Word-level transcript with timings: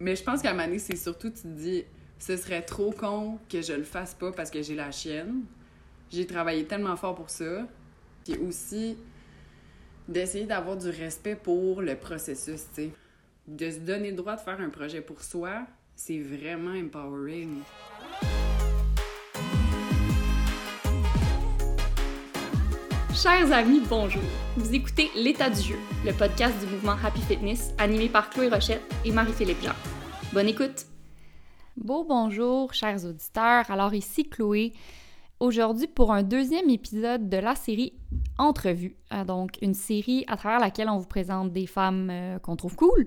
Mais 0.00 0.16
je 0.16 0.24
pense 0.24 0.40
qu'à 0.40 0.50
un 0.50 0.52
moment 0.54 0.64
donné, 0.64 0.78
c'est 0.78 0.96
surtout, 0.96 1.28
tu 1.28 1.42
te 1.42 1.46
dis, 1.46 1.84
ce 2.18 2.36
serait 2.36 2.62
trop 2.62 2.90
con 2.90 3.38
que 3.50 3.60
je 3.60 3.74
le 3.74 3.84
fasse 3.84 4.14
pas 4.14 4.32
parce 4.32 4.50
que 4.50 4.62
j'ai 4.62 4.74
la 4.74 4.90
chienne. 4.90 5.42
J'ai 6.10 6.26
travaillé 6.26 6.64
tellement 6.64 6.96
fort 6.96 7.14
pour 7.14 7.28
ça. 7.28 7.68
Puis 8.24 8.36
aussi, 8.38 8.96
d'essayer 10.08 10.46
d'avoir 10.46 10.76
du 10.76 10.88
respect 10.88 11.36
pour 11.36 11.82
le 11.82 11.96
processus, 11.96 12.62
tu 12.74 12.82
sais. 12.82 12.90
De 13.46 13.70
se 13.70 13.78
donner 13.78 14.10
le 14.10 14.16
droit 14.16 14.36
de 14.36 14.40
faire 14.40 14.60
un 14.60 14.70
projet 14.70 15.00
pour 15.00 15.22
soi, 15.22 15.66
c'est 15.94 16.18
vraiment 16.18 16.72
empowering. 16.72 17.60
Chers 23.22 23.52
amis, 23.52 23.82
bonjour. 23.86 24.22
Vous 24.56 24.74
écoutez 24.74 25.10
L'état 25.14 25.50
du 25.50 25.60
jeu, 25.60 25.78
le 26.06 26.12
podcast 26.14 26.58
du 26.58 26.72
mouvement 26.72 26.96
Happy 27.04 27.20
Fitness 27.20 27.74
animé 27.76 28.08
par 28.08 28.30
Chloé 28.30 28.48
Rochette 28.48 28.80
et 29.04 29.12
Marie-Philippe 29.12 29.60
Jean. 29.62 29.74
Bonne 30.32 30.48
écoute. 30.48 30.86
Beau 31.76 32.02
bonjour, 32.02 32.72
chers 32.72 33.04
auditeurs. 33.04 33.70
Alors 33.70 33.92
ici 33.92 34.24
Chloé. 34.24 34.72
Aujourd'hui 35.38 35.86
pour 35.86 36.14
un 36.14 36.22
deuxième 36.22 36.70
épisode 36.70 37.28
de 37.28 37.36
la 37.36 37.54
série 37.54 37.92
Entrevue. 38.38 38.96
Euh, 39.12 39.24
donc 39.24 39.58
une 39.60 39.74
série 39.74 40.24
à 40.26 40.38
travers 40.38 40.60
laquelle 40.60 40.88
on 40.88 40.96
vous 40.96 41.06
présente 41.06 41.52
des 41.52 41.66
femmes 41.66 42.08
euh, 42.10 42.38
qu'on 42.38 42.56
trouve 42.56 42.74
cool, 42.74 43.06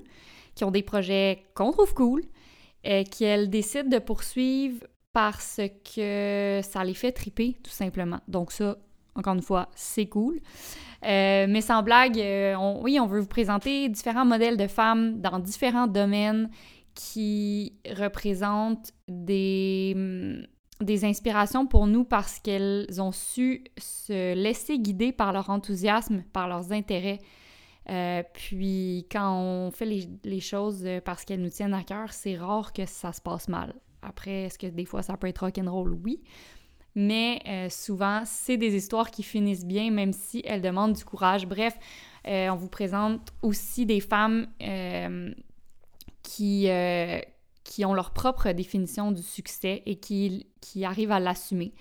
qui 0.54 0.64
ont 0.64 0.70
des 0.70 0.84
projets 0.84 1.44
qu'on 1.56 1.72
trouve 1.72 1.96
cool, 1.96 2.22
euh, 2.86 3.04
qu'elles 3.04 3.50
décident 3.50 3.90
de 3.90 3.98
poursuivre 3.98 4.86
parce 5.12 5.60
que 5.96 6.60
ça 6.62 6.84
les 6.84 6.94
fait 6.94 7.14
triper 7.14 7.58
tout 7.64 7.72
simplement. 7.72 8.20
Donc 8.28 8.52
ça, 8.52 8.78
encore 9.16 9.34
une 9.34 9.42
fois, 9.42 9.70
c'est 9.76 10.08
cool. 10.08 10.40
Euh, 11.06 11.46
mais 11.50 11.62
sans 11.62 11.84
blague, 11.84 12.18
euh, 12.18 12.56
oui, 12.82 13.00
on 13.00 13.06
veut 13.06 13.20
vous 13.20 13.28
présenter 13.28 13.90
différents 13.90 14.26
modèles 14.26 14.58
de 14.58 14.68
femmes 14.68 15.20
dans 15.20 15.40
différents 15.40 15.88
domaines 15.88 16.50
qui 16.96 17.74
représentent 17.98 18.94
des, 19.08 19.94
mm, 19.96 20.84
des 20.84 21.06
inspirations 21.06 21.68
pour 21.68 21.88
nous 21.88 22.06
parce 22.06 22.40
qu'elles 22.40 22.88
ont 23.02 23.12
su 23.12 23.66
se 23.78 24.34
laisser 24.34 24.80
guider 24.80 25.12
par 25.12 25.34
leur 25.34 25.50
enthousiasme, 25.50 26.24
par 26.32 26.48
leurs 26.48 26.72
intérêts. 26.72 27.20
Euh, 27.90 28.24
puis 28.34 29.06
quand 29.12 29.36
on 29.38 29.72
fait 29.72 29.86
les, 29.86 30.08
les 30.24 30.40
choses 30.40 30.88
parce 31.04 31.26
qu'elles 31.26 31.42
nous 31.42 31.50
tiennent 31.50 31.74
à 31.74 31.84
cœur, 31.84 32.14
c'est 32.14 32.38
rare 32.38 32.72
que 32.72 32.86
ça 32.86 33.12
se 33.12 33.20
passe 33.20 33.50
mal. 33.50 33.74
Après, 34.02 34.44
est-ce 34.44 34.58
que 34.58 34.68
des 34.68 34.86
fois 34.86 35.02
ça 35.02 35.18
peut 35.18 35.28
être 35.28 35.40
rock'n'roll? 35.40 35.94
Oui 36.04 36.22
mais 36.96 37.42
euh, 37.48 37.70
souvent, 37.70 38.22
c'est 38.26 38.58
des 38.58 38.76
histoires 38.76 39.10
qui 39.10 39.24
finissent 39.24 39.66
bien, 39.66 39.92
même 39.92 40.14
si 40.14 40.44
elles 40.46 40.62
demandent 40.62 40.94
du 40.94 41.06
courage. 41.06 41.48
Bref, 41.48 41.78
euh, 42.28 42.50
on 42.50 42.56
vous 42.56 42.70
présente 42.70 43.34
aussi 43.42 43.86
des 43.86 44.00
femmes 44.00 44.48
euh, 44.62 45.34
qui, 46.22 46.70
qui 47.64 47.86
ont 47.86 47.94
leur 47.94 48.12
propre 48.12 48.52
définition 48.52 49.12
du 49.12 49.24
succès 49.24 49.82
et 49.86 49.96
qui, 49.96 50.48
qui 50.62 50.86
arrivent 50.86 51.12
à 51.12 51.20
l'assumer. 51.20 51.74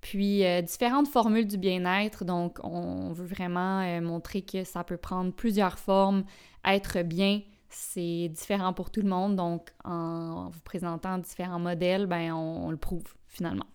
Puis 0.00 0.42
différentes 0.62 1.08
formules 1.08 1.46
du 1.46 1.58
bien-être, 1.58 2.24
donc 2.24 2.58
on 2.62 3.12
veut 3.12 3.26
vraiment 3.26 4.00
montrer 4.00 4.40
que 4.40 4.64
ça 4.64 4.82
peut 4.82 4.96
prendre 4.96 5.30
plusieurs 5.30 5.78
formes. 5.78 6.24
Être 6.64 7.02
bien, 7.02 7.42
c'est 7.68 8.28
différent 8.28 8.72
pour 8.72 8.90
tout 8.90 9.02
le 9.02 9.08
monde, 9.08 9.36
donc 9.36 9.68
en 9.84 10.48
vous 10.48 10.60
présentant 10.60 11.18
différents 11.18 11.58
modèles, 11.58 12.06
ben 12.06 12.32
on 12.32 12.70
le 12.70 12.78
prouve 12.78 13.04
finalement. 13.28 13.66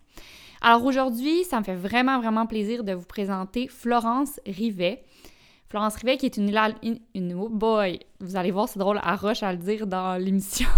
Alors 0.60 0.84
aujourd'hui, 0.84 1.44
ça 1.44 1.58
me 1.58 1.64
fait 1.64 1.74
vraiment, 1.74 2.20
vraiment 2.20 2.46
plaisir 2.46 2.84
de 2.84 2.92
vous 2.92 3.06
présenter 3.06 3.68
Florence 3.68 4.40
Rivet. 4.46 5.04
Florence 5.68 5.96
Rivet, 5.96 6.16
qui 6.16 6.26
est 6.26 6.36
une, 6.36 6.54
une, 7.14 7.34
oh 7.34 7.48
boy, 7.48 7.98
vous 8.20 8.36
allez 8.36 8.52
voir, 8.52 8.68
c'est 8.68 8.78
drôle, 8.78 9.00
elle 9.04 9.14
rush 9.14 9.42
à 9.42 9.52
le 9.52 9.58
dire 9.58 9.86
dans 9.86 10.16
l'émission, 10.22 10.68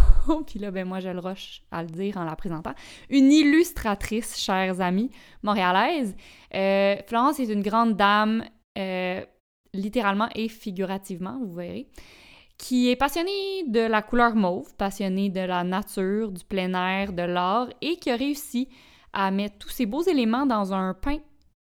puis 0.46 0.58
là, 0.58 0.70
ben 0.70 0.86
moi, 0.86 1.00
je 1.00 1.10
le 1.10 1.20
rush 1.20 1.62
à 1.70 1.82
le 1.82 1.88
dire 1.88 2.16
en 2.16 2.24
la 2.24 2.36
présentant. 2.36 2.72
Une 3.10 3.30
illustratrice, 3.30 4.38
chers 4.38 4.80
amis, 4.80 5.10
montréalaise. 5.42 6.16
Euh, 6.54 6.96
Florence 7.06 7.38
est 7.38 7.52
une 7.52 7.62
grande 7.62 7.96
dame, 7.96 8.44
euh, 8.78 9.20
littéralement 9.74 10.28
et 10.34 10.48
figurativement, 10.48 11.38
vous 11.44 11.54
verrez, 11.54 11.88
qui 12.56 12.90
est 12.90 12.96
passionnée 12.96 13.64
de 13.68 13.80
la 13.80 14.00
couleur 14.00 14.34
mauve, 14.34 14.74
passionnée 14.74 15.28
de 15.28 15.40
la 15.40 15.64
nature, 15.64 16.32
du 16.32 16.44
plein 16.44 16.72
air, 16.72 17.12
de 17.12 17.22
l'art, 17.22 17.68
et 17.82 17.96
qui 17.96 18.10
a 18.10 18.16
réussi 18.16 18.68
à 19.18 19.32
mettre 19.32 19.58
tous 19.58 19.70
ces 19.70 19.84
beaux 19.84 20.02
éléments 20.02 20.46
dans 20.46 20.72
un 20.72 20.94
pain 20.94 21.18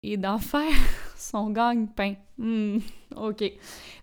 et 0.05 0.17
d'en 0.17 0.39
faire 0.53 0.73
son 1.17 1.51
gagne-pain. 1.51 2.15
Hmm, 2.39 2.79
OK. 3.17 3.45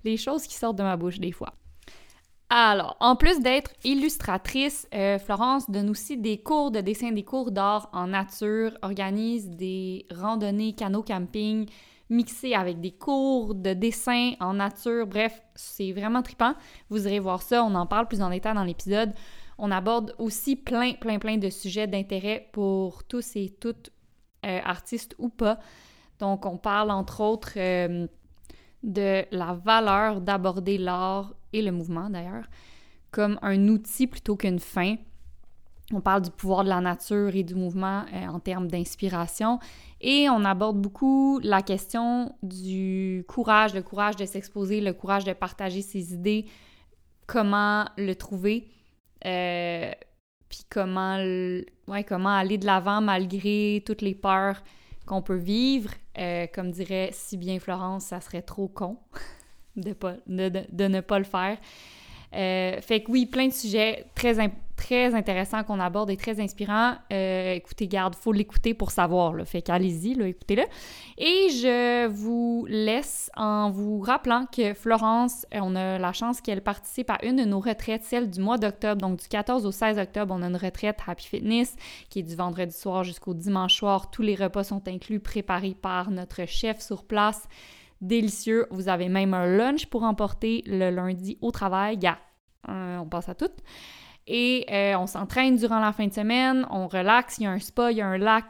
Les 0.04 0.18
choses 0.18 0.46
qui 0.46 0.56
sortent 0.56 0.78
de 0.78 0.84
ma 0.84 0.98
bouche 0.98 1.20
des 1.20 1.32
fois. 1.32 1.54
Alors, 2.50 2.98
en 3.00 3.16
plus 3.16 3.40
d'être 3.40 3.72
illustratrice, 3.86 4.88
euh, 4.94 5.18
Florence 5.18 5.70
donne 5.70 5.90
aussi 5.90 6.18
des 6.18 6.38
cours 6.38 6.72
de 6.72 6.82
dessin, 6.82 7.12
des 7.12 7.24
cours 7.24 7.52
d'art 7.52 7.90
en 7.94 8.08
nature, 8.08 8.78
organise 8.82 9.50
des 9.50 10.06
randonnées 10.14 10.74
canot 10.74 11.04
camping 11.04 11.70
mixées 12.10 12.54
avec 12.54 12.80
des 12.80 12.92
cours 12.92 13.56
de 13.56 13.74
dessin 13.74 14.34
en 14.40 14.54
nature. 14.56 15.08
Bref, 15.08 15.42
c'est 15.56 15.92
vraiment 15.94 16.22
trippant. 16.22 16.54
Vous 16.90 17.06
irez 17.06 17.20
voir 17.20 17.42
ça, 17.42 17.64
on 17.64 17.76
en 17.76 17.86
parle 17.86 18.08
plus 18.08 18.22
en 18.22 18.30
détail 18.30 18.56
dans 18.56 18.64
l'épisode. 18.64 19.14
On 19.58 19.72
aborde 19.72 20.14
aussi 20.18 20.56
plein, 20.56 20.94
plein, 20.94 21.20
plein 21.20 21.38
de 21.38 21.50
sujets 21.50 21.88
d'intérêt 21.88 22.50
pour 22.52 23.04
tous 23.04 23.36
et 23.36 23.56
toutes, 23.60 23.92
euh, 24.46 24.60
artistes 24.64 25.16
ou 25.18 25.30
pas. 25.30 25.60
Donc, 26.20 26.46
on 26.46 26.58
parle 26.58 26.92
entre 26.92 27.22
autres 27.22 27.54
euh, 27.58 28.08
de 28.84 29.26
la 29.32 29.54
valeur 29.54 30.22
d'aborder 30.22 30.78
l'art 30.78 31.34
et 31.54 31.62
le 31.62 31.72
mouvement 31.72 32.10
d'ailleurs 32.10 32.46
comme 33.12 33.40
un 33.42 33.68
outil 33.68 34.08
plutôt 34.08 34.36
qu'une 34.36 34.60
fin. 34.60 34.96
On 35.94 36.02
parle 36.02 36.22
du 36.22 36.30
pouvoir 36.30 36.64
de 36.64 36.70
la 36.70 36.82
nature 36.82 37.34
et 37.36 37.44
du 37.44 37.56
mouvement 37.56 38.04
euh, 38.14 38.28
en 38.28 38.40
termes 38.40 38.68
d'inspiration. 38.68 39.60
Et 40.02 40.30
on 40.30 40.44
aborde 40.44 40.80
beaucoup 40.82 41.40
la 41.42 41.62
question 41.62 42.36
du 42.44 43.24
courage, 43.28 43.74
le 43.74 43.82
courage 43.82 44.18
de 44.18 44.26
s'exposer, 44.26 44.82
le 44.82 44.94
courage 44.94 45.24
de 45.24 45.32
partager 45.32 45.82
ses 45.82 46.14
idées, 46.14 46.46
comment 47.26 47.86
le 47.98 48.14
trouver. 48.16 48.68
Euh, 49.26 49.92
puis 50.50 50.62
comment, 50.70 51.18
ouais, 51.88 52.04
comment 52.04 52.36
aller 52.36 52.58
de 52.58 52.66
l'avant 52.66 53.02
malgré 53.02 53.84
toutes 53.86 54.02
les 54.02 54.16
peurs 54.16 54.62
qu'on 55.06 55.22
peut 55.22 55.38
vivre. 55.38 55.92
Euh, 56.18 56.48
comme 56.54 56.72
dirait 56.72 57.10
si 57.14 57.38
bien 57.38 57.60
Florence, 57.60 58.06
ça 58.06 58.22
serait 58.22 58.42
trop 58.42 58.68
con 58.68 58.98
de, 59.76 59.94
pas, 59.94 60.16
de, 60.28 60.88
ne 60.88 61.02
pas 61.02 61.20
le 61.20 61.26
faire. 61.26 61.58
Euh, 62.34 62.82
fait 62.82 63.04
que 63.04 63.12
oui, 63.12 63.26
plein 63.26 63.48
de 63.48 63.54
sujets 63.54 64.06
très, 64.16 64.36
très 64.78 65.14
intéressant 65.16 65.64
qu'on 65.64 65.82
aborde 65.82 66.10
et 66.10 66.16
très 66.16 66.40
inspirant. 66.40 66.94
Euh, 67.12 67.54
écoutez, 67.54 67.88
garde, 67.88 68.16
faut 68.16 68.32
l'écouter 68.32 68.74
pour 68.74 68.92
savoir. 68.92 69.34
Là. 69.34 69.44
Fait 69.44 69.62
qu'allez-y, 69.62 70.12
écoutez-le. 70.22 70.64
Et 71.18 71.50
je 71.50 72.08
vous 72.08 72.66
laisse 72.70 73.30
en 73.36 73.72
vous 73.72 74.00
rappelant 74.00 74.46
que 74.46 74.74
Florence, 74.74 75.46
euh, 75.54 75.60
on 75.62 75.76
a 75.76 75.98
la 75.98 76.14
chance 76.14 76.40
qu'elle 76.40 76.62
participe 76.62 77.10
à 77.10 77.18
une 77.24 77.38
de 77.38 77.44
nos 77.44 77.60
retraites, 77.60 78.04
celle 78.04 78.30
du 78.30 78.40
mois 78.40 78.58
d'octobre. 78.58 79.02
Donc 79.02 79.20
du 79.20 79.28
14 79.28 79.66
au 79.66 79.72
16 79.72 79.98
octobre, 79.98 80.34
on 80.38 80.42
a 80.44 80.48
une 80.48 80.56
retraite 80.56 81.00
Happy 81.06 81.28
Fitness 81.28 81.76
qui 82.10 82.20
est 82.20 82.24
du 82.24 82.36
vendredi 82.36 82.74
soir 82.74 83.04
jusqu'au 83.04 83.34
dimanche 83.34 83.76
soir. 83.76 84.12
Tous 84.12 84.22
les 84.22 84.36
repas 84.36 84.64
sont 84.64 84.88
inclus, 84.88 85.20
préparés 85.20 85.76
par 85.76 86.12
notre 86.12 86.46
chef 86.46 86.80
sur 86.80 87.04
place. 87.04 87.50
Délicieux. 88.00 88.68
Vous 88.70 88.90
avez 88.90 89.10
même 89.10 89.34
un 89.34 89.48
lunch 89.48 89.88
pour 89.88 90.04
emporter 90.04 90.64
le 90.68 90.92
lundi 90.92 91.40
au 91.42 91.50
travail. 91.50 91.98
Yeah. 92.00 92.20
on 92.68 93.08
passe 93.10 93.28
à 93.28 93.34
tout. 93.34 93.46
Et 94.28 94.66
euh, 94.70 94.98
on 94.98 95.08
s'entraîne 95.08 95.56
durant 95.56 95.80
la 95.80 95.94
fin 95.94 96.06
de 96.08 96.14
semaine, 96.14 96.68
on 96.70 96.88
relaxe, 96.88 97.38
il 97.38 97.44
y 97.44 97.46
a 97.46 97.52
un 97.52 97.60
spa, 97.60 97.92
il 97.92 97.98
y 97.98 98.02
a 98.02 98.08
un 98.08 98.18
lac. 98.18 98.46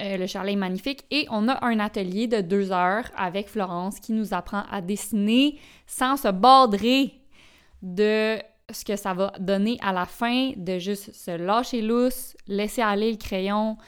Euh, 0.00 0.16
le 0.18 0.26
chalet 0.26 0.52
est 0.52 0.56
magnifique 0.56 1.04
et 1.10 1.26
on 1.30 1.48
a 1.48 1.64
un 1.64 1.80
atelier 1.80 2.26
de 2.26 2.40
deux 2.40 2.70
heures 2.70 3.10
avec 3.16 3.48
Florence 3.48 3.98
qui 3.98 4.12
nous 4.12 4.34
apprend 4.34 4.62
à 4.70 4.80
dessiner 4.80 5.58
sans 5.86 6.16
se 6.16 6.28
bordrer 6.28 7.14
de 7.82 8.38
ce 8.70 8.84
que 8.84 8.96
ça 8.96 9.14
va 9.14 9.32
donner 9.40 9.78
à 9.80 9.92
la 9.92 10.04
fin, 10.04 10.52
de 10.56 10.78
juste 10.78 11.12
se 11.14 11.30
lâcher 11.30 11.80
lousse, 11.80 12.36
laisser 12.46 12.82
aller 12.82 13.10
le 13.10 13.16
crayon, 13.16 13.78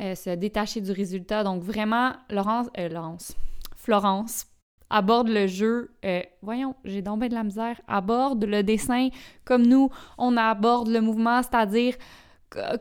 euh, 0.00 0.14
se 0.14 0.30
détacher 0.30 0.80
du 0.80 0.92
résultat. 0.92 1.44
Donc 1.44 1.62
vraiment, 1.62 2.12
Laurence, 2.30 2.68
Laurence, 2.76 3.36
Florence 3.76 4.46
aborde 4.90 5.28
le 5.28 5.46
jeu, 5.46 5.92
euh, 6.04 6.20
voyons, 6.42 6.74
j'ai 6.84 7.02
donc 7.02 7.20
de 7.20 7.34
la 7.34 7.44
misère, 7.44 7.80
aborde 7.88 8.44
le 8.44 8.62
dessin 8.62 9.08
comme 9.44 9.66
nous, 9.66 9.88
on 10.18 10.36
aborde 10.36 10.88
le 10.88 11.00
mouvement, 11.00 11.42
c'est-à-dire 11.42 11.94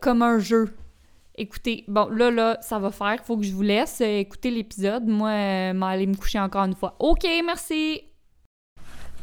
comme 0.02 0.22
un 0.24 0.40
jeu. 0.40 0.74
Écoutez, 1.36 1.86
bon, 1.88 2.10
là, 2.10 2.32
là, 2.32 2.58
ça 2.60 2.80
va 2.80 2.92
faire. 2.92 3.24
Faut 3.24 3.38
que 3.38 3.44
je 3.44 3.54
vous 3.54 3.62
laisse 3.62 4.02
euh, 4.02 4.20
écouter 4.20 4.52
l'épisode. 4.52 5.08
Moi, 5.08 5.30
euh, 5.30 5.74
m'aller 5.74 6.06
me 6.06 6.16
coucher 6.16 6.38
encore 6.38 6.66
une 6.66 6.76
fois. 6.76 6.98
OK, 7.00 7.26
merci! 7.46 8.09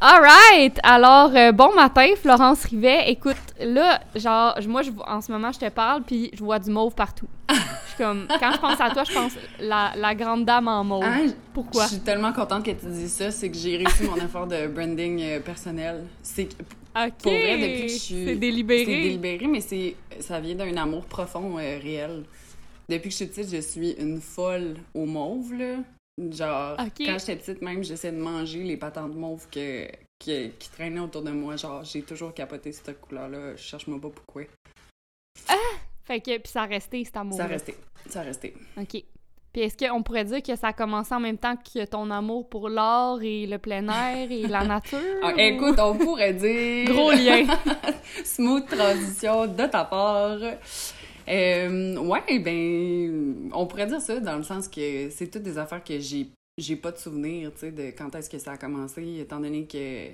Alright! 0.00 0.78
Alors, 0.82 1.30
bon 1.54 1.74
matin, 1.74 2.06
Florence 2.20 2.64
Rivet. 2.64 3.10
Écoute, 3.10 3.36
là, 3.60 4.00
genre, 4.14 4.54
moi, 4.68 4.82
je, 4.82 4.90
en 5.06 5.20
ce 5.22 5.32
moment, 5.32 5.50
je 5.52 5.58
te 5.58 5.68
parle, 5.70 6.02
puis 6.02 6.30
je 6.34 6.44
vois 6.44 6.58
du 6.58 6.70
mauve 6.70 6.94
partout. 6.94 7.26
suis 7.50 7.96
comme, 7.96 8.26
quand 8.28 8.52
je 8.52 8.58
pense 8.58 8.80
à 8.80 8.90
toi, 8.90 9.04
je 9.04 9.12
pense 9.14 9.32
la, 9.58 9.92
la 9.96 10.14
grande 10.14 10.44
dame 10.44 10.68
en 10.68 10.84
mauve. 10.84 11.04
Ah, 11.06 11.20
Pourquoi? 11.54 11.84
Je 11.84 11.88
suis 11.90 12.00
tellement 12.00 12.32
contente 12.32 12.64
que 12.64 12.72
tu 12.72 12.86
dis 12.86 13.08
ça, 13.08 13.30
c'est 13.30 13.50
que 13.50 13.56
j'ai 13.56 13.78
réussi 13.78 14.02
mon 14.04 14.16
effort 14.16 14.46
de 14.46 14.66
branding 14.66 15.20
euh, 15.22 15.40
personnel. 15.40 16.04
C'est 16.22 16.44
que- 16.46 16.62
Ok. 16.98 17.12
pour 17.22 17.32
vrai, 17.32 17.58
depuis 17.58 17.82
que 17.86 17.92
je 17.92 17.98
suis- 17.98 18.24
C'est 18.26 18.36
délibéré. 18.36 18.84
c'est 18.84 19.02
délibéré, 19.02 19.46
mais 19.46 19.60
c'est 19.60 19.96
ça 20.20 20.40
vient 20.40 20.54
d'un 20.54 20.76
amour 20.76 21.04
profond, 21.06 21.56
euh, 21.58 21.78
réel. 21.82 22.24
Depuis 22.88 23.08
que 23.08 23.12
je 23.12 23.16
suis 23.16 23.26
petite, 23.26 23.50
je 23.54 23.60
suis 23.62 23.92
une 23.92 24.20
folle 24.20 24.76
au 24.94 25.06
mauve, 25.06 25.52
là. 25.54 25.74
Genre, 26.18 26.76
quand 26.78 27.18
j'étais 27.18 27.36
petite, 27.36 27.60
même, 27.62 27.84
j'essayais 27.84 28.12
de 28.14 28.18
manger 28.20 28.62
les 28.62 28.76
patentes 28.78 29.14
mauves 29.14 29.46
que, 29.50 29.86
qui, 30.18 30.50
qui 30.58 30.70
traînaient 30.70 31.00
autour 31.00 31.22
de 31.22 31.30
moi. 31.30 31.56
Genre, 31.56 31.84
j'ai 31.84 32.02
toujours 32.02 32.32
capoté 32.32 32.72
cette 32.72 33.00
couleur-là. 33.02 33.54
Je 33.56 33.62
cherche 33.62 33.86
moi 33.86 34.00
pas 34.00 34.08
pourquoi. 34.08 34.42
Fait 36.04 36.20
que, 36.20 36.38
puis 36.38 36.50
ça 36.52 36.62
a 36.62 36.66
resté, 36.66 37.04
cet 37.04 37.16
amour. 37.16 37.36
Ça 37.36 37.44
a 37.44 37.48
resté. 37.48 37.74
Ça 38.08 38.20
a 38.20 38.22
resté. 38.22 38.54
OK. 38.78 39.02
Puis 39.52 39.62
est-ce 39.62 39.76
qu'on 39.76 40.02
pourrait 40.02 40.24
dire 40.24 40.42
que 40.42 40.54
ça 40.54 40.68
a 40.68 40.72
commencé 40.72 41.14
en 41.14 41.20
même 41.20 41.38
temps 41.38 41.56
que 41.56 41.84
ton 41.86 42.10
amour 42.10 42.48
pour 42.48 42.68
l'art 42.68 43.18
et 43.22 43.46
le 43.46 43.58
plein 43.58 43.88
air 43.88 44.30
et 44.30 44.46
la 44.46 44.64
nature? 44.64 44.98
Ah, 45.22 45.32
ou- 45.34 45.38
écoute, 45.38 45.78
on 45.80 45.96
pourrait 45.96 46.34
dire... 46.34 46.84
Gros 46.86 47.10
lien. 47.10 47.46
Smooth 48.24 48.66
transition 48.66 49.46
de 49.46 49.66
ta 49.66 49.84
part. 49.84 50.38
Euh, 51.28 51.96
ouais, 51.96 52.38
ben, 52.38 53.50
on 53.52 53.66
pourrait 53.66 53.86
dire 53.86 54.00
ça 54.00 54.20
dans 54.20 54.36
le 54.36 54.42
sens 54.42 54.68
que 54.68 55.10
c'est 55.10 55.28
toutes 55.28 55.42
des 55.42 55.58
affaires 55.58 55.82
que 55.82 55.98
j'ai 55.98 56.28
j'ai 56.58 56.76
pas 56.76 56.90
de 56.90 56.96
souvenir, 56.96 57.52
tu 57.52 57.60
sais, 57.60 57.70
de 57.70 57.90
quand 57.90 58.14
est-ce 58.14 58.30
que 58.30 58.38
ça 58.38 58.52
a 58.52 58.56
commencé, 58.56 59.18
étant 59.20 59.40
donné 59.40 59.66
que... 59.66 60.08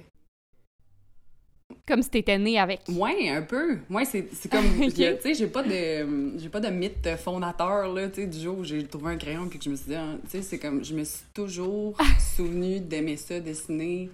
Comme 1.87 2.03
si 2.03 2.11
t'étais 2.11 2.37
né 2.37 2.59
avec. 2.59 2.81
Ouais, 2.89 3.29
un 3.31 3.43
peu. 3.43 3.79
Ouais, 3.89 4.05
c'est 4.05 4.29
c'est 4.33 4.51
comme... 4.51 4.67
Tu 4.91 4.91
sais, 4.93 5.35
j'ai 5.35 5.47
pas 5.47 5.63
de 5.63 6.37
j'ai 6.39 6.49
pas 6.49 6.61
de 6.61 6.69
mythe 6.69 7.17
fondateur, 7.17 7.93
là, 7.95 8.09
tu 8.09 8.23
sais, 8.23 8.27
du 8.27 8.41
jour 8.41 8.59
où 8.59 8.65
j'ai 8.65 8.85
trouvé 8.85 9.13
un 9.13 9.17
crayon 9.17 9.49
puis 9.49 9.59
que 9.59 9.65
je 9.65 9.71
me 9.71 9.77
suis 9.77 9.91
dit, 9.91 9.95
ah, 9.95 10.17
tu 10.25 10.31
sais, 10.31 10.43
c'est 10.43 10.59
comme... 10.59 10.85
Je 10.85 10.95
me 10.95 11.05
suis 11.05 11.25
toujours 11.33 11.97
souvenu 12.37 12.81
d'aimer 12.81 13.17
ça, 13.17 13.39
dessiner. 13.39 14.11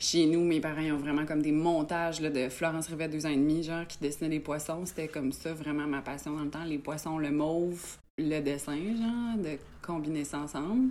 Chez 0.00 0.26
nous, 0.26 0.44
mes 0.44 0.60
parents 0.60 0.80
ils 0.80 0.92
ont 0.92 0.96
vraiment 0.98 1.26
comme 1.26 1.42
des 1.42 1.50
montages 1.52 2.20
là, 2.20 2.30
de 2.30 2.48
Florence 2.48 2.86
Rivet, 2.88 3.08
deux 3.08 3.26
ans 3.26 3.30
et 3.30 3.36
demi, 3.36 3.62
genre, 3.64 3.86
qui 3.86 3.98
dessinait 3.98 4.30
des 4.30 4.40
poissons. 4.40 4.84
C'était 4.86 5.08
comme 5.08 5.32
ça, 5.32 5.52
vraiment 5.52 5.86
ma 5.86 6.00
passion 6.02 6.32
dans 6.36 6.44
le 6.44 6.50
temps. 6.50 6.64
Les 6.64 6.78
poissons, 6.78 7.18
le 7.18 7.30
mauve, 7.32 7.96
le 8.16 8.40
dessin, 8.40 8.76
genre, 8.76 9.36
de 9.42 9.58
combiner 9.82 10.22
ça 10.24 10.38
ensemble. 10.38 10.90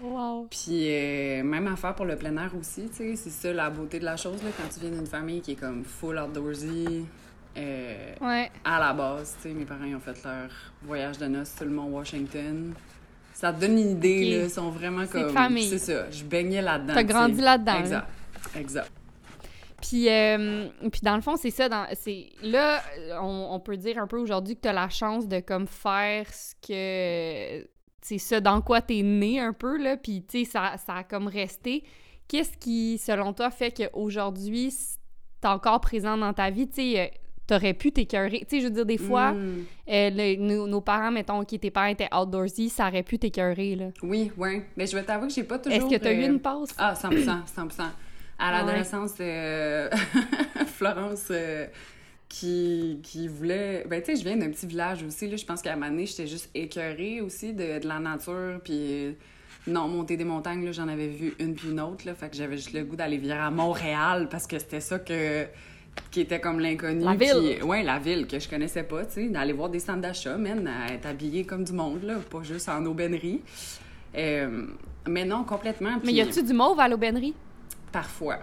Wow. 0.00 0.46
Puis 0.48 0.86
euh, 0.88 1.42
même 1.42 1.66
affaire 1.66 1.94
pour 1.96 2.04
le 2.06 2.14
plein 2.14 2.36
air 2.36 2.52
aussi, 2.58 2.88
tu 2.88 2.96
sais, 2.98 3.16
c'est 3.16 3.30
ça 3.30 3.52
la 3.52 3.68
beauté 3.68 3.98
de 3.98 4.04
la 4.04 4.16
chose, 4.16 4.40
là, 4.44 4.50
quand 4.56 4.68
tu 4.72 4.78
viens 4.78 4.90
d'une 4.96 5.06
famille 5.08 5.40
qui 5.40 5.52
est 5.52 5.56
comme 5.56 5.82
full 5.84 6.16
outdoorsy. 6.18 7.04
euh, 7.56 8.14
Ouais. 8.20 8.48
à 8.64 8.78
la 8.78 8.92
base, 8.92 9.34
tu 9.42 9.48
sais, 9.48 9.54
mes 9.54 9.64
parents 9.64 9.84
ils 9.84 9.96
ont 9.96 10.00
fait 10.00 10.22
leur 10.22 10.48
voyage 10.84 11.18
de 11.18 11.26
noces 11.26 11.52
sur 11.56 11.64
le 11.64 11.72
mont 11.72 11.86
Washington. 11.88 12.72
Ça 13.34 13.52
te 13.52 13.60
donne 13.60 13.72
une 13.78 13.90
idée, 13.90 14.36
là, 14.38 14.44
ils 14.44 14.50
sont 14.50 14.70
vraiment 14.70 15.04
comme... 15.06 15.30
famille. 15.30 15.68
C'est 15.68 15.78
ça, 15.78 16.08
je 16.12 16.22
baignais 16.22 16.62
là-dedans. 16.62 16.94
T'as 16.94 17.02
grandi 17.02 17.40
là-dedans. 17.40 17.72
là. 17.72 17.80
Exact, 17.80 18.06
exact. 18.56 18.90
Puis, 19.80 20.08
euh, 20.08 20.66
puis 20.90 21.00
dans 21.02 21.14
le 21.14 21.22
fond, 21.22 21.36
c'est 21.36 21.50
ça. 21.52 21.68
Dans, 21.68 21.86
c'est, 21.94 22.26
là, 22.42 22.82
on, 23.20 23.48
on 23.52 23.60
peut 23.60 23.76
dire 23.76 23.98
un 23.98 24.08
peu 24.08 24.18
aujourd'hui 24.18 24.56
que 24.56 24.62
tu 24.62 24.68
as 24.68 24.72
la 24.72 24.88
chance 24.88 25.28
de 25.28 25.38
comme 25.40 25.66
faire 25.68 26.26
ce 26.32 26.54
que. 26.66 27.68
C'est 28.00 28.18
ça, 28.18 28.40
dans 28.40 28.60
quoi 28.60 28.80
t'es 28.80 29.02
né 29.02 29.38
un 29.40 29.52
peu, 29.52 29.76
là. 29.76 29.96
Puis, 29.96 30.24
tu 30.28 30.44
sais, 30.44 30.50
ça, 30.50 30.74
ça 30.84 30.94
a 30.96 31.04
comme 31.04 31.28
resté. 31.28 31.84
Qu'est-ce 32.26 32.56
qui, 32.58 32.98
selon 32.98 33.32
toi, 33.32 33.50
fait 33.50 33.70
qu'aujourd'hui, 33.70 34.72
t'es 35.40 35.48
encore 35.48 35.80
présent 35.80 36.16
dans 36.16 36.32
ta 36.32 36.50
vie? 36.50 36.68
Tu 36.68 36.74
sais, 36.94 37.00
euh, 37.00 37.06
t'aurais 37.46 37.74
pu 37.74 37.92
t'écœurer. 37.92 38.40
Tu 38.40 38.56
sais, 38.56 38.60
je 38.60 38.66
veux 38.66 38.72
dire, 38.72 38.86
des 38.86 38.98
fois, 38.98 39.32
Mm. 39.32 39.64
euh, 39.90 40.10
le- 40.12 40.36
nos, 40.36 40.66
nos 40.66 40.80
parents, 40.80 41.10
mettons, 41.10 41.44
qui 41.44 41.58
tes 41.58 41.70
parents 41.70 41.86
étaient 41.86 42.08
outdoorsy, 42.14 42.68
ça 42.68 42.88
aurait 42.88 43.02
pu 43.02 43.18
t'écœurer, 43.18 43.76
là. 43.76 43.86
Oui, 44.02 44.32
oui. 44.36 44.62
Mais 44.76 44.86
je 44.86 44.96
vais 44.96 45.02
t'avouer 45.04 45.28
que 45.28 45.34
j'ai 45.34 45.44
pas 45.44 45.58
toujours... 45.58 45.78
Est-ce 45.78 45.86
que 45.86 46.00
t'as 46.02 46.12
eu 46.12 46.22
euh, 46.24 46.26
une 46.28 46.40
passe? 46.40 46.74
Ah, 46.78 46.94
100 46.94 47.10
100 47.46 47.84
À 48.38 48.48
Ah 48.48 48.52
ouais. 48.52 48.66
l'adolescence, 48.66 49.12
euh, 49.20 49.90
Florence 50.66 51.26
euh, 51.30 51.66
qui, 52.28 53.00
qui 53.02 53.26
voulait... 53.28 53.84
Ben, 53.88 54.00
tu 54.02 54.12
sais, 54.12 54.16
je 54.16 54.24
viens 54.24 54.36
d'un 54.36 54.50
petit 54.50 54.66
village 54.66 55.02
aussi, 55.02 55.28
là. 55.28 55.36
Je 55.36 55.44
pense 55.44 55.60
qu'à 55.62 55.72
un 55.72 55.76
moment 55.76 55.90
donné, 55.90 56.06
j'étais 56.06 56.26
juste 56.26 56.50
écœurée 56.54 57.20
aussi 57.20 57.52
de, 57.52 57.80
de 57.80 57.86
la 57.88 57.98
nature, 57.98 58.60
puis... 58.62 59.16
Non, 59.66 59.86
monter 59.88 60.16
des 60.16 60.24
montagnes, 60.24 60.64
là, 60.64 60.72
j'en 60.72 60.88
avais 60.88 61.08
vu 61.08 61.34
une 61.40 61.54
puis 61.54 61.68
une 61.70 61.80
autre, 61.80 62.06
là. 62.06 62.14
Fait 62.14 62.30
que 62.30 62.36
j'avais 62.36 62.56
juste 62.56 62.72
le 62.72 62.84
goût 62.84 62.96
d'aller 62.96 63.18
vivre 63.18 63.34
à 63.34 63.50
Montréal, 63.50 64.28
parce 64.30 64.46
que 64.46 64.58
c'était 64.58 64.80
ça 64.80 64.98
que... 64.98 65.44
qui 66.10 66.20
était 66.20 66.40
comme 66.40 66.60
l'inconnu. 66.60 67.04
La 67.04 67.14
ville. 67.14 67.62
ouais, 67.64 67.82
la 67.82 67.98
ville, 67.98 68.26
que 68.26 68.38
je 68.38 68.48
connaissais 68.48 68.84
pas, 68.84 69.04
tu 69.04 69.14
sais. 69.14 69.28
D'aller 69.28 69.52
voir 69.52 69.68
des 69.68 69.80
centres 69.80 70.00
d'achat, 70.00 70.38
man, 70.38 70.66
à 70.68 70.92
être 70.94 71.06
habillée 71.06 71.44
comme 71.44 71.64
du 71.64 71.72
monde, 71.72 72.02
là. 72.04 72.14
Pas 72.30 72.42
juste 72.44 72.68
en 72.68 72.84
aubainerie. 72.86 73.42
Euh, 74.16 74.66
mais 75.06 75.24
non, 75.26 75.44
complètement. 75.44 75.98
Mais 76.04 76.12
y 76.12 76.20
a-tu 76.22 76.42
du 76.42 76.52
mauve 76.54 76.78
à 76.80 76.88
l'aubainerie? 76.88 77.34
Parfois. 77.92 78.38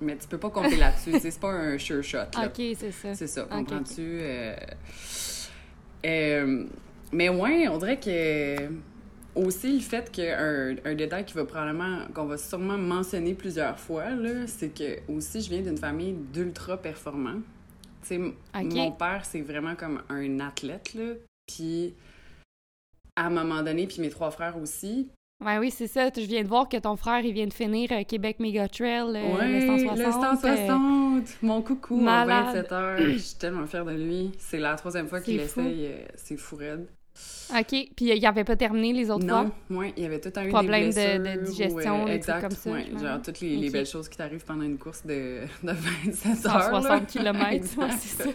Mais 0.00 0.16
tu 0.16 0.26
peux 0.28 0.38
pas 0.38 0.50
compter 0.50 0.76
là-dessus. 0.76 1.18
c'est 1.20 1.38
pas 1.40 1.50
un 1.52 1.78
sure 1.78 2.02
shot. 2.02 2.18
Là. 2.18 2.46
Ok, 2.46 2.62
c'est 2.76 2.92
ça. 2.92 3.14
C'est 3.14 3.26
ça, 3.26 3.42
comprends-tu? 3.44 4.00
Euh, 4.20 4.54
euh, 6.04 6.64
mais 7.12 7.28
ouais, 7.28 7.68
on 7.68 7.78
dirait 7.78 7.98
que 7.98 8.68
aussi 9.34 9.72
le 9.74 9.80
fait 9.80 10.10
qu'un 10.10 10.76
un 10.84 10.94
détail 10.94 11.24
qui 11.24 11.34
va 11.34 11.44
probablement, 11.44 12.00
qu'on 12.14 12.24
va 12.26 12.38
sûrement 12.38 12.78
mentionner 12.78 13.34
plusieurs 13.34 13.78
fois, 13.78 14.10
là, 14.10 14.46
c'est 14.46 14.70
que 14.70 15.10
aussi 15.10 15.40
je 15.42 15.50
viens 15.50 15.60
d'une 15.62 15.76
famille 15.78 16.12
d'ultra 16.32 16.76
performants. 16.80 17.40
Tu 18.02 18.08
sais, 18.08 18.14
m- 18.16 18.32
Ok. 18.54 18.64
mon 18.74 18.92
père, 18.92 19.24
c'est 19.24 19.40
vraiment 19.42 19.74
comme 19.74 20.02
un 20.08 20.40
athlète, 20.40 20.94
là. 20.94 21.14
Puis 21.46 21.94
à 23.14 23.26
un 23.26 23.30
moment 23.30 23.62
donné, 23.62 23.86
puis 23.86 24.00
mes 24.00 24.10
trois 24.10 24.30
frères 24.30 24.56
aussi, 24.58 25.08
Ouais, 25.44 25.58
oui, 25.58 25.70
c'est 25.70 25.86
ça. 25.86 26.08
Je 26.16 26.22
viens 26.22 26.42
de 26.42 26.48
voir 26.48 26.68
que 26.68 26.78
ton 26.78 26.96
frère, 26.96 27.20
il 27.20 27.32
vient 27.32 27.46
de 27.46 27.52
finir 27.52 27.92
euh, 27.92 28.02
Québec 28.04 28.40
Mega 28.40 28.68
Trail, 28.68 29.02
euh, 29.16 29.36
Ouais, 29.36 29.60
le 29.60 29.66
160. 29.66 29.98
le 29.98 30.04
160. 30.12 31.24
Mon 31.42 31.60
coucou 31.62 31.96
malade. 32.00 32.46
en 32.48 32.52
27 32.52 32.72
heures. 32.72 32.98
Je 32.98 33.18
suis 33.18 33.36
tellement 33.36 33.66
fière 33.66 33.84
de 33.84 33.92
lui. 33.92 34.32
C'est 34.38 34.58
la 34.58 34.74
troisième 34.76 35.08
fois 35.08 35.20
qu'il 35.20 35.38
essaye. 35.38 35.86
euh, 35.86 36.06
C'est 36.16 36.38
fou 36.38 36.56
raide. 36.56 36.86
euh, 37.54 37.58
OK. 37.60 37.68
Puis 37.68 37.92
il 38.16 38.26
avait 38.26 38.44
pas 38.44 38.56
terminé 38.56 38.94
les 38.94 39.10
autres 39.10 39.26
Non, 39.26 39.52
fois? 39.68 39.78
ouais, 39.78 39.92
il 39.98 40.02
y 40.04 40.06
avait 40.06 40.20
tout 40.20 40.32
un 40.36 40.44
eu 40.46 40.48
Problème 40.48 40.88
de- 40.88 40.94
des 40.94 41.18
de 41.18 41.22
blessures, 41.22 41.42
digestion, 41.68 41.94
ou, 42.02 42.06
des 42.06 42.12
trucs 42.12 42.16
exact, 42.16 42.40
comme 42.40 42.50
ça, 42.52 42.70
ouais, 42.70 42.84
j'imagine. 42.86 43.06
genre 43.08 43.22
toutes 43.22 43.40
les, 43.40 43.70
belles 43.70 43.86
choses 43.86 44.08
qui 44.08 44.16
t'arrivent 44.16 44.44
pendant 44.44 44.64
une 44.64 44.78
course 44.78 45.04
de, 45.04 45.40
de 45.62 45.72
27 45.72 46.46
heures. 46.46 46.62
160 46.62 46.84
là. 46.84 47.00
km, 47.00 47.42
ouais, 47.78 47.86
c'est 48.00 48.22
ça. 48.22 48.30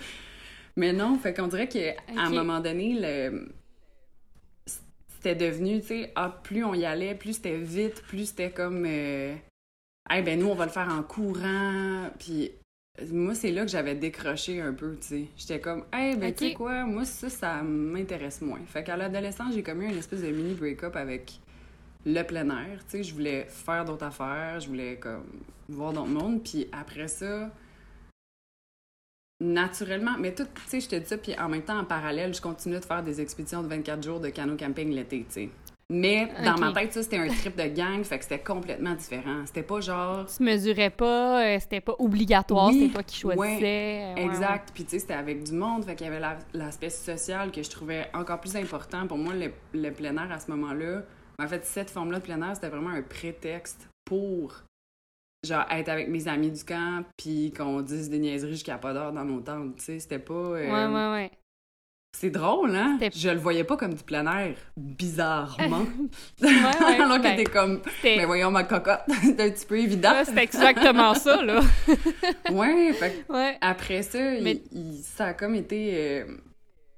Mais 0.77 0.94
non, 0.94 1.18
fait 1.18 1.33
qu'on 1.33 1.48
dirait 1.48 1.68
qu'à 1.68 1.95
un 2.15 2.27
Ok. 2.27 2.33
moment 2.36 2.59
donné, 2.59 2.95
le... 3.00 3.50
c'était 5.21 5.35
devenu, 5.35 5.81
tu 5.81 5.88
sais, 5.88 6.12
ah, 6.15 6.35
plus 6.44 6.63
on 6.63 6.73
y 6.73 6.83
allait, 6.83 7.13
plus 7.13 7.33
c'était 7.33 7.57
vite, 7.57 8.01
plus 8.07 8.29
c'était 8.29 8.50
comme, 8.50 8.85
hey, 8.88 9.38
ben 10.09 10.39
nous, 10.39 10.47
on 10.47 10.56
va 10.56 10.65
le 10.65 10.71
faire 10.71 10.89
en 10.89 11.03
courant, 11.03 12.09
puis 12.18 12.51
moi, 13.12 13.35
c'est 13.35 13.51
là 13.51 13.63
que 13.63 13.69
j'avais 13.69 13.94
décroché 13.94 14.62
un 14.62 14.73
peu, 14.73 14.97
tu 15.00 15.07
sais. 15.07 15.25
J'étais 15.38 15.59
comme, 15.59 15.85
hey, 15.93 16.17
ben 16.17 16.34
tu 16.34 16.48
sais 16.48 16.53
quoi, 16.53 16.86
moi, 16.86 17.05
ça, 17.05 17.29
ça 17.29 17.62
m'intéresse 17.62 18.41
moins. 18.41 18.62
Fait 18.65 18.84
qu'à 18.84 18.98
l'adolescence, 18.98 19.53
j'ai 19.53 19.62
comme 19.62 19.84
eu 19.84 19.89
une 19.89 19.98
espèce 19.98 20.24
de 20.24 20.31
mini 20.31 20.55
break-up 20.55 20.95
avec 20.95 21.39
le 22.03 22.24
plein 22.24 22.50
air, 22.50 22.79
tu 22.86 22.98
sais. 22.98 23.03
Je 23.03 23.13
voulais 23.13 23.45
faire 23.48 23.86
d'autres 23.86 24.05
affaires, 24.05 24.60
je 24.60 24.69
voulais, 24.69 24.95
comme, 24.95 25.24
voir 25.69 25.93
d'autres 25.93 26.10
mondes, 26.10 26.43
puis 26.43 26.67
après 26.72 27.07
ça 27.07 27.51
naturellement. 29.41 30.12
Mais 30.19 30.33
tout, 30.33 30.43
tu 30.45 30.62
sais, 30.67 30.79
je 30.79 30.88
te 30.88 30.95
dis 30.95 31.05
ça, 31.05 31.17
puis 31.17 31.36
en 31.38 31.50
même 31.50 31.63
temps, 31.63 31.79
en 31.79 31.83
parallèle, 31.83 32.33
je 32.33 32.41
continue 32.41 32.79
de 32.79 32.86
faire 32.86 33.03
des 33.03 33.19
expéditions 33.19 33.62
de 33.63 33.67
24 33.67 34.03
jours 34.03 34.19
de 34.19 34.29
canot 34.29 34.55
camping 34.55 34.91
l'été, 34.91 35.25
tu 35.27 35.33
sais. 35.33 35.50
Mais 35.93 36.29
dans 36.45 36.57
ma 36.57 36.71
tête, 36.71 36.93
ça, 36.93 37.03
c'était 37.03 37.17
un 37.17 37.27
trip 37.27 37.57
de 37.57 37.65
gang, 37.67 38.01
fait 38.05 38.17
que 38.17 38.24
c'était 38.24 38.39
complètement 38.39 38.93
différent. 38.93 39.41
C'était 39.45 39.62
pas 39.63 39.81
genre... 39.81 40.25
Tu 40.25 40.41
mesurais 40.41 40.89
pas, 40.89 41.43
euh, 41.43 41.57
c'était 41.60 41.81
pas 41.81 41.95
obligatoire, 42.00 42.67
Oui, 42.69 42.79
c'était 42.79 42.93
toi 42.93 43.03
qui 43.03 43.17
choisissais. 43.19 44.13
ouais, 44.15 44.15
Exact. 44.15 44.69
Puis 44.74 44.86
tu 44.86 44.91
sais, 44.91 45.00
c'était 45.00 45.15
avec 45.15 45.43
du 45.43 45.51
monde, 45.51 45.83
fait 45.83 45.95
qu'il 45.95 46.05
y 46.07 46.10
avait 46.10 46.21
la- 46.21 46.38
l'aspect 46.53 46.89
social 46.89 47.51
que 47.51 47.62
je 47.62 47.69
trouvais 47.69 48.07
encore 48.13 48.39
plus 48.39 48.55
important. 48.55 49.05
Pour 49.05 49.17
moi, 49.17 49.33
le, 49.33 49.51
le 49.74 49.91
plein 49.91 50.15
air 50.15 50.31
à 50.31 50.39
ce 50.39 50.50
moment-là, 50.51 51.01
en 51.38 51.48
fait, 51.50 51.65
cette 51.65 51.89
forme-là 51.89 52.19
de 52.19 52.24
plein 52.24 52.41
air, 52.41 52.55
c'était 52.55 52.69
vraiment 52.69 52.91
un 52.91 53.01
prétexte 53.01 53.89
pour 54.05 54.53
genre 55.43 55.65
être 55.71 55.89
avec 55.89 56.07
mes 56.07 56.27
amis 56.27 56.51
du 56.51 56.63
camp, 56.63 57.03
puis 57.17 57.51
qu'on 57.55 57.81
dise 57.81 58.10
des 58.10 58.19
niaiseries 58.19 58.51
jusqu'à 58.51 58.77
pas 58.77 58.93
d'heure 58.93 59.12
dans 59.12 59.25
nos 59.25 59.41
tentes. 59.41 59.77
Tu 59.77 59.83
sais, 59.86 60.00
c'était 60.00 60.19
pas... 60.19 60.51
Ouais, 60.51 60.69
euh, 60.69 60.89
ouais, 60.89 61.12
ouais. 61.13 61.31
C'est 62.15 62.29
drôle, 62.29 62.75
hein? 62.75 63.00
Je 63.15 63.29
le 63.29 63.38
voyais 63.39 63.63
pas 63.63 63.77
comme 63.77 63.93
du 63.93 64.03
plein 64.03 64.25
air, 64.38 64.55
bizarrement. 64.77 65.86
Ouais, 66.41 66.48
ouais, 66.50 67.01
Alors 67.01 67.17
que 67.17 67.24
ben, 67.24 67.36
t'es 67.38 67.45
comme, 67.45 67.81
mais 68.03 68.25
voyons 68.25 68.51
ma 68.51 68.65
cocotte, 68.65 69.01
c'est 69.24 69.39
un 69.39 69.50
petit 69.50 69.65
peu 69.65 69.79
évident. 69.79 70.13
c'était 70.25 70.43
exactement 70.43 71.13
ça, 71.13 71.41
là. 71.41 71.62
Ouais, 72.51 72.91
fait 72.93 73.25
que 73.27 73.31
Ouais. 73.33 73.57
après 73.62 74.03
ça, 74.03 74.33
il- 74.36 74.43
Mais- 74.43 74.62
il- 74.74 75.01
ça 75.03 75.27
a 75.27 75.33
comme 75.33 75.55
été 75.55 75.91
euh, 75.95 76.25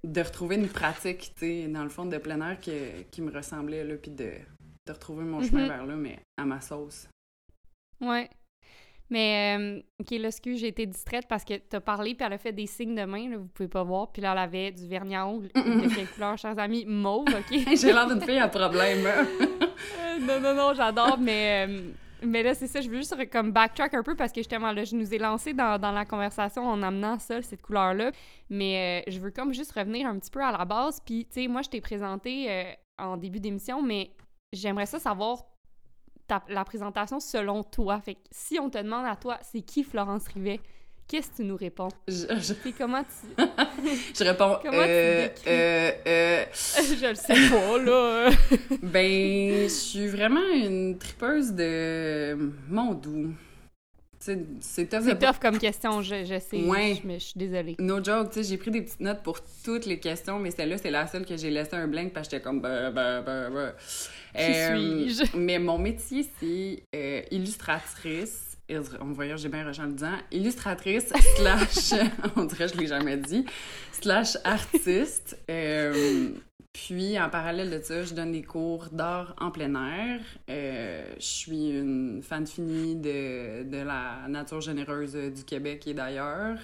de 0.03 0.21
retrouver 0.21 0.55
une 0.55 0.67
pratique, 0.67 1.31
tu 1.37 1.45
sais, 1.45 1.67
dans 1.67 1.83
le 1.83 1.89
fond 1.89 2.05
de 2.05 2.17
plein 2.17 2.41
air 2.49 2.59
que- 2.59 3.03
qui 3.11 3.21
me 3.21 3.31
ressemblait, 3.31 3.83
là, 3.83 3.95
puis 4.01 4.11
de, 4.11 4.31
de 4.87 4.91
retrouver 4.91 5.23
mon 5.23 5.41
chemin 5.43 5.61
Mhm. 5.61 5.67
vers 5.67 5.85
là, 5.85 5.95
mais 5.95 6.19
à 6.37 6.45
ma 6.45 6.59
sauce. 6.59 7.07
Ouais. 8.03 8.29
Mais, 9.09 9.57
euh, 9.59 9.81
OK, 9.99 10.11
là, 10.11 10.29
excuse, 10.29 10.59
j'ai 10.59 10.69
été 10.69 10.85
distraite 10.87 11.25
parce 11.27 11.43
que 11.43 11.55
t'as 11.55 11.79
parlé, 11.81 12.15
puis 12.15 12.25
elle 12.25 12.33
a 12.33 12.37
fait 12.37 12.53
des 12.53 12.65
signes 12.65 12.95
de 12.95 13.03
main, 13.03 13.29
là, 13.29 13.37
vous 13.37 13.47
pouvez 13.47 13.69
pas 13.69 13.83
voir. 13.83 14.11
Puis 14.11 14.21
là, 14.21 14.31
elle 14.31 14.39
avait 14.39 14.71
du 14.71 14.87
vernis 14.87 15.15
à 15.15 15.27
ongles 15.27 15.49
de 15.53 15.93
quelle 15.95 16.07
couleur, 16.07 16.37
chers 16.37 16.57
amis? 16.57 16.85
Mauve, 16.85 17.27
OK? 17.27 17.59
J'ai 17.75 17.93
l'air 17.93 18.07
d'une 18.07 18.21
fille 18.21 18.39
à 18.39 18.47
problème. 18.47 19.05
hein. 19.05 19.27
Euh, 19.41 20.19
non, 20.19 20.39
non, 20.39 20.55
non, 20.55 20.73
j'adore, 20.73 21.17
mais... 21.19 21.67
euh, 21.67 21.81
mais 22.25 22.41
là, 22.41 22.55
c'est 22.55 22.67
ça, 22.67 22.79
je 22.79 22.89
veux 22.89 22.95
juste 22.95 23.13
comme 23.29 23.51
backtrack 23.51 23.93
un 23.93 24.01
peu 24.01 24.15
parce 24.15 24.31
que 24.31 24.39
justement, 24.39 24.71
là, 24.71 24.85
je 24.85 24.95
nous 24.95 25.13
ai 25.13 25.17
lancé 25.17 25.53
dans, 25.53 25.77
dans 25.77 25.91
la 25.91 26.05
conversation 26.05 26.65
en 26.65 26.81
amenant 26.81 27.19
ça, 27.19 27.41
cette 27.41 27.61
couleur-là. 27.61 28.11
Mais 28.49 29.03
je 29.09 29.19
veux 29.19 29.29
comme 29.31 29.53
juste 29.53 29.73
revenir 29.73 30.07
un 30.07 30.17
petit 30.17 30.31
peu 30.31 30.41
à 30.41 30.53
la 30.57 30.63
base. 30.63 31.01
Puis, 31.05 31.25
tu 31.25 31.41
sais, 31.41 31.47
moi, 31.49 31.61
je 31.61 31.69
t'ai 31.69 31.81
présenté 31.81 32.77
en 32.97 33.17
début 33.17 33.41
d'émission, 33.41 33.81
mais 33.81 34.11
j'aimerais 34.53 34.85
ça 34.85 34.99
savoir 34.99 35.43
ta- 36.27 36.43
la 36.49 36.63
présentation 36.65 37.19
selon 37.19 37.63
toi? 37.63 37.99
Fait 38.01 38.15
que 38.15 38.19
si 38.31 38.59
on 38.59 38.69
te 38.69 38.77
demande 38.77 39.05
à 39.05 39.15
toi, 39.15 39.37
c'est 39.41 39.61
qui 39.61 39.83
Florence 39.83 40.27
Rivet? 40.33 40.59
Qu'est-ce 41.07 41.31
que 41.31 41.35
tu 41.37 41.43
nous 41.43 41.57
réponds? 41.57 41.89
Je, 42.07 42.25
je- 42.39 42.53
Puis 42.53 42.71
comment 42.73 43.03
tu... 43.03 43.43
je 44.17 44.23
réponds. 44.23 44.57
Comment 44.63 44.83
tu 44.83 44.89
euh, 44.89 45.27
euh, 45.47 45.91
euh, 46.07 46.45
je 46.53 47.07
le 47.09 47.15
sais 47.15 47.49
pas, 47.49 47.77
là. 47.77 48.29
ben, 48.81 49.63
je 49.63 49.67
suis 49.67 50.07
vraiment 50.07 50.47
une 50.53 50.97
tripeuse 50.97 51.51
de 51.51 52.53
mon 52.69 52.93
doux. 52.93 53.33
C'est 54.61 54.89
tough 54.89 54.99
de 54.99 55.09
c'est 55.09 55.19
tough 55.19 55.39
comme 55.41 55.57
question, 55.57 56.01
je, 56.01 56.23
je 56.23 56.39
sais. 56.39 56.63
Ouais. 56.63 56.95
Je, 57.01 57.07
mais 57.07 57.19
je 57.19 57.25
suis 57.25 57.37
désolée. 57.37 57.75
No 57.79 58.01
joke, 58.01 58.29
tu 58.29 58.35
sais, 58.41 58.49
j'ai 58.49 58.57
pris 58.57 58.71
des 58.71 58.81
petites 58.81 59.01
notes 59.01 59.21
pour 59.21 59.39
toutes 59.65 59.85
les 59.85 59.99
questions, 59.99 60.39
mais 60.39 60.51
celle-là, 60.51 60.77
c'est 60.77 60.91
la 60.91 61.07
seule 61.07 61.25
que 61.25 61.35
j'ai 61.35 61.49
laissé 61.49 61.75
un 61.75 61.87
blank 61.87 62.13
parce 62.13 62.27
que 62.27 62.35
j'étais 62.35 62.43
comme 62.43 62.61
bah, 62.61 62.89
bah, 62.91 63.21
bah, 63.21 63.49
bah. 63.49 63.73
Qui 64.35 64.53
suis-je? 64.53 65.37
Mais 65.37 65.59
mon 65.59 65.77
métier, 65.77 66.25
c'est 66.39 66.83
euh, 66.95 67.21
illustratrice. 67.31 68.57
On 69.01 69.11
voyait, 69.11 69.37
j'ai 69.37 69.49
bien 69.49 69.67
en 69.67 69.85
le 69.85 69.93
disant. 69.93 70.13
Illustratrice 70.31 71.11
slash, 71.35 72.01
on 72.35 72.45
dirait 72.45 72.67
que 72.67 72.75
je 72.75 72.79
l'ai 72.79 72.87
jamais 72.87 73.17
dit, 73.17 73.45
slash 73.91 74.37
artiste. 74.43 75.37
Euh, 75.51 76.29
puis, 76.73 77.19
en 77.19 77.29
parallèle 77.29 77.69
de 77.69 77.81
ça, 77.83 78.03
je 78.03 78.15
donne 78.15 78.31
des 78.31 78.41
cours 78.41 78.89
d'art 78.91 79.35
en 79.39 79.51
plein 79.51 79.73
air. 79.75 80.21
Euh, 80.49 81.13
je 81.17 81.25
suis 81.25 81.69
une 81.69 82.23
fan 82.23 82.47
finie 82.47 82.95
de, 82.95 83.63
de 83.63 83.77
la 83.77 84.27
nature 84.27 84.59
généreuse 84.59 85.13
du 85.13 85.43
Québec 85.43 85.85
et 85.87 85.93
d'ailleurs. 85.93 86.57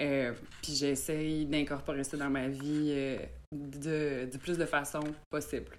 Euh, 0.00 0.32
puis 0.62 0.74
j'essaye 0.74 1.46
d'incorporer 1.46 2.04
ça 2.04 2.16
dans 2.16 2.30
ma 2.30 2.48
vie 2.48 2.90
euh, 2.90 3.18
de, 3.52 4.30
du 4.30 4.38
plus 4.38 4.58
de 4.58 4.64
façon 4.64 5.00
possible. 5.30 5.70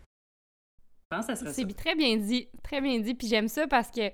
Je 1.11 1.17
pense 1.17 1.27
que 1.27 1.35
ça 1.35 1.39
serait. 1.39 1.53
C'est 1.53 1.73
très 1.73 1.95
bien 1.95 2.15
dit, 2.15 2.47
très 2.63 2.79
bien 2.79 2.99
dit. 2.99 3.13
Puis 3.13 3.27
j'aime 3.27 3.49
ça 3.49 3.67
parce 3.67 3.91
que 3.91 4.09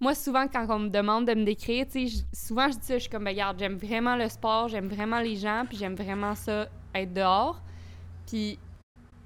moi, 0.00 0.14
souvent, 0.14 0.46
quand 0.46 0.66
on 0.68 0.78
me 0.78 0.88
demande 0.90 1.26
de 1.26 1.34
me 1.34 1.44
décrire, 1.44 1.86
tu 1.86 2.08
sais, 2.08 2.24
souvent, 2.32 2.70
je 2.70 2.78
dis 2.78 2.86
ça, 2.86 2.94
je 2.94 3.00
suis 3.00 3.10
comme, 3.10 3.24
ben, 3.24 3.30
regarde, 3.30 3.58
j'aime 3.58 3.76
vraiment 3.76 4.14
le 4.14 4.28
sport, 4.28 4.68
j'aime 4.68 4.88
vraiment 4.88 5.20
les 5.20 5.36
gens, 5.36 5.64
puis 5.68 5.76
j'aime 5.76 5.94
vraiment 5.94 6.34
ça, 6.34 6.68
être 6.94 7.12
dehors. 7.12 7.62
Puis 8.26 8.58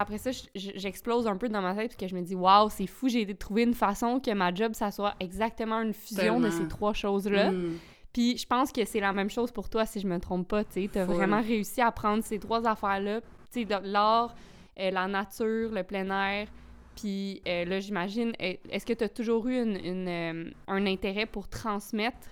après 0.00 0.18
ça, 0.18 0.30
je- 0.32 0.40
je- 0.54 0.70
j'explose 0.76 1.26
un 1.26 1.36
peu 1.36 1.48
dans 1.48 1.60
ma 1.60 1.74
tête, 1.74 1.88
parce 1.88 1.96
que 1.96 2.08
je 2.08 2.14
me 2.16 2.22
dis, 2.22 2.34
waouh, 2.34 2.70
c'est 2.70 2.86
fou, 2.86 3.08
j'ai 3.08 3.20
été 3.20 3.34
trouver 3.34 3.62
une 3.64 3.74
façon 3.74 4.18
que 4.18 4.32
ma 4.32 4.52
job, 4.52 4.72
ça 4.74 4.90
soit 4.90 5.14
exactement 5.20 5.80
une 5.82 5.92
fusion 5.92 6.40
de 6.40 6.50
ces 6.50 6.66
trois 6.68 6.94
choses-là. 6.94 7.52
Mm. 7.52 7.78
Puis 8.12 8.38
je 8.38 8.46
pense 8.46 8.72
que 8.72 8.84
c'est 8.84 8.98
la 9.00 9.12
même 9.12 9.30
chose 9.30 9.52
pour 9.52 9.68
toi, 9.68 9.84
si 9.86 10.00
je 10.00 10.06
me 10.08 10.18
trompe 10.18 10.48
pas, 10.48 10.64
tu 10.64 10.88
Full. 10.88 11.02
vraiment 11.02 11.40
réussi 11.42 11.80
à 11.80 11.92
prendre 11.92 12.24
ces 12.24 12.38
trois 12.38 12.66
affaires-là, 12.66 13.20
tu 13.52 13.66
sais, 13.66 13.80
l'art, 13.84 14.34
euh, 14.80 14.90
la 14.90 15.06
nature, 15.06 15.70
le 15.70 15.82
plein 15.84 16.10
air. 16.10 16.48
Puis 16.96 17.40
euh, 17.46 17.64
là, 17.66 17.78
j'imagine, 17.80 18.32
euh, 18.42 18.54
est-ce 18.68 18.84
que 18.84 18.92
tu 18.92 19.04
as 19.04 19.08
toujours 19.08 19.46
eu 19.46 19.62
une, 19.62 19.76
une, 19.76 20.08
euh, 20.08 20.50
un 20.66 20.86
intérêt 20.86 21.24
pour 21.26 21.46
transmettre 21.48 22.28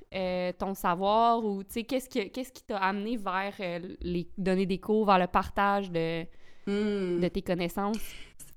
ton 0.58 0.74
savoir 0.74 1.44
ou, 1.44 1.62
tu 1.62 1.72
sais, 1.74 1.82
qu'est-ce 1.84 2.08
qui 2.08 2.28
qu'est-ce 2.30 2.52
qui 2.52 2.64
t'a 2.64 2.78
amené 2.78 3.16
vers 3.16 3.54
les 4.00 4.26
donner 4.36 4.66
des 4.66 4.78
cours, 4.78 5.06
vers 5.06 5.18
le 5.18 5.26
partage 5.28 5.90
de, 5.90 6.24
Mm. 6.68 7.20
de 7.20 7.28
tes 7.28 7.42
connaissances? 7.42 7.98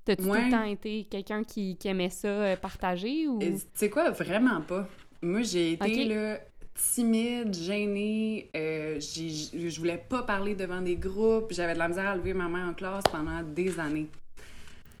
T'as-tu 0.04 0.22
tout 0.24 0.28
Ouais. 0.30 0.46
le 0.46 0.50
temps 0.50 0.64
été 0.64 1.04
quelqu'un 1.04 1.44
qui, 1.44 1.76
qui 1.76 1.88
aimait 1.88 2.10
ça 2.10 2.28
euh, 2.28 2.56
partager 2.56 3.28
ou... 3.28 3.38
Sais 3.74 3.88
quoi, 3.88 4.10
vraiment 4.10 4.60
pas. 4.60 4.88
Moi, 5.22 5.42
j'ai 5.42 5.72
été 5.72 6.02
Ok. 6.02 6.08
là, 6.08 6.40
timide, 6.74 7.54
gênée. 7.54 8.50
euh, 8.56 8.98
je 9.00 9.78
voulais 9.78 9.98
pas 10.08 10.22
parler 10.24 10.54
devant 10.56 10.80
des 10.80 10.96
groupes. 10.96 11.52
J'avais 11.52 11.74
de 11.74 11.78
la 11.78 11.88
misère 11.88 12.08
à 12.08 12.16
lever 12.16 12.34
ma 12.34 12.48
main 12.48 12.70
en 12.70 12.74
classe 12.74 13.04
pendant 13.12 13.42
des 13.42 13.78
années. 13.78 14.08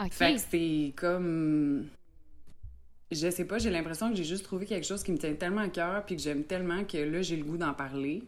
OK. 0.00 0.12
Fait 0.12 0.34
que 0.34 0.40
c'est 0.50 0.92
comme. 0.96 1.86
Je 3.10 3.28
sais 3.30 3.44
pas, 3.44 3.58
j'ai 3.58 3.70
l'impression 3.70 4.08
que 4.10 4.16
j'ai 4.16 4.24
juste 4.24 4.44
trouvé 4.44 4.64
quelque 4.66 4.86
chose 4.86 5.02
qui 5.02 5.12
me 5.12 5.18
tient 5.18 5.34
tellement 5.34 5.60
à 5.62 5.68
cœur 5.68 6.04
puis 6.06 6.16
que 6.16 6.22
j'aime 6.22 6.44
tellement 6.44 6.84
que 6.84 6.96
là, 6.96 7.20
j'ai 7.22 7.36
le 7.36 7.44
goût 7.44 7.58
d'en 7.58 7.74
parler. 7.74 8.22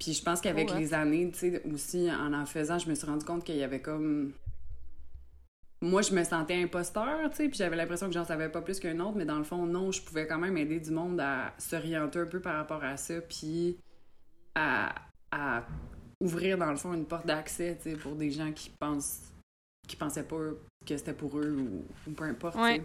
Puis 0.00 0.14
je 0.14 0.22
pense 0.22 0.40
qu'avec 0.40 0.68
Oh, 0.70 0.72
ouais. 0.72 0.80
les 0.80 0.94
années, 0.94 1.30
tu 1.30 1.38
sais, 1.38 1.62
aussi, 1.72 2.10
en 2.10 2.32
en 2.32 2.46
faisant, 2.46 2.78
je 2.78 2.88
me 2.88 2.94
suis 2.94 3.06
rendu 3.06 3.24
compte 3.24 3.44
qu'il 3.44 3.56
y 3.56 3.62
avait 3.62 3.80
comme. 3.82 4.32
Moi, 5.82 6.02
je 6.02 6.12
me 6.14 6.24
sentais 6.24 6.62
imposteur, 6.62 7.30
tu 7.30 7.36
sais, 7.36 7.48
puis 7.48 7.56
j'avais 7.56 7.76
l'impression 7.76 8.06
que 8.06 8.12
j'en 8.12 8.24
savais 8.24 8.50
pas 8.50 8.60
plus 8.60 8.80
qu'un 8.80 8.98
autre, 9.00 9.16
mais 9.16 9.24
dans 9.24 9.38
le 9.38 9.44
fond, 9.44 9.64
non, 9.64 9.92
je 9.92 10.02
pouvais 10.02 10.26
quand 10.26 10.38
même 10.38 10.56
aider 10.58 10.78
du 10.80 10.90
monde 10.90 11.20
à 11.20 11.54
s'orienter 11.58 12.18
un 12.18 12.26
peu 12.26 12.40
par 12.40 12.56
rapport 12.56 12.82
à 12.84 12.96
ça, 12.98 13.20
puis 13.22 13.78
à, 14.54 14.94
à 15.30 15.64
ouvrir, 16.20 16.58
dans 16.58 16.70
le 16.70 16.76
fond, 16.76 16.92
une 16.92 17.06
porte 17.06 17.26
d'accès, 17.26 17.78
tu 17.82 17.90
sais, 17.90 17.96
pour 17.96 18.14
des 18.14 18.30
gens 18.30 18.52
qui 18.52 18.70
pensent 18.78 19.22
qui 19.88 19.96
pensaient 19.96 20.22
pas 20.22 20.36
que 20.86 20.96
c'était 20.96 21.12
pour 21.14 21.36
eux 21.38 21.50
ou, 21.58 21.84
ou 22.08 22.12
peu 22.12 22.24
importe, 22.24 22.54
tu 22.54 22.60
Ouais. 22.62 22.82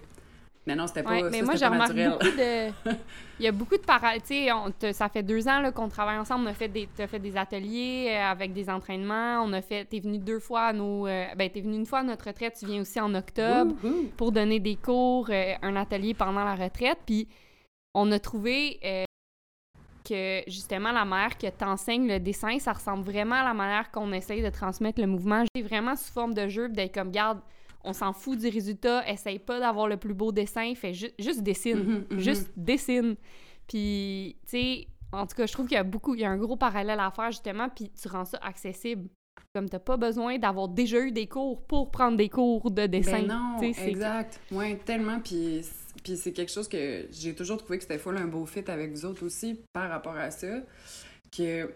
Mais 0.67 0.75
non, 0.75 0.88
c'était 0.88 1.03
pas, 1.03 1.12
Ouais, 1.12 1.22
ça, 1.22 1.29
mais 1.29 1.41
moi, 1.43 1.55
j'ai 1.55 1.65
remarqué 1.67 2.05
naturel. 2.05 2.72
beaucoup 2.74 2.89
de. 2.89 2.95
Il 3.39 3.45
y 3.45 3.48
a 3.48 3.51
beaucoup 3.51 3.75
de 3.77 3.84
parallèles. 3.84 4.22
Tu 4.24 4.48
sais, 4.79 4.93
ça 4.93 5.10
fait 5.10 5.22
deux 5.22 5.48
ans 5.48 5.60
là, 5.60 5.72
qu'on 5.72 5.89
travaille 5.89 6.17
ensemble. 6.17 6.45
On 6.48 6.50
a 6.50 6.53
fait 6.53 6.69
des, 6.69 6.89
t'as 6.95 7.05
fait 7.05 7.19
des 7.19 7.38
ateliers 7.38 8.07
euh, 8.12 8.31
avec 8.31 8.51
des 8.53 8.69
entraînements. 8.69 9.41
On 9.43 9.53
a 9.53 9.62
fait. 9.62 9.86
T'es 9.86 10.00
venu 10.00 10.17
deux 10.17 10.39
fois 10.39 10.62
à 10.67 10.74
nos. 10.74 11.05
euh, 11.05 11.25
ben, 11.36 11.50
t'es 11.50 11.62
venu 11.62 11.75
une 11.75 11.86
fois 11.86 12.00
à 12.00 12.03
notre 12.03 12.25
retraite. 12.27 12.55
Tu 12.60 12.65
viens 12.65 12.81
aussi 12.81 13.00
en 13.00 13.13
octobre 13.13 13.75
pour 14.17 14.31
donner 14.31 14.60
des 14.60 14.75
cours, 14.75 15.27
euh, 15.29 15.53
un 15.62 15.75
atelier 15.75 16.13
pendant 16.13 16.43
la 16.43 16.55
retraite. 16.55 16.98
Puis 17.05 17.27
on 17.93 18.12
a 18.12 18.17
trouvé 18.19 18.79
que 20.07 20.41
justement 20.48 20.91
la 20.91 21.03
manière 21.05 21.38
que 21.38 21.48
t'enseignes 21.50 22.07
le 22.07 22.19
dessin, 22.19 22.60
ça 22.60 22.74
ressemble 22.74 23.03
vraiment 23.03 23.36
à 23.36 23.43
la 23.43 23.53
manière 23.53 23.89
qu'on 23.91 24.12
essaye 24.13 24.41
de 24.43 24.50
transmettre 24.50 25.01
le 25.01 25.07
mouvement. 25.07 25.43
C'est 25.55 25.63
vraiment 25.63 25.95
sous 25.95 26.12
forme 26.12 26.34
de 26.34 26.48
jeu, 26.48 26.69
d'être 26.69 26.93
comme, 26.93 27.12
garde, 27.12 27.39
on 27.86 27.94
s'en 27.94 28.12
fout 28.13 28.38
du 28.39 28.48
résultat, 28.50 29.08
essaye 29.10 29.39
pas 29.39 29.60
d'avoir 29.60 29.88
le 29.88 29.98
plus 29.98 30.13
beau 30.13 30.32
dessin, 30.32 30.74
fais 30.75 30.94
ju- 30.94 31.12
juste 31.20 31.42
dessine. 31.44 31.77
Mhm, 31.80 32.06
mhm. 32.12 32.20
Juste 32.20 32.51
dessine. 32.58 33.15
Puis, 33.68 34.36
tu 34.48 34.50
sais, 34.58 34.88
en 35.12 35.25
tout 35.25 35.36
cas, 35.36 35.46
je 35.46 35.54
trouve 35.54 35.68
qu'il 35.68 35.75
y 35.75 35.80
a 35.80 35.84
beaucoup, 35.84 36.13
il 36.15 36.22
y 36.22 36.25
a 36.25 36.30
un 36.30 36.38
gros 36.38 36.58
parallèle 36.58 37.00
à 37.00 37.12
faire 37.12 37.32
justement, 37.32 37.70
puis 37.70 37.89
tu 37.89 38.08
rends 38.08 38.25
ça 38.25 38.38
accessible. 38.42 39.10
Comme 39.54 39.70
t'as 39.70 39.80
pas 39.80 39.96
besoin 39.98 40.38
d'avoir 40.38 40.68
déjà 40.68 41.00
eu 41.00 41.12
des 41.12 41.27
cours 41.27 41.62
pour 41.65 41.89
prendre 41.92 42.18
des 42.18 42.27
cours 42.30 42.70
de 42.72 42.86
dessin. 42.88 43.22
Ben 43.22 43.27
non, 43.27 43.62
exact. 43.62 44.39
Ouais, 44.51 44.77
tellement. 44.84 45.20
Puis, 45.20 45.62
puis 46.04 46.18
c'est 46.18 46.34
quelque 46.34 46.51
chose 46.51 46.68
que 46.68 47.06
j'ai 47.12 47.34
toujours 47.34 47.58
trouvé 47.58 47.77
que 47.77 47.84
c'était 47.84 47.98
full 47.98 48.18
un 48.18 48.27
beau 48.27 48.46
fit 48.46 48.63
avec 48.70 48.92
vous 48.92 49.06
autres 49.06 49.25
aussi 49.25 49.62
par 49.74 49.89
rapport 49.89 50.15
à 50.18 50.30
ça. 50.32 50.48
Que 51.36 51.70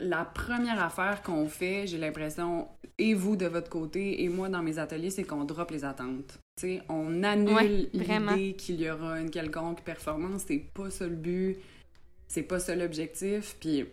la 0.00 0.24
première 0.24 0.82
affaire 0.82 1.22
qu'on 1.22 1.46
fait, 1.46 1.86
j'ai 1.86 1.98
l'impression, 1.98 2.68
et 2.98 3.14
vous 3.14 3.36
de 3.36 3.46
votre 3.46 3.68
côté, 3.68 4.22
et 4.22 4.28
moi 4.28 4.48
dans 4.48 4.62
mes 4.62 4.78
ateliers, 4.78 5.10
c'est 5.10 5.24
qu'on 5.24 5.44
drop 5.44 5.70
les 5.70 5.84
attentes. 5.84 6.38
Tu 6.58 6.66
sais, 6.66 6.82
on 6.88 7.22
annule 7.22 7.54
Ouais, 7.54 7.88
l'idée 7.92 8.54
qu'il 8.54 8.80
y 8.80 8.90
aura 8.90 9.20
une 9.20 9.30
quelconque 9.30 9.82
performance. 9.82 10.44
C'est 10.48 10.64
pas 10.74 10.90
ça 10.90 11.06
le 11.06 11.14
but. 11.14 11.56
C'est 12.28 12.42
pas 12.42 12.58
ça 12.58 12.74
l'objectif. 12.74 13.56
Puis 13.60 13.84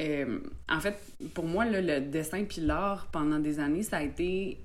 euh, 0.00 0.38
en 0.68 0.80
fait, 0.80 0.96
pour 1.34 1.44
moi, 1.44 1.64
là, 1.64 1.80
le 1.80 2.06
dessin 2.06 2.44
puis 2.44 2.60
l'art, 2.60 3.08
pendant 3.10 3.38
des 3.38 3.60
années, 3.60 3.82
ça 3.82 3.98
a 3.98 4.02
été 4.02 4.58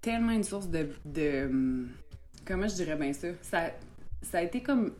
tellement 0.00 0.32
une 0.32 0.44
source 0.44 0.68
de... 0.68 0.88
de 1.04 1.46
hum, 1.46 1.88
comment 2.44 2.68
je 2.68 2.74
dirais 2.74 2.96
bien 2.96 3.12
ça? 3.12 3.28
ça? 3.42 3.70
Ça 4.22 4.38
a 4.38 4.42
été 4.42 4.62
comme 4.62 4.92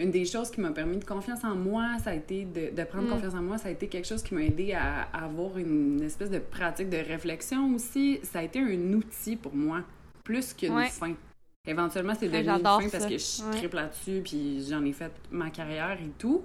une 0.00 0.10
des 0.12 0.24
choses 0.24 0.50
qui 0.50 0.60
m'a 0.60 0.70
permis 0.70 0.98
de 0.98 1.04
confiance 1.04 1.42
en 1.44 1.56
moi, 1.56 1.96
ça 2.02 2.10
a 2.10 2.14
été 2.14 2.44
de, 2.44 2.74
de 2.74 2.84
prendre 2.84 3.06
Mm. 3.08 3.10
confiance 3.10 3.34
en 3.34 3.42
moi, 3.42 3.58
ça 3.58 3.68
a 3.68 3.70
été 3.72 3.88
quelque 3.88 4.06
chose 4.06 4.22
qui 4.22 4.34
m'a 4.34 4.42
aidé 4.42 4.72
à, 4.72 5.02
à 5.12 5.24
avoir 5.24 5.58
une 5.58 6.00
espèce 6.02 6.30
de 6.30 6.38
pratique 6.38 6.88
de 6.88 6.98
réflexion 6.98 7.74
aussi. 7.74 8.20
Ça 8.22 8.38
a 8.38 8.42
été 8.44 8.60
un 8.60 8.92
outil 8.92 9.34
pour 9.36 9.54
moi, 9.54 9.82
plus 10.24 10.52
qu'une 10.54 10.74
Ouais. 10.76 10.88
fin. 10.88 11.14
Éventuellement, 11.66 12.14
c'est 12.18 12.28
devenu 12.28 12.48
une 12.48 12.58
fin 12.64 12.78
parce 12.78 12.90
ça. 12.90 13.08
que 13.08 13.18
je 13.18 13.42
Ouais. 13.50 13.56
tripe 13.58 13.74
là-dessus, 13.74 14.20
puis 14.24 14.64
j'en 14.68 14.84
ai 14.84 14.92
fait 14.92 15.10
ma 15.30 15.50
carrière 15.50 15.98
et 16.00 16.10
tout. 16.16 16.42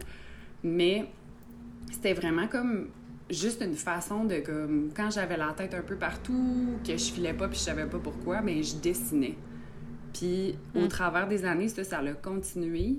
Mais 0.63 1.05
c'était 1.91 2.13
vraiment 2.13 2.47
comme 2.47 2.87
juste 3.29 3.61
une 3.61 3.75
façon 3.75 4.25
de 4.25 4.37
comme 4.39 4.89
quand 4.95 5.09
j'avais 5.11 5.37
la 5.37 5.53
tête 5.53 5.73
un 5.75 5.81
peu 5.81 5.95
partout, 5.95 6.77
que 6.85 6.93
je 6.97 7.11
filais 7.11 7.33
pas 7.33 7.47
puis 7.47 7.57
je 7.59 7.63
savais 7.63 7.85
pas 7.85 7.99
pourquoi, 7.99 8.41
mais 8.41 8.63
je 8.63 8.75
dessinais. 8.77 9.35
Puis 10.13 10.55
au 10.75 10.81
Mm. 10.85 10.87
travers 10.87 11.27
des 11.27 11.45
années, 11.45 11.69
ça 11.69 11.83
ça 11.83 12.01
l'a 12.01 12.13
continué. 12.13 12.97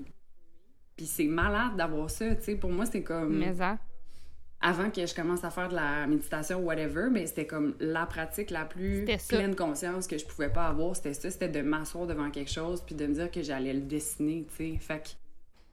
Puis 0.95 1.05
c'est 1.07 1.25
malade 1.25 1.75
d'avoir 1.77 2.09
ça, 2.09 2.35
tu 2.35 2.43
sais, 2.43 2.55
pour 2.55 2.71
moi 2.71 2.85
c'est 2.85 3.03
comme 3.03 3.37
Mais 3.37 3.53
ça. 3.55 3.77
avant 4.61 4.89
que 4.89 5.05
je 5.05 5.13
commence 5.13 5.43
à 5.43 5.49
faire 5.49 5.69
de 5.69 5.75
la 5.75 6.07
méditation, 6.07 6.59
whatever, 6.59 7.09
mais 7.11 7.27
c'était 7.27 7.45
comme 7.45 7.75
la 7.79 8.05
pratique 8.05 8.49
la 8.49 8.65
plus 8.65 9.05
pleine 9.27 9.55
conscience 9.55 10.07
que 10.07 10.17
je 10.17 10.25
pouvais 10.25 10.49
pas 10.49 10.67
avoir. 10.67 10.95
C'était 10.95 11.13
ça, 11.13 11.29
c'était 11.29 11.49
de 11.49 11.61
m'asseoir 11.61 12.07
devant 12.07 12.31
quelque 12.31 12.51
chose 12.51 12.81
puis 12.81 12.95
de 12.95 13.05
me 13.07 13.13
dire 13.13 13.29
que 13.29 13.41
j'allais 13.41 13.73
le 13.73 13.81
dessiner, 13.81 14.45
tu 14.49 14.55
sais. 14.73 14.77
Fait 14.79 14.99
que 15.03 15.09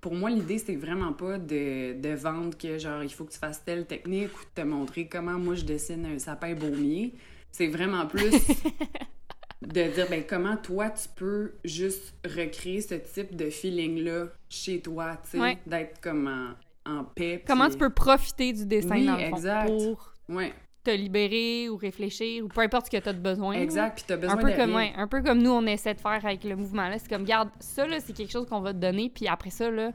pour 0.00 0.16
moi, 0.16 0.30
l'idée, 0.30 0.58
c'était 0.58 0.74
vraiment 0.74 1.12
pas 1.12 1.38
de, 1.38 1.92
de 2.00 2.08
vendre 2.16 2.58
que, 2.58 2.76
genre, 2.76 3.04
il 3.04 3.08
faut 3.12 3.22
que 3.24 3.30
tu 3.30 3.38
fasses 3.38 3.62
telle 3.64 3.86
technique 3.86 4.30
ou 4.36 4.42
de 4.44 4.62
te 4.62 4.66
montrer 4.66 5.06
comment 5.06 5.38
moi 5.38 5.54
je 5.54 5.64
dessine 5.64 6.04
un 6.06 6.18
sapin 6.18 6.54
baumier. 6.54 7.14
C'est 7.52 7.68
vraiment 7.68 8.06
plus 8.06 8.32
de 9.66 9.82
dire, 9.94 10.06
ben, 10.10 10.22
comment 10.28 10.56
toi, 10.56 10.90
tu 10.90 11.08
peux 11.14 11.52
juste 11.64 12.14
recréer 12.24 12.80
ce 12.80 12.94
type 12.94 13.36
de 13.36 13.48
feeling-là 13.50 14.26
chez 14.48 14.80
toi, 14.80 15.16
tu 15.24 15.30
sais, 15.30 15.38
Ouais. 15.40 15.58
d'être 15.66 16.00
comme 16.00 16.26
en, 16.86 16.90
en 17.00 17.04
paix. 17.04 17.42
Comment 17.46 17.68
tu 17.70 17.78
peux 17.78 17.90
profiter 17.90 18.52
du 18.52 18.66
dessin 18.66 18.96
Oui, 18.96 19.06
dans 19.06 19.16
le 19.16 19.24
fond 19.30 19.36
exact. 19.36 19.66
pour 19.68 20.12
Ouais, 20.28 20.52
te 20.84 20.90
libérer 20.90 21.68
ou 21.68 21.76
réfléchir 21.76 22.44
ou 22.44 22.48
peu 22.48 22.60
importe 22.62 22.86
ce 22.86 22.90
que 22.90 23.02
tu 23.02 23.08
as 23.08 23.12
de 23.12 23.20
besoin. 23.20 23.54
là. 23.54 23.62
exact, 23.62 23.94
puis 23.96 24.04
t'as 24.06 24.16
besoin 24.16 24.36
Un 24.36 24.42
peu, 24.42 24.50
de 24.50 24.56
comme, 24.56 24.74
rien. 24.74 24.76
ouais, 24.76 24.92
un 24.96 25.06
peu 25.06 25.22
comme 25.22 25.38
nous, 25.42 25.50
on 25.50 25.64
essaie 25.66 25.94
de 25.94 26.00
faire 26.00 26.24
avec 26.24 26.42
le 26.44 26.56
mouvement. 26.56 26.88
là. 26.88 26.98
C'est 26.98 27.08
comme, 27.08 27.24
garde, 27.24 27.50
ça, 27.60 27.86
là, 27.86 27.98
c'est 28.00 28.12
quelque 28.12 28.32
chose 28.32 28.46
qu'on 28.48 28.60
va 28.60 28.72
te 28.72 28.78
donner, 28.78 29.10
puis 29.14 29.28
après 29.28 29.50
ça, 29.50 29.70
là, 29.70 29.92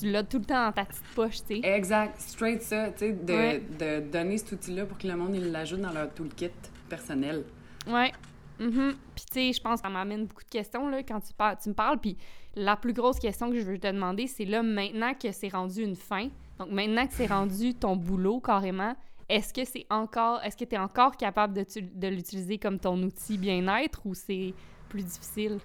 tu 0.00 0.10
l'as 0.10 0.24
tout 0.24 0.38
le 0.38 0.44
temps 0.44 0.66
dans 0.66 0.72
ta 0.72 0.84
petite 0.84 1.04
poche, 1.14 1.36
tu 1.46 1.60
sais. 1.60 1.60
Exact, 1.62 2.18
straight 2.20 2.62
ça, 2.62 2.88
tu 2.90 2.98
sais, 3.06 3.12
de, 3.12 3.60
de 3.78 4.00
donner 4.10 4.38
cet 4.38 4.52
outil-là 4.52 4.86
pour 4.86 4.98
que 4.98 5.06
le 5.06 5.14
monde, 5.16 5.34
il 5.36 5.52
l'ajoute 5.52 5.80
dans 5.80 5.92
leur 5.92 6.12
toolkit 6.12 6.50
personnel. 6.88 7.44
Ouais. 7.86 8.10
Mhm. 8.58 8.94
Puis, 9.14 9.24
tu 9.26 9.32
sais, 9.32 9.52
je 9.52 9.60
pense 9.60 9.80
que 9.80 9.86
ça 9.86 9.92
m'amène 9.92 10.26
beaucoup 10.26 10.44
de 10.44 10.48
questions, 10.48 10.88
là, 10.88 11.02
quand 11.02 11.20
tu, 11.20 11.32
tu 11.62 11.68
me 11.68 11.74
parles. 11.74 11.98
Puis, 11.98 12.16
la 12.54 12.76
plus 12.76 12.92
grosse 12.92 13.18
question 13.18 13.50
que 13.50 13.58
je 13.58 13.64
veux 13.64 13.78
te 13.78 13.86
demander, 13.86 14.26
c'est 14.26 14.44
là, 14.44 14.62
maintenant 14.62 15.14
que 15.14 15.32
c'est 15.32 15.48
rendu 15.48 15.82
une 15.82 15.96
fin, 15.96 16.28
donc 16.58 16.70
maintenant 16.70 17.06
que 17.06 17.14
c'est 17.14 17.26
rendu 17.26 17.74
ton 17.74 17.96
boulot, 17.96 18.40
carrément, 18.40 18.94
est-ce 19.28 19.52
que 19.52 19.64
c'est 19.64 19.86
encore, 19.90 20.42
est-ce 20.42 20.56
que 20.56 20.64
tu 20.64 20.74
es 20.74 20.78
encore 20.78 21.16
capable 21.16 21.54
de, 21.54 22.08
l'utiliser 22.08 22.58
comme 22.58 22.78
ton 22.78 23.02
outil 23.02 23.38
bien-être 23.38 24.04
ou 24.04 24.14
c'est 24.14 24.54
plus 24.88 25.02
difficile? 25.02 25.58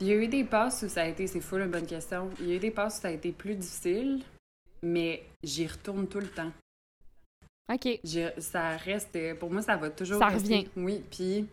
Il 0.00 0.06
y 0.06 0.12
a 0.12 0.16
eu 0.16 0.28
des 0.28 0.44
passes 0.44 0.82
où 0.82 0.88
ça 0.88 1.02
a 1.02 1.06
été, 1.06 1.26
c'est 1.26 1.40
full 1.40 1.62
une 1.62 1.70
bonne 1.70 1.86
question, 1.86 2.30
il 2.40 2.48
y 2.48 2.52
a 2.52 2.56
eu 2.56 2.60
des 2.60 2.70
passes 2.70 2.98
où 2.98 3.00
ça 3.02 3.08
a 3.08 3.12
été 3.12 3.32
plus 3.32 3.54
difficile, 3.54 4.22
mais 4.82 5.24
j'y 5.42 5.66
retourne 5.66 6.06
tout 6.06 6.20
le 6.20 6.28
temps. 6.28 6.52
OK. 7.72 8.00
Ça 8.38 8.76
reste, 8.76 9.38
pour 9.38 9.50
moi, 9.50 9.62
ça 9.62 9.76
va 9.76 9.90
toujours 9.90 10.18
Ça 10.18 10.28
rester. 10.28 10.56
revient. 10.56 10.68
Oui, 10.76 11.02
puis 11.10 11.46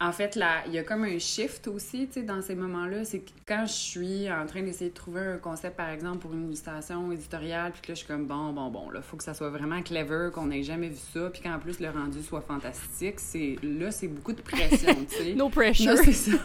en 0.00 0.12
fait, 0.12 0.36
là, 0.36 0.62
il 0.66 0.72
y 0.72 0.78
a 0.78 0.84
comme 0.84 1.04
un 1.04 1.18
shift 1.18 1.66
aussi, 1.66 2.06
tu 2.06 2.14
sais, 2.14 2.22
dans 2.22 2.40
ces 2.40 2.54
moments-là. 2.54 3.04
C'est 3.04 3.20
que 3.20 3.30
quand 3.46 3.64
je 3.66 3.72
suis 3.72 4.30
en 4.30 4.46
train 4.46 4.62
d'essayer 4.62 4.90
de 4.90 4.94
trouver 4.94 5.20
un 5.20 5.38
concept, 5.38 5.76
par 5.76 5.88
exemple, 5.88 6.18
pour 6.18 6.32
une 6.32 6.46
illustration 6.46 7.10
éditoriale, 7.10 7.72
puis 7.72 7.82
que 7.82 7.88
là, 7.88 7.94
je 7.94 7.98
suis 7.98 8.06
comme, 8.06 8.26
bon, 8.26 8.52
bon, 8.52 8.70
bon, 8.70 8.90
là, 8.90 9.02
faut 9.02 9.16
que 9.16 9.24
ça 9.24 9.34
soit 9.34 9.50
vraiment 9.50 9.82
clever, 9.82 10.30
qu'on 10.32 10.46
n'ait 10.46 10.62
jamais 10.62 10.88
vu 10.88 10.98
ça, 11.12 11.30
puis 11.30 11.42
qu'en 11.42 11.58
plus, 11.58 11.80
le 11.80 11.90
rendu 11.90 12.22
soit 12.22 12.42
fantastique. 12.42 13.18
C'est 13.18 13.56
Là, 13.62 13.90
c'est 13.90 14.08
beaucoup 14.08 14.32
de 14.32 14.40
pression, 14.40 14.94
tu 15.08 15.16
sais. 15.16 15.34
No 15.36 15.48
pressure. 15.48 15.96
C'est 15.98 16.12
ça. 16.12 16.38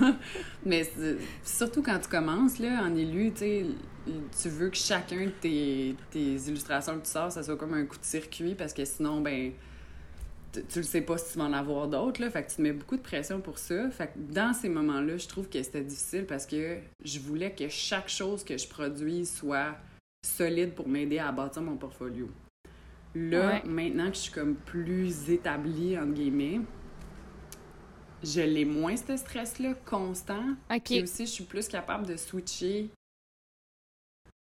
Mais 0.65 0.89
surtout 1.43 1.83
quand 1.83 1.99
tu 1.99 2.09
commences, 2.09 2.59
là, 2.59 2.83
en 2.83 2.95
élu, 2.95 3.31
tu 3.31 3.39
sais, 3.39 3.65
tu 4.41 4.49
veux 4.49 4.69
que 4.69 4.77
chacun 4.77 5.25
de 5.25 5.31
tes, 5.41 5.95
tes 6.11 6.35
illustrations 6.47 6.99
que 6.99 7.05
tu 7.05 7.11
sors, 7.11 7.31
ça 7.31 7.43
soit 7.43 7.55
comme 7.55 7.73
un 7.73 7.85
coup 7.85 7.97
de 7.97 8.03
circuit, 8.03 8.55
parce 8.55 8.73
que 8.73 8.83
sinon, 8.83 9.21
ben, 9.21 9.51
tu, 10.61 10.79
le 10.79 10.83
sais 10.83 11.01
pas 11.01 11.17
si 11.17 11.33
tu 11.33 11.37
vas 11.39 11.45
en 11.45 11.53
avoir 11.53 11.87
d'autres, 11.87 12.21
là. 12.21 12.29
Fait 12.29 12.43
que 12.43 12.49
tu 12.49 12.57
te 12.57 12.61
mets 12.61 12.73
beaucoup 12.73 12.95
de 12.97 13.01
pression 13.01 13.41
pour 13.41 13.57
ça. 13.57 13.89
Fait 13.91 14.07
que 14.07 14.17
dans 14.17 14.53
ces 14.53 14.69
moments-là, 14.69 15.17
je 15.17 15.27
trouve 15.27 15.49
que 15.49 15.61
c'était 15.61 15.83
difficile 15.83 16.25
parce 16.25 16.45
que 16.45 16.77
je 17.03 17.19
voulais 17.19 17.51
que 17.53 17.67
chaque 17.69 18.09
chose 18.09 18.43
que 18.43 18.57
je 18.57 18.67
produise 18.67 19.31
soit 19.33 19.75
solide 20.25 20.73
pour 20.73 20.87
m'aider 20.87 21.19
à 21.19 21.31
bâtir 21.31 21.61
mon 21.61 21.75
portfolio. 21.77 22.29
Là, 23.15 23.47
Ouais. 23.47 23.63
maintenant 23.65 24.09
que 24.09 24.15
je 24.15 24.21
suis 24.21 24.31
comme 24.31 24.55
plus 24.55 25.29
établie, 25.29 25.97
entre 25.97 26.13
guillemets, 26.13 26.61
je 28.23 28.41
l'ai 28.41 28.65
moins 28.65 28.95
ce 28.95 29.17
stress-là 29.17 29.73
constant. 29.85 30.43
OK. 30.73 30.81
Puis 30.85 31.03
aussi, 31.03 31.25
je 31.25 31.31
suis 31.31 31.43
plus 31.43 31.67
capable 31.67 32.05
de 32.07 32.15
switcher 32.15 32.89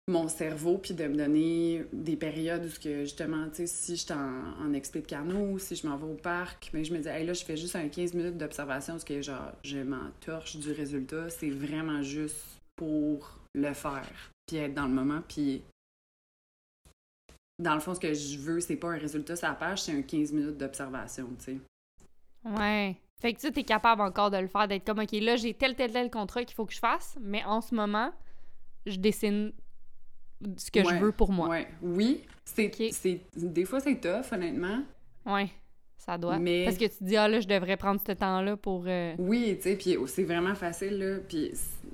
mon 0.09 0.29
cerveau 0.29 0.79
puis 0.79 0.95
de 0.95 1.07
me 1.07 1.17
donner 1.17 1.85
des 1.93 2.17
périodes 2.17 2.65
où 2.65 2.81
que 2.81 3.01
justement, 3.01 3.49
tu 3.49 3.57
sais, 3.57 3.67
si 3.67 3.97
je 3.97 4.03
suis 4.03 4.13
en, 4.13 4.65
en 4.65 4.69
de 4.69 5.01
canot, 5.01 5.59
si 5.59 5.75
je 5.75 5.87
m'en 5.87 5.97
vais 5.97 6.07
au 6.07 6.15
parc, 6.15 6.71
mais 6.73 6.85
je 6.85 6.93
me 6.93 6.99
dis, 6.99 7.09
hey, 7.09 7.27
là, 7.27 7.33
je 7.33 7.45
fais 7.45 7.57
juste 7.57 7.75
un 7.75 7.89
15 7.89 8.15
minutes 8.15 8.39
d'observation 8.39 8.95
parce 8.95 9.05
que 9.05 9.21
genre, 9.21 9.53
je 9.65 9.79
m'en 9.79 10.11
torche 10.21 10.57
du 10.57 10.71
résultat. 10.71 11.29
C'est 11.31 11.51
vraiment 11.51 12.03
juste 12.03 12.61
pour 12.77 13.39
le 13.55 13.73
faire 13.73 14.31
puis 14.47 14.59
être 14.59 14.75
dans 14.75 14.87
le 14.87 14.95
moment. 14.95 15.23
Puis 15.27 15.63
dans 17.59 17.75
le 17.75 17.81
fond, 17.81 17.95
ce 17.95 18.01
que 18.01 18.15
je 18.15 18.39
veux, 18.39 18.61
c'est 18.61 18.77
pas 18.77 18.91
un 18.91 18.99
résultat 18.99 19.35
sur 19.35 19.49
c'est 19.77 19.93
un 19.93 20.03
15 20.03 20.33
minutes 20.33 20.59
d'observation, 20.59 21.29
tu 21.39 21.45
sais. 21.45 21.59
Ouais. 22.45 22.97
Fait 23.21 23.33
que 23.33 23.41
tu 23.41 23.59
es 23.59 23.65
capable 23.65 24.03
encore 24.03 24.31
de 24.31 24.37
le 24.37 24.47
faire, 24.47 24.69
d'être 24.69 24.85
comme, 24.85 25.01
OK, 25.01 25.13
là, 25.13 25.35
j'ai 25.35 25.55
tel, 25.55 25.75
tel, 25.75 25.91
tel 25.91 26.11
contrat 26.11 26.45
qu'il 26.45 26.55
faut 26.55 26.67
que 26.67 26.75
je 26.75 26.79
fasse, 26.79 27.17
mais 27.21 27.43
en 27.45 27.61
ce 27.61 27.75
moment, 27.75 28.13
je 28.85 28.97
dessine 28.99 29.53
ce 30.57 30.71
que 30.71 30.81
je 30.85 30.95
veux 30.97 31.13
pour 31.13 31.33
moi. 31.33 31.49
Ouais. 31.49 31.69
Oui, 31.83 32.23
c'est, 32.45 32.71
des 33.37 33.65
fois, 33.65 33.81
c'est 33.81 34.01
tough, 34.01 34.33
honnêtement. 34.33 34.83
Ouais, 35.25 35.51
ça 35.99 36.17
doit. 36.19 36.39
Mais- 36.39 36.65
Parce 36.65 36.77
que 36.77 36.85
tu 36.85 36.99
te 36.99 37.05
dis, 37.05 37.17
ah 37.17 37.27
là, 37.29 37.41
je 37.41 37.49
devrais 37.49 37.77
prendre 37.77 38.01
ce 38.07 38.13
temps-là 38.13 38.57
pour. 38.57 38.85
euh, 38.87 39.15
Oui, 39.19 39.57
tu 39.57 39.63
sais, 39.71 39.77
puis 39.77 39.97
c'est 40.07 40.25
vraiment 40.25 40.55
facile, 40.55 40.99
là. 40.99 41.17
Puis 41.29 41.51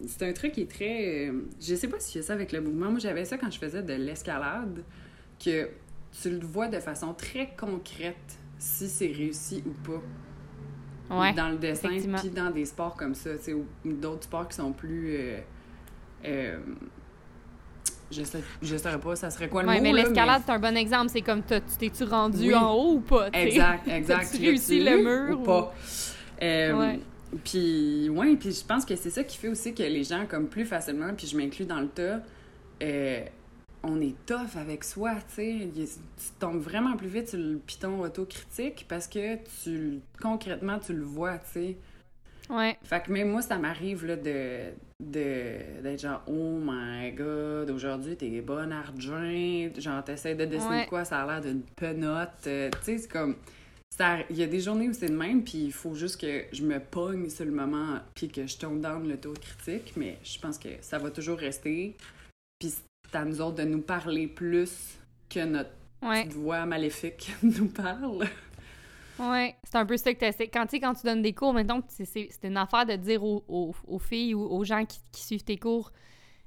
c'est- 0.06 0.26
un 0.28 0.32
truc 0.32 0.52
qui 0.52 0.62
est 0.62 0.70
très... 0.70 1.28
euh, 1.28 1.48
je 1.60 1.74
sais 1.74 1.88
pas 1.88 1.98
si 2.00 2.18
y 2.18 2.20
a 2.20 2.24
ça 2.24 2.32
avec 2.34 2.52
le 2.52 2.60
mouvement. 2.60 2.90
Moi, 2.90 2.98
j'avais 2.98 3.24
ça 3.24 3.38
quand 3.38 3.50
je 3.50 3.58
faisais 3.58 3.82
de 3.82 3.94
l'escalade, 3.94 4.82
que 5.42 5.68
tu 6.20 6.30
le 6.30 6.44
vois 6.44 6.68
de 6.68 6.78
façon 6.80 7.14
très 7.14 7.54
concrète 7.56 8.38
si 8.58 8.88
c'est 8.88 9.06
réussi 9.12 9.62
ou 9.66 9.70
pas. 9.82 10.02
Ouais. 11.10 11.32
Dans 11.34 11.48
le 11.48 11.56
dessin, 11.56 11.88
puis 12.18 12.30
dans 12.30 12.50
des 12.50 12.64
sports 12.66 12.96
comme 12.96 13.14
ça, 13.14 13.36
tu 13.36 13.42
sais, 13.44 13.52
ou 13.54 13.66
d'autres 13.84 14.24
sports 14.24 14.48
qui 14.48 14.56
sont 14.56 14.72
plus... 14.72 15.16
euh, 16.24 16.58
je 18.12 18.22
sais, 18.22 18.40
je 18.62 18.76
saurais 18.76 19.00
pas, 19.00 19.16
ça 19.16 19.30
serait 19.30 19.48
quoi 19.48 19.62
le 19.62 19.68
Ouais, 19.68 19.76
mot, 19.78 19.82
mais 19.82 19.92
l'escalade, 19.92 20.42
c'est 20.46 20.52
un 20.52 20.58
bon 20.58 20.76
exemple. 20.76 21.08
C'est 21.10 21.22
comme, 21.22 21.42
tu 21.42 21.58
t'es-tu 21.78 22.04
rendu 22.04 22.48
Oui. 22.48 22.54
en 22.54 22.72
haut 22.74 22.92
ou 22.94 23.00
pas? 23.00 23.30
tu 23.30 23.38
sais? 23.40 23.46
Exact, 23.48 23.88
exact. 23.88 24.34
Tu 24.36 24.42
réussi 24.42 24.80
le 24.80 24.98
mur 24.98 25.40
ou 25.40 25.42
pas? 25.42 25.74
Euh, 26.42 26.72
Ouais. 26.78 27.00
Puis, 27.44 28.10
ouais, 28.10 28.36
puis 28.36 28.52
je 28.52 28.62
pense 28.64 28.84
que 28.84 28.94
c'est 28.94 29.08
ça 29.08 29.24
qui 29.24 29.38
fait 29.38 29.48
aussi 29.48 29.72
que 29.74 29.82
les 29.82 30.04
gens, 30.04 30.26
comme 30.28 30.48
plus 30.48 30.66
facilement, 30.66 31.14
puis 31.16 31.26
je 31.26 31.34
m'inclus 31.36 31.64
dans 31.64 31.80
le 31.80 31.88
tas, 31.88 32.20
euh, 32.82 33.20
on 33.82 34.00
est 34.02 34.14
tough 34.26 34.56
avec 34.60 34.84
soi, 34.84 35.14
tu 35.28 35.34
sais. 35.36 35.68
Tu 35.74 35.86
tombes 36.38 36.60
vraiment 36.60 36.94
plus 36.94 37.08
vite 37.08 37.30
sur 37.30 37.38
le 37.38 37.56
piton 37.56 38.00
autocritique 38.00 38.84
parce 38.86 39.08
que 39.08 39.36
tu, 39.64 40.00
concrètement, 40.20 40.78
tu 40.78 40.92
le 40.92 41.04
vois, 41.04 41.38
tu 41.38 41.52
sais. 41.52 41.76
Ouais. 42.50 42.76
Fait 42.82 43.02
que 43.02 43.10
même 43.10 43.30
moi, 43.30 43.40
ça 43.40 43.56
m'arrive 43.56 44.04
là, 44.04 44.16
de- 44.16 44.72
d'être 45.10 46.00
genre 46.00 46.22
oh 46.26 46.58
my 46.62 47.12
god 47.12 47.70
aujourd'hui 47.70 48.16
t'es 48.16 48.40
bonne 48.40 48.72
argent 48.72 49.68
genre 49.78 50.02
t'essaies 50.04 50.34
de 50.34 50.44
dessiner 50.44 50.70
Ouais. 50.80 50.86
quoi 50.86 51.04
ça 51.04 51.22
a 51.22 51.26
l'air 51.26 51.40
d'une 51.40 51.62
penote 51.62 52.28
euh, 52.46 52.70
tu 52.70 52.78
sais 52.84 52.98
c'est 52.98 53.10
comme 53.10 53.36
ça 53.96 54.18
il 54.30 54.36
y 54.36 54.42
a 54.42 54.46
des 54.46 54.60
journées 54.60 54.88
où 54.88 54.92
c'est 54.92 55.08
de 55.08 55.16
même 55.16 55.42
puis 55.44 55.58
il 55.64 55.72
faut 55.72 55.94
juste 55.94 56.20
que 56.20 56.44
je 56.52 56.62
me 56.62 56.78
pogne 56.78 57.28
sur 57.28 57.44
le 57.44 57.50
moment 57.52 57.98
puis 58.14 58.28
que 58.28 58.46
je 58.46 58.56
tombe 58.56 58.80
dans 58.80 58.98
le 58.98 59.16
taux 59.18 59.34
critique 59.34 59.94
mais 59.96 60.18
je 60.24 60.38
pense 60.38 60.58
que 60.58 60.68
ça 60.80 60.98
va 60.98 61.10
toujours 61.10 61.38
rester 61.38 61.96
puis 62.58 62.70
c'est 62.70 63.16
à 63.16 63.24
nous 63.24 63.40
autres 63.40 63.56
de 63.56 63.64
nous 63.64 63.82
parler 63.82 64.26
plus 64.28 64.98
que 65.28 65.44
notre 65.44 65.70
Ouais. 66.02 66.26
voix 66.30 66.66
maléfique 66.66 67.32
nous 67.44 67.66
parle 67.68 68.24
Ouais, 69.18 69.54
c'est 69.64 69.76
un 69.76 69.86
peu 69.86 69.96
ça 69.96 70.12
que 70.14 70.18
tu 70.18 70.24
essaies. 70.24 70.48
Quand, 70.48 70.64
tu 70.64 70.70
sais, 70.70 70.80
quand 70.80 70.94
tu 70.94 71.04
donnes 71.06 71.22
des 71.22 71.32
cours, 71.32 71.52
maintenant, 71.52 71.80
c'est 71.88 72.28
une 72.44 72.56
affaire 72.56 72.86
de 72.86 72.96
dire 72.96 73.22
aux, 73.22 73.44
aux- 73.48 73.74
aux 73.86 73.98
filles 73.98 74.34
ou 74.34 74.42
aux 74.42 74.64
gens 74.64 74.84
qui, 74.84 74.98
qui 75.12 75.22
suivent 75.22 75.44
tes 75.44 75.58
cours, 75.58 75.92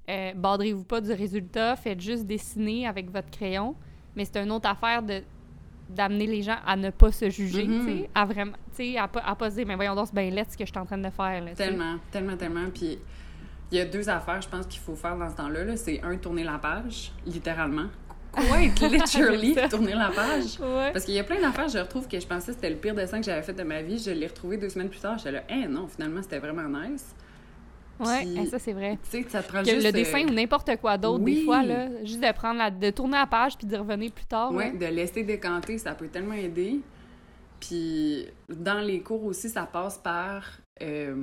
euh, 0.10 0.34
badrez-vous 0.36 0.84
pas 0.84 1.02
du 1.02 1.12
résultat, 1.12 1.76
faites 1.76 2.02
juste 2.02 2.26
dessiner 2.26 2.88
avec 2.88 3.10
votre 3.12 3.30
crayon. 3.30 3.76
Mais 4.16 4.26
c'est 4.26 4.38
une 4.38 4.52
autre 4.52 4.70
affaire 4.70 5.04
de 5.04 5.22
d'amener 5.88 6.26
les 6.26 6.42
gens 6.42 6.58
à 6.66 6.76
ne 6.76 6.90
pas 6.90 7.12
se 7.12 7.30
juger, 7.30 7.68
Mhm. 7.68 7.86
sais, 7.86 8.10
à 8.16 8.26
vraiment, 8.26 8.54
à 8.98 9.08
pas, 9.08 9.20
à 9.20 9.36
pas 9.36 9.52
se 9.52 9.56
dire, 9.58 9.68
mais 9.68 9.76
voyons 9.76 9.94
donc, 9.94 10.08
c'est 10.08 10.16
bien 10.16 10.32
laid 10.32 10.50
ce 10.52 10.58
que 10.58 10.66
je 10.66 10.72
suis 10.72 10.80
en 10.80 10.86
train 10.86 10.98
de 10.98 11.12
faire, 11.12 11.44
là. 11.44 11.54
Tellement, 11.54 11.98
tellement, 12.10 12.36
tellement. 12.36 12.72
Puis 12.74 12.98
il 13.72 13.78
y 13.78 13.82
a 13.82 13.86
deux 13.86 14.10
affaires, 14.10 14.42
je 14.42 14.50
pense, 14.50 14.66
qu'il 14.66 14.80
faut 14.82 14.96
faire 14.96 15.16
dans 15.16 15.30
ce 15.30 15.36
temps-là. 15.36 15.64
-là, 15.64 15.78
c'est 15.78 16.02
un, 16.02 16.18
tourner 16.18 16.44
la 16.44 16.58
page, 16.58 17.12
littéralement. 17.28 17.86
Quite 18.36 18.80
literally, 18.92 19.54
J'aime 19.54 19.70
ça. 19.70 19.78
tourner 19.78 19.94
la 19.94 20.10
page? 20.10 20.60
Ouais. 20.60 20.92
Parce 20.94 21.06
qu'il 21.06 21.14
y 21.16 21.20
a 21.20 21.24
plein 21.24 21.40
d'affaires, 21.42 21.68
je 21.70 21.78
retrouve 21.80 22.08
que 22.08 22.20
je 22.20 22.28
pensais 22.28 22.48
que 22.48 22.54
c'était 22.56 22.70
le 22.70 22.76
pire 22.76 22.94
dessin 22.96 23.20
que 23.20 23.26
j'avais 23.26 23.42
fait 23.44 23.54
de 23.54 23.64
ma 23.64 23.82
vie. 23.82 23.98
Je 23.98 24.12
l'ai 24.12 24.28
retrouvé 24.28 24.58
deux 24.58 24.70
semaines 24.70 24.90
plus 24.90 25.00
tard. 25.00 25.18
J'étais 25.18 25.32
là, 25.32 25.44
eh 25.50 25.68
non, 25.68 25.88
finalement, 25.88 26.22
c'était 26.22 26.40
vraiment 26.40 26.68
nice. 26.68 27.16
Puis- 27.98 28.38
eh, 28.42 28.46
ça, 28.48 28.60
c'est 28.60 28.74
vrai. 28.74 28.98
Tu 29.10 29.24
sais, 29.24 29.30
ça 29.30 29.42
prend 29.42 29.64
Que 29.64 29.70
juste. 29.70 29.86
le 29.86 29.92
dessin 29.94 30.26
euh, 30.26 30.30
ou 30.30 30.34
n'importe 30.34 30.70
quoi 30.82 30.98
d'autre, 30.98 31.24
oui. 31.24 31.36
des 31.36 31.46
fois, 31.46 31.64
là, 31.64 31.88
juste 32.04 32.20
de 32.22 32.32
prendre 32.34 32.58
la, 32.58 32.70
de 32.70 32.90
tourner 32.90 33.18
la 33.18 33.26
page 33.26 33.58
puis 33.58 33.66
d'y 33.68 33.78
revenir 33.78 34.12
plus 34.12 34.26
tard. 34.26 34.52
Ouais, 34.52 34.72
de 34.72 34.86
laisser 34.86 35.24
décanter, 35.24 35.78
ça 35.78 35.96
peut 35.96 36.08
tellement 36.10 36.34
aider. 36.34 36.82
Puis 37.60 38.28
dans 38.50 38.80
les 38.82 39.00
cours 39.00 39.24
aussi, 39.24 39.50
ça 39.50 39.64
passe 39.64 39.98
par 39.98 40.44
euh, 40.82 41.16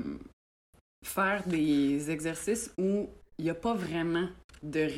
faire 1.05 1.43
des 1.47 2.11
exercices 2.11 2.73
où 2.79 3.09
il 3.39 3.45
n'y 3.45 3.51
a 3.51 3.55
pas 3.55 3.75
vraiment 3.75 4.29
de 4.63 4.89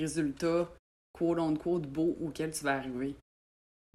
résultat 1.18 1.34
quote-unquote 1.34 1.86
beau 1.86 2.16
auquel 2.20 2.50
tu 2.52 2.64
vas 2.64 2.74
arriver. 2.76 3.14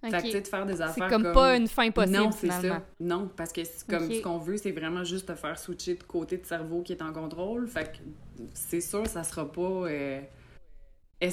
Fait 0.01 0.11
que, 0.11 0.21
tu 0.21 0.31
sais, 0.31 0.41
de 0.41 0.47
faire 0.47 0.65
des 0.65 0.77
C'est 0.77 0.81
affaires 0.83 1.09
comme, 1.09 1.23
comme... 1.23 1.33
pas 1.33 1.57
une 1.57 1.67
fin 1.67 1.91
possible, 1.91 2.17
Non, 2.17 2.31
c'est 2.31 2.47
ça. 2.49 2.81
Non, 3.01 3.29
parce 3.35 3.51
que 3.51 3.63
c'est 3.65 3.85
comme 3.85 4.09
ce 4.09 4.21
qu'on 4.21 4.37
veut, 4.37 4.55
c'est 4.55 4.71
vraiment 4.71 5.03
juste 5.03 5.27
te 5.27 5.35
faire 5.35 5.59
switcher 5.59 5.95
de 5.95 6.03
côté 6.03 6.37
de 6.37 6.45
cerveau 6.45 6.81
qui 6.81 6.93
est 6.93 7.01
en 7.01 7.11
contrôle. 7.11 7.67
Fait 7.67 7.91
que 7.91 7.97
c'est 8.53 8.79
sûr, 8.79 9.05
ça 9.07 9.23
sera 9.25 9.51
pas. 9.51 9.61
euh, 9.61 10.21
Tu 11.19 11.29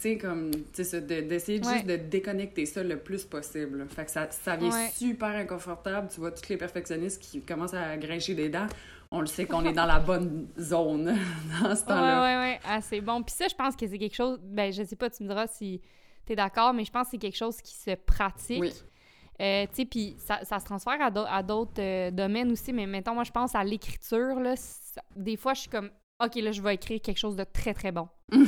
sais, 0.00 0.18
comme. 0.18 0.50
Tu 0.74 0.82
sais, 0.84 1.00
d'essayer 1.02 1.60
de 1.60 1.66
Ouais. 1.66 1.74
juste 1.74 1.86
de 1.86 1.94
déconnecter 1.94 2.66
ça 2.66 2.82
le 2.82 2.98
plus 2.98 3.24
possible. 3.24 3.86
Fait 3.88 4.04
que 4.06 4.10
ça, 4.10 4.28
ça 4.30 4.56
vient 4.56 4.70
Ouais. 4.74 4.90
super 4.92 5.28
inconfortable. 5.28 6.08
Tu 6.12 6.18
vois, 6.18 6.32
tous 6.32 6.48
les 6.48 6.56
perfectionnistes 6.56 7.22
qui 7.22 7.40
commencent 7.42 7.74
à 7.74 7.96
grincher 7.96 8.34
des 8.34 8.48
dents, 8.48 8.66
on 9.10 9.20
le 9.20 9.26
sait 9.26 9.44
qu'on 9.46 9.64
est 9.64 9.72
dans 9.72 9.86
la 9.86 9.98
bonne 9.98 10.48
zone 10.58 11.04
dans 11.62 11.74
ce 11.74 11.84
temps-là. 11.84 12.22
ouais, 12.22 12.36
ouais. 12.52 12.60
Ah, 12.64 12.80
c'est 12.80 13.00
bon. 13.00 13.22
Puis 13.22 13.34
ça, 13.34 13.46
je 13.48 13.54
pense 13.54 13.74
que 13.76 13.86
c'est 13.88 13.98
quelque 13.98 14.14
chose. 14.14 14.38
Ben, 14.42 14.72
je 14.72 14.82
sais 14.84 14.96
pas, 14.96 15.10
tu 15.10 15.22
me 15.24 15.28
diras 15.28 15.46
si 15.48 15.80
t'es 16.26 16.36
d'accord, 16.36 16.72
mais 16.72 16.84
je 16.84 16.90
pense 16.92 17.06
que 17.06 17.10
c'est 17.12 17.18
quelque 17.18 17.36
chose 17.36 17.60
qui 17.60 17.74
se 17.74 17.94
pratique. 17.94 18.60
Oui. 18.60 18.72
Euh, 19.40 19.64
tu 19.70 19.74
sais, 19.76 19.84
puis 19.86 20.16
ça, 20.18 20.44
ça 20.44 20.58
se 20.60 20.64
transfère 20.66 21.00
à 21.00 21.10
d'au- 21.10 21.24
à 21.26 21.42
d'autres 21.42 21.80
euh, 21.80 22.10
domaines 22.10 22.52
aussi, 22.52 22.72
mais 22.74 22.86
mettons, 22.86 23.14
moi, 23.14 23.24
je 23.24 23.30
pense 23.32 23.54
à 23.54 23.64
l'écriture, 23.64 24.38
là. 24.38 24.54
ça- 24.54 25.00
des 25.16 25.36
fois, 25.38 25.54
je 25.54 25.62
suis 25.62 25.70
comme, 25.70 25.90
OK, 26.22 26.34
là, 26.36 26.52
je 26.52 26.60
vais 26.60 26.74
écrire 26.74 27.00
quelque 27.00 27.16
chose 27.18 27.36
de 27.36 27.44
très, 27.44 27.74
très 27.74 27.90
bon. 27.92 28.08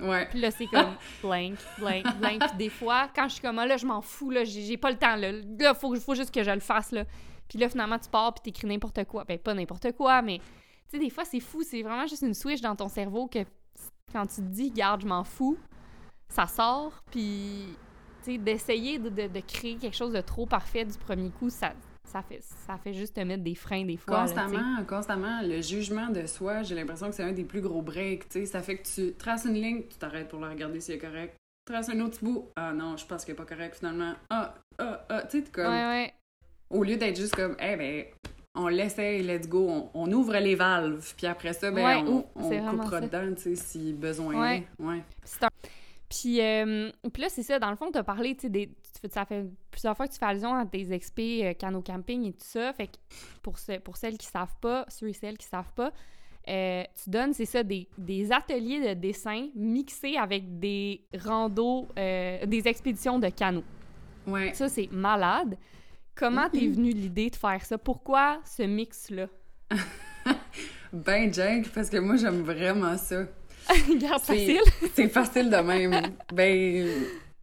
Ouais. 0.00 0.26
Puis 0.30 0.40
là, 0.40 0.52
c'est 0.52 0.66
comme 0.66 0.94
blank, 1.24 1.56
blank, 1.78 2.04
blank. 2.20 2.38
Puis 2.50 2.56
des 2.56 2.68
fois, 2.68 3.08
quand 3.16 3.24
je 3.28 3.32
suis 3.34 3.42
comme, 3.42 3.58
ah, 3.58 3.66
là, 3.66 3.76
je 3.76 3.84
m'en 3.84 4.00
fous, 4.00 4.30
là, 4.30 4.44
j'ai 4.44 4.62
j'ai 4.62 4.76
pas 4.76 4.92
le 4.92 4.96
temps, 4.96 5.16
là. 5.16 5.32
Là, 5.32 5.74
faut, 5.74 5.92
faut 5.96 6.14
juste 6.14 6.32
que 6.32 6.44
je 6.44 6.50
le 6.52 6.60
fasse, 6.60 6.92
là. 6.92 7.02
Puis 7.48 7.58
là, 7.58 7.68
finalement, 7.68 7.98
tu 7.98 8.08
pars, 8.10 8.34
puis 8.34 8.42
t'écris 8.52 8.66
n'importe 8.66 9.04
quoi. 9.04 9.24
Ben, 9.24 9.38
pas 9.38 9.54
n'importe 9.54 9.92
quoi, 9.92 10.20
mais, 10.22 10.38
tu 10.38 10.44
sais, 10.90 10.98
des 10.98 11.10
fois, 11.10 11.24
c'est 11.24 11.40
fou. 11.40 11.62
C'est 11.62 11.82
vraiment 11.82 12.06
juste 12.06 12.22
une 12.22 12.34
switch 12.34 12.60
dans 12.60 12.76
ton 12.76 12.88
cerveau 12.88 13.26
que 13.26 13.40
quand 14.12 14.26
tu 14.26 14.36
te 14.36 14.40
dis, 14.48 14.70
garde, 14.70 15.02
je 15.02 15.06
m'en 15.06 15.24
fous, 15.24 15.56
ça 16.28 16.46
sort, 16.46 16.92
puis, 17.10 17.64
tu 18.22 18.32
sais, 18.32 18.38
d'essayer 18.38 18.98
de, 18.98 19.08
de- 19.08 19.28
de 19.28 19.40
créer 19.40 19.76
quelque 19.76 19.96
chose 19.96 20.12
de 20.12 20.20
trop 20.20 20.46
parfait 20.46 20.84
du 20.84 20.96
premier 20.98 21.30
coup, 21.30 21.48
ça, 21.50 21.72
ça, 22.04 22.22
fait, 22.22 22.40
ça 22.42 22.76
fait 22.78 22.92
juste 22.94 23.16
te 23.16 23.20
mettre 23.20 23.42
des 23.42 23.54
freins, 23.54 23.84
des 23.84 23.96
fois. 23.96 24.18
là, 24.20 24.24
tu 24.24 24.34
sais. 24.34 24.40
Constamment, 24.44 24.84
constamment, 24.84 25.40
le 25.42 25.60
jugement 25.62 26.08
de 26.08 26.26
soi, 26.26 26.62
j'ai 26.62 26.74
l'impression 26.74 27.08
que 27.08 27.14
c'est 27.14 27.22
un 27.22 27.32
des 27.32 27.44
plus 27.44 27.60
gros 27.60 27.82
breaks. 27.82 28.28
tu 28.28 28.40
sais. 28.40 28.46
Ça 28.46 28.62
fait 28.62 28.76
que 28.78 28.86
tu 28.88 29.14
traces 29.14 29.44
une 29.46 29.54
ligne, 29.54 29.82
tu 29.88 29.96
t'arrêtes 29.98 30.28
pour 30.28 30.40
la 30.40 30.48
regarder 30.50 30.80
si 30.80 30.90
elle 30.92 30.98
est 30.98 31.00
correcte. 31.00 31.36
Tu 31.66 31.72
traces 31.74 31.88
un 31.90 32.00
autre 32.00 32.18
bout, 32.22 32.46
ah 32.56 32.72
non, 32.72 32.96
je 32.96 33.04
pense 33.06 33.24
qu'elle 33.24 33.34
est 33.34 33.36
pas 33.38 33.44
correcte 33.44 33.76
finalement. 33.76 34.14
Ah, 34.30 34.54
ah, 34.78 35.04
ah, 35.10 35.22
tu 35.24 35.42
sais, 35.42 35.50
comme. 35.50 35.66
Ouais, 35.66 35.84
ouais. 35.86 36.14
Au 36.70 36.82
lieu 36.84 36.96
d'être 36.96 37.16
juste 37.16 37.34
comme, 37.34 37.56
eh 37.60 37.76
ben, 37.76 38.04
on 38.54 38.68
l'essaye, 38.68 39.22
let's 39.22 39.48
go, 39.48 39.68
on, 39.68 39.90
on 39.94 40.12
ouvre 40.12 40.36
les 40.38 40.54
valves, 40.54 41.14
puis 41.16 41.26
après 41.26 41.52
ça, 41.52 41.70
ben, 41.70 41.84
Ouais, 41.84 42.10
on, 42.10 42.24
on 42.34 42.70
coupera 42.70 43.00
ça. 43.00 43.06
dedans, 43.06 43.34
tu 43.34 43.42
sais, 43.42 43.56
si 43.56 43.92
besoin 43.92 44.34
Ouais. 44.40 44.66
est. 44.78 44.82
Ouais. 44.82 45.02
Puis, 46.08 46.40
euh, 46.40 46.90
puis 47.12 47.22
là, 47.22 47.28
c'est 47.28 47.42
ça, 47.42 47.58
dans 47.58 47.68
le 47.70 47.76
fond, 47.76 47.90
tu 47.92 47.98
as 47.98 48.02
parlé, 48.02 48.34
tu 48.34 48.48
sais, 48.50 48.70
ça 49.10 49.26
fait 49.26 49.44
plusieurs 49.70 49.94
fois 49.96 50.08
que 50.08 50.12
tu 50.12 50.18
fais 50.18 50.24
allusion 50.24 50.54
à 50.54 50.64
tes 50.64 50.90
expés 50.92 51.46
euh, 51.46 51.52
canot 51.52 51.82
camping 51.82 52.24
et 52.26 52.32
tout 52.32 52.38
ça. 52.46 52.72
Fait 52.72 52.86
que 52.86 52.92
pour, 53.42 53.58
ce- 53.58 53.78
pour 53.78 53.96
celles 53.98 54.16
qui 54.16 54.26
savent 54.26 54.56
pas, 54.60 54.86
ceux 54.88 55.08
et 55.08 55.12
celles 55.12 55.36
qui 55.36 55.46
savent 55.46 55.72
pas, 55.74 55.92
euh, 56.48 56.82
tu 57.02 57.10
donnes, 57.10 57.34
c'est 57.34 57.44
ça, 57.44 57.62
des, 57.62 57.86
des 57.98 58.32
ateliers 58.32 58.94
de 58.94 58.98
dessin 58.98 59.48
mixés 59.54 60.16
avec 60.16 60.58
des 60.58 61.02
randos, 61.14 61.86
euh, 61.98 62.46
des 62.46 62.66
expéditions 62.66 63.18
de 63.18 63.28
canot. 63.28 63.64
Ouais. 64.26 64.54
Ça, 64.54 64.68
c'est 64.70 64.88
malade. 64.90 65.58
Comment 66.18 66.48
t'es 66.50 66.66
venue 66.66 66.90
l'idée 66.90 67.30
de 67.30 67.36
faire 67.36 67.64
ça? 67.64 67.78
Pourquoi 67.78 68.40
ce 68.44 68.62
mix-là? 68.64 69.26
Ben, 70.92 71.32
Jake, 71.32 71.70
parce 71.74 71.90
que 71.90 71.98
moi, 71.98 72.16
j'aime 72.16 72.40
vraiment 72.40 72.96
ça. 72.96 73.24
Garde 74.00 74.22
C'est- 74.24 74.34
facile. 74.56 74.60
C'est 74.94 75.08
facile 75.08 75.50
de 75.50 75.56
même. 75.56 75.94
ben, 76.32 76.88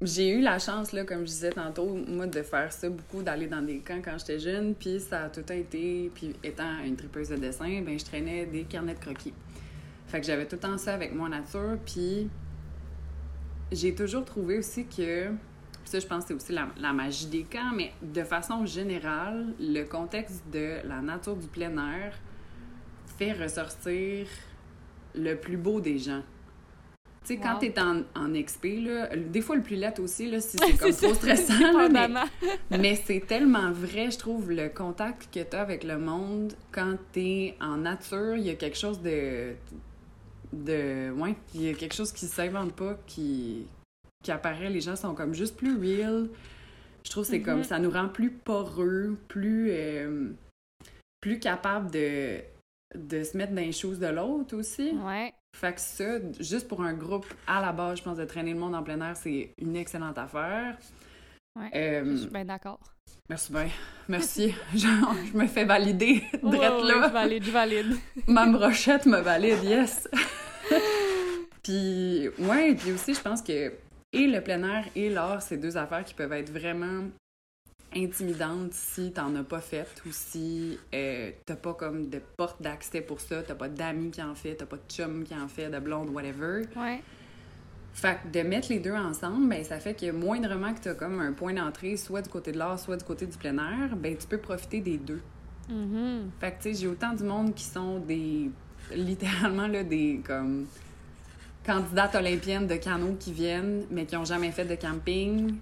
j'ai 0.02 0.30
eu 0.32 0.42
la 0.42 0.58
chance, 0.58 0.92
là, 0.94 1.04
comme 1.04 1.20
je 1.20 1.26
disais 1.26 1.52
tantôt, 1.52 1.86
moi, 2.08 2.26
de 2.26 2.42
faire 2.42 2.72
ça 2.74 2.90
beaucoup, 2.90 3.22
d'aller 3.22 3.46
dans 3.46 3.62
des 3.62 3.78
camps 3.80 4.02
quand 4.04 4.18
j'étais 4.18 4.40
jeune, 4.40 4.74
puis 4.74 5.00
ça 5.00 5.26
a 5.26 5.30
tout 5.30 5.42
le 5.42 5.46
temps 5.46 5.54
été, 5.54 6.12
puis 6.16 6.34
étant 6.44 6.80
une 6.84 6.96
tripeuse 6.96 7.30
de 7.30 7.36
dessin, 7.36 7.82
ben, 7.86 8.00
je 8.00 8.04
traînais 8.06 8.48
des 8.48 8.64
carnets 8.64 8.96
de 8.96 9.00
croquis. 9.00 9.34
Fait 10.08 10.20
que 10.20 10.26
j'avais 10.26 10.46
tout 10.48 10.56
le 10.56 10.62
temps 10.62 10.78
ça 10.80 10.96
avec 10.96 11.14
moi 11.14 11.30
nature, 11.30 11.78
puis 11.86 12.28
j'ai 13.72 13.94
toujours 13.94 14.26
trouvé 14.26 14.58
aussi 14.58 14.86
que, 14.86 15.28
ça, 15.90 16.00
je 16.00 16.08
pense 16.08 16.24
que 16.24 16.30
c'est 16.30 16.34
aussi 16.34 16.52
la, 16.52 16.68
la 16.78 16.94
magie 16.94 17.28
des 17.28 17.44
camps, 17.44 17.72
mais 17.74 17.94
de 18.02 18.24
façon 18.24 18.66
générale, 18.66 19.54
le 19.60 19.84
contexte 19.84 20.44
de 20.52 20.88
la 20.88 21.02
nature 21.02 21.36
du 21.36 21.48
plein 21.48 21.76
air 21.78 22.14
fait 23.18 23.34
ressortir 23.34 24.28
le 25.14 25.36
plus 25.36 25.58
beau 25.58 25.80
des 25.80 25.98
gens. 25.98 26.24
Tu 27.26 27.34
sais, 27.34 27.40
quand 27.40 27.58
t'es 27.58 27.74
en, 27.80 28.04
en 28.16 28.32
XP, 28.34 28.66
là, 28.84 29.10
des 29.16 29.42
fois 29.42 29.56
le 29.56 29.64
plus 29.64 29.76
laid 29.76 30.00
aussi, 30.00 30.30
là, 30.30 30.40
si 30.40 30.58
c'est 30.58 30.78
comme 30.78 30.94
trop 30.94 31.14
stressant, 31.16 31.72
là, 31.72 31.90
mais, 31.90 32.08
mais 32.78 32.96
c'est 33.04 33.22
tellement 33.26 33.72
vrai, 33.72 34.12
je 34.12 34.20
trouve, 34.20 34.52
le 34.52 34.70
contact 34.70 35.34
que 35.34 35.40
t'as 35.42 35.62
avec 35.62 35.84
le 35.84 35.98
monde 35.98 36.54
quand 36.72 36.98
t'es 37.14 37.56
en 37.60 37.78
nature, 37.78 38.36
il 38.36 38.44
y 38.44 38.52
a 38.52 38.56
quelque 38.56 38.78
chose 38.78 39.02
de... 39.02 39.56
de 40.54 41.10
ouais, 41.12 41.36
il 41.56 41.64
y 41.64 41.70
a 41.70 41.74
quelque 41.74 41.96
chose 41.96 42.12
qui 42.12 42.28
s'invente 42.28 42.74
pas, 42.74 42.96
qui, 43.08 43.66
qui 44.26 44.32
apparaît, 44.32 44.70
les 44.70 44.82
gens 44.82 44.96
sont 44.96 45.14
comme 45.16 45.34
juste 45.34 45.56
plus 45.56 45.78
real. 45.78 46.28
Je 47.04 47.12
trouve 47.12 47.24
que 47.24 47.30
c'est 47.30 47.42
comme, 47.42 47.60
Mhm. 47.60 47.64
ça 47.64 47.80
nous 47.80 47.92
rend 47.92 48.10
plus 48.10 48.32
poreux, 48.32 49.16
plus... 49.28 49.70
euh, 49.72 50.32
plus 51.22 51.40
capable 51.40 51.90
de 51.92 52.40
de 52.96 53.24
se 53.24 53.36
mettre 53.36 53.52
dans 53.54 53.62
les 53.62 53.72
choses 53.74 54.00
de 54.00 54.08
l'autre 54.08 54.56
aussi. 54.56 54.92
Ouais. 55.04 55.34
Fait 55.58 55.74
que 55.74 55.82
ça, 55.82 56.20
juste 56.40 56.68
pour 56.68 56.82
un 56.82 56.94
groupe 56.94 57.26
à 57.48 57.60
la 57.60 57.74
base, 57.74 57.98
je 57.98 58.04
pense, 58.04 58.18
de 58.18 58.24
traîner 58.26 58.54
le 58.54 58.60
monde 58.60 58.74
en 58.76 58.84
plein 58.84 59.02
air, 59.02 59.18
c'est 59.18 59.54
une 59.58 59.76
excellente 59.76 60.18
affaire. 60.18 60.78
Ouais. 61.60 61.70
Euh, 61.76 62.06
Je 62.12 62.18
suis 62.22 62.30
bien 62.30 62.46
d'accord. 62.46 62.80
merci 63.30 63.52
bien. 63.52 63.68
Merci. 64.08 64.54
Genre, 64.76 65.14
je 65.32 65.38
me 65.38 65.48
fais 65.48 65.66
valider. 65.66 66.24
Drette 66.42 66.54
ouais, 66.54 66.84
là. 66.84 67.08
je 67.08 67.14
valide, 67.14 67.44
je 67.44 67.52
valide. 67.52 67.96
Ma 68.28 68.46
brochette 68.46 69.06
me 69.08 69.20
valide, 69.20 69.62
yes. 69.64 70.08
puis, 71.64 72.30
ouais, 72.40 72.76
puis 72.76 72.92
aussi, 72.94 73.14
je 73.14 73.22
pense 73.22 73.42
que 73.42 73.74
et 74.14 74.28
le 74.28 74.42
plein 74.42 74.64
air 74.64 74.86
et 74.96 75.10
l'art, 75.10 75.42
c'est 75.42 75.58
deux 75.58 75.78
affaires 75.78 76.04
qui 76.04 76.14
peuvent 76.14 76.34
être 76.34 76.52
vraiment 76.52 77.04
intimidantes 77.96 78.74
si 78.74 79.12
t'en 79.14 79.34
as 79.36 79.44
pas 79.44 79.62
fait 79.62 79.88
ou 80.06 80.10
si 80.12 80.78
euh, 80.94 81.32
t'as 81.46 81.56
pas 81.56 81.74
comme 81.74 82.10
de 82.10 82.20
porte 82.38 82.62
d'accès 82.62 83.02
pour 83.02 83.22
ça, 83.22 83.42
t'as 83.42 83.56
pas 83.56 83.70
d'amis 83.70 84.12
qui 84.12 84.22
en 84.22 84.36
fait, 84.36 84.56
t'as 84.56 84.66
pas 84.66 84.78
de 84.78 84.90
chum 84.90 85.24
qui 85.24 85.34
en 85.34 85.48
fait, 85.48 85.70
de 85.70 85.80
blonde, 85.80 86.10
whatever. 86.10 86.64
Ouais. 86.76 87.02
Fait 87.94 88.18
que 88.22 88.38
de 88.38 88.46
mettre 88.46 88.68
les 88.70 88.80
deux 88.80 88.92
ensemble, 88.92 89.48
ben 89.48 89.64
ça 89.64 89.80
fait 89.80 89.94
que 89.94 90.12
moindrement 90.12 90.74
que 90.74 90.82
t'as 90.82 90.96
comme 90.96 91.22
un 91.22 91.32
point 91.32 91.54
d'entrée, 91.54 91.96
soit 91.96 92.22
du 92.22 92.30
côté 92.30 92.52
de 92.52 92.58
l'art, 92.58 92.78
soit 92.78 92.98
du 92.98 93.06
côté 93.06 93.26
du 93.26 93.38
plein 93.38 93.58
air, 93.58 93.96
ben 93.96 94.18
tu 94.18 94.28
peux 94.28 94.38
profiter 94.38 94.82
des 94.82 94.98
deux. 94.98 95.22
Mhm. 95.70 96.32
Fait 96.40 96.52
que, 96.52 96.62
tu 96.62 96.74
sais, 96.74 96.82
j'ai 96.82 96.88
autant 96.88 97.14
du 97.14 97.24
monde 97.24 97.54
qui 97.54 97.64
sont 97.64 98.00
des. 98.00 98.52
littéralement, 98.96 99.68
là, 99.68 99.84
des. 99.84 100.22
comme. 100.26 100.66
Candidates 101.66 102.16
olympiennes 102.16 102.68
de 102.68 102.76
canot 102.76 103.16
qui 103.20 103.34
viennent, 103.34 103.86
mais 103.90 104.06
qui 104.06 104.16
ont 104.16 104.26
jamais 104.26 104.52
fait 104.52 104.66
de 104.66 104.76
camping, 104.76 105.56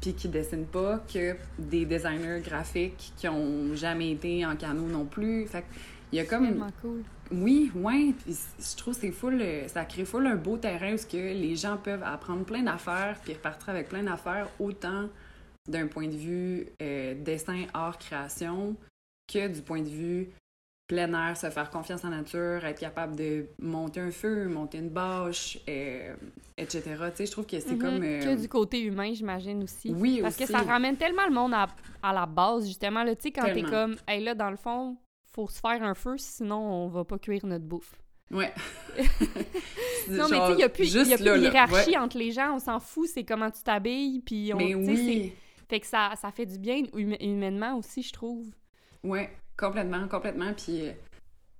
puis 0.00 0.14
qui 0.14 0.28
dessinent 0.28 0.66
pas, 0.66 1.02
que 1.12 1.36
des 1.58 1.84
designers 1.84 2.40
graphiques 2.40 3.12
qui 3.16 3.28
ont 3.28 3.74
jamais 3.74 4.12
été 4.12 4.44
en 4.46 4.56
canot 4.56 4.86
non 4.86 5.04
plus. 5.04 5.46
Fait 5.46 5.64
il 6.12 6.16
y 6.16 6.20
a 6.20 6.24
comme. 6.24 6.46
Tellement 6.46 6.72
cool. 6.80 7.02
Oui, 7.30 7.70
puis 8.22 8.36
je 8.58 8.76
trouve 8.76 8.94
que 8.94 9.00
c'est 9.00 9.10
full, 9.10 9.42
ça 9.66 9.86
crée 9.86 10.04
full 10.04 10.26
un 10.26 10.36
beau 10.36 10.58
terrain 10.58 10.92
où 10.92 10.96
que 10.96 11.16
les 11.16 11.56
gens 11.56 11.78
peuvent 11.78 12.02
apprendre 12.02 12.44
plein 12.44 12.62
d'affaires 12.62 13.18
puis 13.24 13.32
repartir 13.32 13.70
avec 13.70 13.88
plein 13.88 14.02
d'affaires 14.02 14.48
autant 14.60 15.08
d'un 15.66 15.86
point 15.86 16.08
de 16.08 16.16
vue 16.16 16.66
euh, 16.82 17.14
dessin, 17.14 17.64
art, 17.72 17.98
création 17.98 18.76
que 19.32 19.48
du 19.48 19.62
point 19.62 19.80
de 19.80 19.88
vue 19.88 20.28
plein 20.88 21.12
air, 21.28 21.36
se 21.36 21.48
faire 21.48 21.70
confiance 21.70 22.04
en 22.04 22.10
nature, 22.10 22.64
être 22.64 22.78
capable 22.80 23.16
de 23.16 23.46
monter 23.58 24.00
un 24.00 24.10
feu, 24.10 24.46
monter 24.48 24.78
une 24.78 24.90
bâche, 24.90 25.58
euh, 25.68 26.14
etc. 26.58 26.82
Tu 26.82 27.16
sais, 27.16 27.26
je 27.26 27.30
trouve 27.32 27.46
que 27.46 27.58
c'est 27.60 27.72
Mhm. 27.72 27.78
comme... 27.78 28.02
euh, 28.02 28.20
Que 28.22 28.40
du 28.40 28.48
côté 28.48 28.80
humain, 28.80 29.12
j'imagine 29.14 29.62
aussi. 29.62 29.90
Oui, 29.96 30.18
Parce 30.20 30.36
que 30.36 30.44
ça 30.46 30.58
ramène 30.58 30.96
tellement 30.96 31.26
le 31.26 31.32
monde 31.32 31.54
à, 31.54 31.68
à 32.02 32.12
la 32.12 32.26
base, 32.26 32.66
justement. 32.66 33.04
Tu 33.06 33.12
sais, 33.20 33.30
quand 33.30 33.52
t'es 33.54 33.62
comme, 33.62 33.96
hey, 34.06 34.22
là, 34.22 34.34
dans 34.34 34.50
le 34.50 34.56
fond, 34.56 34.96
faut 35.24 35.48
se 35.48 35.60
faire 35.60 35.82
un 35.82 35.94
feu, 35.94 36.16
sinon 36.18 36.58
on 36.58 36.88
va 36.88 37.04
pas 37.04 37.18
cuire 37.18 37.46
notre 37.46 37.64
bouffe. 37.64 37.94
Ouais. 38.30 38.52
Non, 40.08 40.26
mais 40.28 40.36
tu 40.40 40.46
sais, 40.46 40.52
il 40.54 40.58
y 40.58 40.62
a 40.64 40.68
plus, 40.68 40.92
y 40.94 40.98
a 41.12 41.16
plus 41.16 41.24
là, 41.24 41.36
de 41.38 41.42
hiérarchie 41.42 41.90
ouais. 41.90 41.96
entre 41.96 42.18
les 42.18 42.32
gens. 42.32 42.54
On 42.56 42.58
s'en 42.58 42.80
fout, 42.80 43.08
c'est 43.08 43.22
comment 43.24 43.50
tu 43.50 43.62
t'habilles, 43.62 44.20
puis 44.20 44.50
on. 44.52 44.56
Mais 44.56 44.74
oui, 44.74 45.32
Fait 45.68 45.78
que 45.80 45.86
ça, 45.86 46.10
ça 46.20 46.32
fait 46.32 46.44
du 46.44 46.58
bien 46.58 46.82
hum- 46.92 47.16
humainement 47.20 47.76
aussi, 47.78 48.02
je 48.02 48.12
trouve. 48.12 48.46
Ouais, 49.04 49.30
complètement, 49.56 50.08
complètement. 50.08 50.52
Puis 50.54 50.88
euh, 50.88 50.92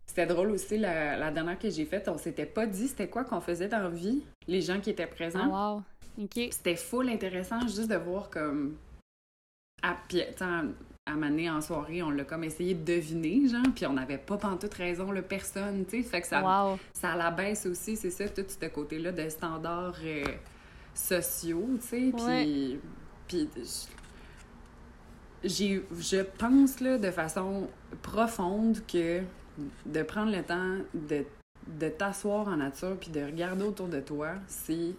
c'était 0.07 0.27
drôle 0.27 0.51
aussi, 0.51 0.79
la, 0.79 1.17
la 1.17 1.31
dernière 1.31 1.59
que 1.59 1.71
j'ai 1.71 1.85
faite, 1.85 2.09
on 2.09 2.19
s'était 2.19 2.47
pas 2.47 2.67
dit 2.67 2.89
c'était 2.89 3.09
quoi 3.09 3.25
qu'on 3.25 3.41
faisait 3.41 3.69
dans 3.69 3.83
la 3.83 3.89
vie, 3.89 4.23
les 4.47 4.61
gens 4.61 4.81
qui 4.81 4.91
étaient 4.91 5.07
présents. 5.07 5.51
Ah, 5.53 5.75
wow. 5.75 5.83
OK. 6.25 6.49
C'était 6.51 6.77
full 6.77 7.09
intéressant 7.09 7.61
juste 7.63 7.89
de 7.89 7.97
voir 7.97 8.29
comme. 8.31 8.77
À, 9.83 9.97
puis, 10.09 10.19
tu 10.31 10.39
sais, 10.39 10.45
à 11.05 11.15
m'amener 11.17 11.51
en 11.51 11.61
soirée, 11.61 12.03
on 12.03 12.11
l'a 12.11 12.23
comme 12.25 12.45
essayé 12.45 12.75
de 12.75 12.85
deviner, 12.85 13.49
genre, 13.49 13.63
puis 13.75 13.87
on 13.87 13.95
n'avait 13.95 14.19
pas 14.19 14.37
pantoute 14.37 14.75
raison, 14.75 15.11
le 15.11 15.23
personne, 15.23 15.85
tu 15.85 16.03
sais. 16.03 16.09
Fait 16.09 16.21
que 16.21 16.27
ça, 16.29 16.43
Wow. 16.43 16.79
ça 16.93 17.17
la 17.17 17.33
baisse 17.33 17.67
aussi, 17.67 17.97
c'est 17.97 18.11
ça, 18.11 18.29
tout 18.29 18.45
ce 18.47 18.67
côté-là 18.67 19.11
de 19.11 19.29
standards 19.29 19.97
euh, 20.05 20.25
sociaux, 20.95 21.69
tu 21.81 21.87
sais. 21.89 22.13
Puis. 22.17 22.79
Puis 23.27 23.49
j'ai, 25.45 25.85
je 25.99 26.23
pense 26.39 26.81
là, 26.81 26.99
de 26.99 27.11
façon 27.11 27.69
profonde 28.03 28.79
que 28.87 29.23
de 29.87 30.03
prendre 30.03 30.33
le 30.35 30.43
temps 30.43 30.79
de, 30.95 31.25
de 31.67 31.89
t'asseoir 31.89 32.49
en 32.49 32.57
nature 32.57 32.97
puis 32.99 33.11
de 33.11 33.21
regarder 33.23 33.65
autour 33.65 33.89
de 33.89 34.01
toi, 34.01 34.35
c'est 34.49 34.95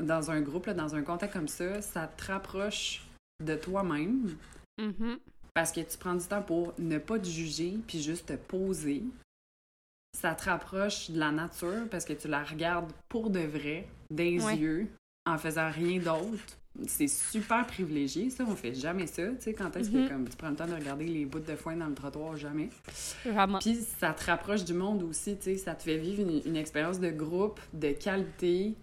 dans 0.00 0.30
un 0.30 0.40
groupe, 0.40 0.66
là, 0.66 0.74
dans 0.74 0.94
un 0.94 1.02
contexte 1.02 1.36
comme 1.36 1.48
ça, 1.48 1.80
ça 1.80 2.06
te 2.08 2.24
rapproche 2.32 3.06
de 3.44 3.54
toi-même. 3.54 4.36
Mhm. 4.78 5.18
Parce 5.54 5.70
que 5.70 5.80
tu 5.80 5.96
prends 5.98 6.14
du 6.14 6.26
temps 6.26 6.42
pour 6.42 6.74
ne 6.78 6.98
pas 6.98 7.18
te 7.18 7.28
juger 7.28 7.78
puis 7.86 8.02
juste 8.02 8.26
te 8.26 8.32
poser. 8.32 9.04
Ça 10.20 10.34
te 10.34 10.44
rapproche 10.46 11.10
de 11.10 11.18
la 11.18 11.30
nature 11.30 11.88
parce 11.90 12.04
que 12.04 12.12
tu 12.12 12.26
la 12.28 12.42
regardes 12.42 12.90
pour 13.08 13.30
de 13.30 13.40
vrai, 13.40 13.86
des 14.10 14.44
Ouais. 14.44 14.56
yeux, 14.56 14.88
en 15.26 15.38
faisant 15.38 15.70
rien 15.70 15.98
d'autre. 16.00 16.56
C'est 16.88 17.06
super 17.06 17.64
privilégié, 17.66 18.30
ça. 18.30 18.44
On 18.48 18.56
fait 18.56 18.74
jamais 18.74 19.06
ça. 19.06 19.22
Tu 19.28 19.34
sais, 19.42 19.54
quand 19.54 19.76
est-ce 19.76 19.90
que 19.90 20.08
comme, 20.08 20.28
tu 20.28 20.36
prends 20.36 20.50
le 20.50 20.56
temps 20.56 20.66
de 20.66 20.74
regarder 20.74 21.06
les 21.06 21.24
bouts 21.24 21.38
de 21.38 21.54
foin 21.54 21.76
dans 21.76 21.86
le 21.86 21.94
trottoir? 21.94 22.36
Jamais. 22.36 22.68
Vraiment. 23.24 23.60
Puis 23.60 23.78
ça 24.00 24.12
te 24.12 24.24
rapproche 24.24 24.64
du 24.64 24.74
monde 24.74 25.04
aussi, 25.04 25.36
tu 25.36 25.44
sais, 25.44 25.56
ça 25.56 25.74
te 25.76 25.84
fait 25.84 25.98
vivre 25.98 26.22
une, 26.22 26.42
une 26.44 26.56
expérience 26.56 26.98
de 26.98 27.10
groupe, 27.10 27.60
de 27.72 27.92
qualité, 27.92 28.74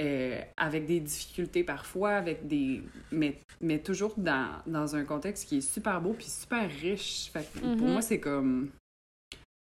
euh, 0.00 0.40
avec 0.56 0.86
des 0.86 0.98
difficultés 0.98 1.62
parfois, 1.62 2.14
avec 2.16 2.48
des... 2.48 2.82
Mais, 3.12 3.38
mais 3.60 3.78
toujours 3.78 4.14
dans, 4.16 4.50
dans 4.66 4.96
un 4.96 5.04
contexte 5.04 5.48
qui 5.48 5.58
est 5.58 5.60
super 5.60 6.00
beau 6.00 6.14
puis 6.14 6.26
super 6.26 6.68
riche. 6.68 7.30
Fait 7.32 7.44
que 7.52 7.60
pour 7.60 7.86
Mhm. 7.86 7.92
moi, 7.92 8.02
c'est 8.02 8.18
comme 8.20 8.70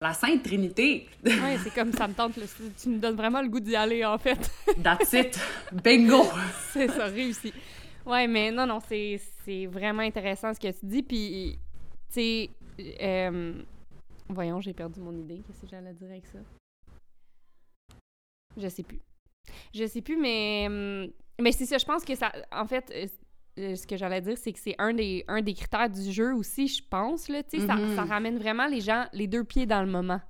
la 0.00 0.12
Sainte 0.12 0.42
Trinité. 0.42 1.08
Ouais, 1.24 1.56
c'est 1.62 1.74
comme 1.74 1.92
ça 1.92 2.06
me 2.06 2.14
tente. 2.14 2.36
là. 2.36 2.44
Tu 2.80 2.88
me 2.88 2.98
donnes 2.98 3.16
vraiment 3.16 3.40
le 3.40 3.48
goût 3.48 3.60
d'y 3.60 3.74
aller, 3.76 4.04
en 4.04 4.18
fait. 4.18 4.50
That's 4.82 5.12
it! 5.12 5.38
Bingo! 5.72 6.24
c'est 6.72 6.88
ça, 6.88 7.06
réussi. 7.06 7.52
Ouais, 8.04 8.26
mais 8.26 8.50
non, 8.50 8.66
non, 8.66 8.78
c'est 8.80 9.66
vraiment 9.66 10.02
intéressant 10.02 10.52
ce 10.52 10.60
que 10.60 10.70
tu 10.70 10.86
dis. 10.86 11.02
Puis, 11.02 11.58
tu 12.08 12.14
sais, 12.14 12.50
euh, 13.02 13.62
voyons, 14.28 14.60
j'ai 14.60 14.74
perdu 14.74 15.00
mon 15.00 15.16
idée. 15.16 15.42
Qu'est-ce 15.46 15.62
que 15.62 15.66
j'allais 15.66 15.94
dire 15.94 16.10
avec 16.10 16.26
ça? 16.26 16.38
Je 18.56 18.68
sais 18.68 18.82
plus. 18.82 19.00
Je 19.74 19.86
sais 19.86 20.02
plus, 20.02 20.16
mais, 20.16 20.66
hum, 20.68 21.10
mais 21.40 21.52
c'est 21.52 21.66
ça. 21.66 21.78
Je 21.78 21.84
pense 21.84 22.04
que 22.04 22.14
ça. 22.14 22.32
En 22.52 22.66
fait, 22.66 22.90
euh, 22.94 23.06
ce 23.56 23.86
que 23.86 23.96
j'allais 23.96 24.20
dire, 24.20 24.36
c'est 24.36 24.52
que 24.52 24.58
c'est 24.58 24.74
un 24.78 24.92
des, 24.92 25.24
un 25.28 25.40
des 25.42 25.54
critères 25.54 25.88
du 25.90 26.12
jeu 26.12 26.34
aussi, 26.34 26.68
je 26.68 26.82
pense. 26.88 27.28
Là, 27.28 27.42
sais, 27.48 27.58
Mhm. 27.58 27.66
ça, 27.66 27.76
ça 27.96 28.04
ramène 28.04 28.38
vraiment 28.38 28.66
les 28.66 28.80
gens 28.80 29.06
les 29.12 29.26
deux 29.26 29.44
pieds 29.44 29.66
dans 29.66 29.82
le 29.82 29.90
moment. 29.90 30.20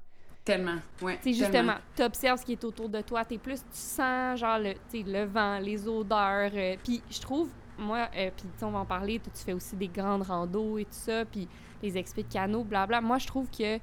Tellement, 0.44 0.76
ouais. 1.02 1.18
Justement, 1.24 1.74
tu 1.96 2.02
observes 2.04 2.38
ce 2.38 2.44
qui 2.44 2.52
est 2.52 2.62
autour 2.64 2.88
de 2.88 3.00
toi, 3.00 3.24
t'es 3.24 3.38
plus, 3.38 3.58
tu 3.62 3.66
sens 3.72 4.38
genre 4.38 4.58
le, 4.60 4.74
le 4.94 5.24
vent, 5.24 5.58
les 5.58 5.88
odeurs. 5.88 6.52
euh, 6.54 6.76
puis 6.84 7.02
je 7.10 7.20
trouve, 7.20 7.50
moi, 7.76 8.08
euh, 8.16 8.30
puis 8.36 8.46
on 8.62 8.70
va 8.70 8.78
en 8.78 8.84
parler, 8.86 9.18
toi, 9.18 9.32
tu 9.36 9.42
fais 9.42 9.52
aussi 9.52 9.74
des 9.74 9.88
grandes 9.88 10.22
randos 10.22 10.78
et 10.78 10.84
tout 10.84 10.90
ça, 10.92 11.24
puis 11.24 11.48
les 11.82 11.98
expés 11.98 12.22
de 12.22 12.32
canot, 12.32 12.62
blabla. 12.62 13.00
Moi, 13.00 13.18
je 13.18 13.26
trouve 13.26 13.50
que 13.50 13.78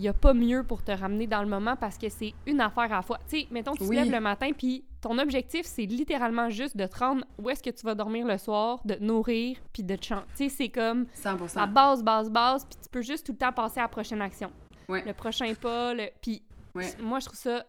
il 0.00 0.04
y 0.04 0.08
a 0.08 0.14
pas 0.14 0.32
mieux 0.32 0.64
pour 0.64 0.82
te 0.82 0.90
ramener 0.92 1.26
dans 1.26 1.42
le 1.42 1.46
moment 1.48 1.76
parce 1.76 1.98
que 1.98 2.08
c'est 2.08 2.32
une 2.46 2.62
affaire 2.62 2.84
à 2.84 2.88
la 2.96 3.02
fois. 3.02 3.18
Tu 3.28 3.40
sais, 3.40 3.46
mettons, 3.50 3.74
tu 3.74 3.86
te 3.86 3.92
lèves 3.92 4.10
le 4.10 4.18
matin, 4.20 4.50
puis 4.56 4.82
ton 5.02 5.18
objectif, 5.18 5.66
c'est 5.66 5.84
littéralement 5.84 6.48
juste 6.48 6.74
de 6.74 6.86
te 6.86 6.98
rendre 6.98 7.22
où 7.38 7.50
est-ce 7.50 7.62
que 7.62 7.68
tu 7.68 7.84
vas 7.84 7.94
dormir 7.94 8.26
le 8.26 8.38
soir, 8.38 8.80
de 8.86 8.94
te 8.94 9.02
nourrir, 9.04 9.58
puis 9.74 9.82
de 9.82 9.94
te 9.96 10.04
chanter. 10.06 10.26
Tu 10.38 10.48
sais, 10.48 10.56
c'est 10.56 10.68
comme 10.70 11.04
100%. 11.22 11.54
la 11.56 11.66
base, 11.66 12.02
base, 12.02 12.30
base, 12.30 12.64
puis 12.64 12.78
tu 12.82 12.88
peux 12.88 13.02
juste 13.02 13.26
tout 13.26 13.32
le 13.32 13.38
temps 13.38 13.52
passer 13.52 13.78
à 13.78 13.82
la 13.82 13.88
prochaine 13.88 14.22
action. 14.22 14.50
Ouais. 14.88 15.04
Le 15.06 15.12
prochain 15.12 15.52
pas, 15.54 15.92
le... 15.92 16.08
puis 16.22 16.42
Ouais. 16.74 16.88
moi, 17.02 17.18
je 17.20 17.26
trouve 17.26 17.38
ça 17.38 17.66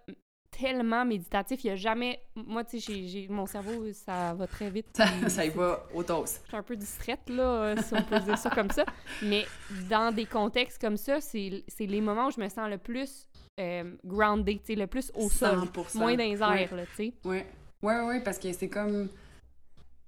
tellement 0.61 1.03
méditatif. 1.05 1.63
Il 1.63 1.67
y 1.67 1.69
a 1.71 1.75
jamais... 1.75 2.21
Moi, 2.35 2.63
tu 2.63 2.79
sais, 2.79 3.07
j'ai- 3.07 3.27
mon 3.29 3.45
cerveau, 3.45 3.83
ça 3.93 4.33
va 4.33 4.47
très 4.47 4.69
vite. 4.69 4.87
Ça, 4.95 5.05
ça 5.29 5.45
y 5.45 5.49
va 5.49 5.83
au. 5.93 6.01
Je 6.03 6.27
suis 6.47 6.57
un 6.57 6.63
peu 6.63 6.75
distraite, 6.75 7.27
là, 7.29 7.43
euh, 7.43 7.75
si 7.83 7.93
on 7.93 8.01
peut 8.03 8.19
dire 8.19 8.37
ça 8.37 8.49
comme 8.49 8.69
ça. 8.69 8.85
Mais 9.23 9.45
dans 9.89 10.13
des 10.13 10.25
contextes 10.25 10.79
comme 10.79 10.97
ça, 10.97 11.19
c'est 11.21 11.63
c'est 11.67 11.85
les 11.85 12.01
moments 12.01 12.27
où 12.27 12.31
je 12.31 12.39
me 12.39 12.47
sens 12.49 12.69
le 12.69 12.77
plus 12.77 13.27
euh, 13.59 13.95
grounded, 14.05 14.59
tu 14.61 14.73
sais, 14.73 14.75
le 14.75 14.87
plus 14.87 15.11
au 15.15 15.29
sol. 15.29 15.57
100%. 15.73 15.97
Moins 15.97 16.15
dans 16.15 16.23
les 16.23 16.41
airs, 16.41 16.49
Ouais. 16.49 16.69
là, 16.71 16.83
tu 16.95 16.95
sais. 16.95 17.13
Ouais. 17.25 17.45
Ouais, 17.81 18.01
ouais, 18.01 18.21
parce 18.21 18.37
que 18.39 18.51
c'est 18.53 18.69
comme. 18.69 19.09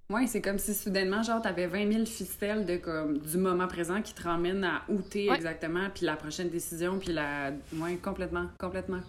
Ouais, 0.09 0.27
c'est 0.27 0.41
comme 0.41 0.59
si 0.59 0.73
soudainement, 0.73 1.23
genre, 1.23 1.41
t'avais 1.41 1.65
20 1.65 1.91
000 1.91 2.05
ficelles 2.05 2.65
de, 2.65 2.75
comme, 2.77 3.17
du 3.19 3.37
moment 3.37 3.67
présent 3.67 4.01
qui 4.01 4.13
te 4.13 4.21
ramènent 4.21 4.63
à 4.63 4.81
où 4.89 5.01
t'es 5.01 5.29
Ouais. 5.29 5.35
exactement, 5.35 5.89
puis 5.93 6.05
la 6.05 6.15
prochaine 6.15 6.49
décision, 6.49 6.99
puis 6.99 7.13
la. 7.13 7.51
Ouais, 7.77 7.95
complètement, 7.95 8.47
complètement. 8.59 8.99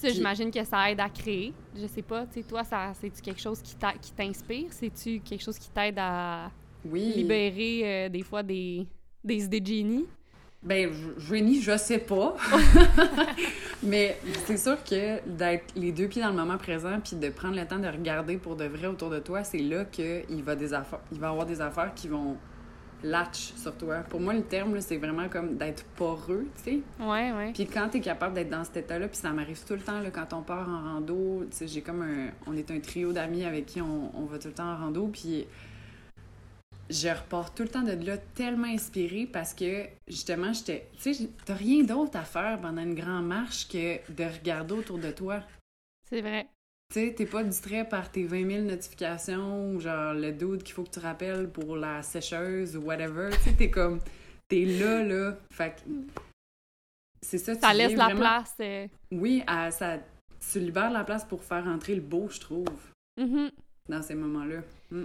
Puis 0.00 0.08
ça, 0.08 0.08
Puis- 0.08 0.16
j'imagine 0.16 0.50
que 0.50 0.64
ça 0.64 0.90
aide 0.90 1.00
à 1.00 1.08
créer. 1.08 1.52
Je 1.78 1.86
sais 1.86 2.02
pas, 2.02 2.26
tu 2.26 2.40
sais, 2.40 2.42
toi, 2.42 2.62
c'est-tu 3.00 3.20
quelque 3.20 3.40
chose 3.40 3.60
qui 3.62 3.76
t'inspire? 4.16 4.66
C'est-tu 4.70 5.20
quelque 5.20 5.42
chose 5.42 5.58
qui 5.58 5.70
t'aide 5.70 5.98
à 5.98 6.50
Oui. 6.84 7.12
libérer 7.16 7.80
euh, 7.84 8.08
des 8.08 8.22
fois 8.22 8.42
des, 8.42 8.86
des 9.22 9.44
idées 9.44 9.60
de 9.60 9.66
génie? 9.66 10.06
Ben, 10.62 10.90
génie, 11.18 11.60
je 11.62 11.76
sais 11.76 11.98
pas. 11.98 12.36
Mais 13.82 14.18
c'est 14.46 14.58
sûr 14.58 14.82
que 14.84 15.26
d'être 15.26 15.74
les 15.74 15.90
deux 15.92 16.06
pieds 16.08 16.20
dans 16.22 16.28
le 16.30 16.36
moment 16.36 16.58
présent, 16.58 16.98
puis 17.02 17.16
de 17.16 17.28
prendre 17.30 17.56
le 17.56 17.66
temps 17.66 17.78
de 17.78 17.88
regarder 17.88 18.36
pour 18.36 18.56
de 18.56 18.64
vrai 18.66 18.86
autour 18.86 19.08
de 19.10 19.18
toi, 19.20 19.42
c'est 19.42 19.58
là 19.58 19.84
qu'il 19.86 20.42
va, 20.42 20.54
des 20.56 20.74
affaires, 20.74 21.00
il 21.12 21.18
va 21.18 21.30
avoir 21.30 21.46
des 21.46 21.60
affaires 21.62 21.92
qui 21.94 22.08
vont 22.08 22.36
latch 23.02 23.52
sur 23.54 23.76
toi. 23.76 23.98
Pour 24.08 24.20
moi, 24.20 24.34
le 24.34 24.42
terme, 24.42 24.80
c'est 24.80 24.96
vraiment 24.96 25.28
comme 25.28 25.56
d'être 25.56 25.84
poreux, 25.96 26.46
tu 26.56 26.62
sais. 26.62 26.80
Ouais, 27.00 27.32
ouais. 27.32 27.52
Puis 27.52 27.66
quand 27.66 27.88
t'es 27.88 28.00
capable 28.00 28.34
d'être 28.34 28.50
dans 28.50 28.64
cet 28.64 28.76
état-là, 28.78 29.08
puis 29.08 29.16
ça 29.16 29.30
m'arrive 29.30 29.64
tout 29.64 29.74
le 29.74 29.80
temps, 29.80 30.00
là, 30.00 30.10
quand 30.10 30.32
on 30.32 30.42
part 30.42 30.68
en 30.68 30.94
rando, 30.94 31.46
tu 31.50 31.56
sais, 31.56 31.68
j'ai 31.68 31.80
comme 31.80 32.02
un... 32.02 32.30
On 32.46 32.56
est 32.56 32.70
un 32.70 32.80
trio 32.80 33.12
d'amis 33.12 33.44
avec 33.44 33.66
qui 33.66 33.80
on, 33.80 34.16
on 34.16 34.24
va 34.24 34.38
tout 34.38 34.48
le 34.48 34.54
temps 34.54 34.72
en 34.72 34.76
rando, 34.76 35.08
puis 35.08 35.46
je 36.90 37.08
repars 37.08 37.54
tout 37.54 37.62
le 37.62 37.68
temps 37.68 37.82
de 37.82 37.92
là 38.04 38.18
tellement 38.34 38.66
inspirée 38.66 39.28
parce 39.32 39.54
que, 39.54 39.84
justement, 40.08 40.52
j'étais... 40.52 40.88
Tu 41.00 41.14
sais, 41.14 41.28
t'as 41.44 41.54
rien 41.54 41.84
d'autre 41.84 42.18
à 42.18 42.24
faire 42.24 42.60
pendant 42.60 42.82
une 42.82 42.94
grande 42.94 43.26
marche 43.26 43.68
que 43.68 43.98
de 44.12 44.24
regarder 44.24 44.74
autour 44.74 44.98
de 44.98 45.10
toi. 45.10 45.40
C'est 46.08 46.20
vrai. 46.20 46.48
Tu 46.92 46.94
sais, 47.06 47.14
t'es 47.14 47.26
pas 47.26 47.44
distrait 47.44 47.88
par 47.88 48.10
tes 48.10 48.24
20 48.24 48.50
000 48.50 48.62
notifications, 48.64 49.70
ou 49.72 49.80
genre 49.80 50.12
le 50.12 50.32
dude 50.32 50.62
qu'il 50.64 50.74
faut 50.74 50.82
que 50.82 50.90
tu 50.90 50.98
rappelles 50.98 51.48
pour 51.48 51.76
la 51.76 52.02
sécheuse 52.02 52.76
ou 52.76 52.80
whatever. 52.82 53.30
Tu 53.30 53.50
sais, 53.50 53.52
t'es 53.56 53.70
comme... 53.70 54.00
T'es 54.48 54.64
là, 54.64 55.02
là. 55.04 55.36
Fait 55.52 55.76
que... 55.76 55.90
C'est 57.22 57.38
ça, 57.38 57.54
Ça 57.54 57.70
tu 57.70 57.76
laisse 57.76 57.88
viens 57.88 57.96
la 57.98 58.04
vraiment- 58.06 58.20
place. 58.20 58.54
euh, 58.60 58.88
oui, 59.12 59.44
à- 59.46 59.70
ça, 59.70 59.98
tu 60.50 60.58
libères 60.58 60.90
la 60.90 61.04
place 61.04 61.24
pour 61.24 61.44
faire 61.44 61.66
entrer 61.66 61.94
le 61.94 62.00
beau, 62.00 62.28
je 62.28 62.40
trouve, 62.40 62.66
mhm. 63.18 63.50
dans 63.88 64.02
ces 64.02 64.14
moments-là. 64.14 64.62
Mm. 64.90 65.04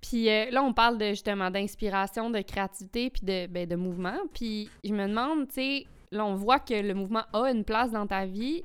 Puis 0.00 0.28
euh, 0.28 0.50
là, 0.50 0.62
on 0.64 0.72
parle 0.72 0.98
de, 0.98 1.10
justement 1.10 1.50
d'inspiration, 1.50 2.30
de 2.30 2.40
créativité, 2.40 3.10
puis 3.10 3.22
de, 3.24 3.46
ben, 3.46 3.68
de 3.68 3.76
mouvement. 3.76 4.18
Puis 4.32 4.68
je 4.82 4.92
me 4.92 5.06
demande, 5.06 5.46
tu 5.48 5.54
sais, 5.54 5.86
là, 6.10 6.24
on 6.26 6.34
voit 6.34 6.58
que 6.58 6.74
le 6.74 6.94
mouvement 6.94 7.24
a 7.32 7.50
une 7.50 7.64
place 7.64 7.92
dans 7.92 8.06
ta 8.06 8.26
vie. 8.26 8.64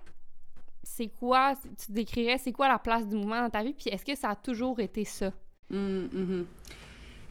C'est 0.95 1.08
quoi, 1.08 1.56
tu 1.86 1.91
décrirais, 1.91 2.38
c'est 2.38 2.52
quoi 2.52 2.67
la 2.67 2.80
place 2.80 3.08
du 3.08 3.15
mouvement 3.15 3.41
dans 3.41 3.49
ta 3.49 3.63
vie? 3.63 3.73
Puis 3.73 3.89
est-ce 3.89 4.04
que 4.04 4.15
ça 4.15 4.30
a 4.32 4.36
toujours 4.36 4.80
été 4.80 5.06
ça? 5.06 5.32
Mm, 5.69 5.75
mhm. 6.12 6.45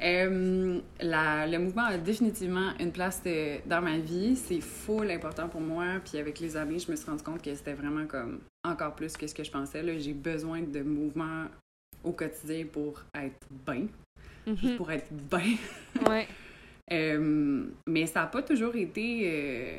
Euh, 0.01 0.81
la- 1.01 1.47
le 1.47 1.59
mouvement 1.59 1.85
a 1.87 1.99
définitivement 1.99 2.71
une 2.79 2.93
place 2.93 3.21
de- 3.25 3.59
dans 3.69 3.83
ma 3.83 3.99
vie. 3.99 4.37
C'est 4.37 4.61
full 4.61 5.11
important 5.11 5.49
pour 5.49 5.61
moi. 5.61 5.97
Puis 6.05 6.19
avec 6.19 6.39
les 6.39 6.57
années, 6.57 6.79
je 6.79 6.91
me 6.91 6.97
suis 6.97 7.11
rendu 7.11 7.23
compte 7.25 7.43
que 7.43 7.53
c'était 7.55 7.75
vraiment 7.75 8.07
comme 8.07 8.41
encore 8.65 8.95
plus 8.95 9.17
que 9.17 9.27
ce 9.27 9.35
que 9.35 9.43
je 9.43 9.51
pensais. 9.51 9.99
J'ai 9.99 10.13
besoin 10.15 10.61
de 10.63 10.83
mouvement 10.83 11.47
au 12.05 12.13
quotidien 12.13 12.65
pour 12.73 13.03
être 13.15 13.47
bien. 13.67 13.87
Mhm. 14.47 14.77
pour 14.77 14.91
être 14.93 15.13
bien. 15.13 15.57
Ouais. 16.09 16.27
Euh, 16.91 17.67
mais 17.87 18.07
ça 18.07 18.21
n'a 18.23 18.27
pas 18.29 18.41
toujours 18.41 18.75
été. 18.75 19.21
euh, 19.27 19.79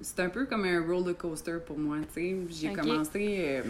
c'est 0.00 0.20
un 0.20 0.28
peu 0.28 0.46
comme 0.46 0.64
un 0.64 0.80
roller 0.86 1.16
coaster 1.16 1.58
pour 1.64 1.78
moi. 1.78 1.96
tu 2.14 2.20
sais. 2.20 2.36
J'ai 2.50 2.72
commencé. 2.72 3.36
euh, 3.40 3.62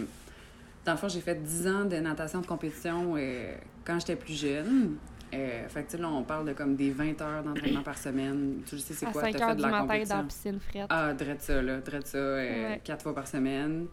dans 0.85 0.93
le 0.93 0.97
fond, 0.97 1.09
j'ai 1.09 1.19
fait 1.21 1.35
10 1.41 1.67
ans 1.67 1.85
de 1.85 1.97
natation 1.97 2.39
de 2.41 2.45
compétition 2.45 3.15
euh, 3.17 3.55
quand 3.85 3.99
j'étais 3.99 4.15
plus 4.15 4.39
jeune. 4.39 4.95
Euh, 5.33 5.67
fait 5.67 5.83
que, 5.83 5.91
tu 5.91 5.97
sais, 5.97 6.01
là, 6.01 6.07
on 6.07 6.23
parle 6.23 6.47
de 6.47 6.53
comme 6.53 6.75
des 6.77 6.91
20 6.91 7.21
heures 7.21 7.43
d'entraînement 7.43 7.83
par 7.83 7.97
semaine. 7.97 8.61
Tu 8.65 8.79
sais, 8.79 8.93
c'est 8.93 9.05
À 9.07 9.11
quoi? 9.11 9.23
5 9.23 9.35
T'as 9.35 9.43
heures 9.43 9.49
fait 9.49 9.55
du 9.57 9.61
de 9.63 9.67
la 9.67 9.83
matin 9.83 10.03
dans 10.07 10.17
la 10.17 10.23
piscine 10.23 10.59
frette. 10.61 10.85
Ah, 10.89 11.13
drette 11.13 11.41
ça, 11.41 11.61
là. 11.61 11.79
Drette 11.81 12.07
ça, 12.07 12.17
euh, 12.17 12.69
Ouais. 12.69 12.81
quatre 12.83 13.03
fois 13.03 13.13
par 13.13 13.27
semaine. 13.27 13.87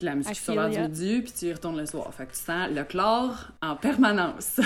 De 0.00 0.06
la 0.06 0.14
l'heure 0.14 0.68
ya. 0.70 0.86
du 0.88 1.22
puis 1.22 1.32
tu 1.36 1.46
y 1.46 1.52
retournes 1.52 1.76
le 1.78 1.86
soir. 1.86 2.12
Fait 2.14 2.26
que 2.26 2.32
tu 2.32 2.38
sens 2.38 2.68
le 2.72 2.84
chlore 2.84 3.50
en 3.62 3.74
permanence. 3.76 4.60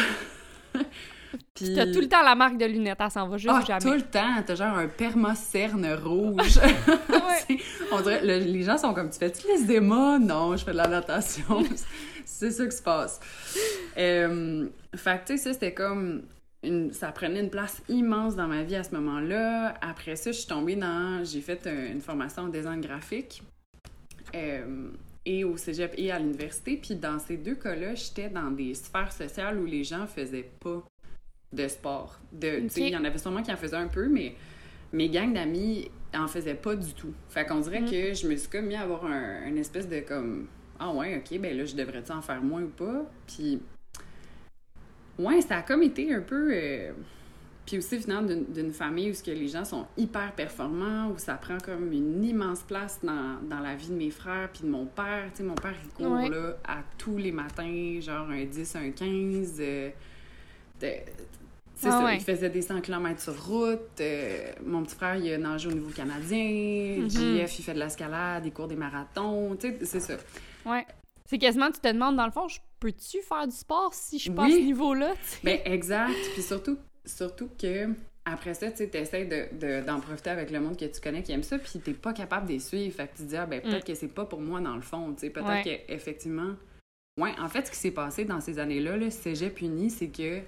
Puis 1.55 1.75
t'as 1.75 1.87
tout 1.93 2.01
le 2.01 2.09
temps 2.09 2.23
la 2.23 2.35
marque 2.35 2.57
de 2.59 2.65
lunettes, 2.67 2.99
elle 3.01 3.11
s'en 3.11 3.29
va 3.29 3.37
juste 3.39 3.55
Ah, 3.57 3.65
jamais. 3.65 3.81
tout 3.81 3.93
le 3.93 4.03
temps, 4.03 4.43
t'as 4.47 4.55
genre 4.55 4.77
un 4.77 4.89
permacerne 4.89 5.87
rouge. 5.95 6.59
Ouais. 7.49 7.59
On 7.93 8.01
dirait, 8.01 8.21
le- 8.25 8.45
les 8.45 8.63
gens 8.63 8.77
sont 8.79 8.93
comme, 8.95 9.11
tu 9.11 9.19
fais-tu 9.19 9.47
les 9.49 9.65
démos? 9.65 10.21
Non, 10.21 10.57
je 10.57 10.65
fais 10.65 10.73
de 10.73 10.77
la 10.77 10.89
natation. 10.89 11.63
c'est 12.25 12.51
ça 12.51 12.67
qui 12.67 12.77
se 12.77 12.83
passe. 12.83 13.21
Euh, 13.97 14.67
fait 14.95 15.21
que, 15.23 15.33
tu 15.33 15.37
sais, 15.39 15.45
ça, 15.45 15.53
c'était 15.53 15.73
comme, 15.75 16.23
une- 16.63 16.93
ça 16.93 17.13
prenait 17.13 17.41
une 17.41 17.51
place 17.51 17.83
immense 17.89 18.37
dans 18.37 18.47
ma 18.49 18.63
vie 18.63 18.77
à 18.77 18.85
ce 18.85 18.95
moment-là. 18.95 19.75
Après 19.81 20.17
ça, 20.17 20.33
je 20.33 20.39
suis 20.39 20.47
tombée 20.49 20.77
dans, 20.77 21.25
j'ai 21.25 21.41
fait 21.41 21.67
un- 21.67 21.93
une 21.93 22.01
formation 22.01 22.43
en 22.43 22.49
design 22.49 22.81
graphique. 22.81 23.43
Euh, 24.35 24.89
et 25.25 25.45
au 25.45 25.57
cégep 25.57 25.95
et 25.99 26.11
à 26.11 26.19
l'université. 26.19 26.77
Puis 26.77 26.97
dans 26.97 27.19
ces 27.21 27.37
deux 27.37 27.55
cas-là, 27.55 27.95
j'étais 27.95 28.29
dans 28.29 28.51
des 28.51 28.75
sphères 28.75 29.13
sociales 29.13 29.59
où 29.59 29.65
les 29.67 29.85
gens 29.85 30.07
faisaient 30.07 30.51
pas 30.61 30.83
de 31.53 31.69
sport. 31.69 32.19
De, 32.33 32.63
Il 32.77 32.89
y 32.89 32.97
en 32.97 33.05
avait 33.05 33.19
sûrement 33.19 33.43
qui 33.43 33.53
en 33.53 33.57
faisaient 33.57 33.77
un 33.77 33.89
peu, 33.89 34.09
mais 34.09 34.35
mes 34.93 35.09
gangs 35.09 35.33
d'amis 35.33 35.91
en 36.15 36.27
faisaient 36.29 36.55
pas 36.55 36.77
du 36.77 36.93
tout. 36.95 37.13
Fait 37.29 37.45
qu'on 37.47 37.61
dirait 37.61 37.81
Mm. 37.83 37.91
que 37.91 38.15
je 38.15 38.27
me 38.29 38.37
suis 38.37 38.49
comme 38.49 38.67
mis 38.67 38.75
à 38.75 38.83
avoir 38.83 39.05
un, 39.07 39.47
une 39.47 39.59
espèce 39.59 39.89
de 39.89 40.01
comme 40.01 40.47
ah 40.79 40.91
ouais, 40.93 41.17
ok, 41.17 41.39
ben 41.39 41.57
là, 41.57 41.65
je 41.65 41.77
devrais-tu 41.77 42.11
en 42.13 42.23
faire 42.23 42.43
moins 42.43 42.63
ou 42.63 42.69
pas? 42.69 43.05
Puis 43.27 43.61
ouais, 45.19 45.41
ça 45.41 45.57
a 45.59 45.63
comme 45.63 45.83
été 45.83 46.13
un 46.13 46.21
peu. 46.21 46.51
euh, 46.53 46.93
Puis 47.65 47.79
aussi, 47.79 48.01
finalement, 48.01 48.29
d'une 48.49 48.73
famille 48.73 49.11
où 49.11 49.15
ce 49.15 49.23
que 49.23 49.31
les 49.31 49.47
gens 49.47 49.65
sont 49.65 49.87
hyper 49.97 50.33
performants, 50.35 51.11
où 51.11 51.19
ça 51.19 51.35
prend 51.35 51.59
comme 51.59 51.93
une 51.93 52.25
immense 52.25 52.63
place 52.63 52.99
dans, 53.05 53.39
dans 53.49 53.61
la 53.61 53.77
vie 53.77 53.87
de 53.89 53.95
mes 53.95 54.11
frères, 54.11 54.49
puis 54.53 54.63
de 54.65 54.69
mon 54.69 54.85
père. 54.87 55.27
Tu 55.31 55.39
sais, 55.39 55.43
mon 55.45 55.55
père, 55.55 55.75
il 55.85 55.91
court 55.91 56.13
Ouais. 56.15 56.29
là, 56.29 56.57
à 56.65 56.79
tous 56.99 57.17
les 57.19 57.31
matins, 57.31 57.99
genre 58.01 58.29
un 58.29 58.45
10, 58.45 58.75
un 58.77 58.91
15. 58.91 59.59
euh, 59.61 59.91
de- 60.81 60.87
c'est 60.87 61.42
Ah 61.89 61.91
ça, 61.91 62.05
ouais. 62.05 62.17
il 62.17 62.21
faisait 62.23 62.51
des 62.51 62.63
100 62.63 62.81
km 62.81 63.21
sur 63.21 63.47
route. 63.47 63.81
euh, 64.01 64.53
mon 64.65 64.83
petit 64.83 64.95
frère, 64.97 65.17
il 65.17 65.33
a 65.33 65.39
nagé 65.39 65.69
au 65.69 65.73
niveau 65.73 65.91
canadien. 65.91 66.99
Mhm. 67.01 67.09
JF, 67.11 67.59
il 67.59 67.63
fait 67.63 67.75
de 67.75 67.79
l'escalade, 67.79 68.45
il 68.47 68.53
court 68.53 68.69
des 68.69 68.77
marathons. 68.77 69.57
Tu 69.57 69.69
sais, 69.71 69.79
c'est 69.85 70.01
ça. 70.01 70.15
Ouais. 70.67 70.87
C'est 71.27 71.39
quasiment, 71.39 71.71
tu 71.71 71.81
te 71.81 71.89
demandes, 71.91 72.17
dans 72.17 72.27
le 72.27 72.33
fond, 72.33 72.49
je 72.49 72.59
peux-tu 72.81 73.23
faire 73.23 73.47
du 73.47 73.55
sport 73.57 73.95
si 73.95 74.19
je 74.19 74.23
suis 74.25 74.31
pas 74.31 74.43
à 74.43 74.47
Oui. 74.47 74.53
ce 74.53 74.59
niveau-là? 74.59 75.15
Ben, 75.45 75.61
exact. 75.65 76.13
Puis 76.35 76.43
surtout, 76.43 76.77
surtout 77.07 77.49
que 77.61 77.89
après 78.25 78.55
ça, 78.55 78.71
tu 78.71 78.77
sais, 78.79 78.89
t'essaies 78.89 79.25
de, 79.25 79.81
de- 79.81 79.85
d'en 79.87 79.99
profiter 80.01 80.31
avec 80.31 80.51
le 80.51 80.61
monde 80.61 80.77
que 80.77 80.85
tu 80.85 81.01
connais 81.01 81.23
qui 81.23 81.33
aime 81.33 81.43
ça, 81.43 81.59
puis 81.59 81.79
t'es 81.81 81.93
pas 81.95 82.13
capable 82.13 82.47
de 82.49 82.53
les 82.53 82.59
suivre. 82.61 82.95
Fait 82.95 83.07
que 83.09 83.17
tu 83.17 83.23
te 83.25 83.29
dis, 83.29 83.37
ah, 83.37 83.47
ben, 83.47 83.61
peut-être 83.61 83.85
que 83.87 83.95
c'est 83.95 84.09
pas 84.09 84.25
pour 84.27 84.41
moi 84.41 84.61
dans 84.61 84.75
le 84.77 84.83
fond, 84.83 85.13
tu 85.15 85.21
sais. 85.21 85.31
Peut-être 85.31 85.47
Mm. 85.49 85.69
Ouais. 85.69 85.85
qu'effectivement. 85.89 86.53
Ouais, 87.21 87.33
en 87.41 87.49
fait, 87.49 87.67
ce 87.67 87.71
qui 87.73 87.77
s'est 87.79 87.91
passé 87.91 88.25
dans 88.25 88.41
ces 88.41 88.59
années-là, 88.59 88.97
le 88.97 89.11
cégep 89.11 89.61
uni, 89.61 89.91
c'est 89.91 90.09
que 90.09 90.41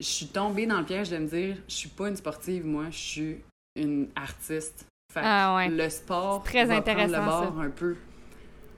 je 0.00 0.06
suis 0.06 0.26
tombée 0.26 0.66
dans 0.66 0.78
le 0.80 0.84
piège 0.84 1.10
de 1.10 1.18
me 1.18 1.26
dire, 1.26 1.56
je 1.68 1.74
suis 1.74 1.88
pas 1.88 2.08
une 2.08 2.16
sportive, 2.16 2.64
moi, 2.66 2.86
je 2.90 2.96
suis 2.98 3.36
une 3.76 4.08
artiste. 4.16 4.86
Fait 5.12 5.20
Ah 5.22 5.54
ouais. 5.56 5.68
le 5.68 5.88
sport 5.90 6.42
très 6.42 6.64
va 6.64 6.80
prendre 6.80 7.00
intéressant, 7.00 7.18
le 7.20 7.50
bord 7.50 7.60
un 7.60 7.70
peu. 7.70 7.96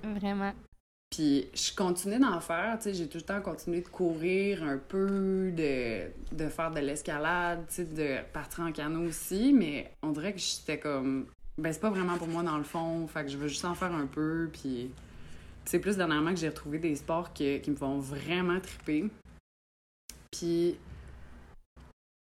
Vraiment. 0.02 0.52
Puis 1.10 1.46
je 1.54 1.74
continuais 1.76 2.18
d'en 2.18 2.40
faire, 2.40 2.76
tu 2.78 2.84
sais, 2.84 2.94
j'ai 2.94 3.08
tout 3.08 3.18
le 3.18 3.22
temps 3.22 3.40
continué 3.40 3.80
de 3.82 3.88
courir 3.88 4.64
un 4.64 4.78
peu, 4.78 5.52
de, 5.52 6.10
de 6.32 6.48
faire 6.48 6.72
de 6.72 6.80
l'escalade, 6.80 7.64
tu 7.68 7.74
sais, 7.74 7.84
de 7.84 8.18
partir 8.32 8.64
en 8.64 8.72
canot 8.72 9.08
aussi, 9.08 9.52
mais 9.52 9.92
on 10.02 10.10
dirait 10.10 10.32
que 10.32 10.40
j'étais 10.40 10.78
comme, 10.78 11.26
ben 11.56 11.72
c'est 11.72 11.80
pas 11.80 11.90
vraiment 11.90 12.18
pour 12.18 12.26
moi 12.26 12.42
dans 12.42 12.58
le 12.58 12.64
fond, 12.64 13.06
fait 13.06 13.24
que 13.24 13.30
je 13.30 13.36
veux 13.38 13.46
juste 13.46 13.64
en 13.64 13.74
faire 13.76 13.92
un 13.92 14.06
peu, 14.06 14.50
puis 14.52 14.90
c'est 15.64 15.78
plus 15.78 15.96
dernièrement 15.96 16.30
que 16.30 16.40
j'ai 16.40 16.48
retrouvé 16.48 16.78
des 16.78 16.96
sports 16.96 17.32
que- 17.32 17.58
qui 17.58 17.70
me 17.70 17.76
font 17.76 17.98
vraiment 18.00 18.58
triper. 18.58 19.08
Puis 20.32 20.76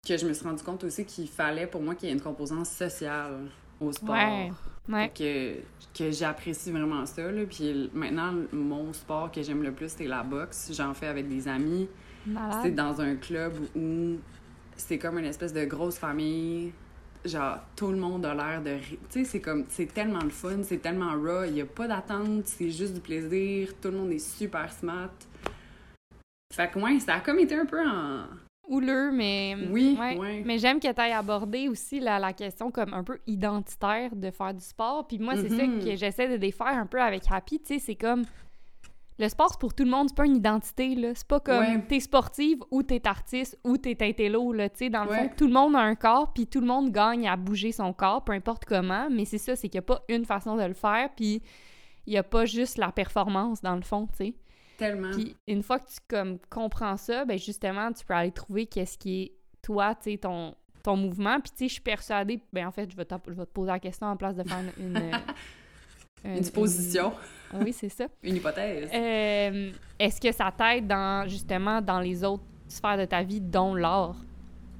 que 0.10 0.17
je 0.17 0.28
me 0.28 0.34
suis 0.34 0.43
rendu 0.45 0.63
compte 0.63 0.84
aussi 0.84 1.06
qu'il 1.06 1.28
fallait 1.28 1.67
pour 1.67 1.82
moi 1.82 1.95
qu'il 1.95 2.10
y 2.10 2.12
ait 2.12 2.15
une 2.15 2.22
composante 2.22 2.65
sociale 2.65 3.48
au 3.80 3.91
sport 3.91 4.15
Ouais. 4.15 4.52
Ouais. 4.89 5.12
que, 5.15 5.56
que 5.95 6.10
j'apprécie 6.12 6.72
vraiment 6.72 7.06
ça. 7.06 7.32
Là. 7.32 7.43
Puis 7.50 7.89
maintenant, 7.93 8.34
mon 8.52 8.91
sport 8.91 9.32
que 9.32 9.43
j'aime 9.43 9.62
le 9.62 9.72
plus, 9.72 9.91
c'est 9.95 10.08
la 10.08 10.24
boxe. 10.24 10.72
J'en 10.74 10.93
fais 10.93 11.08
avec 11.08 11.30
des 11.30 11.48
amis. 11.48 11.88
C'est 12.62 12.72
dans 12.72 13.00
un 13.00 13.15
club 13.15 13.54
où 13.76 14.15
c'est 14.76 14.98
comme 14.98 15.19
une 15.19 15.26
espèce 15.26 15.54
de 15.54 15.65
grosse 15.65 15.98
famille. 15.98 16.74
Genre, 17.26 17.58
tout 17.76 17.91
le 17.91 17.98
monde 17.98 18.26
a 18.26 18.34
l'air 18.34 18.62
de... 18.62 18.78
Tu 18.80 18.98
sais, 19.10 19.24
c'est 19.26 19.41
comme... 19.41 19.65
C'est 19.69 19.93
tellement 19.93 20.24
le 20.24 20.30
fun, 20.30 20.63
c'est 20.63 20.78
tellement 20.78 21.12
raw. 21.12 21.43
Il 21.45 21.54
n'y 21.54 21.62
a 21.62 21.65
pas 21.65 21.88
d'attente, 21.88 22.48
c'est 22.48 22.72
juste 22.72 22.93
du 22.93 23.02
plaisir. 23.02 23.74
Tout 23.82 23.89
le 23.89 23.98
monde 23.98 24.12
est 24.12 24.19
super 24.19 24.72
smart. 24.72 25.12
Fait 26.54 26.72
que, 26.72 26.80
ouais, 26.80 27.00
ça 27.00 27.15
a 27.15 27.19
comme 27.19 27.39
été 27.39 27.56
un 27.56 27.65
peu 27.65 27.80
en... 27.86 28.24
Houleux, 28.69 29.12
mais. 29.12 29.55
Oui, 29.71 29.97
ouais. 29.99 30.43
Mais 30.45 30.58
j'aime 30.60 30.79
que 30.79 30.91
tu 30.91 31.01
aies 31.01 31.12
abordé 31.12 31.67
aussi 31.67 31.99
la, 31.99 32.19
la 32.19 32.34
question 32.34 32.71
comme 32.71 32.93
un 32.93 33.03
peu 33.03 33.19
identitaire 33.27 34.15
de 34.15 34.32
faire 34.32 34.53
du 34.53 34.63
sport. 34.63 35.08
Puis 35.08 35.17
moi, 35.19 35.36
c'est 35.36 35.49
ça 35.49 35.65
Mhm. 35.65 35.84
que 35.84 35.95
j'essaie 35.95 36.29
de 36.29 36.38
défaire 36.38 36.67
un 36.67 36.86
peu 36.86 37.01
avec 37.01 37.23
Happy. 37.29 37.60
Tu 37.60 37.65
sais, 37.73 37.79
c'est 37.79 37.95
comme. 37.95 38.23
Le 39.17 39.27
sport, 39.27 39.49
c'est 39.49 39.60
pour 39.60 39.73
tout 39.73 39.84
le 39.84 39.89
monde, 39.89 40.08
c'est 40.08 40.15
pas 40.15 40.25
une 40.25 40.38
identité, 40.38 40.95
là. 40.95 41.10
C'est 41.13 41.27
pas 41.27 41.41
comme 41.41 41.60
Ouais. 41.60 41.84
t'es 41.89 41.99
sportive 41.99 42.60
ou 42.71 42.84
t'es 42.84 43.05
artiste 43.05 43.60
ou 43.65 43.75
t'es 43.75 43.97
intello, 44.01 44.53
là. 44.53 44.69
Tu 44.69 44.77
sais, 44.77 44.89
dans 44.89 45.03
le 45.03 45.10
Ouais. 45.10 45.17
fond, 45.23 45.29
tout 45.36 45.47
le 45.47 45.51
monde 45.53 45.75
a 45.75 45.79
un 45.79 45.95
corps, 45.95 46.32
puis 46.32 46.47
tout 46.47 46.62
le 46.62 46.67
monde 46.67 46.89
gagne 46.91 47.27
à 47.27 47.36
bouger 47.36 47.73
son 47.73 47.91
corps, 47.91 48.23
peu 48.23 48.32
importe 48.32 48.63
comment. 48.63 49.10
Mais 49.12 49.25
c'est 49.25 49.38
ça, 49.38 49.58
c'est 49.58 49.67
qu'il 49.67 49.75
y 49.75 49.79
a 49.79 49.82
pas 49.82 50.01
une 50.08 50.23
façon 50.23 50.55
de 50.55 50.63
le 50.63 50.73
faire, 50.73 51.10
puis 51.17 51.41
il 52.08 52.13
y 52.13 52.17
a 52.17 52.23
pas 52.23 52.45
juste 52.45 52.77
la 52.77 52.93
performance, 52.93 53.62
dans 53.62 53.75
le 53.75 53.82
fond, 53.82 54.08
tu 54.08 54.25
sais. 54.27 54.34
Tellement. 54.79 55.11
Puis 55.11 55.35
une 55.47 55.61
fois 55.61 55.77
que 55.79 55.87
tu 55.89 55.97
comme 56.07 56.39
comprends 56.49 56.97
ça, 56.97 57.23
ben 57.25 57.37
justement, 57.37 57.91
tu 57.91 58.03
peux 58.05 58.13
aller 58.15 58.31
trouver 58.31 58.65
qu'est-ce 58.65 58.97
qui 58.97 59.21
est 59.23 59.31
toi, 59.61 59.93
tu 59.93 60.11
sais, 60.13 60.17
ton, 60.17 60.55
ton 60.81 60.95
mouvement. 60.95 61.39
Puis 61.41 61.51
tu 61.51 61.57
sais, 61.57 61.67
je 61.67 61.73
suis 61.73 61.81
persuadée, 61.81 62.39
ben 62.51 62.65
en 62.67 62.71
fait, 62.71 62.89
je 62.89 62.95
vais, 62.97 63.05
je 63.27 63.33
vais 63.33 63.45
te 63.45 63.51
poser 63.51 63.71
la 63.71 63.79
question 63.79 64.07
en 64.07 64.15
place 64.17 64.35
de 64.37 64.43
faire 64.43 64.59
une... 64.79 64.85
une, 64.95 64.97
une- 66.25 66.37
Une 66.37 66.43
supposition, 66.43 67.13
une- 67.53 67.63
Oui, 67.63 67.73
c'est 67.73 67.89
ça. 67.89 68.07
une 68.23 68.37
hypothèse. 68.37 68.89
Euh, 68.93 69.71
Est-ce 69.99 70.19
que 70.21 70.31
ça 70.31 70.51
t'aide 70.57 70.87
dans, 70.87 71.27
justement, 71.29 71.81
dans 71.81 71.99
les 71.99 72.23
autres 72.23 72.43
sphères 72.67 72.97
de 72.97 73.05
ta 73.05 73.21
vie, 73.23 73.41
dont 73.41 73.75
l'art? 73.75 74.15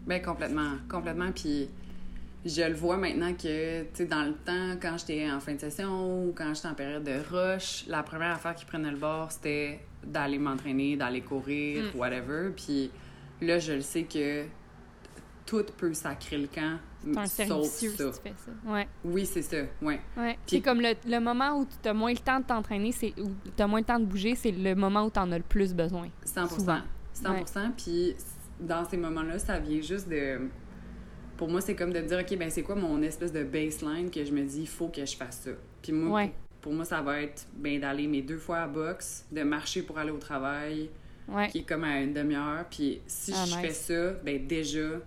Ben 0.08 0.22
complètement, 0.22 0.72
complètement. 0.90 1.32
Puis 1.34 1.70
je 2.46 2.62
le 2.62 2.74
vois 2.74 2.98
maintenant 2.98 3.34
que, 3.34 3.82
tu 3.84 3.88
sais, 3.94 4.06
dans 4.06 4.24
le 4.24 4.34
temps, 4.34 4.78
quand 4.82 4.98
j'étais 4.98 5.30
en 5.30 5.40
fin 5.40 5.54
de 5.56 5.60
session 5.60 6.26
ou 6.28 6.34
quand 6.34 6.54
j'étais 6.54 6.68
en 6.70 6.74
période 6.74 7.04
de 7.04 7.20
rush, 7.32 7.86
la 7.88 8.02
première 8.04 8.32
affaire 8.36 8.56
qui 8.56 8.66
prenait 8.66 8.92
le 8.92 8.98
bord, 8.98 9.32
c'était 9.32 9.80
d'aller 10.06 10.38
m'entraîner, 10.40 10.96
d'aller 10.96 11.22
courir, 11.22 11.84
Mm. 11.94 11.98
whatever. 12.00 12.50
Puis 12.56 12.92
là, 13.42 13.60
je 13.60 13.74
le 13.74 13.82
sais 13.82 14.04
que 14.04 14.46
tout 15.46 15.66
peut 15.78 15.94
sacrer 15.94 16.38
le 16.38 16.48
camp, 16.48 16.78
C'est 17.26 17.44
un 17.44 17.48
sauf 17.48 17.66
ça. 17.66 17.70
si 17.72 17.90
tu 17.92 17.98
fais 17.98 18.34
ça. 18.38 18.52
Ouais. 18.72 18.88
Oui, 19.04 19.26
c'est 19.26 19.42
ça, 19.42 19.58
ouais. 19.82 20.00
Ouais. 20.18 20.34
Puis- 20.46 20.58
C'est 20.58 20.62
comme 20.62 20.80
le, 20.82 20.94
le 21.08 21.20
moment 21.20 21.58
où 21.60 21.66
tu 21.82 21.90
as 21.90 21.94
moins 21.94 22.12
le 22.12 22.18
temps 22.20 22.40
de 22.40 22.46
t'entraîner, 22.46 22.92
c'est 22.92 23.14
où 23.20 23.30
tu 23.56 23.62
as 23.64 23.68
moins 23.68 23.80
le 23.80 23.86
temps 23.86 24.00
de 24.00 24.06
bouger, 24.06 24.36
c'est 24.36 24.52
le 24.52 24.76
moment 24.76 25.06
où 25.06 25.10
tu 25.10 25.20
en 25.20 25.32
as 25.32 25.38
le 25.38 25.44
plus 25.44 25.74
besoin. 25.74 26.10
100 26.24 26.48
Souvent. 26.48 26.80
100 27.14 27.72
Puis 27.76 28.16
dans 28.60 28.86
ces 28.88 28.98
moments-là, 28.98 29.40
ça 29.40 29.60
vient 29.60 29.82
juste 29.82 30.08
de. 30.08 30.40
Pour 31.40 31.48
moi, 31.48 31.62
c'est 31.62 31.74
comme 31.74 31.94
de 31.94 32.02
me 32.02 32.06
dire, 32.06 32.20
OK, 32.20 32.38
ben 32.38 32.50
c'est 32.50 32.64
quoi 32.64 32.76
mon 32.76 33.02
espèce 33.02 33.32
de 33.32 33.46
baseline 33.46 34.12
que 34.12 34.26
je 34.26 34.34
me 34.34 34.44
dis, 34.44 34.60
il 34.64 34.68
faut 34.68 34.90
que 34.90 35.06
je 35.06 35.16
fasse 35.16 35.40
ça. 35.46 35.52
Puis 35.82 35.94
moi, 35.94 36.20
Ouais. 36.24 36.26
pour, 36.28 36.60
pour 36.64 36.74
moi, 36.74 36.84
ça 36.84 37.02
va 37.02 37.22
être 37.22 37.48
ben, 37.56 37.80
d'aller 37.80 38.08
mes 38.08 38.22
deux 38.22 38.38
fois 38.38 38.58
à 38.58 38.68
boxe, 38.68 39.26
de 39.32 39.42
marcher 39.44 39.84
pour 39.84 39.98
aller 39.98 40.12
au 40.12 40.18
travail, 40.18 40.90
Ouais. 41.30 41.48
qui 41.48 41.60
est 41.60 41.64
comme 41.64 41.86
à 41.86 42.02
une 42.02 42.14
demi-heure. 42.14 42.66
Puis 42.70 43.00
si 43.08 43.32
Ah, 43.34 43.46
je 43.46 43.52
nice. 43.56 43.62
fais 43.62 43.72
ça, 43.72 44.12
ben 44.22 44.46
déjà, 44.46 44.98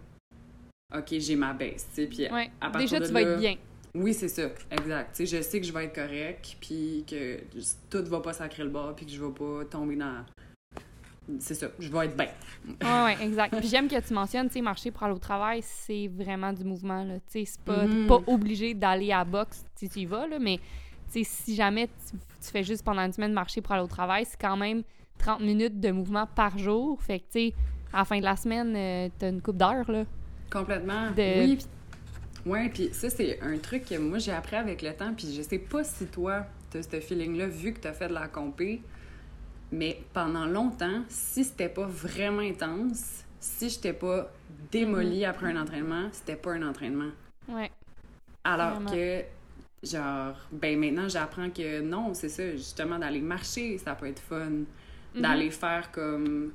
OK, 0.96 1.08
j'ai 1.18 1.36
ma 1.36 1.52
base. 1.52 1.86
Puis 1.94 2.08
Ouais. 2.32 2.50
à 2.62 2.70
partir 2.70 2.80
Déjà, 2.80 3.00
de 3.00 3.06
tu 3.06 3.12
vas 3.12 3.20
là, 3.20 3.30
être 3.32 3.38
bien. 3.38 3.56
Oui, 3.94 4.14
c'est 4.14 4.28
ça, 4.28 4.48
exact. 4.70 5.22
Je 5.22 5.42
sais 5.42 5.60
que 5.60 5.66
je 5.66 5.72
vais 5.74 5.84
être 5.84 5.94
correct, 5.94 6.56
puis 6.62 7.04
que 7.06 7.40
tout 7.90 8.02
va 8.08 8.20
pas 8.20 8.32
sacrer 8.32 8.62
le 8.64 8.70
bord, 8.70 8.96
puis 8.96 9.04
que 9.04 9.12
je 9.12 9.22
vais 9.22 9.32
pas 9.32 9.66
tomber 9.70 9.96
dans. 9.96 10.24
C'est 11.38 11.54
ça, 11.54 11.68
je 11.78 11.88
vais 11.88 12.06
être 12.06 12.16
bien. 12.16 12.28
Ouais, 12.82 13.04
ouais, 13.04 13.24
exact. 13.24 13.56
Puis 13.58 13.68
j'aime 13.68 13.88
que 13.88 14.00
tu 14.00 14.12
mentionnes, 14.12 14.48
tu 14.48 14.54
sais, 14.54 14.60
marcher 14.60 14.90
pour 14.90 15.04
aller 15.04 15.14
au 15.14 15.18
travail, 15.18 15.60
c'est 15.62 16.08
vraiment 16.08 16.52
du 16.52 16.64
mouvement, 16.64 17.04
là. 17.04 17.14
Tu 17.30 17.40
sais, 17.40 17.44
c'est 17.44 17.60
pas, 17.60 17.86
pas 18.08 18.18
obligé 18.26 18.74
d'aller 18.74 19.12
à 19.12 19.18
la 19.18 19.24
boxe 19.24 19.64
si 19.76 19.88
tu 19.88 20.00
y 20.00 20.06
vas, 20.06 20.26
là, 20.26 20.38
mais 20.40 20.58
tu 21.12 21.22
sais, 21.22 21.24
si 21.24 21.54
jamais 21.54 21.86
tu, 21.86 22.16
tu 22.40 22.50
fais 22.50 22.64
juste 22.64 22.84
pendant 22.84 23.02
une 23.02 23.12
semaine 23.12 23.32
marcher 23.32 23.60
pour 23.60 23.72
aller 23.72 23.84
au 23.84 23.88
travail, 23.88 24.24
c'est 24.28 24.40
quand 24.40 24.56
même 24.56 24.82
30 25.18 25.40
minutes 25.40 25.78
de 25.78 25.90
mouvement 25.92 26.26
par 26.26 26.58
jour. 26.58 27.00
Fait 27.02 27.20
que, 27.20 27.24
tu 27.24 27.30
sais, 27.50 27.54
à 27.92 27.98
la 27.98 28.04
fin 28.04 28.18
de 28.18 28.24
la 28.24 28.36
semaine, 28.36 28.74
euh, 28.76 29.08
t'as 29.18 29.28
une 29.30 29.40
coupe 29.40 29.56
d'heures, 29.58 29.90
là. 29.90 30.04
Complètement. 30.50 31.10
De- 31.12 31.40
Oui. 31.44 31.58
Ouais, 32.44 32.68
puis 32.68 32.88
ça, 32.92 33.08
c'est 33.08 33.40
un 33.40 33.56
truc 33.58 33.84
que 33.84 33.96
moi, 33.96 34.18
j'ai 34.18 34.32
appris 34.32 34.56
avec 34.56 34.82
le 34.82 34.92
temps, 34.92 35.14
puis 35.14 35.32
je 35.36 35.42
sais 35.42 35.58
pas 35.60 35.84
si 35.84 36.06
toi, 36.06 36.46
t'as 36.70 36.82
ce 36.82 36.98
feeling-là, 37.00 37.46
vu 37.46 37.72
que 37.72 37.78
t'as 37.78 37.92
fait 37.92 38.08
de 38.08 38.14
la 38.14 38.26
compé, 38.26 38.82
mais 39.72 40.00
pendant 40.12 40.44
longtemps, 40.44 41.02
si 41.08 41.44
c'était 41.44 41.70
pas 41.70 41.86
vraiment 41.86 42.42
intense, 42.42 43.24
si 43.40 43.70
j'étais 43.70 43.94
pas 43.94 44.30
démolie 44.70 45.24
après 45.24 45.52
un 45.52 45.60
entraînement, 45.60 46.08
c'était 46.12 46.36
pas 46.36 46.52
un 46.52 46.68
entraînement. 46.68 47.10
Ouais. 47.48 47.70
Alors 48.44 48.80
Vraiment. 48.80 48.90
que, 48.90 49.22
genre, 49.82 50.36
ben 50.52 50.78
maintenant, 50.78 51.08
j'apprends 51.08 51.50
que 51.50 51.80
non, 51.80 52.12
c'est 52.12 52.28
ça, 52.28 52.52
justement, 52.52 52.98
d'aller 52.98 53.20
marcher, 53.20 53.78
ça 53.78 53.94
peut 53.94 54.06
être 54.06 54.20
fun. 54.20 54.50
Mhm. 55.14 55.22
D'aller 55.22 55.50
faire 55.50 55.90
comme 55.90 56.52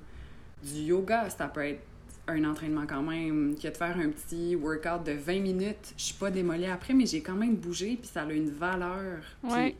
du 0.63 0.81
yoga, 0.81 1.29
ça 1.29 1.47
peut 1.47 1.65
être 1.65 1.81
un 2.27 2.43
entraînement 2.43 2.85
quand 2.87 3.01
même. 3.01 3.55
Que 3.55 3.67
de 3.67 3.73
faire 3.77 3.97
un 3.97 4.09
petit 4.09 4.55
workout 4.55 5.03
de 5.03 5.13
20 5.13 5.39
minutes, 5.39 5.93
je 5.97 6.03
suis 6.03 6.15
pas 6.15 6.29
démolie 6.29 6.65
après, 6.67 6.93
mais 6.93 7.05
j'ai 7.05 7.21
quand 7.21 7.35
même 7.35 7.55
bougé, 7.55 7.97
puis 7.99 8.09
ça 8.11 8.21
a 8.21 8.31
une 8.31 8.49
valeur. 8.51 9.21
Ouais. 9.43 9.75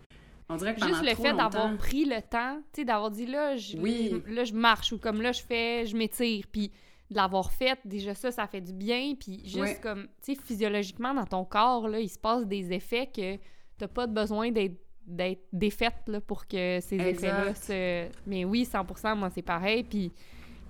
On 0.50 0.56
dirait 0.56 0.76
que 0.76 0.86
Juste 0.86 1.04
le 1.04 1.16
fait 1.16 1.34
d'avoir 1.34 1.76
pris 1.78 2.06
le 2.06 2.22
temps, 2.22 2.58
tu 2.74 2.82
sais, 2.82 2.86
d'avoir 2.86 3.12
dit 3.12 3.26
là, 3.26 3.56
je, 3.58 3.78
Oui. 3.78 4.22
là, 4.28 4.44
je 4.44 4.54
marche 4.54 4.92
ou 4.94 4.98
comme 4.98 5.22
là, 5.22 5.32
je 5.32 5.42
fais, 5.42 5.86
je 5.86 5.96
m'étire, 5.96 6.46
puis 6.52 6.72
de 7.10 7.16
l'avoir 7.16 7.52
fait, 7.52 7.80
déjà 7.86 8.14
ça, 8.14 8.32
ça 8.32 8.48
fait 8.48 8.62
du 8.62 8.74
bien, 8.74 9.14
puis 9.20 9.42
juste 9.44 9.58
Ouais. 9.58 9.80
comme, 9.82 10.08
tu 10.24 10.36
sais, 10.36 10.42
physiologiquement, 10.42 11.14
dans 11.14 11.26
ton 11.26 11.46
corps, 11.46 11.88
là, 11.88 12.00
il 12.00 12.10
se 12.10 12.20
passe 12.20 12.46
des 12.46 12.74
effets 12.74 13.08
que 13.08 13.38
t'as 13.78 13.88
pas 13.88 14.08
besoin 14.08 14.52
d'être 14.52 14.76
d'être 15.10 15.44
défaite 15.54 15.96
là, 16.08 16.20
pour 16.20 16.48
que 16.48 16.80
ces 16.82 16.98
effets-là 16.98 17.56
se... 17.56 18.10
Mais 18.26 18.44
oui, 18.44 18.64
100% 18.70 19.16
moi, 19.16 19.30
c'est 19.30 19.42
pareil. 19.42 19.86
Puis 19.86 20.12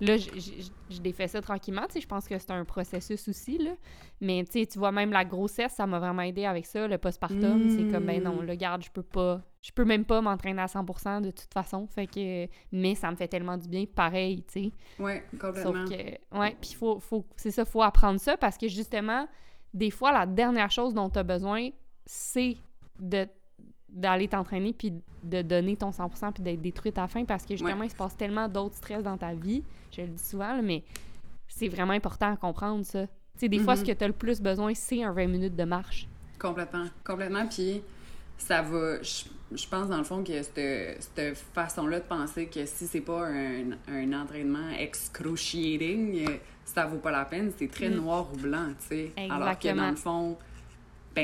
là, 0.00 0.16
je 0.16 1.00
défais 1.00 1.28
ça 1.28 1.40
tranquillement. 1.40 1.86
Tu 1.86 1.94
sais, 1.94 2.00
je 2.00 2.06
pense 2.06 2.26
que 2.26 2.38
c'est 2.38 2.50
un 2.50 2.64
processus 2.64 3.28
aussi, 3.28 3.58
là. 3.58 3.72
Mais 4.20 4.44
tu 4.44 4.60
sais, 4.60 4.66
tu 4.66 4.78
vois, 4.78 4.92
même 4.92 5.12
la 5.12 5.24
grossesse, 5.24 5.72
ça 5.72 5.86
m'a 5.86 5.98
vraiment 5.98 6.22
aidé 6.22 6.44
avec 6.44 6.66
ça. 6.66 6.86
Le 6.88 6.98
postpartum, 6.98 7.70
c'est 7.70 7.90
comme, 7.92 8.06
ben 8.06 8.22
non, 8.22 8.40
le 8.40 8.54
garde, 8.54 8.82
je 8.82 8.90
peux 8.90 9.02
pas... 9.02 9.42
Je 9.60 9.72
peux 9.72 9.84
même 9.84 10.04
pas 10.04 10.20
m'entraîner 10.20 10.62
à 10.62 10.66
100% 10.66 11.20
de 11.20 11.30
toute 11.30 11.52
façon. 11.52 11.86
Fait 11.88 12.06
que... 12.06 12.46
Mais 12.72 12.94
ça 12.94 13.10
me 13.10 13.16
fait 13.16 13.28
tellement 13.28 13.56
du 13.56 13.68
bien, 13.68 13.84
pareil, 13.86 14.44
tu 14.44 14.64
sais. 14.64 14.72
Ouais, 14.98 15.24
Sauf 15.32 15.40
complètement. 15.40 15.84
que, 15.84 16.38
ouais, 16.38 16.56
puis 16.60 16.74
faut, 16.74 17.00
faut, 17.00 17.26
c'est 17.36 17.50
ça, 17.50 17.64
faut 17.64 17.82
apprendre 17.82 18.20
ça 18.20 18.36
parce 18.36 18.56
que 18.56 18.68
justement, 18.68 19.26
des 19.74 19.90
fois, 19.90 20.12
la 20.12 20.26
dernière 20.26 20.70
chose 20.70 20.94
dont 20.94 21.10
tu 21.10 21.18
as 21.18 21.24
besoin, 21.24 21.70
c'est 22.06 22.56
de 23.00 23.26
d'aller 23.88 24.28
t'entraîner 24.28 24.72
puis 24.72 24.92
de 25.22 25.42
donner 25.42 25.76
ton 25.76 25.90
100% 25.90 26.32
puis 26.32 26.42
d'être 26.42 26.60
détruite 26.60 26.98
à 26.98 27.02
la 27.02 27.08
fin 27.08 27.24
parce 27.24 27.44
que 27.44 27.54
justement, 27.56 27.80
Ouais. 27.80 27.86
il 27.86 27.90
se 27.90 27.96
passe 27.96 28.16
tellement 28.16 28.48
d'autres 28.48 28.76
stress 28.76 29.02
dans 29.02 29.16
ta 29.16 29.32
vie, 29.34 29.62
je 29.92 30.02
le 30.02 30.08
dis 30.08 30.22
souvent, 30.22 30.54
là, 30.54 30.62
mais 30.62 30.84
c'est 31.48 31.68
vraiment 31.68 31.92
important 31.94 32.32
à 32.32 32.36
comprendre 32.36 32.84
ça. 32.84 33.06
Tu 33.06 33.12
sais, 33.40 33.48
des 33.48 33.58
fois, 33.58 33.76
ce 33.76 33.84
que 33.84 33.92
tu 33.92 34.04
as 34.04 34.06
le 34.08 34.12
plus 34.12 34.40
besoin, 34.40 34.74
c'est 34.74 35.02
un 35.02 35.12
20 35.12 35.26
minutes 35.28 35.56
de 35.56 35.64
marche. 35.64 36.06
Complètement. 36.38 36.86
Complètement. 37.04 37.46
Puis 37.46 37.82
ça 38.36 38.62
va. 38.62 39.00
Je, 39.02 39.24
je 39.56 39.66
pense, 39.68 39.88
dans 39.88 39.96
le 39.98 40.04
fond, 40.04 40.22
que 40.22 40.42
cette, 40.42 41.02
cette 41.16 41.36
façon-là 41.54 42.00
de 42.00 42.04
penser 42.04 42.46
que 42.46 42.66
si 42.66 42.86
c'est 42.86 43.00
pas 43.00 43.26
un, 43.26 43.70
un 43.88 44.12
entraînement 44.12 44.68
excruciating, 44.78 46.26
ça 46.64 46.86
vaut 46.86 46.98
pas 46.98 47.10
la 47.10 47.24
peine, 47.24 47.50
c'est 47.56 47.68
très 47.70 47.88
Mm. 47.88 47.94
noir 47.94 48.28
ou 48.32 48.36
blanc, 48.36 48.68
tu 48.80 48.86
sais. 48.96 49.12
Alors 49.30 49.58
que 49.58 49.74
dans 49.74 49.90
le 49.90 49.96
fond, 49.96 50.36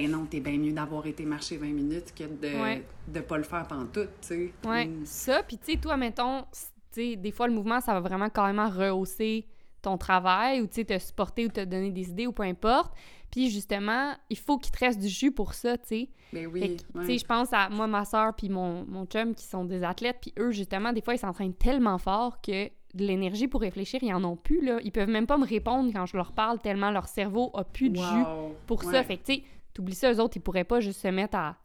ben 0.03 0.11
non, 0.11 0.27
t'es 0.27 0.41
bien 0.41 0.59
mieux 0.59 0.73
d'avoir 0.73 1.07
été 1.07 1.25
marcher 1.25 1.57
20 1.57 1.67
minutes 1.67 2.13
que 2.17 2.25
de, 2.25 2.61
Ouais. 2.63 2.85
de 3.09 3.21
pas 3.21 3.37
le 3.39 3.45
faire 3.45 3.67
pendant 3.67 3.87
tout, 3.87 4.01
tu 4.21 4.29
sais. 4.29 4.53
Ouais, 4.67 4.87
Mm. 4.87 5.05
ça, 5.05 5.43
puis 5.43 5.59
tu 5.59 5.73
sais, 5.73 5.79
toi, 5.79 5.97
mettons, 5.97 6.43
tu 6.53 6.59
sais, 6.93 7.17
des 7.17 7.31
fois, 7.33 7.47
le 7.49 7.55
mouvement, 7.55 7.81
ça 7.81 7.93
va 7.95 8.01
vraiment 8.01 8.29
carrément 8.29 8.69
rehausser 8.69 9.47
ton 9.83 9.99
travail 9.99 10.61
ou, 10.63 10.67
tu 10.67 10.75
sais, 10.77 10.85
te 10.85 10.99
supporter 10.99 11.45
ou 11.47 11.49
te 11.49 11.63
donner 11.65 11.91
des 11.91 12.09
idées 12.11 12.27
ou 12.27 12.33
peu 12.33 12.43
importe. 12.45 12.93
Puis 13.31 13.51
justement, 13.51 14.13
il 14.31 14.39
faut 14.39 14.59
qu'il 14.59 14.73
te 14.73 14.79
reste 14.79 15.01
du 15.01 15.09
jus 15.09 15.33
pour 15.33 15.55
ça, 15.55 15.77
tu 15.77 15.87
sais. 15.89 16.09
Ben 16.33 16.47
oui. 16.47 16.77
Tu 16.77 16.99
ouais. 16.99 17.05
sais, 17.07 17.19
je 17.19 17.25
pense 17.27 17.53
à 17.53 17.69
moi, 17.69 17.87
ma 17.87 18.05
soeur, 18.05 18.33
puis 18.35 18.49
mon, 18.49 18.85
mon 18.87 19.05
chum 19.07 19.35
qui 19.35 19.45
sont 19.45 19.65
des 19.65 19.83
athlètes, 19.83 20.19
puis 20.23 20.33
eux, 20.39 20.53
justement, 20.53 20.93
des 20.93 21.01
fois, 21.03 21.15
ils 21.15 21.19
s'entraînent 21.19 21.53
tellement 21.55 21.99
fort 21.99 22.41
que 22.41 22.67
de 22.95 23.05
l'énergie 23.05 23.49
pour 23.49 23.61
réfléchir, 23.61 23.99
ils 24.03 24.15
en 24.15 24.23
ont 24.23 24.37
plus, 24.37 24.65
là. 24.65 24.79
Ils 24.85 24.93
peuvent 24.93 25.09
même 25.09 25.27
pas 25.27 25.37
me 25.37 25.45
répondre 25.47 25.91
quand 25.93 26.07
je 26.07 26.17
leur 26.17 26.31
parle 26.33 26.61
tellement 26.61 26.93
leur 26.93 27.09
cerveau 27.09 27.51
a 27.55 27.65
plus 27.65 27.91
de 27.91 27.97
jus 27.97 28.25
pour 28.67 28.85
ça. 28.85 29.03
Fait 29.03 29.17
que, 29.17 29.25
tu 29.25 29.35
sais, 29.35 29.43
t'oublies 29.75 29.95
ça, 29.95 30.13
eux 30.13 30.21
autres, 30.21 30.37
ils 30.37 30.41
pourraient 30.41 30.65
pas 30.65 30.81
juste 30.81 31.01
se 31.01 31.09
mettre 31.09 31.37
à, 31.37 31.57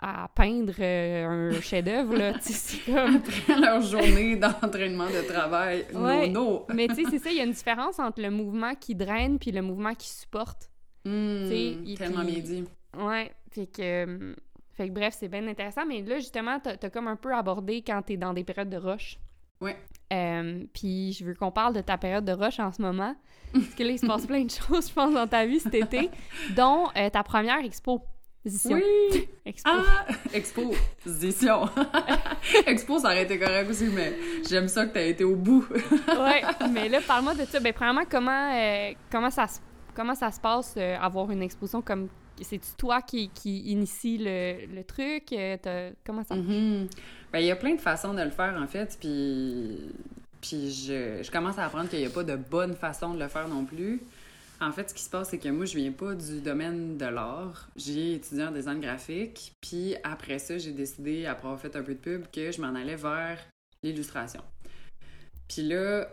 à 0.00 0.28
peindre 0.34 0.74
euh, 0.78 1.50
un 1.56 1.60
chef-d'œuvre, 1.60 2.16
là. 2.16 2.34
C'est 2.40 2.84
comme... 2.92 3.16
Après 3.16 3.58
leur 3.60 3.80
journée 3.80 4.36
d'entraînement 4.36 5.06
de 5.08 5.26
travail, 5.26 5.86
Ouais. 5.94 6.28
non, 6.28 6.66
Mais 6.74 6.88
tu 6.88 6.96
sais, 6.96 7.04
c'est 7.10 7.18
ça, 7.18 7.30
il 7.30 7.36
y 7.36 7.40
a 7.40 7.44
une 7.44 7.52
différence 7.52 7.98
entre 7.98 8.20
le 8.20 8.30
mouvement 8.30 8.74
qui 8.74 8.94
draine 8.94 9.38
puis 9.38 9.50
le 9.52 9.62
mouvement 9.62 9.94
qui 9.94 10.08
supporte. 10.08 10.70
et 11.04 11.94
tellement 11.98 12.24
puis- 12.24 12.34
bien 12.40 12.42
dit. 12.42 12.64
Ouais, 12.96 13.32
fait 13.50 13.66
que... 13.66 13.82
euh, 13.82 14.34
Fait 14.74 14.88
que 14.88 14.92
bref, 14.94 15.14
c'est 15.18 15.28
bien 15.28 15.46
intéressant. 15.48 15.84
Mais 15.86 16.02
là, 16.02 16.18
justement, 16.18 16.60
t'as 16.60 16.76
as 16.80 16.90
comme 16.90 17.08
un 17.08 17.16
peu 17.16 17.34
abordé 17.34 17.82
quand 17.82 18.00
t'es 18.02 18.16
dans 18.16 18.32
des 18.32 18.44
périodes 18.44 18.70
de 18.70 18.76
rush. 18.76 19.18
Ouais. 19.60 19.76
Euh, 20.12 20.64
puis 20.72 21.12
je 21.12 21.24
veux 21.24 21.34
qu'on 21.34 21.50
parle 21.50 21.74
de 21.74 21.80
ta 21.80 21.98
période 21.98 22.24
de 22.24 22.32
rush 22.32 22.58
en 22.60 22.72
ce 22.72 22.80
moment. 22.80 23.14
Parce 23.52 23.74
que 23.74 23.82
là, 23.82 23.90
il 23.90 23.98
se 23.98 24.06
passe 24.06 24.26
plein 24.26 24.44
de 24.44 24.50
choses, 24.68 24.88
je 24.88 24.92
pense, 24.94 25.12
dans 25.14 25.26
ta 25.26 25.44
vie 25.46 25.60
cet 25.60 25.74
été, 25.74 26.10
dont 26.56 26.86
euh, 26.96 27.10
ta 27.10 27.22
première 27.22 27.58
expo. 27.64 28.02
Oui! 28.66 29.28
Expo. 29.44 29.70
Ah! 29.70 30.06
Exposition. 30.32 31.68
Expo, 32.66 32.98
ça 32.98 33.08
aurait 33.08 33.24
été 33.24 33.38
correct 33.38 33.68
aussi, 33.68 33.86
mais 33.88 34.14
j'aime 34.48 34.68
ça 34.68 34.86
que 34.86 34.94
t'as 34.94 35.02
été 35.02 35.24
au 35.24 35.36
bout. 35.36 35.66
ouais, 35.70 36.42
mais 36.70 36.88
là, 36.88 37.00
parle-moi 37.06 37.34
de 37.34 37.44
ça. 37.44 37.60
Ben, 37.60 37.72
premièrement, 37.74 38.04
comment, 38.10 38.52
euh, 38.54 38.92
comment, 39.10 39.30
ça, 39.30 39.46
se- 39.48 39.58
comment 39.94 40.14
ça 40.14 40.30
se 40.30 40.40
passe, 40.40 40.74
euh, 40.78 40.96
avoir 40.98 41.30
une 41.30 41.42
exposition 41.42 41.82
comme... 41.82 42.08
C'est-tu 42.42 42.70
toi 42.76 43.02
qui, 43.02 43.30
initie 43.44 44.18
le, 44.18 44.82
truc? 44.82 45.32
Euh, 45.32 45.90
comment 46.04 46.24
ça... 46.24 46.34
Mhm. 46.34 46.88
Ben, 47.32 47.40
il 47.40 47.46
y 47.46 47.50
a 47.50 47.56
plein 47.56 47.74
de 47.74 47.80
façons 47.80 48.14
de 48.14 48.22
le 48.22 48.30
faire, 48.30 48.58
en 48.60 48.66
fait, 48.66 48.96
puis, 49.00 49.78
puis 50.40 50.70
je, 50.70 51.22
je 51.22 51.30
commence 51.30 51.58
à 51.58 51.66
apprendre 51.66 51.88
qu'il 51.88 51.98
n'y 51.98 52.06
a 52.06 52.10
pas 52.10 52.24
de 52.24 52.36
bonne 52.36 52.74
façon 52.74 53.14
de 53.14 53.20
le 53.20 53.28
faire 53.28 53.48
non 53.48 53.64
plus. 53.64 54.00
En 54.60 54.72
fait, 54.72 54.90
ce 54.90 54.94
qui 54.94 55.02
se 55.02 55.10
passe, 55.10 55.28
c'est 55.28 55.38
que 55.38 55.48
moi, 55.48 55.66
je 55.66 55.76
viens 55.76 55.92
pas 55.92 56.14
du 56.14 56.40
domaine 56.40 56.96
de 56.98 57.06
l'art. 57.06 57.68
J'ai 57.76 58.14
étudié 58.14 58.44
en 58.44 58.50
design 58.50 58.80
graphique, 58.80 59.52
puis 59.60 59.94
après 60.02 60.40
ça, 60.40 60.58
j'ai 60.58 60.72
décidé, 60.72 61.26
après 61.26 61.46
avoir 61.46 61.60
fait 61.60 61.76
un 61.76 61.82
peu 61.82 61.94
de 61.94 62.00
pub, 62.00 62.24
que 62.32 62.50
je 62.50 62.60
m'en 62.60 62.74
allais 62.74 62.96
vers 62.96 63.38
l'illustration. 63.84 64.42
Puis 65.48 65.62
là, 65.62 66.08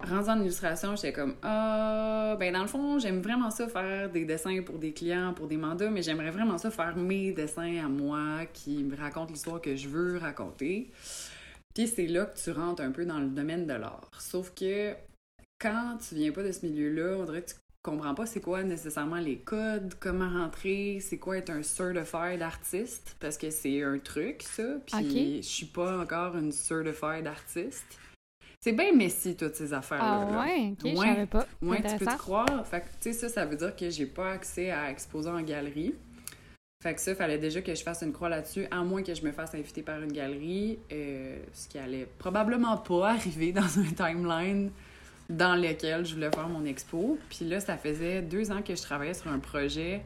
rendu 0.00 0.28
en 0.28 0.40
illustration, 0.40 0.94
j'étais 0.96 1.12
comme 1.12 1.36
ah 1.42 2.36
ben 2.38 2.52
dans 2.52 2.62
le 2.62 2.68
fond, 2.68 2.98
j'aime 2.98 3.20
vraiment 3.20 3.50
ça 3.50 3.68
faire 3.68 4.10
des 4.10 4.24
dessins 4.24 4.62
pour 4.62 4.78
des 4.78 4.92
clients, 4.92 5.32
pour 5.34 5.46
des 5.46 5.56
mandats, 5.56 5.90
mais 5.90 6.02
j'aimerais 6.02 6.30
vraiment 6.30 6.58
ça 6.58 6.70
faire 6.70 6.96
mes 6.96 7.32
dessins 7.32 7.84
à 7.84 7.88
moi 7.88 8.46
qui 8.52 8.84
me 8.84 8.96
racontent 8.96 9.32
l'histoire 9.32 9.60
que 9.60 9.76
je 9.76 9.88
veux 9.88 10.18
raconter. 10.18 10.90
Puis 11.74 11.88
c'est 11.88 12.06
là 12.06 12.26
que 12.26 12.38
tu 12.38 12.50
rentres 12.50 12.82
un 12.82 12.90
peu 12.90 13.04
dans 13.04 13.18
le 13.18 13.28
domaine 13.28 13.66
de 13.66 13.74
l'art. 13.74 14.10
Sauf 14.18 14.52
que 14.54 14.94
quand 15.58 15.98
tu 16.06 16.14
viens 16.14 16.32
pas 16.32 16.42
de 16.42 16.52
ce 16.52 16.64
milieu-là, 16.66 17.18
on 17.18 17.24
dirait 17.24 17.42
que 17.42 17.50
tu 17.50 17.56
comprends 17.82 18.14
pas 18.14 18.26
c'est 18.26 18.40
quoi 18.40 18.62
nécessairement 18.64 19.18
les 19.18 19.38
codes, 19.38 19.94
comment 20.00 20.28
rentrer, 20.28 20.98
c'est 21.00 21.18
quoi 21.18 21.38
être 21.38 21.50
un 21.50 21.62
certified 21.62 22.42
artiste, 22.42 23.16
parce 23.20 23.38
que 23.38 23.50
c'est 23.50 23.82
un 23.82 23.98
truc, 23.98 24.42
ça. 24.42 24.64
Puis 24.86 25.42
je 25.42 25.46
suis 25.46 25.66
pas 25.66 25.98
encore 25.98 26.36
une 26.36 26.52
certified 26.52 27.26
artiste. 27.26 27.98
C'est 28.66 28.72
bien 28.72 28.92
messy, 28.92 29.36
toutes 29.36 29.54
ces 29.54 29.72
affaires-là. 29.72 30.26
Ah 30.28 30.32
là. 30.32 30.40
ouais? 30.40 30.72
OK, 30.72 30.90
je 30.90 30.96
savais 30.96 31.26
pas. 31.26 31.46
Ouais, 31.62 31.80
tu 31.88 31.98
peux 31.98 32.04
te 32.04 32.18
croire. 32.18 32.66
Fait 32.66 32.80
que, 32.80 32.86
tu 32.86 32.90
sais, 33.00 33.12
ça, 33.12 33.28
ça 33.28 33.46
veut 33.46 33.54
dire 33.54 33.76
que 33.76 33.88
j'ai 33.90 34.06
pas 34.06 34.32
accès 34.32 34.72
à 34.72 34.90
exposer 34.90 35.30
en 35.30 35.40
galerie. 35.40 35.94
Fait 36.82 36.92
que 36.92 37.00
ça, 37.00 37.14
fallait 37.14 37.38
déjà 37.38 37.62
que 37.62 37.72
je 37.72 37.82
fasse 37.84 38.02
une 38.02 38.12
croix 38.12 38.28
là-dessus, 38.28 38.66
à 38.72 38.82
moins 38.82 39.04
que 39.04 39.14
je 39.14 39.22
me 39.22 39.30
fasse 39.30 39.54
inviter 39.54 39.82
par 39.82 40.02
une 40.02 40.10
galerie, 40.10 40.80
euh, 40.90 41.38
ce 41.52 41.68
qui 41.68 41.78
allait 41.78 42.08
probablement 42.18 42.76
pas 42.76 43.10
arriver 43.10 43.52
dans 43.52 43.78
un 43.78 43.92
timeline 43.96 44.72
dans 45.30 45.54
lequel 45.54 46.04
je 46.04 46.14
voulais 46.14 46.32
faire 46.32 46.48
mon 46.48 46.64
expo. 46.64 47.20
Puis 47.28 47.44
là, 47.44 47.60
ça 47.60 47.76
faisait 47.76 48.20
deux 48.20 48.50
ans 48.50 48.62
que 48.62 48.74
je 48.74 48.82
travaillais 48.82 49.14
sur 49.14 49.30
un 49.30 49.38
projet. 49.38 50.02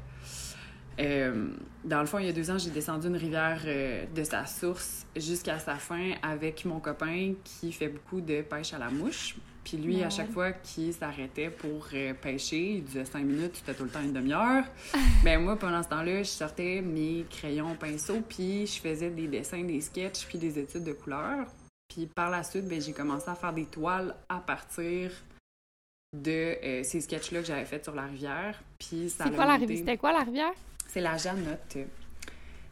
Euh, 1.01 1.49
dans 1.85 2.01
le 2.01 2.07
fond, 2.07 2.19
il 2.19 2.27
y 2.27 2.29
a 2.29 2.33
deux 2.33 2.51
ans, 2.51 2.59
j'ai 2.59 2.71
descendu 2.71 3.07
une 3.09 3.17
rivière 3.17 3.63
euh, 3.65 4.05
de 4.15 4.23
sa 4.23 4.45
source 4.47 5.07
jusqu'à 5.17 5.59
sa 5.59 5.77
fin 5.77 6.13
avec 6.23 6.65
mon 6.65 6.79
copain 6.81 7.35
qui 7.43 7.73
fait 7.73 7.89
beaucoup 7.89 8.21
de 8.21 8.43
pêche 8.43 8.75
à 8.75 8.79
la 8.79 8.91
mouche. 8.91 9.37
Puis 9.65 9.77
lui, 9.77 10.03
à 10.03 10.11
chaque 10.11 10.31
fois 10.31 10.53
qu'il 10.53 10.93
s'arrêtait 10.93 11.51
pour 11.51 11.87
euh, 11.93 12.15
pêcher, 12.15 12.75
il 12.77 12.85
disait 12.85 13.05
cinq 13.05 13.25
minutes, 13.25 13.57
c'était 13.57 13.75
tout 13.75 13.85
le 13.85 13.91
temps 13.91 14.03
une 14.03 14.13
demi-heure. 14.13 14.65
ben 15.25 15.41
moi, 15.43 15.57
pendant 15.57 15.83
ce 15.83 15.89
temps-là, 15.89 16.19
je 16.23 16.29
sortais 16.29 16.81
mes 16.83 17.25
crayons, 17.31 17.75
pinceaux, 17.77 18.21
puis 18.27 18.67
je 18.67 18.81
faisais 18.81 19.11
des 19.11 19.27
dessins, 19.29 19.63
des 19.63 19.81
sketchs, 19.81 20.27
puis 20.27 20.39
des 20.39 20.59
études 20.59 20.85
de 20.85 20.93
couleurs. 20.93 21.47
Puis 21.89 22.07
par 22.07 22.31
la 22.31 22.43
suite, 22.43 22.67
ben, 22.69 22.81
j'ai 22.81 22.93
commencé 22.93 23.29
à 23.29 23.35
faire 23.35 23.53
des 23.53 23.67
toiles 23.67 24.15
à 24.29 24.39
partir 24.39 25.11
de 26.17 26.31
euh, 26.65 26.83
ces 26.83 27.01
sketchs-là 27.01 27.41
que 27.41 27.47
j'avais 27.47 27.65
fait 27.65 27.83
sur 27.85 27.95
la 27.95 28.05
rivière. 28.07 28.61
Puis 28.79 29.11
ça 29.11 29.25
C'est 29.25 29.31
l'a 29.31 29.37
quoi 29.37 29.45
la 29.47 29.53
monté. 29.53 29.67
rivière? 29.67 29.79
C'était 29.79 29.97
quoi 29.99 30.13
la 30.13 30.25
rivière? 30.25 30.53
C'est 30.93 31.01
la 31.01 31.17
Janotte. 31.17 31.79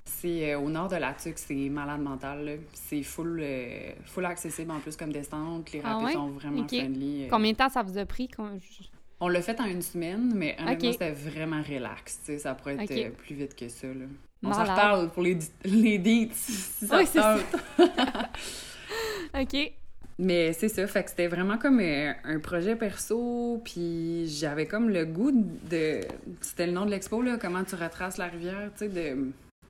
C'est 0.05 0.53
euh, 0.55 0.59
au 0.59 0.71
nord 0.71 0.89
de 0.89 0.97
la 0.97 1.13
Tuque, 1.13 1.39
c'est 1.39 1.55
malade 1.69 2.01
mental. 2.01 2.59
C'est 2.73 3.03
full, 3.03 3.39
euh, 3.43 3.93
full 4.07 4.25
accessible 4.25 4.71
en 4.73 4.81
plus 4.81 4.97
comme 4.97 5.13
descente. 5.13 5.71
Les 5.73 5.81
Ah 5.85 5.93
rapides 5.95 6.07
ouais? 6.07 6.13
sont 6.15 6.29
vraiment 6.31 6.63
Ok. 6.63 6.69
friendly. 6.69 7.25
euh. 7.25 7.29
Combien 7.31 7.53
de 7.53 7.57
temps 7.57 7.69
ça 7.69 7.83
vous 7.83 7.97
a 7.99 8.07
pris? 8.07 8.29
Je- 8.37 8.85
On 9.21 9.29
l'a 9.29 9.43
fait 9.43 9.61
en 9.61 9.67
une 9.67 9.83
semaine, 9.83 10.33
mais 10.35 10.57
honnêtement, 10.61 10.89
Ok. 10.89 10.93
c'était 10.95 11.13
vraiment 11.13 11.63
relax. 11.63 12.19
Ça 12.39 12.55
pourrait 12.55 12.77
être 12.89 13.17
plus 13.17 13.35
vite 13.37 13.55
que 13.55 13.69
ça. 13.69 13.87
Là. 13.89 14.07
On 14.43 14.53
s'en 14.53 14.63
reparle 14.63 15.11
pour 15.11 15.23
les, 15.23 15.39
les 15.65 15.99
dates 15.99 16.35
si 16.35 16.53
ça 16.87 16.99
Oui, 16.99 17.07
c'est 17.07 17.19
ça. 17.21 17.39
OK. 19.41 19.73
Mais 20.21 20.53
c'est 20.53 20.69
ça, 20.69 20.87
fait 20.89 21.05
que 21.05 21.11
c'était 21.11 21.29
vraiment 21.29 21.59
comme 21.59 21.79
un 21.81 22.41
projet 22.41 22.75
perso, 22.75 23.63
puis 23.65 24.27
j'avais 24.27 24.67
comme 24.67 24.91
le 24.91 25.05
goût 25.05 25.31
de... 25.31 26.01
C'était 26.41 26.67
le 26.67 26.73
nom 26.73 26.87
de 26.87 26.91
l'expo, 26.91 27.23
là, 27.23 27.39
comment 27.41 27.63
tu 27.63 27.77
retraces 27.77 28.19
la 28.19 28.27
rivière, 28.27 28.71
tu 28.77 28.91
sais. 28.91 29.17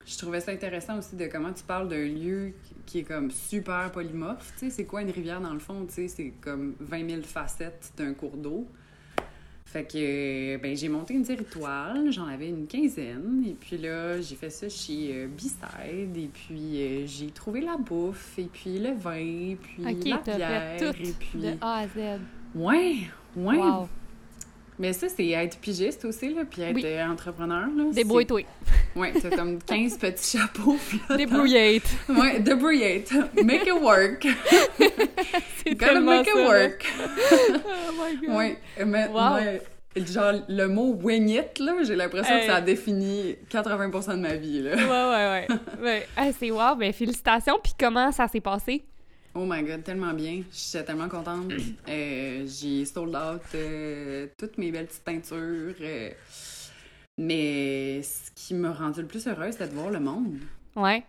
Je 0.07 0.17
trouvais 0.17 0.41
ça 0.41 0.53
intéressant 0.53 0.99
aussi 0.99 1.17
de 1.17 1.27
comment 1.27 1.53
tu 1.53 1.63
parles 1.65 1.91
d'un 1.91 2.07
lieu 2.07 2.55
qui 2.87 3.01
est 3.01 3.05
comme 3.05 3.31
super 3.31 3.93
polymorphe, 3.93 4.55
tu 4.59 4.67
sais, 4.67 4.71
c'est 4.71 4.85
quoi 4.85 5.03
une 5.03 5.11
rivière 5.11 5.43
dans 5.43 5.53
le 5.53 5.59
fond, 5.59 5.85
tu 5.85 5.93
sais, 5.93 6.09
c'est 6.09 6.33
comme 6.41 6.75
20 6.81 7.11
000 7.11 7.23
facettes 7.25 7.93
d'un 7.99 8.15
cours 8.15 8.39
d'eau. 8.39 8.67
Fait 9.71 9.85
que, 9.85 10.57
ben, 10.57 10.75
j'ai 10.75 10.89
monté 10.89 11.13
une 11.13 11.27
toiles, 11.45 12.11
j'en 12.11 12.27
avais 12.27 12.49
une 12.49 12.67
quinzaine, 12.67 13.45
et 13.47 13.53
puis 13.53 13.77
là, 13.77 14.19
j'ai 14.19 14.35
fait 14.35 14.49
ça 14.49 14.67
chez 14.67 15.11
euh, 15.13 15.29
et 16.17 16.31
puis 16.33 16.83
euh, 16.83 17.07
j'ai 17.07 17.27
trouvé 17.27 17.61
la 17.61 17.77
bouffe, 17.77 18.39
et 18.39 18.49
puis 18.51 18.79
le 18.79 18.95
vin, 18.95 19.57
puis 19.61 19.83
OK, 19.85 20.05
la 20.07 20.37
bière, 20.37 20.79
fait 20.79 20.79
tout 20.79 21.03
et 21.03 21.13
puis... 21.13 21.39
de 21.41 21.53
A 21.61 21.81
à 21.81 21.87
Z. 21.87 22.19
Ouais, 22.55 22.97
ouais. 23.37 23.59
Wow. 23.59 23.89
Mais 24.81 24.93
ça, 24.93 25.09
c'est 25.09 25.29
être 25.31 25.59
pigiste 25.59 26.05
aussi, 26.05 26.33
là, 26.33 26.43
puis 26.49 26.63
être 26.63 26.75
Oui. 26.75 26.83
euh, 26.87 27.05
entrepreneur. 27.07 27.65
Débrouille-toi. 27.93 28.43
c'est- 28.65 28.99
Ouais, 29.01 29.13
t'as 29.21 29.31
comme 29.37 29.59
15 29.63 29.99
petits 29.99 30.39
chapeaux. 30.39 30.77
t'as- 31.09 31.17
Ouais, 32.09 32.39
débrouillate. 32.41 33.11
Make 33.43 33.67
it 33.67 33.73
work. 33.81 34.27
C'est 35.65 35.75
Gotta 35.75 36.01
make 36.01 36.27
it 36.29 36.33
ça, 36.35 36.43
work. 36.45 36.87
Oh 37.01 37.93
my 37.93 38.17
god. 38.27 38.37
Ouais, 38.37 38.59
mais, 38.87 39.09
Wow. 39.09 39.37
mais 39.41 39.61
genre, 40.07 40.33
le 40.49 40.67
mot 40.67 40.95
wing 41.03 41.29
it, 41.31 41.59
là, 41.59 41.75
j'ai 41.83 41.97
l'impression 41.97 42.35
Hey. 42.35 42.41
que 42.43 42.47
ça 42.47 42.57
a 42.57 42.61
défini 42.61 43.37
80% 43.51 44.15
de 44.17 44.21
ma 44.23 44.35
vie, 44.35 44.63
là. 44.63 44.77
Ouais, 44.77 45.47
ouais, 45.47 45.47
ouais. 45.49 45.83
ouais. 45.85 46.09
Ah, 46.17 46.29
c'est 46.39 46.51
wow, 46.51 46.77
ben 46.77 46.93
félicitations. 46.93 47.59
Puis 47.63 47.73
comment 47.79 48.13
ça 48.13 48.29
s'est 48.29 48.41
passé? 48.41 48.85
Oh 49.41 49.47
my 49.47 49.63
god, 49.63 49.85
tellement 49.85 50.13
bien. 50.15 50.43
J'étais 50.53 50.85
tellement 50.85 51.09
contente. 51.09 51.53
Euh, 51.89 52.45
j'ai 52.45 52.85
sold 52.85 53.15
out 53.15 53.43
euh, 53.55 54.27
toutes 54.37 54.59
mes 54.59 54.73
belles 54.73 54.87
petites 54.89 55.05
peintures. 55.05 55.75
euh, 55.81 56.11
mais 57.17 58.03
ce 58.03 58.31
qui 58.35 58.55
m'a 58.55 58.73
rendu 58.73 59.03
le 59.03 59.07
plus 59.07 59.27
heureuse, 59.27 59.53
c'était 59.53 59.69
de 59.69 59.75
voir 59.75 59.91
le 59.91 60.01
monde. 60.01 60.39
Ouais, 60.77 61.05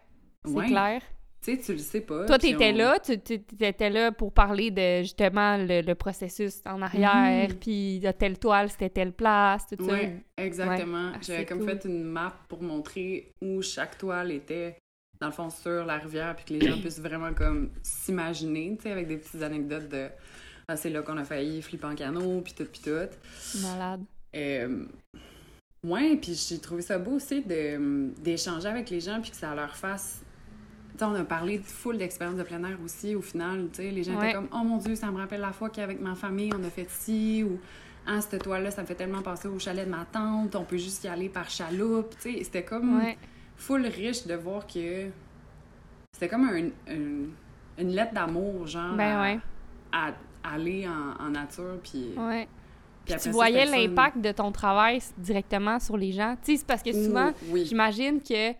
c'est 0.45 0.51
Ouais. 0.51 0.67
clair. 0.67 1.01
Tu 1.41 1.55
sais, 1.55 1.61
tu 1.61 1.71
le 1.73 1.77
sais 1.80 2.01
pas. 2.01 2.25
Toi, 2.25 2.38
t'étais 2.38 2.71
on- 2.73 2.77
là, 2.77 2.99
tu 2.99 3.17
t'étais 3.19 3.89
là 3.89 4.11
pour 4.11 4.34
parler 4.34 4.71
de 4.71 5.01
justement 5.03 5.55
le, 5.57 5.82
le 5.82 5.95
processus 5.95 6.61
en 6.65 6.82
arrière, 6.82 7.49
Mhm. 7.49 7.55
puis 7.55 7.99
de 7.99 8.11
telle 8.11 8.38
toile, 8.38 8.69
c'était 8.69 8.89
telle 8.89 9.13
place, 9.13 9.65
tout 9.67 9.84
ça. 9.86 9.91
Oui, 9.93 10.09
exactement. 10.38 11.11
Ah, 11.15 11.19
J'avais 11.21 11.45
comme 11.45 11.59
cool. 11.59 11.69
fait 11.69 11.86
une 11.88 12.03
map 12.03 12.34
pour 12.49 12.61
montrer 12.61 13.32
où 13.41 13.61
chaque 13.61 13.97
toile 13.97 14.32
était, 14.32 14.75
dans 15.22 15.28
le 15.28 15.34
fond, 15.34 15.49
sur 15.49 15.86
la 15.86 15.97
rivière, 15.97 16.36
puis 16.36 16.45
que 16.45 16.53
les 16.53 16.70
gens 16.72 16.78
puissent 16.82 16.99
vraiment 16.99 17.34
comme 17.34 17.70
s'imaginer, 17.84 18.76
tu 18.78 18.84
sais, 18.84 18.91
avec 18.91 19.07
des 19.07 19.17
petites 19.17 19.41
anecdotes 19.41 19.89
de 19.89 20.07
ah, 20.67 20.78
c'est 20.78 20.89
là 20.91 21.01
qu'on 21.01 21.17
a 21.17 21.24
failli 21.24 21.61
flipper 21.61 21.88
en 21.88 21.95
canot, 21.95 22.41
puis 22.41 22.53
tout, 22.53 22.65
puis 22.65 22.82
tout. 22.84 23.59
Malade. 23.63 24.01
Euh, 24.36 24.86
ouais, 25.84 26.15
puis 26.17 26.36
j'ai 26.47 26.59
trouvé 26.59 26.82
ça 26.84 26.99
beau 26.99 27.13
aussi 27.13 27.41
de- 27.41 28.11
d'échanger 28.22 28.67
avec 28.67 28.89
les 28.91 28.99
gens, 28.99 29.20
puis 29.20 29.32
que 29.32 29.38
ça 29.38 29.53
leur 29.55 29.76
fasse. 29.76 30.22
Tu 30.93 30.99
sais, 30.99 31.05
on 31.05 31.15
a 31.15 31.24
parlé 31.24 31.57
de 31.57 31.63
full 31.63 31.97
d'expériences 31.97 32.38
de 32.38 32.43
plein 32.43 32.63
air 32.63 32.78
aussi, 32.86 33.15
au 33.15 33.22
final, 33.22 33.67
tu 33.74 33.82
sais, 33.82 33.89
les 33.91 34.03
gens 34.03 34.15
Ouais. 34.20 34.26
étaient 34.30 34.36
comme 34.36 34.49
«Oh 34.53 34.63
mon 34.63 34.78
Dieu, 34.78 34.95
ça 34.95 35.09
me 35.11 35.17
rappelle 35.17 35.41
la 35.41 35.53
fois 35.53 35.70
qu'avec 35.70 35.99
ma 35.99 36.13
famille, 36.15 36.51
on 36.57 36.63
a 36.63 36.70
fait 36.70 36.88
ci» 36.89 37.43
ou 37.45 37.59
«Ah, 38.07 38.22
cette 38.22 38.43
toile-là, 38.43 38.70
ça 38.72 38.82
me 38.84 38.88
fait 38.88 38.95
tellement 38.95 39.22
penser 39.22 39.47
au 39.47 39.57
chalet 39.59 39.86
de 39.86 39.91
ma 39.91 40.05
tante, 40.05 40.55
on 40.55 40.63
peut 40.65 40.78
juste 40.78 41.03
y 41.03 41.07
aller 41.07 41.30
par 41.30 41.49
chaloupe.» 41.49 42.11
Tu 42.22 42.34
sais, 42.38 42.43
c'était 42.43 42.63
comme 42.63 42.97
Ouais. 42.99 43.17
Full 43.60 43.86
riche 43.86 44.26
de 44.26 44.34
voir 44.36 44.66
que 44.66 45.10
c'était 46.14 46.28
comme 46.28 46.49
un- 46.49 46.70
un- 46.91 47.30
une 47.82 47.89
lettre 47.89 48.14
d'amour, 48.14 48.66
genre, 48.68 48.95
Ben 48.95 49.18
à, 49.18 49.22
ouais. 49.22 49.39
à 49.91 50.14
aller 50.53 50.88
en, 50.88 51.24
en 51.26 51.30
nature, 51.30 51.78
puis... 51.84 52.14
Ouais. 52.18 52.47
puis 53.05 53.16
Tu 53.22 53.30
voyais 53.30 53.66
l'impact 53.66 54.18
de 54.20 54.32
ton 54.32 54.51
travail 54.51 54.99
directement 55.18 55.80
sur 55.80 55.95
les 55.97 56.12
gens. 56.12 56.36
Tu 56.43 56.53
sais, 56.53 56.57
c'est 56.57 56.68
parce 56.68 56.82
que 56.84 56.91
souvent, 56.91 57.32
oui. 57.49 57.66
j'imagine 57.66 58.22
que 58.22 58.53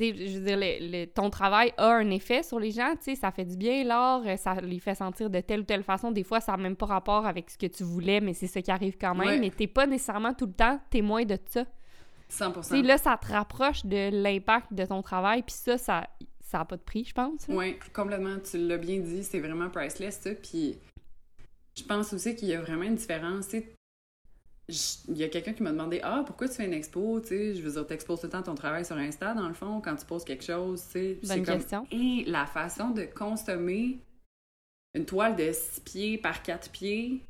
je 0.00 0.38
veux 0.38 0.44
dire, 0.44 0.56
le- 0.56 0.90
le- 1.02 1.06
ton 1.06 1.28
travail 1.28 1.72
a 1.76 1.88
un 1.94 2.08
effet 2.10 2.42
sur 2.44 2.60
les 2.60 2.70
gens, 2.70 2.92
tu 2.92 3.04
sais, 3.10 3.14
ça 3.16 3.32
fait 3.32 3.44
du 3.44 3.56
bien, 3.56 3.82
l'art, 3.82 4.22
euh, 4.26 4.36
ça 4.36 4.54
les 4.60 4.78
fait 4.78 4.94
sentir 4.94 5.28
de 5.28 5.40
telle 5.40 5.60
ou 5.60 5.64
telle 5.64 5.82
façon. 5.82 6.12
Des 6.12 6.22
fois, 6.22 6.40
ça 6.40 6.52
n'a 6.52 6.58
même 6.58 6.76
pas 6.76 6.86
rapport 6.86 7.26
avec 7.26 7.50
ce 7.50 7.58
que 7.58 7.66
tu 7.66 7.82
voulais, 7.82 8.20
mais 8.20 8.32
c'est 8.32 8.46
ça 8.46 8.62
qui 8.62 8.70
arrive 8.70 8.96
quand 9.00 9.14
même. 9.16 9.26
Ouais. 9.26 9.38
Mais 9.40 9.50
t'es 9.50 9.66
pas 9.66 9.86
nécessairement 9.88 10.34
tout 10.34 10.46
le 10.46 10.52
temps 10.52 10.78
témoin 10.90 11.24
de 11.24 11.36
ça. 11.50 11.64
100 12.28 12.52
Tu 12.52 12.62
sais, 12.62 12.82
là, 12.82 12.98
ça 12.98 13.16
te 13.16 13.32
rapproche 13.32 13.84
de 13.86 14.10
l'impact 14.10 14.72
de 14.72 14.84
ton 14.84 15.02
travail, 15.02 15.42
puis 15.42 15.54
ça, 15.54 15.78
ça 15.78 16.06
ça 16.40 16.60
a 16.60 16.64
pas 16.64 16.76
de 16.78 16.82
prix, 16.82 17.04
je 17.04 17.12
pense. 17.12 17.44
Oui, 17.48 17.76
complètement. 17.92 18.38
Tu 18.38 18.56
l'as 18.56 18.78
bien 18.78 19.00
dit, 19.00 19.22
c'est 19.22 19.38
vraiment 19.40 19.68
priceless, 19.68 20.18
ça. 20.22 20.30
Puis 20.34 20.78
je 21.76 21.82
pense 21.84 22.12
aussi 22.14 22.34
qu'il 22.36 22.48
y 22.48 22.54
a 22.54 22.60
vraiment 22.62 22.84
une 22.84 22.94
différence. 22.94 23.48
Tu 23.48 23.62
il 25.08 25.16
y 25.16 25.24
a 25.24 25.28
quelqu'un 25.28 25.54
qui 25.54 25.62
m'a 25.62 25.70
demandé 25.72 26.00
Ah, 26.02 26.22
pourquoi 26.26 26.46
tu 26.48 26.54
fais 26.56 26.66
une 26.66 26.74
expo 26.74 27.20
Tu 27.20 27.28
sais, 27.28 27.54
je 27.54 27.62
veux 27.62 27.70
dire, 27.72 27.86
t'exposes 27.86 28.20
tout 28.20 28.26
le 28.26 28.32
temps 28.32 28.42
ton 28.42 28.54
travail 28.54 28.84
sur 28.84 28.96
Insta, 28.96 29.32
dans 29.34 29.48
le 29.48 29.54
fond, 29.54 29.80
quand 29.80 29.96
tu 29.96 30.04
poses 30.04 30.24
quelque 30.24 30.44
chose. 30.44 30.84
Tu 30.92 31.14
Bonne 31.14 31.18
c'est 31.22 31.42
comme- 31.42 31.54
question. 31.58 31.86
Et 31.90 32.24
la 32.26 32.44
façon 32.46 32.90
de 32.90 33.04
consommer 33.04 33.98
une 34.94 35.06
toile 35.06 35.36
de 35.36 35.52
6 35.52 35.80
pieds 35.80 36.18
par 36.18 36.42
4 36.42 36.70
pieds 36.70 37.20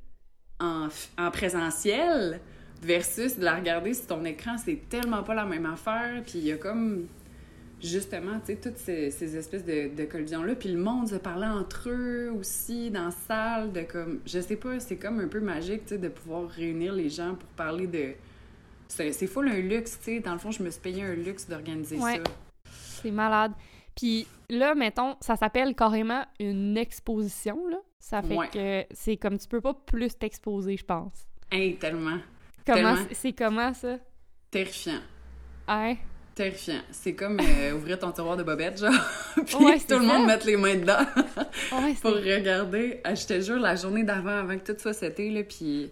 en 0.61 0.89
présentiel 1.33 2.41
versus 2.83 3.37
de 3.39 3.45
la 3.45 3.57
regarder 3.57 3.95
sur 3.95 4.07
ton 4.07 4.25
écran, 4.25 4.57
c'est 4.59 4.89
tellement 4.89 5.23
pas 5.23 5.35
la 5.35 5.45
même 5.45 5.67
affaire. 5.67 6.23
Puis 6.25 6.39
il 6.39 6.45
y 6.47 6.53
a 6.53 6.57
comme 6.57 7.07
justement, 7.81 8.41
tu 8.41 8.47
sais, 8.47 8.57
toutes 8.57 8.79
ces, 8.79 9.11
ces 9.11 9.37
espèces 9.37 9.65
de, 9.65 9.95
de 9.95 10.05
collisions-là. 10.05 10.55
Puis 10.57 10.69
le 10.71 10.79
monde 10.81 11.09
se 11.09 11.15
parlait 11.17 11.47
entre 11.47 11.89
eux 11.91 12.33
aussi 12.39 12.91
dans 12.91 13.07
la 13.07 13.11
salle, 13.11 13.73
de 13.73 13.83
comme, 13.83 14.21
je 14.27 14.41
sais 14.41 14.57
pas, 14.57 14.81
c'est 14.81 14.97
comme 14.97 15.21
un 15.21 15.29
peu 15.29 15.41
magique, 15.41 15.83
tu 15.85 15.91
sais, 15.91 15.99
de 15.99 16.09
pouvoir 16.09 16.49
réunir 16.49 16.93
les 16.93 17.09
gens 17.09 17.35
pour 17.35 17.49
parler 17.51 17.87
de. 17.87 18.13
C'est 18.89 19.27
full 19.27 19.49
un 19.49 19.61
luxe, 19.61 19.99
tu 19.99 20.05
sais. 20.15 20.21
Dans 20.21 20.33
le 20.33 20.39
fond, 20.39 20.51
je 20.51 20.63
me 20.63 20.71
suis 20.71 20.81
payé 20.81 21.03
un 21.05 21.15
luxe 21.15 21.47
d'organiser 21.49 21.99
Ouais. 21.99 22.17
ça. 22.17 22.23
C'est 23.03 23.11
malade. 23.11 23.53
Puis 23.95 24.27
là, 24.49 24.75
mettons, 24.75 25.17
ça 25.21 25.37
s'appelle 25.37 25.75
carrément 25.75 26.25
une 26.41 26.77
exposition, 26.77 27.67
là. 27.69 27.77
Ça 28.01 28.23
fait 28.23 28.35
Ouais. 28.37 28.49
que 28.49 28.95
c'est 28.95 29.17
comme 29.17 29.37
tu 29.39 29.47
peux 29.49 29.61
pas 29.61 29.75
plus 29.75 30.17
t'exposer, 30.17 30.77
je 30.77 30.85
pense. 30.85 31.27
Hey, 31.53 31.77
tellement. 31.77 32.19
Comment 32.75 32.97
c'est- 33.13 33.33
comment 33.33 33.75
ça? 33.75 33.99
Terrifiant. 34.51 35.01
Hein? 35.67 35.97
Terrifiant. 36.35 36.81
C'est 36.93 37.15
comme 37.15 37.39
euh, 37.41 37.73
ouvrir 37.75 37.99
ton 37.99 38.13
tiroir 38.13 38.37
de 38.37 38.43
bobettes, 38.45 38.79
genre. 38.81 38.93
Puis 39.47 39.57
Ouais, 39.57 39.79
tout 39.79 39.99
le 39.99 40.07
monde 40.07 40.27
mettre 40.27 40.47
les 40.47 40.57
mains 40.57 40.77
dedans 40.77 40.99
Ouais, 41.73 41.95
pour 42.01 42.13
regarder. 42.13 43.01
Ah, 43.05 43.15
je 43.15 43.27
te 43.27 43.41
jure, 43.41 43.59
la 43.59 43.75
journée 43.77 44.05
d'avant, 44.05 44.39
avant 44.39 44.57
que 44.57 44.73
tout 44.73 44.79
soit 44.79 44.93
seté, 44.93 45.31
là, 45.31 45.43
puis 45.43 45.91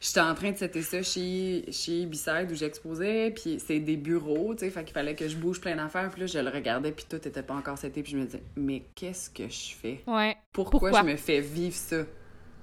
j'étais 0.00 0.20
en 0.20 0.34
train 0.34 0.52
de 0.52 0.56
setter 0.56 0.80
ça 0.82 1.02
chez, 1.02 1.64
chez 1.70 2.06
où 2.06 2.54
j'exposais, 2.54 3.30
puis 3.32 3.60
c'est 3.64 3.78
des 3.80 3.96
bureaux, 3.96 4.54
tu 4.54 4.60
sais, 4.64 4.70
fait 4.70 4.84
qu'il 4.84 4.94
fallait 4.94 5.14
que 5.14 5.28
je 5.28 5.36
bouge 5.36 5.60
plein 5.60 5.76
d'affaires, 5.76 6.08
puis 6.10 6.22
là, 6.22 6.26
je 6.26 6.38
le 6.38 6.48
regardais, 6.50 6.92
puis 6.92 7.04
tout 7.08 7.16
était 7.16 7.42
pas 7.42 7.54
encore 7.54 7.76
seté, 7.78 8.02
puis 8.02 8.12
je 8.12 8.16
me 8.16 8.24
disais, 8.24 8.42
mais 8.56 8.84
qu'est-ce 8.94 9.28
que 9.28 9.48
je 9.48 9.74
fais? 9.74 10.00
Ouais. 10.06 10.34
Pourquoi, 10.52 10.80
Pourquoi? 10.80 11.00
je 11.02 11.06
me 11.06 11.16
fais 11.16 11.40
vivre 11.40 11.76
ça? 11.76 12.04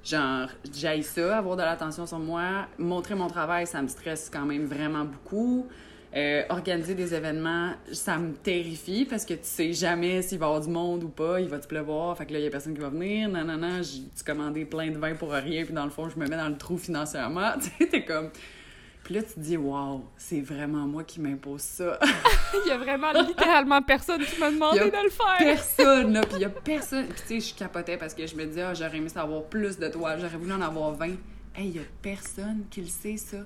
Genre, 0.06 0.50
j'aille 0.72 1.02
ça, 1.02 1.40
avoir 1.40 1.58
de 1.58 1.64
l'attention 1.64 2.06
sur 2.06 2.20
moi. 2.20 2.68
Montrer 2.78 3.16
mon 3.16 3.28
travail, 3.28 3.66
ça 3.66 3.82
me 3.82 3.88
stresse 3.88 4.30
quand 4.32 4.46
même 4.46 4.66
vraiment 4.66 5.04
beaucoup. 5.04 5.68
Euh, 6.16 6.44
organiser 6.50 6.96
des 6.96 7.14
événements, 7.14 7.72
ça 7.92 8.18
me 8.18 8.34
terrifie 8.36 9.04
parce 9.04 9.26
que 9.26 9.34
tu 9.34 9.42
sais 9.44 9.74
jamais 9.74 10.22
s'il 10.22 10.40
va 10.40 10.46
y 10.46 10.48
avoir 10.48 10.62
du 10.62 10.70
monde 10.70 11.04
ou 11.04 11.10
pas, 11.10 11.42
il 11.42 11.50
va-tu 11.50 11.68
pleuvoir, 11.68 12.18
fait 12.18 12.26
que 12.26 12.32
là, 12.32 12.40
il 12.40 12.46
y 12.46 12.48
a 12.48 12.50
personne 12.50 12.74
qui 12.74 12.80
va 12.80 12.88
venir, 12.88 13.28
non, 13.28 13.44
non, 13.44 13.58
non, 13.58 13.82
j'ai 13.82 14.04
commandé 14.26 14.64
plein 14.64 14.92
de 14.92 14.98
vin 14.98 15.14
pour 15.16 15.32
rien, 15.32 15.66
puis 15.66 15.74
dans 15.74 15.84
le 15.84 15.90
fond, 15.90 16.08
je 16.08 16.18
me 16.18 16.26
mets 16.26 16.38
dans 16.38 16.48
le 16.48 16.56
trou 16.56 16.78
financièrement, 16.78 17.52
tu 17.62 17.70
sais, 17.78 17.90
t'es 17.90 18.06
comme... 18.06 18.30
Puis 19.06 19.14
là, 19.14 19.22
tu 19.22 19.36
te 19.36 19.40
dis, 19.40 19.56
waouh, 19.56 20.04
c'est 20.18 20.42
vraiment 20.42 20.88
moi 20.88 21.04
qui 21.04 21.22
m'impose 21.22 21.62
ça. 21.62 22.00
Il 22.66 22.70
y 22.70 22.72
a 22.72 22.78
vraiment 22.80 23.12
littéralement 23.14 23.80
personne 23.84 24.24
qui 24.26 24.40
m'a 24.40 24.50
demandé 24.50 24.80
de 24.80 24.86
le 24.86 25.12
faire. 25.12 25.38
personne, 25.38 26.12
là. 26.14 26.22
Puis 26.22 26.38
il 26.38 26.42
y 26.42 26.46
a 26.46 26.50
personne. 26.50 27.06
Puis 27.10 27.22
tu 27.28 27.40
sais, 27.40 27.50
je 27.52 27.56
capotais 27.56 27.98
parce 27.98 28.16
que 28.16 28.26
je 28.26 28.36
me 28.36 28.46
disais, 28.46 28.64
ah, 28.64 28.74
j'aurais 28.74 28.98
aimé 28.98 29.10
savoir 29.10 29.44
plus 29.44 29.78
de 29.78 29.88
toiles, 29.90 30.20
j'aurais 30.20 30.38
voulu 30.38 30.54
en 30.54 30.62
avoir 30.62 30.92
20. 30.94 31.06
Hey, 31.06 31.18
il 31.68 31.76
y 31.76 31.80
a 31.80 31.84
personne 32.02 32.64
qui 32.72 32.82
le 32.82 32.88
sait, 32.88 33.18
ça. 33.18 33.38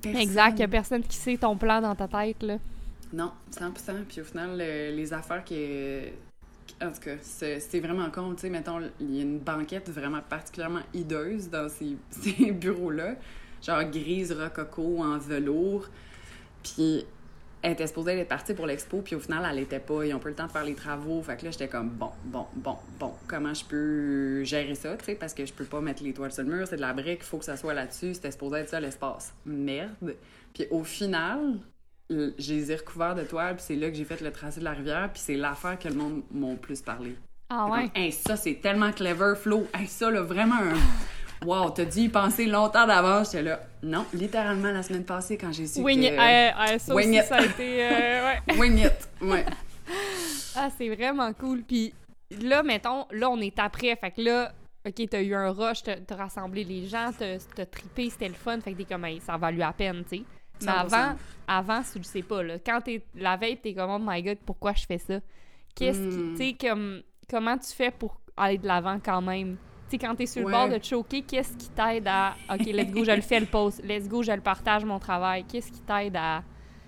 Personne. 0.00 0.20
Exact, 0.20 0.52
il 0.58 0.60
y 0.60 0.64
a 0.64 0.68
personne 0.68 1.02
qui 1.02 1.16
sait 1.16 1.36
ton 1.36 1.56
plan 1.56 1.80
dans 1.80 1.96
ta 1.96 2.06
tête, 2.06 2.40
là. 2.44 2.58
Non, 3.12 3.32
100%. 3.50 4.04
Puis 4.08 4.20
au 4.20 4.24
final, 4.24 4.50
le- 4.56 4.94
les 4.94 5.12
affaires 5.12 5.42
qui. 5.42 5.56
En 6.80 6.92
tout 6.92 7.00
cas, 7.00 7.16
c'est 7.20 7.58
c'est 7.58 7.80
vraiment 7.80 8.08
con. 8.10 8.34
Tu 8.34 8.42
sais, 8.42 8.48
mettons, 8.48 8.78
il 9.00 9.16
y 9.16 9.18
a 9.18 9.22
une 9.22 9.38
banquette 9.40 9.90
vraiment 9.90 10.20
particulièrement 10.20 10.82
hideuse 10.94 11.50
dans 11.50 11.68
ces, 11.68 11.96
ces 12.10 12.52
bureaux-là. 12.52 13.16
Genre 13.62 13.84
grise 13.84 14.32
rococo 14.32 15.02
en 15.02 15.18
velours. 15.18 15.88
Puis 16.62 17.04
elle 17.62 17.72
était 17.72 17.86
supposée 17.86 18.18
être 18.18 18.28
partie 18.28 18.54
pour 18.54 18.66
l'expo, 18.66 19.02
puis 19.02 19.14
au 19.14 19.20
final, 19.20 19.46
elle 19.48 19.60
était 19.60 19.78
pas. 19.78 20.04
Ils 20.04 20.12
ont 20.14 20.18
pas 20.18 20.30
le 20.30 20.34
temps 20.34 20.46
de 20.46 20.50
faire 20.50 20.64
les 20.64 20.74
travaux. 20.74 21.22
Fait 21.22 21.36
que 21.36 21.44
là, 21.44 21.52
j'étais 21.52 21.68
comme, 21.68 21.90
bon, 21.90 22.10
bon, 22.24 22.46
bon, 22.56 22.76
bon, 22.98 23.12
comment 23.28 23.54
je 23.54 23.64
peux 23.64 24.42
gérer 24.42 24.74
ça, 24.74 24.96
tu 24.96 25.04
sais, 25.04 25.14
parce 25.14 25.32
que 25.32 25.46
je 25.46 25.52
peux 25.52 25.64
pas 25.64 25.80
mettre 25.80 26.02
les 26.02 26.12
toiles 26.12 26.32
sur 26.32 26.42
le 26.42 26.50
mur, 26.50 26.66
c'est 26.66 26.76
de 26.76 26.80
la 26.80 26.92
brique, 26.92 27.20
il 27.20 27.24
faut 27.24 27.38
que 27.38 27.44
ça 27.44 27.56
soit 27.56 27.72
là-dessus. 27.72 28.14
C'était 28.14 28.32
supposé 28.32 28.58
être 28.58 28.68
ça, 28.68 28.80
l'espace. 28.80 29.32
Merde. 29.46 30.16
Puis 30.52 30.66
au 30.70 30.82
final, 30.82 31.58
je 32.10 32.52
les 32.52 32.72
ai 32.72 32.76
recouverts 32.76 33.14
de 33.14 33.22
toiles, 33.22 33.54
puis 33.54 33.64
c'est 33.64 33.76
là 33.76 33.88
que 33.90 33.96
j'ai 33.96 34.04
fait 34.04 34.20
le 34.20 34.32
tracé 34.32 34.58
de 34.58 34.64
la 34.64 34.72
rivière, 34.72 35.08
puis 35.12 35.22
c'est 35.24 35.36
l'affaire 35.36 35.78
que 35.78 35.88
le 35.88 35.94
monde 35.94 36.22
m'ont 36.32 36.56
plus 36.56 36.80
parlé. 36.80 37.14
Ah 37.48 37.66
ouais? 37.66 37.82
comme, 37.82 38.02
Hey, 38.02 38.12
ça, 38.12 38.36
c'est 38.36 38.54
tellement 38.54 38.90
clever, 38.90 39.34
Flo. 39.36 39.68
Hey, 39.72 39.86
ça, 39.86 40.10
là, 40.10 40.22
vraiment 40.22 40.56
un. 40.56 40.74
Wow, 41.44 41.70
t'as 41.70 41.84
dû 41.84 42.00
y 42.00 42.08
penser 42.08 42.46
longtemps 42.46 42.86
d'avance. 42.86 43.32
J'étais 43.32 43.42
là. 43.44 43.60
Non, 43.82 44.04
littéralement, 44.14 44.70
la 44.70 44.82
semaine 44.82 45.04
passée, 45.04 45.36
quand 45.36 45.52
j'ai 45.52 45.66
su 45.66 45.80
Wing 45.80 46.00
que... 46.00 46.06
it. 46.06 46.12
Euh, 46.12 46.74
euh, 46.74 46.78
ça 46.78 46.94
Wing 46.94 47.08
aussi, 47.10 47.18
it. 47.18 47.24
ça 47.24 47.36
a 47.36 47.44
été... 47.44 47.82
euh, 47.84 48.34
ouais. 48.48 48.58
Wing 48.58 48.78
it. 48.78 49.08
Ouais. 49.20 49.44
Ah, 50.54 50.68
c'est 50.76 50.88
vraiment 50.94 51.32
cool. 51.32 51.62
Puis 51.62 51.94
là, 52.42 52.62
mettons, 52.62 53.06
là, 53.10 53.30
on 53.30 53.38
est 53.40 53.58
après. 53.58 53.96
Fait 53.96 54.10
que 54.10 54.20
là, 54.20 54.52
OK, 54.86 55.08
t'as 55.08 55.22
eu 55.22 55.34
un 55.34 55.50
rush, 55.50 55.82
t'as 55.82 56.14
rassemblé 56.16 56.62
les 56.64 56.86
gens, 56.86 57.10
t'as 57.18 57.66
trippé, 57.66 58.10
c'était 58.10 58.28
le 58.28 58.34
fun. 58.34 58.60
Fait 58.60 58.72
que 58.72 58.78
t'es 58.78 58.84
comme, 58.84 59.04
Hey, 59.06 59.20
ça 59.20 59.34
a 59.34 59.38
valu 59.38 59.58
la 59.58 59.72
peine, 59.72 60.04
tu 60.08 60.18
sais. 60.18 60.22
Mais 60.60 60.66
100%. 60.70 60.74
avant, 60.94 61.16
avant, 61.48 61.80
tu 61.90 61.98
le 61.98 62.04
sais 62.04 62.22
pas, 62.22 62.42
là. 62.42 62.54
Quand 62.64 62.80
t'es 62.82 63.02
la 63.14 63.36
veille, 63.36 63.56
t'es 63.56 63.74
comme, 63.74 63.90
oh 63.90 63.98
my 64.00 64.22
god, 64.22 64.38
pourquoi 64.44 64.72
je 64.74 64.84
fais 64.86 64.98
ça? 64.98 65.20
Qu'est-ce 65.74 65.98
qui, 65.98 66.16
Mm. 66.16 66.36
tu 66.36 66.36
sais, 66.36 66.56
comme, 66.68 67.02
comment 67.30 67.56
tu 67.58 67.72
fais 67.72 67.90
pour 67.90 68.20
aller 68.36 68.58
de 68.58 68.66
l'avant 68.66 68.98
quand 69.02 69.22
même? 69.22 69.56
Tu 69.92 69.98
sais, 69.98 70.06
quand 70.06 70.14
t'es 70.14 70.24
sur 70.24 70.40
le 70.40 70.50
bord 70.50 70.70
de 70.70 70.82
choquer, 70.82 71.20
qu'est-ce 71.20 71.54
qui 71.54 71.68
t'aide 71.68 72.08
à. 72.08 72.34
OK, 72.50 72.64
let's 72.64 72.90
go, 72.90 73.04
je 73.04 73.10
le 73.10 73.20
fais 73.20 73.38
le 73.38 73.44
post. 73.44 73.84
Let's 73.84 74.08
go, 74.08 74.22
je 74.22 74.32
le 74.32 74.40
partage 74.40 74.86
mon 74.86 74.98
travail. 74.98 75.44
Qu'est-ce 75.44 75.70
qui 75.70 75.82
t'aide 75.82 76.16
à. 76.16 76.42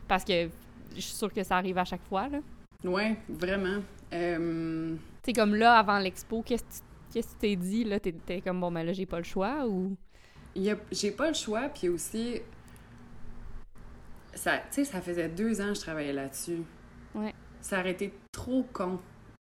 Parce 0.08 0.24
que 0.24 0.48
je 0.94 1.00
suis 1.00 1.14
sûre 1.14 1.30
que 1.30 1.42
ça 1.42 1.58
arrive 1.58 1.76
à 1.76 1.84
chaque 1.84 2.02
fois, 2.04 2.28
là. 2.30 2.38
Ouais, 2.82 3.14
vraiment. 3.28 3.82
Euh, 4.14 4.94
Tu 4.94 5.00
sais, 5.22 5.32
comme 5.34 5.54
là, 5.54 5.76
avant 5.76 5.98
l'expo, 5.98 6.40
qu'est-ce 6.40 6.80
que 7.12 7.18
tu 7.18 7.34
t'es 7.38 7.56
dit, 7.56 7.84
là? 7.84 8.00
T'es 8.00 8.12
t'es 8.12 8.40
comme, 8.40 8.58
bon, 8.58 8.72
ben 8.72 8.86
là, 8.86 8.94
j'ai 8.94 9.04
pas 9.04 9.18
le 9.18 9.24
choix, 9.24 9.66
ou... 9.66 9.94
J'ai 10.90 11.10
pas 11.10 11.28
le 11.28 11.34
choix, 11.34 11.68
puis 11.68 11.90
aussi. 11.90 12.40
Ça, 14.32 14.56
tu 14.56 14.64
sais, 14.70 14.84
ça 14.84 15.02
faisait 15.02 15.28
deux 15.28 15.60
ans 15.60 15.68
que 15.68 15.74
je 15.74 15.80
travaillais 15.80 16.14
là-dessus. 16.14 16.62
Ouais. 17.14 17.34
Ça 17.60 17.80
aurait 17.80 17.90
été 17.90 18.14
trop 18.32 18.64
con. 18.72 18.98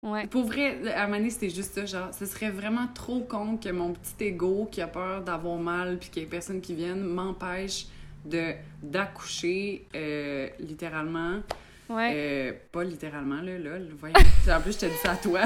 Ouais. 0.03 0.29
Pour 0.29 0.45
vrai, 0.45 0.77
à 0.95 1.09
c'était 1.29 1.51
juste 1.51 1.75
ça, 1.75 1.85
genre, 1.85 2.15
ce 2.17 2.25
serait 2.25 2.51
vraiment 2.51 2.87
trop 2.95 3.21
con 3.21 3.57
que 3.57 3.69
mon 3.69 3.93
petit 3.93 4.27
ego 4.27 4.69
qui 4.71 4.81
a 4.81 4.87
peur 4.87 5.23
d'avoir 5.23 5.59
mal 5.59 5.99
puis 5.99 6.09
qu'il 6.09 6.23
y 6.23 6.27
ait 6.27 6.29
personne 6.29 6.61
qui 6.61 6.75
vienne 6.75 7.03
m'empêche 7.03 7.87
de 8.25 8.53
d'accoucher 8.83 9.87
euh, 9.97 10.49
littéralement. 10.61 11.41
Ouais. 11.89 12.13
Euh, 12.15 12.53
pas 12.71 12.85
littéralement, 12.85 13.41
là, 13.41 13.59
là, 13.59 13.79
voyons. 13.99 14.15
En 14.49 14.61
plus, 14.61 14.73
je 14.73 14.79
te 14.79 14.87
dis 14.87 14.99
ça 15.03 15.13
à 15.13 15.17
toi. 15.17 15.41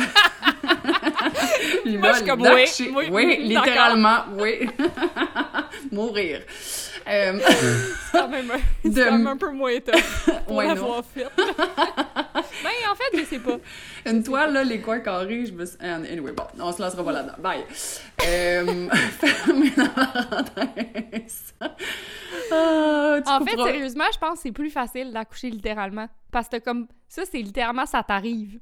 Moi, 1.86 2.12
je 2.12 2.16
suis 2.16 2.26
comme, 2.26 2.42
oui, 2.42 2.64
oui, 2.94 3.08
oui, 3.10 3.36
littéralement, 3.42 4.24
oui. 4.38 4.68
Mourir. 5.92 6.42
Euh, 7.08 7.38
C'est 8.10 8.18
quand 8.18 8.28
même 8.28 8.50
un, 8.50 8.56
de- 8.88 9.04
quand 9.04 9.12
même 9.12 9.26
un 9.26 9.36
peu 9.36 9.50
moins 9.50 9.78
top 9.80 10.00
pour 10.46 10.56
Ouais, 10.56 10.66
l'avoir 10.68 11.04
fait. 11.04 11.26
ben, 11.36 12.70
en 12.90 12.94
fait, 12.94 13.18
je 13.18 13.24
sais 13.24 13.38
pas. 13.38 13.56
Une 14.06 14.22
toile, 14.22 14.52
là, 14.52 14.64
les 14.64 14.80
coins 14.80 15.00
carrés, 15.00 15.46
je 15.46 15.52
me 15.52 15.64
suis... 15.64 15.76
euh, 15.82 16.04
Anyway, 16.10 16.32
bon, 16.32 16.44
on 16.60 16.72
se 16.72 16.80
lancera 16.82 17.04
pas 17.04 17.12
là-dedans. 17.12 17.34
Bye. 17.38 17.64
Euh, 18.26 18.88
fermez 19.20 19.72
la 19.76 19.88
parenthèse. 19.88 21.54
Ah, 22.50 23.18
En 23.26 23.44
fait, 23.44 23.56
sérieusement, 23.56 24.04
je 24.12 24.18
pense 24.18 24.34
que 24.34 24.38
c'est 24.42 24.52
plus 24.52 24.70
facile 24.70 25.12
d'accoucher 25.12 25.50
littéralement. 25.50 26.08
Parce 26.30 26.48
que 26.48 26.58
comme 26.58 26.86
ça, 27.08 27.22
c'est 27.30 27.38
littéralement 27.38 27.86
ça 27.86 28.02
t'arrive. 28.02 28.58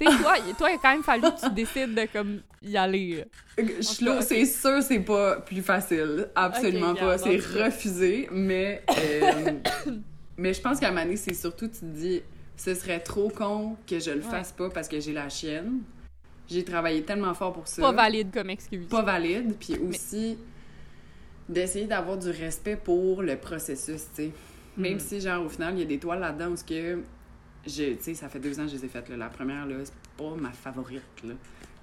Tu 0.00 0.06
sais, 0.06 0.12
toi, 0.56 0.70
il 0.70 0.74
a 0.74 0.78
quand 0.80 0.92
même 0.92 1.02
fallu 1.02 1.22
que 1.22 1.40
tu 1.48 1.50
décides 1.54 1.94
de 1.94 2.06
comme 2.12 2.40
y 2.62 2.76
aller. 2.76 3.24
Là, 3.56 4.16
Ok. 4.16 4.22
c'est 4.22 4.44
sûr, 4.44 4.82
c'est 4.82 5.00
pas 5.00 5.40
plus 5.40 5.62
facile. 5.62 6.28
Absolument 6.34 6.94
pas. 6.94 7.18
C'est 7.18 7.36
refusé, 7.38 8.28
mais... 8.30 8.82
euh, 8.96 9.52
mais 10.36 10.54
je 10.54 10.60
pense 10.60 10.78
qu'à 10.78 10.88
un 10.88 10.90
moment 10.90 11.02
donné, 11.04 11.16
c'est 11.16 11.34
surtout, 11.34 11.66
tu 11.66 11.80
te 11.80 11.84
dis, 11.84 12.22
ce 12.56 12.74
serait 12.74 13.00
trop 13.00 13.28
con 13.28 13.76
que 13.88 13.98
je 13.98 14.10
le 14.10 14.18
Ouais. 14.18 14.22
fasse 14.30 14.52
pas 14.52 14.68
parce 14.70 14.86
que 14.88 15.00
j'ai 15.00 15.12
la 15.12 15.28
chienne. 15.28 15.80
J'ai 16.48 16.64
travaillé 16.64 17.02
tellement 17.02 17.34
fort 17.34 17.52
pour 17.52 17.66
ça. 17.68 17.82
Pas 17.82 17.92
valide 17.92 18.32
comme 18.32 18.50
excuse. 18.50 18.86
pas 18.86 19.02
valide, 19.02 19.54
puis 19.58 19.76
aussi 19.78 20.38
d'essayer 21.48 21.86
d'avoir 21.86 22.16
du 22.18 22.30
respect 22.30 22.76
pour 22.76 23.22
le 23.22 23.36
processus, 23.36 24.02
tu 24.14 24.22
sais. 24.24 24.30
Même 24.76 24.96
Mm. 24.96 25.00
si, 25.00 25.20
genre, 25.20 25.44
au 25.44 25.48
final, 25.48 25.74
il 25.74 25.80
y 25.80 25.82
a 25.82 25.86
des 25.86 25.98
toiles 25.98 26.20
là-dedans 26.20 26.52
où 26.52 26.54
que, 26.66 27.02
tu 27.68 27.96
sais, 28.00 28.14
ça 28.14 28.28
fait 28.28 28.40
deux 28.40 28.58
ans 28.58 28.64
que 28.64 28.70
je 28.70 28.76
les 28.76 28.84
ai 28.84 28.88
faites, 28.88 29.08
là. 29.08 29.16
La 29.16 29.28
première, 29.28 29.66
là, 29.66 29.76
c'est 29.84 29.92
pas 30.16 30.34
ma 30.36 30.50
favorite, 30.50 31.02
là. 31.24 31.34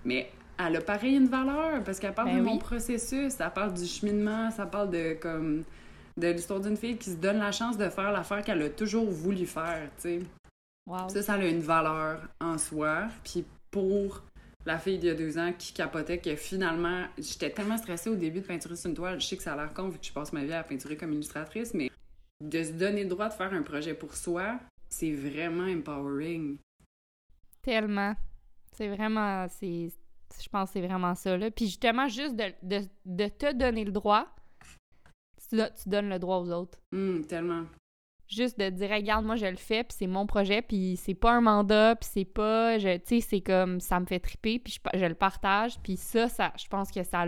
Mais 0.04 0.32
elle 0.58 0.76
a 0.76 0.82
pareil 0.82 1.16
une 1.16 1.28
valeur, 1.28 1.84
parce 1.84 2.00
qu'elle 2.00 2.14
parle 2.14 2.30
Ben 2.30 2.38
de 2.38 2.42
oui. 2.42 2.54
mon 2.54 2.58
processus, 2.58 3.34
ça 3.34 3.50
parle 3.50 3.74
du 3.74 3.86
cheminement, 3.86 4.52
ça 4.52 4.66
parle 4.66 4.90
de, 4.92 5.14
comme, 5.14 5.64
de 6.18 6.28
l'histoire 6.28 6.60
d'une 6.60 6.78
fille 6.78 6.98
qui 6.98 7.12
se 7.12 7.18
donne 7.18 7.40
la 7.40 7.52
chance 7.52 7.78
de 7.78 7.90
faire 7.90 8.12
l'affaire 8.12 8.44
qu'elle 8.44 8.62
a 8.62 8.70
toujours 8.70 9.10
voulu 9.10 9.46
faire, 9.46 9.90
tu 9.98 10.02
sais. 10.02 10.20
Wow. 10.88 11.10
Ça, 11.10 11.22
ça 11.22 11.34
a 11.34 11.46
une 11.46 11.62
valeur 11.62 12.22
en 12.40 12.58
soi. 12.58 13.08
Puis 13.24 13.44
pour 13.72 14.22
la 14.66 14.78
fille 14.78 14.98
d'il 14.98 15.08
y 15.08 15.12
a 15.12 15.16
deux 15.16 15.38
ans 15.38 15.52
qui 15.58 15.74
capotait 15.74 16.20
que 16.20 16.36
finalement, 16.36 17.06
j'étais 17.18 17.50
tellement 17.50 17.78
stressée 17.78 18.10
au 18.10 18.16
début 18.16 18.42
de 18.42 18.46
peinturer 18.46 18.76
sur 18.76 18.90
une 18.90 18.96
toile. 18.96 19.20
Je 19.20 19.26
sais 19.26 19.38
que 19.38 19.44
ça 19.44 19.54
a 19.54 19.56
l'air 19.56 19.74
con 19.74 19.90
vu 19.90 20.00
que 20.00 20.06
je 20.06 20.14
passe 20.14 20.32
ma 20.32 20.44
vie 20.44 20.54
à 20.54 20.64
peinturer 20.64 20.96
comme 20.96 21.14
illustratrice, 21.14 21.74
mais 21.74 21.90
de 22.44 22.64
se 22.64 22.72
donner 22.72 23.04
le 23.04 23.10
droit 23.10 23.30
de 23.30 23.34
faire 23.34 23.54
un 23.54 23.62
projet 23.64 23.94
pour 23.94 24.16
soi, 24.16 24.60
c'est 24.98 25.12
vraiment 25.14 25.64
empowering. 25.66 26.58
Tellement. 27.62 28.16
C'est 28.74 28.88
vraiment. 28.90 29.48
c'est 29.50 29.90
Je 30.42 30.50
pense 30.50 30.70
que 30.70 30.74
c'est 30.80 30.86
vraiment 30.88 31.16
ça. 31.16 31.38
Là. 31.38 31.52
Puis 31.52 31.66
justement, 31.66 32.08
juste 32.08 32.36
de, 32.36 32.54
de, 32.64 32.82
de 33.06 33.28
te 33.28 33.54
donner 33.54 33.86
le 33.86 33.92
droit, 33.92 34.28
tu, 35.50 35.58
do- 35.58 35.64
tu 35.82 35.90
donnes 35.90 36.10
le 36.10 36.20
droit 36.20 36.38
aux 36.40 36.52
autres. 36.52 36.78
Hum, 36.94 37.26
tellement. 37.26 37.64
Juste 38.28 38.60
de 38.60 38.70
dire, 38.70 38.90
regarde, 38.90 39.24
moi 39.26 39.36
je 39.36 39.46
le 39.46 39.56
fais, 39.56 39.84
puis 39.84 39.96
c'est 40.00 40.08
mon 40.08 40.26
projet, 40.26 40.62
puis 40.64 40.98
c'est 40.98 41.14
pas 41.14 41.32
un 41.34 41.42
mandat, 41.42 41.96
puis 41.96 42.10
c'est 42.12 42.26
pas. 42.26 42.78
Tu 42.80 42.88
sais, 43.06 43.22
c'est 43.22 43.42
comme. 43.42 43.80
Ça 43.80 44.00
me 44.00 44.06
fait 44.06 44.20
triper, 44.20 44.60
puis 44.60 44.74
je, 44.94 45.00
je 45.00 45.06
le 45.06 45.16
partage, 45.16 45.78
puis 45.84 45.96
ça, 45.98 46.28
ça 46.30 46.52
je 46.58 46.68
pense 46.68 46.92
que 46.92 47.04
ça. 47.04 47.26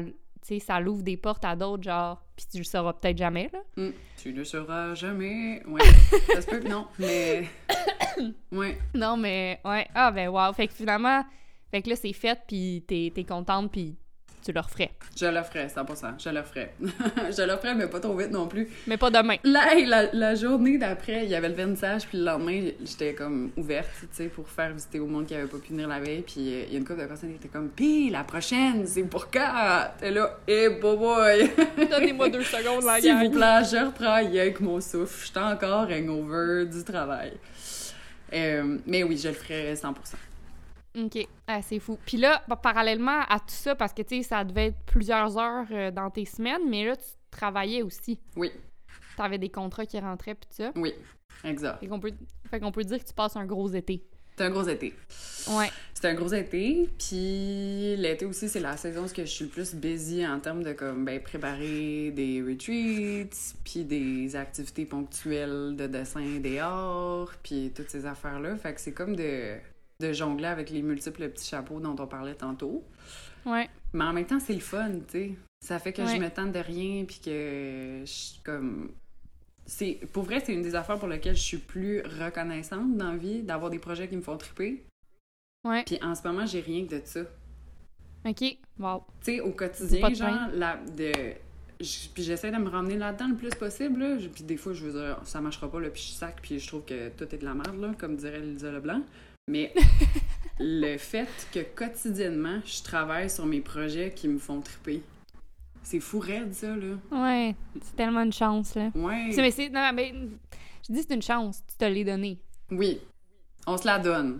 Tu 0.48 0.54
sais, 0.54 0.60
ça 0.66 0.80
l'ouvre 0.80 1.04
des 1.04 1.18
portes 1.18 1.44
à 1.44 1.58
d'autres, 1.58 1.84
genre. 1.84 2.22
Puis 2.36 2.46
tu 2.50 2.58
le 2.60 2.64
sauras 2.64 2.94
peut-être 2.94 3.18
jamais, 3.18 3.50
là. 3.52 3.60
Hum, 3.78 3.92
tu 4.16 4.32
ne 4.32 4.44
sauras 4.46 4.94
jamais. 4.94 5.62
Ouais, 5.68 5.82
ça 6.34 6.42
se 6.42 6.48
peut 6.48 6.60
que 6.60 6.68
non, 6.70 6.88
mais. 6.98 7.48
Ouais. 8.52 8.80
Non, 8.96 9.16
mais 9.18 9.60
ouais. 9.64 9.88
Ah, 9.94 10.10
ben, 10.12 10.30
wow. 10.30 10.52
Fait 10.54 10.68
que 10.68 10.74
finalement, 10.74 11.24
fait 11.70 11.82
que 11.82 11.90
là, 11.90 11.96
c'est 11.96 12.14
fait, 12.14 12.40
puis 12.48 12.84
t'es 12.88 13.14
es 13.16 13.24
contente, 13.26 13.72
puis 13.72 13.98
tu 14.44 14.52
le 14.52 14.60
referais. 14.60 14.92
Je 15.20 15.26
le 15.26 15.44
ferais, 15.44 15.68
100%. 15.68 16.24
Je 16.24 16.30
le 16.30 16.44
ferais. 16.44 16.74
je 16.82 17.42
le 17.42 17.58
ferais, 17.58 17.76
mais 17.76 17.88
pas 17.88 18.00
trop 18.00 18.16
vite 18.16 18.32
non 18.32 18.48
plus. 18.48 18.70
Mais 18.88 18.98
pas 18.98 19.10
demain. 19.10 19.36
Là, 19.44 19.74
hey, 19.74 19.86
la, 19.86 20.12
la 20.14 20.36
journée 20.36 20.78
d'après, 20.78 21.26
il 21.26 21.30
y 21.30 21.36
avait 21.36 21.50
le 21.50 21.56
vernissage, 21.56 22.08
puis 22.08 22.18
le 22.18 22.26
lendemain, 22.26 22.70
j'étais 22.84 23.14
comme 23.14 23.52
ouverte, 23.58 23.90
tu 24.00 24.08
sais, 24.12 24.26
pour 24.28 24.48
faire 24.48 24.72
visiter 24.74 25.00
au 25.00 25.08
monde 25.08 25.26
qui 25.26 25.36
avait 25.36 25.48
pas 25.48 25.58
pu 25.58 25.74
venir 25.74 25.88
la 25.88 26.00
veille. 26.00 26.22
Puis 26.22 26.54
euh, 26.54 26.64
il 26.68 26.74
y 26.74 26.76
a 26.76 26.80
une 26.80 26.86
couple 26.86 27.02
de 27.02 27.08
personnes 27.08 27.32
qui 27.32 27.36
étaient 27.36 27.48
comme, 27.48 27.70
pis 27.70 28.10
la 28.10 28.24
prochaine, 28.24 28.86
c'est 28.86 29.04
pour 29.04 29.30
quand? 29.30 29.88
T'es 30.00 30.12
là, 30.12 30.38
eh, 30.48 30.70
boy! 30.70 31.52
Donnez-moi 31.90 32.30
deux 32.30 32.44
secondes, 32.44 32.84
la 32.84 33.02
S'il 33.02 33.16
vous 33.16 33.32
plaît, 33.32 33.64
je 33.70 33.86
reprends 33.86 34.14
avec 34.14 34.60
mon 34.62 34.80
souffle. 34.80 35.26
J'étais 35.26 35.40
encore 35.40 35.88
hangover 35.90 36.66
du 36.66 36.84
travail. 36.84 37.34
Euh, 38.34 38.78
mais 38.86 39.04
oui, 39.04 39.18
je 39.18 39.30
le 39.30 39.34
ferais 39.34 39.74
100%. 39.74 39.94
OK. 40.98 41.28
Ah, 41.48 41.62
c'est 41.62 41.80
fou. 41.80 41.98
Puis 42.06 42.18
là, 42.18 42.42
pa- 42.48 42.56
parallèlement 42.56 43.22
à 43.30 43.40
tout 43.40 43.46
ça, 43.50 43.76
parce 43.76 43.94
que, 43.94 44.02
tu 44.02 44.18
sais, 44.18 44.24
ça 44.24 44.44
devait 44.44 44.68
être 44.68 44.80
plusieurs 44.86 45.38
heures 45.38 45.68
euh, 45.72 45.92
dans 45.92 46.10
tes 46.10 46.26
semaines, 46.26 46.68
mais 46.70 46.86
là, 46.86 46.96
tu 46.96 47.06
travaillais 47.32 47.82
aussi. 47.84 48.20
Oui, 48.36 48.52
T'avais 49.16 49.38
des 49.38 49.50
contrats 49.50 49.86
qui 49.86 50.00
rentraient, 50.00 50.36
puis 50.36 50.48
tout 50.50 50.64
ça. 50.64 50.72
oui, 50.76 50.94
exact. 51.44 51.80
Fait 51.80 51.88
qu'on 51.88 52.00
peut, 52.00 52.12
fait 52.50 52.60
qu'on 52.60 52.72
peut 52.72 52.84
dire 52.84 53.00
que 53.00 53.08
tu 53.08 53.14
passes 53.14 53.36
un 53.36 53.46
gros 53.46 53.68
été. 53.70 54.04
C'est 54.38 54.44
un 54.46 54.52
gros 54.52 54.68
été. 54.68 54.94
Ouais. 55.50 55.70
C'était 55.96 56.10
un 56.10 56.14
gros 56.14 56.32
été, 56.32 56.88
puis 57.00 57.96
l'été 57.98 58.26
aussi, 58.26 58.48
c'est 58.50 58.60
la 58.60 58.78
saison 58.78 59.06
où 59.06 59.08
je 59.08 59.24
suis 59.24 59.46
le 59.46 59.50
plus 59.50 59.74
busy 59.74 60.26
en 60.28 60.40
termes 60.40 60.62
de 60.62 60.74
comme 60.74 61.04
ben, 61.06 61.20
préparer 61.20 62.12
des 62.12 62.44
retreats, 62.44 63.30
puis 63.64 63.84
des 63.84 64.36
activités 64.36 64.86
ponctuelles 64.86 65.76
de 65.76 65.88
dessin 65.88 66.40
dehors, 66.40 67.32
puis 67.42 67.72
toutes 67.76 67.90
ces 67.90 68.06
affaires-là. 68.06 68.56
Fait 68.58 68.76
que 68.76 68.82
c'est 68.82 68.94
comme 68.94 69.16
de, 69.16 69.56
de 70.00 70.14
jongler 70.14 70.48
avec 70.48 70.70
les 70.70 70.82
multiples 70.82 71.30
petits 71.30 71.48
chapeaux 71.48 71.80
dont 71.80 71.96
on 72.00 72.08
parlait 72.08 72.36
tantôt. 72.36 72.84
Ouais. 73.46 73.70
Mais 73.94 74.04
en 74.04 74.14
même 74.14 74.26
temps, 74.26 74.40
c'est 74.40 74.54
le 74.54 74.60
fun, 74.60 74.92
tu 74.92 75.04
sais. 75.10 75.32
Ça 75.66 75.80
fait 75.80 75.94
que 75.94 76.02
Ouais. 76.02 76.16
je 76.16 76.22
me 76.22 76.30
tente 76.30 76.52
de 76.52 76.60
rien, 76.60 77.06
puis 77.06 77.20
que 77.24 78.02
je 78.06 78.12
suis 78.12 78.40
comme... 78.44 78.92
C'est, 79.66 80.00
pour 80.14 80.24
vrai, 80.24 80.40
c'est 80.40 80.54
une 80.54 80.62
des 80.62 80.76
affaires 80.76 80.98
pour 80.98 81.08
lesquelles 81.08 81.36
je 81.36 81.42
suis 81.42 81.58
plus 81.58 82.02
reconnaissante 82.02 82.96
dans 82.96 83.12
la 83.12 83.18
vie, 83.18 83.42
d'avoir 83.42 83.70
des 83.70 83.80
projets 83.80 84.08
qui 84.08 84.16
me 84.16 84.22
font 84.22 84.38
triper. 84.38 84.84
Ouais. 85.68 85.84
Puis 85.84 86.00
en 86.02 86.16
ce 86.16 86.26
moment, 86.26 86.46
j'ai 86.46 86.62
rien 86.62 86.86
que 86.86 86.96
de 86.96 87.02
ça. 87.04 87.22
OK. 88.26 88.58
Wow. 88.80 89.04
Tu 89.22 89.26
sais, 89.26 89.40
au 89.42 89.52
quotidien, 89.52 90.14
genre, 90.14 90.48
la, 90.54 90.78
de... 90.78 91.12
Puis 91.80 92.24
j'essaie 92.24 92.52
de 92.52 92.58
me 92.58 92.70
ramener 92.70 92.98
là-dedans 92.98 93.28
le 93.30 93.36
plus 93.36 93.50
possible, 93.50 94.00
là. 94.00 94.18
Puis 94.34 94.44
des 94.44 94.58
fois, 94.58 94.74
je 94.74 94.86
veux 94.86 95.00
dire, 95.00 95.20
ça 95.26 95.42
marchera 95.42 95.70
pas, 95.70 95.80
là, 95.80 95.90
puis 95.90 96.02
je 96.02 96.14
sac, 96.14 96.38
puis 96.42 96.60
je 96.60 96.68
trouve 96.68 96.86
que 96.86 97.10
tout 97.10 97.24
est 97.34 97.38
de 97.38 97.46
la 97.46 97.54
merde, 97.54 97.80
là, 97.80 97.92
comme 97.98 98.16
dirait 98.16 98.40
Lisa 98.40 98.72
Leblanc. 98.72 99.02
Mais 99.48 99.74
le 100.60 100.98
fait 100.98 101.48
que 101.54 101.60
quotidiennement, 101.60 102.60
je 102.66 102.84
travaille 102.84 103.30
sur 103.30 103.46
mes 103.46 103.62
projets 103.62 104.12
qui 104.14 104.28
me 104.28 104.40
font 104.40 104.62
triper, 104.62 105.02
c'est 105.84 106.02
fou 106.02 106.20
raide, 106.20 106.54
ça, 106.54 106.76
là. 106.76 106.96
Ouais. 107.12 107.56
C'est 107.82 107.96
tellement 107.96 108.24
une 108.24 108.34
chance, 108.34 108.76
là. 108.76 108.92
Ouais. 108.94 109.32
Mais 109.36 109.52
c'est. 109.52 109.70
Non, 109.70 109.90
mais. 109.94 110.14
Je 110.88 110.94
dis 110.94 111.04
c'est 111.04 111.14
une 111.14 111.22
chance. 111.22 111.64
Tu 111.68 111.78
te 111.78 111.86
l'es 111.86 112.04
donné. 112.04 112.42
Oui. 112.72 113.00
On 113.66 113.78
se 113.78 113.86
la 113.86 114.00
donne. 114.00 114.40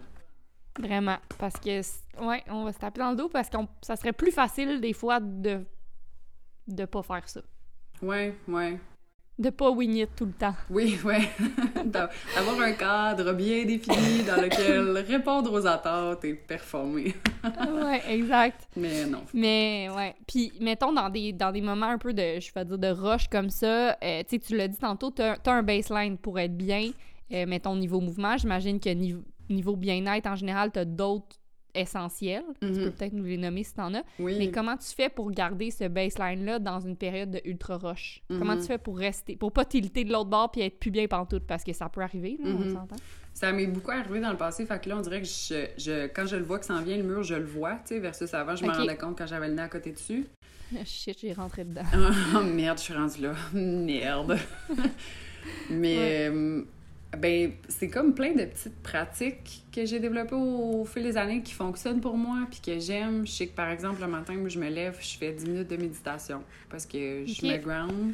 Vraiment. 0.78 1.18
Parce 1.38 1.56
que, 1.56 1.82
ouais, 2.26 2.44
on 2.50 2.66
va 2.66 2.74
se 2.74 2.80
taper 2.80 3.00
dans 3.00 3.12
le 3.12 3.16
dos 3.16 3.30
parce 3.30 3.50
que 3.50 3.58
ça 3.82 3.96
serait 3.96 4.14
plus 4.14 4.32
facile 4.32 4.82
des 4.82 4.94
fois 4.94 5.20
de 5.20 5.66
de 6.68 6.86
pas 6.86 7.02
faire 7.02 7.28
ça. 7.30 7.42
Ouais, 8.02 8.36
ouais. 8.48 8.78
De 9.40 9.52
pas 9.52 9.70
wing 9.70 9.96
it 9.98 10.10
tout 10.16 10.26
le 10.26 10.32
temps. 10.32 10.56
Oui. 10.70 10.98
D'a- 11.86 12.10
D'avoir 12.36 12.60
un 12.62 12.72
cadre 12.72 13.34
bien 13.34 13.66
défini 13.66 14.24
dans 14.24 14.42
lequel 14.42 14.98
répondre 15.08 15.54
aux 15.54 15.68
attentes 15.68 16.26
et 16.26 16.34
performer. 16.34 17.14
ouais, 17.84 18.02
exact. 18.10 18.68
Mais 18.76 19.06
non. 19.06 19.22
Mais 19.36 19.90
ouais. 19.96 20.16
Puis, 20.28 20.52
mettons, 20.60 20.92
dans 20.92 21.10
des, 21.10 21.34
dans 21.34 21.52
des 21.52 21.62
moments 21.62 21.86
un 21.92 22.00
peu 22.00 22.14
de, 22.14 22.40
je 22.40 22.52
vais 22.52 22.66
dire, 22.66 22.80
de 22.80 22.88
rush 22.88 23.28
comme 23.28 23.52
ça, 23.52 23.92
euh, 24.04 24.24
tu 24.28 24.38
sais, 24.38 24.40
tu 24.40 24.58
l'as 24.58 24.68
dit 24.68 24.78
tantôt, 24.80 25.12
t'as 25.12 25.36
as 25.46 25.52
un 25.52 25.62
baseline 25.64 26.18
pour 26.18 26.40
être 26.40 26.58
bien. 26.58 26.90
Euh, 27.32 27.46
mettons, 27.46 27.76
niveau 27.76 28.00
mouvement, 28.00 28.38
j'imagine 28.38 28.80
que 28.80 28.90
niveau, 28.90 29.22
niveau 29.50 29.76
bien-être, 29.76 30.26
en 30.28 30.36
général, 30.36 30.72
t'as 30.72 30.86
d'autres 30.86 31.36
essentiels. 31.78 32.44
Tu 32.62 32.68
Mhm. 32.68 32.76
peux 32.84 32.92
peut-être 32.92 33.14
nous 33.14 33.24
les 33.26 33.38
nommer 33.38 33.64
si 33.64 33.74
t'en 33.74 33.94
as. 33.94 34.04
Oui. 34.20 34.36
Mais 34.38 34.52
comment 34.52 34.76
tu 34.78 34.88
fais 34.96 35.10
pour 35.10 35.30
garder 35.32 35.72
ce 35.72 35.86
baseline-là 35.88 36.60
dans 36.60 36.80
une 36.80 36.96
période 36.96 37.32
de 37.32 37.42
ultra 37.46 37.78
rush? 37.78 38.22
Comment 38.28 38.56
Mhm. 38.56 38.62
tu 38.62 38.68
fais 38.68 38.78
pour 38.78 38.98
rester, 38.98 39.36
pour 39.36 39.52
pas 39.52 39.66
tilter 39.66 40.04
de 40.04 40.12
l'autre 40.12 40.30
bord 40.30 40.52
puis 40.52 40.62
être 40.62 40.80
plus 40.80 40.92
bien 40.92 41.08
pantoute? 41.08 41.44
Parce 41.48 41.64
que 41.64 41.74
ça 41.74 41.90
peut 41.90 42.02
arriver, 42.02 42.38
là, 42.44 42.50
on 42.54 42.60
Mhm. 42.60 42.74
s'entend. 42.74 42.96
Ça 43.34 43.52
m'est 43.52 43.68
beaucoup 43.68 43.92
arrivé 43.92 44.20
dans 44.20 44.32
le 44.32 44.38
passé, 44.38 44.66
fait 44.66 44.82
que 44.82 44.90
là, 44.90 44.98
on 44.98 45.02
dirait 45.02 45.22
que 45.22 45.28
je, 45.28 45.68
je- 45.78 46.08
quand 46.08 46.26
je 46.26 46.36
le 46.38 46.44
vois 46.44 46.58
que 46.58 46.66
ça 46.66 46.74
en 46.74 46.82
vient, 46.82 46.98
le 46.98 47.04
mur, 47.04 47.22
je 47.22 47.36
le 47.36 47.46
vois, 47.46 47.74
tu 47.76 47.90
sais, 47.90 48.00
versus 48.00 48.34
avant, 48.34 48.56
je 48.56 48.66
me 48.66 48.72
rendais 48.72 48.98
compte 48.98 49.16
quand 49.18 49.28
j'avais 49.28 49.48
le 49.48 49.54
nez 49.54 49.62
à 49.62 49.68
côté 49.70 49.92
dessus. 49.92 50.26
Shit, 50.86 51.20
j'ai 51.22 51.34
rentré 51.34 51.64
dedans. 51.64 51.84
Oh 52.36 52.42
merde, 52.44 52.78
je 52.80 52.84
suis 52.84 52.94
rendue 52.96 53.22
là. 53.22 53.34
Merde. 53.54 54.38
Mais, 55.70 56.28
euh, 56.30 56.64
ben, 57.16 57.54
c'est 57.70 57.88
comme 57.88 58.14
plein 58.14 58.34
de 58.34 58.46
petites 58.46 58.82
pratiques 58.82 59.64
que 59.72 59.86
j'ai 59.86 60.00
développées 60.00 60.36
au, 60.36 60.84
fil 60.86 61.04
des 61.04 61.18
années 61.18 61.42
qui 61.42 61.54
fonctionnent 61.54 62.02
pour 62.02 62.18
moi, 62.18 62.48
puis 62.50 62.60
que 62.60 62.80
j'aime. 62.80 63.26
Je 63.26 63.32
sais 63.32 63.48
que, 63.48 63.56
par 63.56 63.70
exemple, 63.70 64.02
le 64.02 64.08
matin, 64.08 64.36
où 64.36 64.50
je 64.50 64.60
me 64.60 64.70
lève, 64.70 64.98
je 65.00 65.18
fais 65.18 65.32
10 65.32 65.46
minutes 65.46 65.70
de 65.70 65.78
méditation 65.78 66.44
parce 66.70 66.86
que 66.86 67.26
je 67.26 67.46
me 67.46 67.58
ground. 67.58 68.14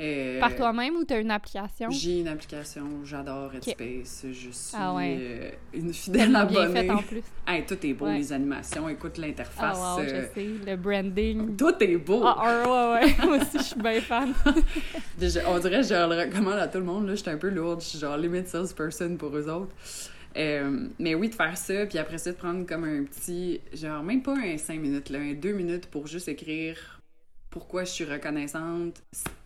Euh, 0.00 0.40
Par 0.40 0.56
toi-même 0.56 0.96
ou 0.96 1.04
t'as 1.04 1.20
une 1.20 1.30
application? 1.30 1.90
J'ai 1.90 2.20
une 2.20 2.28
application, 2.28 2.82
j'adore 3.04 3.52
Headspace, 3.54 4.24
je 4.32 4.50
suis 4.50 4.72
Ah 4.74 4.94
ouais. 4.94 5.16
euh, 5.20 5.50
une 5.74 5.92
fidèle 5.92 6.22
Tellement 6.32 6.46
bien 6.46 6.62
abonnée. 6.62 6.80
fait 6.84 6.90
en 6.90 7.02
plus. 7.02 7.22
Hey, 7.46 7.66
tout 7.66 7.84
est 7.86 7.92
beau, 7.92 8.06
Ouais. 8.06 8.16
les 8.18 8.32
animations, 8.32 8.88
écoute 8.88 9.18
l'interface. 9.18 9.76
Ah 9.78 9.96
wow, 9.96 10.02
euh, 10.02 10.06
je 10.34 10.40
sais. 10.40 10.46
Le 10.66 10.76
branding. 10.76 11.56
tout 11.56 11.74
est 11.80 11.96
beau. 11.96 12.22
Ah, 12.24 12.36
ah, 12.38 12.94
ouais, 12.98 13.06
ouais. 13.06 13.14
Moi 13.26 13.36
aussi, 13.38 13.58
je 13.58 13.62
suis 13.62 13.80
bien 13.80 14.00
fan. 14.00 14.32
Déjà, 15.18 15.40
on 15.48 15.58
dirait 15.58 15.80
que 15.80 15.86
je 15.86 15.94
le 15.94 16.24
recommande 16.24 16.58
à 16.58 16.68
tout 16.68 16.78
le 16.78 16.84
monde. 16.84 17.08
Je 17.10 17.16
suis 17.16 17.28
un 17.30 17.36
peu 17.36 17.48
lourde. 17.50 17.80
Je 17.80 17.86
suis 17.86 17.98
genre 17.98 18.16
limit 18.16 18.46
salesperson 18.46 19.16
pour 19.18 19.36
eux 19.36 19.48
autres. 19.50 19.74
Euh, 20.36 20.86
mais 21.00 21.16
oui, 21.16 21.28
de 21.28 21.34
faire 21.34 21.56
ça, 21.56 21.86
puis 21.86 21.98
après 21.98 22.18
ça, 22.18 22.30
de 22.30 22.36
prendre 22.36 22.64
comme 22.64 22.84
un 22.84 23.02
petit, 23.02 23.60
genre 23.74 24.02
même 24.04 24.22
pas 24.22 24.34
un 24.36 24.56
5 24.56 24.78
minutes, 24.80 25.10
là, 25.10 25.18
un 25.18 25.34
2 25.34 25.52
minutes 25.52 25.86
pour 25.86 26.06
juste 26.06 26.28
écrire 26.28 26.99
pourquoi 27.50 27.84
je 27.84 27.90
suis 27.90 28.04
reconnaissante. 28.04 29.02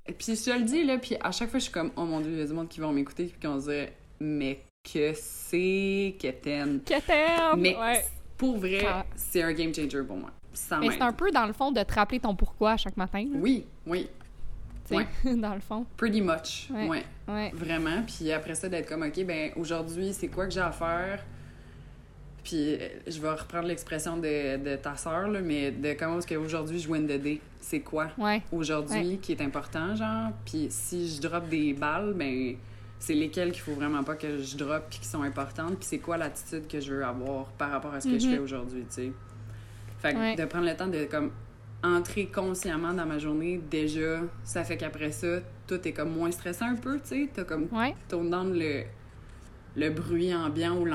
Et 0.07 0.12
puis 0.12 0.36
je 0.36 0.44
te 0.44 0.50
le 0.50 0.64
dis, 0.64 0.84
là, 0.84 0.98
puis 0.98 1.16
à 1.22 1.32
chaque 1.32 1.50
fois, 1.50 1.59
je 1.59 1.64
suis 1.64 1.72
comme, 1.72 1.90
oh 1.96 2.05
mon 2.05 2.20
Dieu, 2.20 2.32
il 2.32 2.38
y 2.38 2.42
a 2.42 2.46
du 2.46 2.52
monde 2.52 2.68
qui 2.68 2.80
vont 2.80 2.92
m'écouter, 2.92 3.24
puis 3.24 3.38
qui 3.40 3.46
vont 3.46 3.57
dire, 3.57 3.88
mais 4.20 4.61
que 4.82 5.12
c'est. 5.14 6.14
Que 6.20 6.30
t'aimes! 6.30 6.80
Mais 7.57 7.74
Ouais. 7.76 8.05
pour 8.36 8.59
vrai, 8.59 8.84
c'est 9.16 9.42
un 9.42 9.52
game 9.52 9.74
changer 9.74 10.02
pour 10.02 10.16
moi. 10.16 10.30
Sans 10.52 10.78
Mais 10.78 10.90
c'est 10.90 11.02
un 11.02 11.12
peu, 11.12 11.30
dans 11.30 11.46
le 11.46 11.52
fond, 11.52 11.72
de 11.72 11.82
te 11.82 11.94
rappeler 11.94 12.20
ton 12.20 12.36
pourquoi 12.36 12.72
à 12.72 12.76
chaque 12.76 12.96
matin. 12.96 13.22
là, 13.24 13.38
Oui, 13.40 13.64
oui, 13.86 14.09
tu 14.88 14.94
sais, 14.96 15.34
dans 15.36 15.55
le 15.55 15.61
fond. 15.61 15.86
pretty 15.96 16.20
much. 16.20 16.68
Ouais. 16.70 16.86
ouais. 16.88 17.05
Ouais. 17.26 17.50
Vraiment. 17.55 18.02
Puis 18.07 18.30
après 18.30 18.55
ça, 18.55 18.68
d'être 18.68 18.88
comme, 18.88 19.02
OK, 19.02 19.24
ben 19.24 19.50
aujourd'hui, 19.57 20.12
c'est 20.12 20.28
quoi 20.28 20.44
que 20.46 20.52
j'ai 20.52 20.61
à 20.61 20.70
faire? 20.70 21.24
Puis 22.45 22.74
euh, 22.74 22.88
je 23.07 23.20
vais 23.20 23.30
reprendre 23.30 23.66
l'expression 23.66 24.16
de, 24.18 24.57
de 24.59 24.76
ta 24.76 24.97
sœur, 24.97 25.28
là, 25.28 25.40
mais 25.40 25.70
de 25.70 25.95
comment 25.99 26.18
est-ce 26.18 26.26
qu'aujourd'hui 26.26 26.78
je 26.78 26.88
win 26.88 27.05
the 27.07 27.20
day? 27.20 27.40
C'est 27.61 27.80
quoi 27.80 28.09
Ouais. 28.18 28.42
aujourd'hui 28.53 29.18
qui 29.18 29.32
est 29.32 29.40
important, 29.40 29.97
genre? 29.97 30.30
Puis 30.45 30.66
si 30.70 31.09
je 31.16 31.20
drop 31.22 31.49
des 31.49 31.72
balles, 31.72 32.12
ben 32.14 32.55
c'est 32.99 33.14
lesquelles 33.14 33.53
qu'il 33.53 33.62
faut 33.62 33.72
vraiment 33.72 34.03
pas 34.05 34.14
que 34.14 34.38
je 34.42 34.57
drop 34.57 34.84
puis 34.90 34.99
qui 35.01 35.09
sont 35.09 35.22
importantes? 35.22 35.76
Puis 35.78 35.86
c'est 35.88 35.99
quoi 35.99 36.16
l'attitude 36.16 36.66
que 36.68 36.80
je 36.80 36.92
veux 36.92 37.05
avoir 37.05 37.47
par 37.53 37.70
rapport 37.70 37.92
à 37.95 38.01
ce 38.01 38.09
que 38.09 38.18
je 38.18 38.26
Mhm. 38.26 38.32
fais 38.34 38.38
aujourd'hui, 38.38 38.80
tu 38.88 38.95
sais? 38.95 39.12
Fait 39.99 40.12
que 40.12 40.18
Ouais. 40.18 40.36
de 40.36 40.45
prendre 40.45 40.66
le 40.66 40.76
temps 40.76 40.86
de 40.86 41.05
comme 41.05 41.30
entrer 41.82 42.26
consciemment 42.26 42.92
dans 42.95 43.05
ma 43.07 43.18
journée, 43.18 43.61
déjà, 43.70 44.20
ça 44.42 44.64
fait 44.64 44.76
qu'après 44.76 45.12
ça, 45.12 45.38
tout 45.66 45.86
est 45.86 45.92
comme 45.92 46.11
moins 46.14 46.30
stressant 46.30 46.66
un 46.66 46.76
peu, 46.76 46.95
tu 47.01 47.09
sais? 47.09 47.28
T'as 47.32 47.45
comme 47.45 47.68
tourne 48.09 48.30
dans 48.30 48.45
le, 48.45 48.84
le 49.77 49.91
bruit 49.91 50.35
ambiant 50.35 50.77
ou 50.77 50.87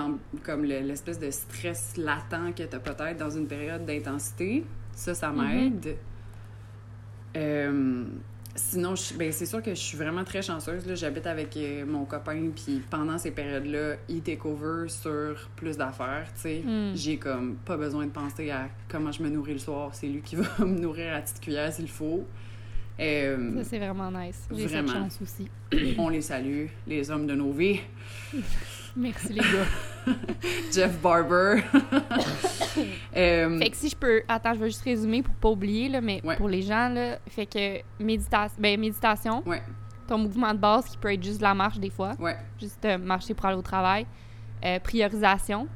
comme 0.43 0.63
le- 0.63 0.79
l'espèce 0.79 1.19
de 1.19 1.29
stress 1.31 1.97
latent 1.97 2.55
que 2.55 2.63
tu 2.63 2.75
as 2.75 2.79
peut-être 2.79 3.17
dans 3.17 3.29
une 3.29 3.47
période 3.47 3.85
d'intensité. 3.85 4.63
Ça, 4.93 5.13
ça 5.13 5.31
m'aide. 5.31 5.95
Euh, 7.35 8.03
sinon, 8.55 8.93
ben, 9.17 9.31
c'est 9.31 9.45
sûr 9.45 9.61
que 9.61 9.71
je 9.71 9.79
suis 9.79 9.97
vraiment 9.97 10.23
très 10.23 10.41
chanceuse. 10.41 10.83
J'habite 10.95 11.27
avec 11.27 11.55
euh, 11.57 11.85
mon 11.85 12.05
copain, 12.05 12.49
puis 12.55 12.81
pendant 12.89 13.17
ces 13.17 13.31
périodes-là, 13.31 13.95
il 14.07 14.21
take 14.21 14.41
over 14.45 14.87
sur 14.89 15.49
plus 15.55 15.77
d'affaires. 15.77 16.27
Mm. 16.45 16.91
J'ai 16.95 17.17
comme 17.17 17.55
pas 17.57 17.77
besoin 17.77 18.05
de 18.05 18.11
penser 18.11 18.49
à 18.49 18.69
comment 18.89 19.11
je 19.11 19.21
me 19.23 19.29
nourris 19.29 19.53
le 19.53 19.59
soir. 19.59 19.91
C'est 19.93 20.07
lui 20.07 20.21
qui 20.21 20.35
va 20.35 20.47
me 20.65 20.79
nourrir 20.79 21.15
à 21.15 21.21
petite 21.21 21.39
cuillère 21.41 21.71
s'il 21.71 21.89
faut. 21.89 22.25
Euh, 22.99 23.57
Ça, 23.57 23.63
c'est 23.69 23.79
vraiment 23.79 24.11
nice. 24.11 24.47
J'ai 24.53 24.67
cette 24.67 24.89
chance 24.89 25.19
aussi. 25.21 25.47
on 25.97 26.09
les 26.09 26.21
salue, 26.21 26.65
les 26.85 27.09
hommes 27.11 27.27
de 27.27 27.35
nos 27.35 27.51
vies. 27.51 27.79
Merci, 28.95 29.33
les 29.33 29.39
gars. 29.39 30.13
Jeff 30.71 30.99
Barber. 31.01 31.61
Euh, 33.17 33.59
Fait 33.59 33.69
que 33.71 33.75
si 33.75 33.89
je 33.89 33.95
peux. 33.95 34.21
Attends, 34.27 34.53
je 34.53 34.59
vais 34.59 34.67
juste 34.67 34.83
résumer 34.83 35.21
pour 35.21 35.33
pas 35.35 35.49
oublier, 35.49 35.89
là, 35.89 35.99
mais 35.99 36.21
Ouais. 36.23 36.37
pour 36.37 36.47
les 36.47 36.61
gens, 36.61 36.87
là, 36.87 37.17
fait 37.27 37.45
que 37.45 37.81
méditation, 38.01 38.55
ben, 38.61 38.79
méditation, 38.79 39.43
Ouais, 39.45 39.61
ton 40.07 40.19
mouvement 40.19 40.53
de 40.53 40.59
base 40.59 40.85
qui 40.85 40.97
peut 40.97 41.11
être 41.11 41.21
juste 41.23 41.39
de 41.39 41.43
la 41.43 41.53
marche 41.55 41.77
des 41.79 41.89
fois, 41.89 42.13
ouais, 42.19 42.37
juste 42.59 42.85
euh, 42.85 42.97
marcher 42.97 43.33
pour 43.33 43.47
aller 43.47 43.57
au 43.57 43.61
travail, 43.61 44.05
priorisation. 44.83 45.67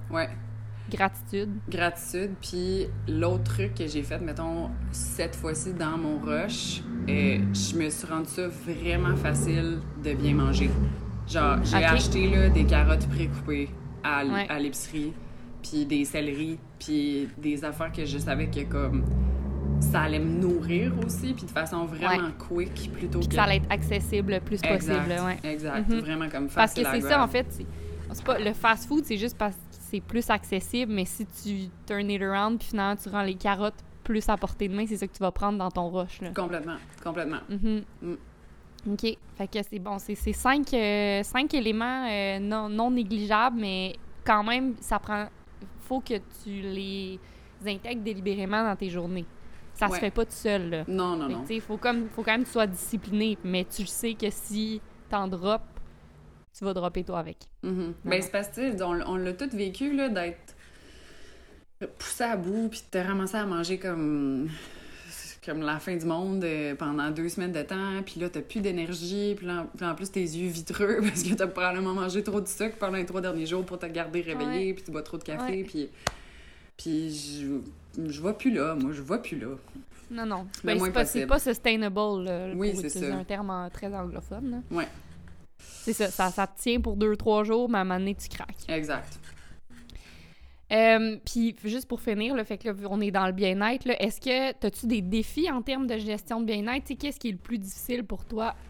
Gratitude. 0.90 1.50
Gratitude. 1.70 2.32
Puis 2.42 2.88
l'autre 3.08 3.44
truc 3.44 3.76
que 3.76 3.88
j'ai 3.88 4.04
fait, 4.04 4.20
mettons, 4.20 4.70
cette 4.92 5.36
fois-ci 5.36 5.74
dans 5.74 5.98
mon 5.98 6.20
rush, 6.20 6.82
euh, 7.10 7.40
je 7.54 7.76
me 7.78 7.90
suis 7.90 8.08
rendu 8.08 8.30
ça 8.30 8.48
vraiment 8.48 9.16
facile 9.16 9.80
de 10.04 10.14
bien 10.14 10.34
manger. 10.36 10.70
Genre, 11.28 11.58
j'ai 11.64 11.84
acheté 11.84 12.30
là, 12.30 12.50
des 12.50 12.66
carottes 12.66 13.08
précoupées 13.08 13.70
à, 14.04 14.26
Ouais. 14.26 14.48
l'épicerie, 14.60 15.14
puis 15.62 15.86
des 15.86 16.04
céleris, 16.06 16.60
puis 16.80 17.30
des 17.38 17.64
affaires 17.64 17.92
que 17.92 18.06
je 18.06 18.18
savais 18.18 18.48
que 18.48 18.62
comme 18.64 19.06
ça 19.80 20.02
allait 20.02 20.20
me 20.20 20.40
nourrir 20.42 20.92
aussi, 21.06 21.34
puis 21.34 21.46
de 21.46 21.52
façon 21.52 21.86
vraiment 21.86 22.30
quick 22.38 22.92
plutôt 22.94 23.20
Puis 23.20 23.30
que... 23.30 23.36
ça 23.36 23.44
allait 23.44 23.58
être 23.58 23.72
accessible 23.72 24.34
le 24.34 24.40
plus 24.40 24.62
possible, 24.62 24.94
ouais. 25.26 25.52
exact. 25.52 25.90
Mhm. 25.90 26.00
Vraiment 26.00 26.30
comme 26.30 26.48
Parce 26.48 26.74
que 26.74 26.84
facile 26.84 27.02
c'est 27.02 27.10
ça, 27.10 27.24
en 27.24 27.28
fait. 27.28 27.46
c'est- 27.50 27.66
C'est 28.12 28.24
pas, 28.26 28.38
le 28.38 28.54
fast-food, 28.54 29.06
c'est 29.06 29.18
juste 29.18 29.38
parce 29.38 29.56
que 29.56 29.62
c'est 29.94 30.02
plus 30.02 30.28
accessible, 30.32 30.92
mais 30.92 31.06
si 31.06 31.24
tu 31.26 31.70
turn 31.86 32.10
it 32.10 32.22
around, 32.22 32.58
puis 32.58 32.70
finalement, 32.70 32.96
tu 32.96 33.10
rends 33.10 33.22
les 33.22 33.36
carottes 33.36 33.76
plus 34.04 34.28
à 34.28 34.36
portée 34.38 34.68
de 34.68 34.76
main, 34.76 34.86
c'est 34.88 34.98
ça 34.98 35.06
que 35.08 35.14
tu 35.14 35.20
vas 35.20 35.32
prendre 35.32 35.60
dans 35.60 35.70
ton 35.70 35.90
rush, 35.90 36.20
là. 36.20 36.32
Complètement, 36.36 36.78
complètement. 37.04 37.42
Mhm. 37.48 37.84
Mm. 38.02 38.14
OK. 38.92 39.18
Fait 39.36 39.48
que 39.48 39.60
c'est 39.62 39.80
bon. 39.80 40.00
C'est 40.00 40.16
cinq, 40.16 40.74
euh, 40.74 41.22
cinq 41.22 41.54
éléments 41.54 42.08
euh, 42.10 42.40
non, 42.40 42.70
non 42.70 42.90
négligeables, 42.90 43.60
mais 43.60 43.96
quand 44.26 44.44
même, 44.44 44.74
ça 44.80 44.98
prend... 44.98 45.28
faut 45.82 46.00
que 46.00 46.16
tu 46.16 46.50
les 46.50 47.20
intègres 47.66 48.02
délibérément 48.02 48.64
dans 48.64 48.76
tes 48.76 48.90
journées. 48.90 49.26
Ça 49.76 49.90
se 49.90 49.96
fait 49.96 50.12
pas 50.12 50.26
tout 50.26 50.32
seul, 50.32 50.70
là. 50.70 50.84
Non, 50.88 51.16
non, 51.16 51.28
Fait 51.28 51.34
non. 51.34 51.46
sais, 51.46 51.60
faut, 51.60 51.78
comme, 51.78 52.10
faut 52.10 52.24
quand 52.24 52.32
même 52.32 52.42
que 52.42 52.48
tu 52.48 52.54
sois 52.54 52.68
discipliné, 52.68 53.38
mais 53.44 53.66
tu 53.66 53.86
sais 53.86 54.16
que 54.16 54.30
si 54.30 54.82
t'en 55.10 55.28
drops, 55.28 55.64
tu 56.58 56.64
vas 56.64 56.74
dropper 56.74 57.04
toi 57.04 57.20
avec. 57.20 57.38
Mhm. 57.64 57.94
Ben, 58.06 58.22
c'est 58.22 58.32
parce 58.32 58.50
que, 58.50 58.82
on, 58.84 59.02
on 59.08 59.16
l'a 59.16 59.34
tout 59.34 59.50
vécu, 59.54 59.96
là, 59.96 60.10
d'être 60.10 60.56
poussé 61.98 62.24
à 62.24 62.38
bout, 62.38 62.70
puis 62.70 62.82
de 62.82 63.00
te 63.00 63.06
ramasser 63.06 63.38
à 63.38 63.46
manger 63.46 63.78
comme 63.78 64.50
comme 65.46 65.62
la 65.62 65.78
fin 65.78 65.96
du 65.96 66.06
monde 66.06 66.44
euh, 66.46 66.74
pendant 66.76 67.12
deux 67.12 67.28
semaines 67.28 67.52
de 67.52 67.62
temps, 67.64 68.02
puis 68.06 68.20
là, 68.20 68.30
t'as 68.30 68.42
plus 68.42 68.62
d'énergie, 68.62 69.36
puis 69.36 69.46
là, 69.46 69.68
en 69.82 69.94
plus, 69.94 70.10
tes 70.10 70.22
yeux 70.22 70.48
vitreux 70.48 71.00
parce 71.04 71.24
que 71.24 71.34
t'as 71.34 71.48
probablement 71.48 71.94
mangé 71.94 72.24
trop 72.24 72.40
de 72.40 72.48
sucre 72.48 72.78
pendant 72.80 72.98
les 72.98 73.06
trois 73.06 73.20
derniers 73.20 73.46
jours 73.46 73.66
pour 73.66 73.78
te 73.78 73.86
garder 73.86 74.22
réveillé, 74.22 74.74
puis 74.74 74.84
tu 74.84 74.92
bois 74.92 75.04
trop 75.04 75.18
de 75.18 75.24
café, 75.24 75.64
puis... 75.64 75.90
Puis 76.78 77.12
je, 77.98 78.08
je 78.10 78.22
vois 78.22 78.38
plus 78.38 78.52
là, 78.52 78.74
moi, 78.74 78.92
je 78.94 79.02
vois 79.02 79.22
plus 79.22 79.38
là. 79.38 79.50
Non, 80.10 80.26
non. 80.26 80.48
Ben, 80.64 80.78
moins 80.78 80.90
c'est 81.06 81.28
pas, 81.28 81.36
pas 81.36 81.40
sustainable, 81.40 82.24
là, 82.24 82.48
Oui, 82.56 82.74
c'est 82.90 83.12
un 83.12 83.24
terme 83.24 83.70
très 83.72 83.94
anglophone. 83.94 84.50
là. 84.52 84.58
Ouais. 84.78 84.88
C'est 85.84 85.94
ça, 85.94 86.10
ça, 86.10 86.30
ça 86.32 86.48
te 86.48 86.62
tient 86.62 86.80
pour 86.82 86.96
deux, 86.96 87.16
trois 87.16 87.44
jours, 87.44 87.70
mais 87.70 87.78
à 87.78 87.82
un 87.82 87.84
moment 87.84 88.00
donné, 88.00 88.16
tu 88.16 88.30
craques. 88.30 88.66
Exact. 88.70 89.20
Euh, 90.72 91.18
Puis, 91.26 91.56
juste 91.66 91.88
pour 91.88 92.02
finir, 92.02 92.36
le 92.36 92.44
fait 92.44 92.58
que 92.58 92.70
là, 92.70 92.74
on 92.90 93.00
est 93.02 93.12
dans 93.12 93.28
le 93.28 93.32
bien-être, 93.34 93.86
est-ce 94.00 94.20
que 94.20 94.66
as-tu 94.66 94.88
des 94.88 95.02
défis 95.02 95.52
en 95.52 95.62
termes 95.62 95.86
de 95.86 95.98
gestion 95.98 96.40
de 96.42 96.46
bien-être? 96.46 96.86
Tu 96.86 96.96
Qu'est-ce 96.96 97.20
qui 97.20 97.30
est 97.30 97.34
le 97.34 97.38
plus 97.38 97.60
difficile 97.60 98.04
pour 98.04 98.26
toi? 98.26 98.56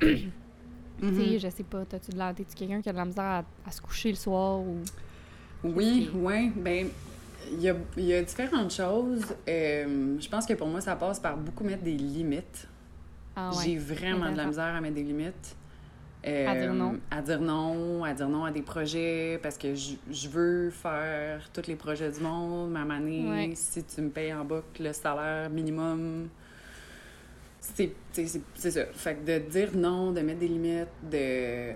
Tu 1.00 1.06
Mhm. 1.08 1.16
sais, 1.16 1.40
je 1.40 1.50
sais 1.50 1.64
pas, 1.64 1.84
t'as-tu 1.86 2.12
de 2.12 2.18
la... 2.18 2.34
t'es-tu 2.34 2.56
quelqu'un 2.56 2.82
qui 2.82 2.88
a 2.88 2.92
de 2.94 2.98
la 2.98 3.04
misère 3.06 3.24
à, 3.24 3.44
à 3.66 3.72
se 3.72 3.82
coucher 3.82 4.10
le 4.10 4.16
soir 4.16 4.60
ou... 4.60 4.78
Oui, 5.64 6.10
oui. 6.14 6.50
Ben, 6.56 6.88
il 7.52 7.62
y 7.62 7.68
a, 7.70 7.76
il 7.98 8.06
y 8.06 8.14
a 8.14 8.22
différentes 8.22 8.72
choses. 8.72 9.26
Euh, 9.50 10.16
je 10.20 10.30
pense 10.30 10.46
que 10.46 10.54
pour 10.54 10.68
moi, 10.68 10.80
ça 10.82 10.96
passe 10.96 11.20
par 11.20 11.36
beaucoup 11.36 11.64
mettre 11.66 11.84
des 11.84 11.96
limites. 11.96 12.68
Ah 13.36 13.50
ouais. 13.50 13.64
J'ai 13.66 13.78
vraiment 13.78 14.32
de 14.32 14.38
la 14.38 14.46
misère 14.46 14.76
à 14.76 14.80
mettre 14.80 14.96
des 14.96 15.04
limites. 15.04 15.56
Euh, 16.26 16.48
À 16.48 16.56
dire 16.56 16.74
non. 16.74 17.00
À 17.12 17.22
dire 17.22 17.42
non, 17.42 18.04
à 18.04 18.14
dire 18.14 18.30
non 18.30 18.46
à 18.46 18.52
des 18.52 18.62
projets 18.62 19.40
parce 19.44 19.58
que 19.58 19.76
je, 19.76 19.96
je 20.10 20.30
veux 20.30 20.70
faire 20.70 21.50
tous 21.52 21.68
les 21.68 21.76
projets 21.76 22.10
du 22.12 22.22
monde. 22.22 22.72
Ma 22.72 22.86
manée, 22.86 23.28
Ouais. 23.28 23.52
si 23.56 23.84
tu 23.84 24.02
me 24.02 24.10
payes 24.10 24.34
en 24.34 24.46
boucle 24.46 24.82
le 24.84 24.94
salaire 24.94 25.50
minimum, 25.50 26.30
c'est 27.60 27.94
ça. 28.72 28.86
Fait 28.94 29.16
que 29.16 29.26
de 29.40 29.50
dire 29.50 29.72
non, 29.76 30.12
de 30.12 30.22
mettre 30.22 30.40
des 30.40 30.48
limites, 30.48 30.88
de, 31.12 31.74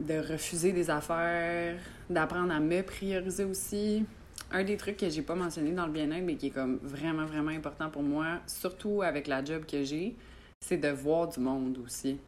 de 0.00 0.32
refuser 0.32 0.72
des 0.72 0.90
affaires, 0.90 1.76
d'apprendre 2.10 2.52
à 2.52 2.60
me 2.60 2.82
prioriser 2.82 3.44
aussi. 3.44 4.04
un 4.50 4.62
des 4.64 4.76
trucs 4.76 4.96
que 4.98 5.08
j'ai 5.08 5.22
pas 5.22 5.34
mentionné 5.34 5.72
dans 5.72 5.86
le 5.86 5.92
bien-être, 5.92 6.24
mais 6.24 6.36
qui 6.36 6.48
est 6.48 6.50
comme 6.50 6.78
vraiment, 6.82 7.24
vraiment 7.24 7.50
important 7.50 7.88
pour 7.90 8.02
moi, 8.02 8.40
surtout 8.46 9.02
avec 9.02 9.26
la 9.26 9.42
job 9.44 9.64
que 9.66 9.82
j'ai, 9.84 10.14
c'est 10.60 10.76
de 10.78 10.88
voir 10.88 11.28
du 11.28 11.40
monde 11.40 11.78
aussi. 11.84 12.18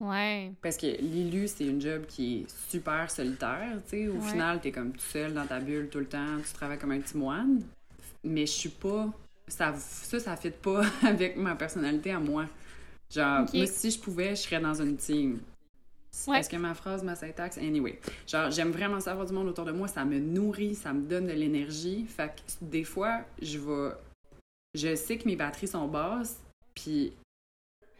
Ouais. 0.00 0.52
Parce 0.62 0.76
que 0.78 0.86
l'élu, 0.86 1.46
c'est 1.46 1.66
une 1.66 1.80
job 1.80 2.06
qui 2.08 2.38
est 2.40 2.70
super 2.70 3.10
solitaire, 3.10 3.78
tu 3.84 3.90
sais. 3.90 4.08
Au 4.08 4.14
Ouais. 4.14 4.30
final, 4.30 4.60
t'es 4.60 4.72
comme 4.72 4.92
tout 4.92 5.00
seul 5.00 5.34
dans 5.34 5.46
ta 5.46 5.60
bulle 5.60 5.88
tout 5.90 5.98
le 5.98 6.06
temps, 6.06 6.38
tu 6.46 6.52
travailles 6.54 6.78
comme 6.78 6.92
un 6.92 7.00
petit 7.00 7.16
moine. 7.18 7.62
Mais 8.24 8.46
je 8.46 8.52
suis 8.52 8.68
pas... 8.70 9.08
Ça, 9.46 9.74
ça, 9.76 10.18
ça 10.20 10.36
fit 10.36 10.50
pas 10.50 10.82
avec 11.02 11.36
ma 11.36 11.54
personnalité 11.54 12.12
à 12.12 12.18
moi. 12.20 12.46
Genre, 13.10 13.42
Ok. 13.42 13.54
moi, 13.54 13.66
si 13.66 13.90
je 13.90 13.98
pouvais, 14.00 14.30
je 14.30 14.42
serais 14.42 14.60
dans 14.60 14.80
une 14.80 14.96
team. 14.96 15.40
Ouais. 16.26 16.38
Est-ce 16.40 16.48
que 16.48 16.56
ma 16.56 16.74
phrase 16.74 17.02
ma 17.04 17.14
syntaxe? 17.14 17.58
Anyway. 17.58 17.98
Genre, 18.26 18.50
j'aime 18.50 18.70
vraiment 18.70 19.00
savoir 19.00 19.26
du 19.26 19.32
monde 19.32 19.48
autour 19.48 19.64
de 19.64 19.72
moi. 19.72 19.86
Ça 19.88 20.04
me 20.04 20.18
nourrit, 20.18 20.74
ça 20.74 20.92
me 20.92 21.02
donne 21.02 21.26
de 21.26 21.32
l'énergie. 21.32 22.04
Fait 22.06 22.28
que 22.28 22.64
des 22.64 22.84
fois, 22.84 23.20
je 23.42 23.58
vais... 23.58 23.90
Je 24.74 24.94
sais 24.94 25.18
que 25.18 25.26
mes 25.28 25.34
batteries 25.36 25.66
sont 25.68 25.88
basses, 25.88 26.40
puis 26.74 27.12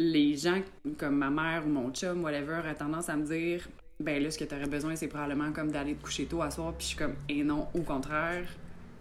les 0.01 0.35
gens 0.35 0.61
comme 0.97 1.17
ma 1.17 1.29
mère 1.29 1.65
ou 1.67 1.69
mon 1.69 1.91
chum, 1.91 2.25
whatever, 2.25 2.63
a 2.67 2.75
tendance 2.75 3.11
à 3.11 3.17
me 3.17 3.27
dire 3.27 3.69
ben 4.01 4.23
là, 4.23 4.31
ce 4.31 4.39
que 4.39 4.45
tu 4.45 4.55
aurais 4.55 4.67
besoin, 4.67 4.97
c'est 4.97 5.09
probablement 5.09 5.53
comme 5.53 5.71
d'aller 5.71 5.95
te 5.95 6.03
coucher 6.03 6.25
tôt 6.25 6.41
à 6.41 6.51
soir. 6.51 6.73
Puis 6.73 6.85
je 6.85 6.89
suis 6.89 6.97
comme, 6.97 7.15
et 7.29 7.45
non, 7.45 7.69
au 7.75 7.83
contraire, 7.83 8.49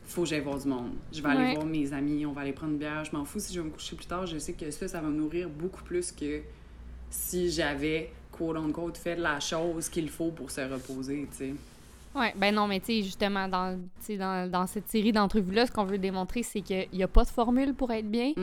faut 0.03 0.23
que 0.23 0.27
j'aille 0.27 0.41
voir 0.41 0.59
du 0.59 0.67
monde. 0.67 0.91
Je 1.13 1.21
vais 1.21 1.29
aller 1.29 1.53
voir 1.53 1.65
mes 1.65 1.93
amis, 1.93 2.25
on 2.25 2.33
va 2.33 2.41
aller 2.41 2.51
prendre 2.51 2.73
une 2.73 2.79
bière. 2.79 3.05
Je 3.05 3.15
m'en 3.15 3.23
fous 3.23 3.39
si 3.39 3.53
je 3.53 3.61
vais 3.61 3.67
me 3.67 3.71
coucher 3.71 3.95
plus 3.95 4.07
tard. 4.07 4.27
Je 4.27 4.37
sais 4.37 4.51
que 4.51 4.69
ça, 4.71 4.89
ça 4.89 4.99
va 4.99 5.07
me 5.07 5.15
nourrir 5.15 5.47
beaucoup 5.47 5.83
plus 5.83 6.11
que 6.11 6.41
si 7.09 7.49
j'avais, 7.49 8.11
quote 8.29 8.57
unquote, 8.57 8.97
fait 8.97 9.15
la 9.15 9.39
chose 9.39 9.87
qu'il 9.87 10.09
faut 10.09 10.31
pour 10.31 10.51
se 10.51 10.61
reposer, 10.61 11.27
tu 11.31 11.37
sais. 11.37 11.53
Ouais, 12.13 12.33
ben 12.35 12.53
non, 12.53 12.67
mais 12.67 12.81
tu 12.81 12.87
sais, 12.87 13.03
justement, 13.03 13.47
dans, 13.47 13.79
dans, 14.09 14.51
dans 14.51 14.67
cette 14.67 14.89
série 14.89 15.13
d'entrevues-là, 15.13 15.67
ce 15.67 15.71
qu'on 15.71 15.85
veut 15.85 15.99
démontrer, 15.99 16.43
c'est 16.43 16.61
qu'il 16.61 16.89
n'y 16.91 17.03
a 17.03 17.07
pas 17.07 17.23
de 17.23 17.29
formule 17.29 17.73
pour 17.73 17.89
être 17.91 18.09
bien. 18.09 18.33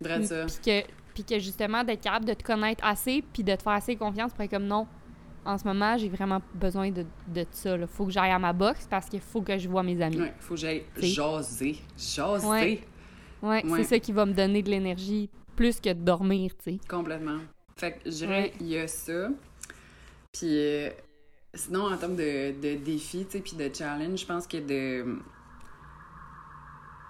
Drôle 0.00 0.24
ça. 0.26 0.46
Puis 0.46 0.56
que, 0.64 0.86
puis 1.14 1.24
que 1.24 1.38
justement, 1.38 1.84
d'être 1.84 2.02
capable 2.02 2.26
de 2.26 2.34
te 2.34 2.42
connaître 2.42 2.84
assez, 2.84 3.24
puis 3.32 3.42
de 3.42 3.54
te 3.54 3.62
faire 3.62 3.72
assez 3.72 3.96
confiance 3.96 4.32
pour 4.32 4.42
être 4.42 4.50
comme 4.50 4.66
non. 4.66 4.86
En 5.46 5.58
ce 5.58 5.64
moment, 5.64 5.96
j'ai 5.98 6.08
vraiment 6.08 6.40
besoin 6.54 6.90
de, 6.90 7.04
de 7.28 7.44
ça. 7.50 7.76
Là. 7.76 7.86
Faut 7.86 8.06
que 8.06 8.12
j'aille 8.12 8.32
à 8.32 8.38
ma 8.38 8.52
boxe 8.52 8.86
parce 8.88 9.08
qu'il 9.08 9.20
faut 9.20 9.42
que 9.42 9.58
je 9.58 9.68
vois 9.68 9.82
mes 9.82 10.00
amis. 10.02 10.20
Ouais, 10.20 10.32
faut 10.40 10.54
que 10.54 10.60
j'aille 10.60 10.84
jaser. 10.96 11.76
Jaser. 11.96 12.82
Ouais. 13.42 13.62
C'est 13.76 13.84
ça 13.84 13.98
qui 13.98 14.12
va 14.12 14.24
me 14.24 14.32
donner 14.32 14.62
de 14.62 14.70
l'énergie 14.70 15.28
plus 15.54 15.80
que 15.80 15.90
de 15.90 16.00
dormir, 16.00 16.52
tu 16.56 16.72
sais. 16.72 16.80
Complètement. 16.88 17.38
Fait 17.76 17.92
que 17.92 18.10
je 18.10 18.16
dirais, 18.16 18.52
il 18.58 18.68
y 18.68 18.78
a 18.78 18.88
ça. 18.88 19.28
Puis 20.32 20.48
euh, 20.58 20.88
sinon, 21.52 21.92
en 21.92 21.96
termes 21.96 22.16
de, 22.16 22.52
de 22.60 22.82
défis, 22.82 23.26
tu 23.26 23.32
sais, 23.32 23.40
puis 23.40 23.56
de 23.56 23.70
challenge, 23.72 24.20
je 24.20 24.26
pense 24.26 24.46
que 24.46 24.56
de 24.56 25.18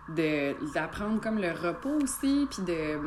de 0.08 0.54
d'apprendre 0.74 1.20
comme 1.20 1.38
le 1.38 1.52
repos 1.52 2.02
aussi, 2.02 2.46
puis 2.50 2.62
de... 2.64 2.98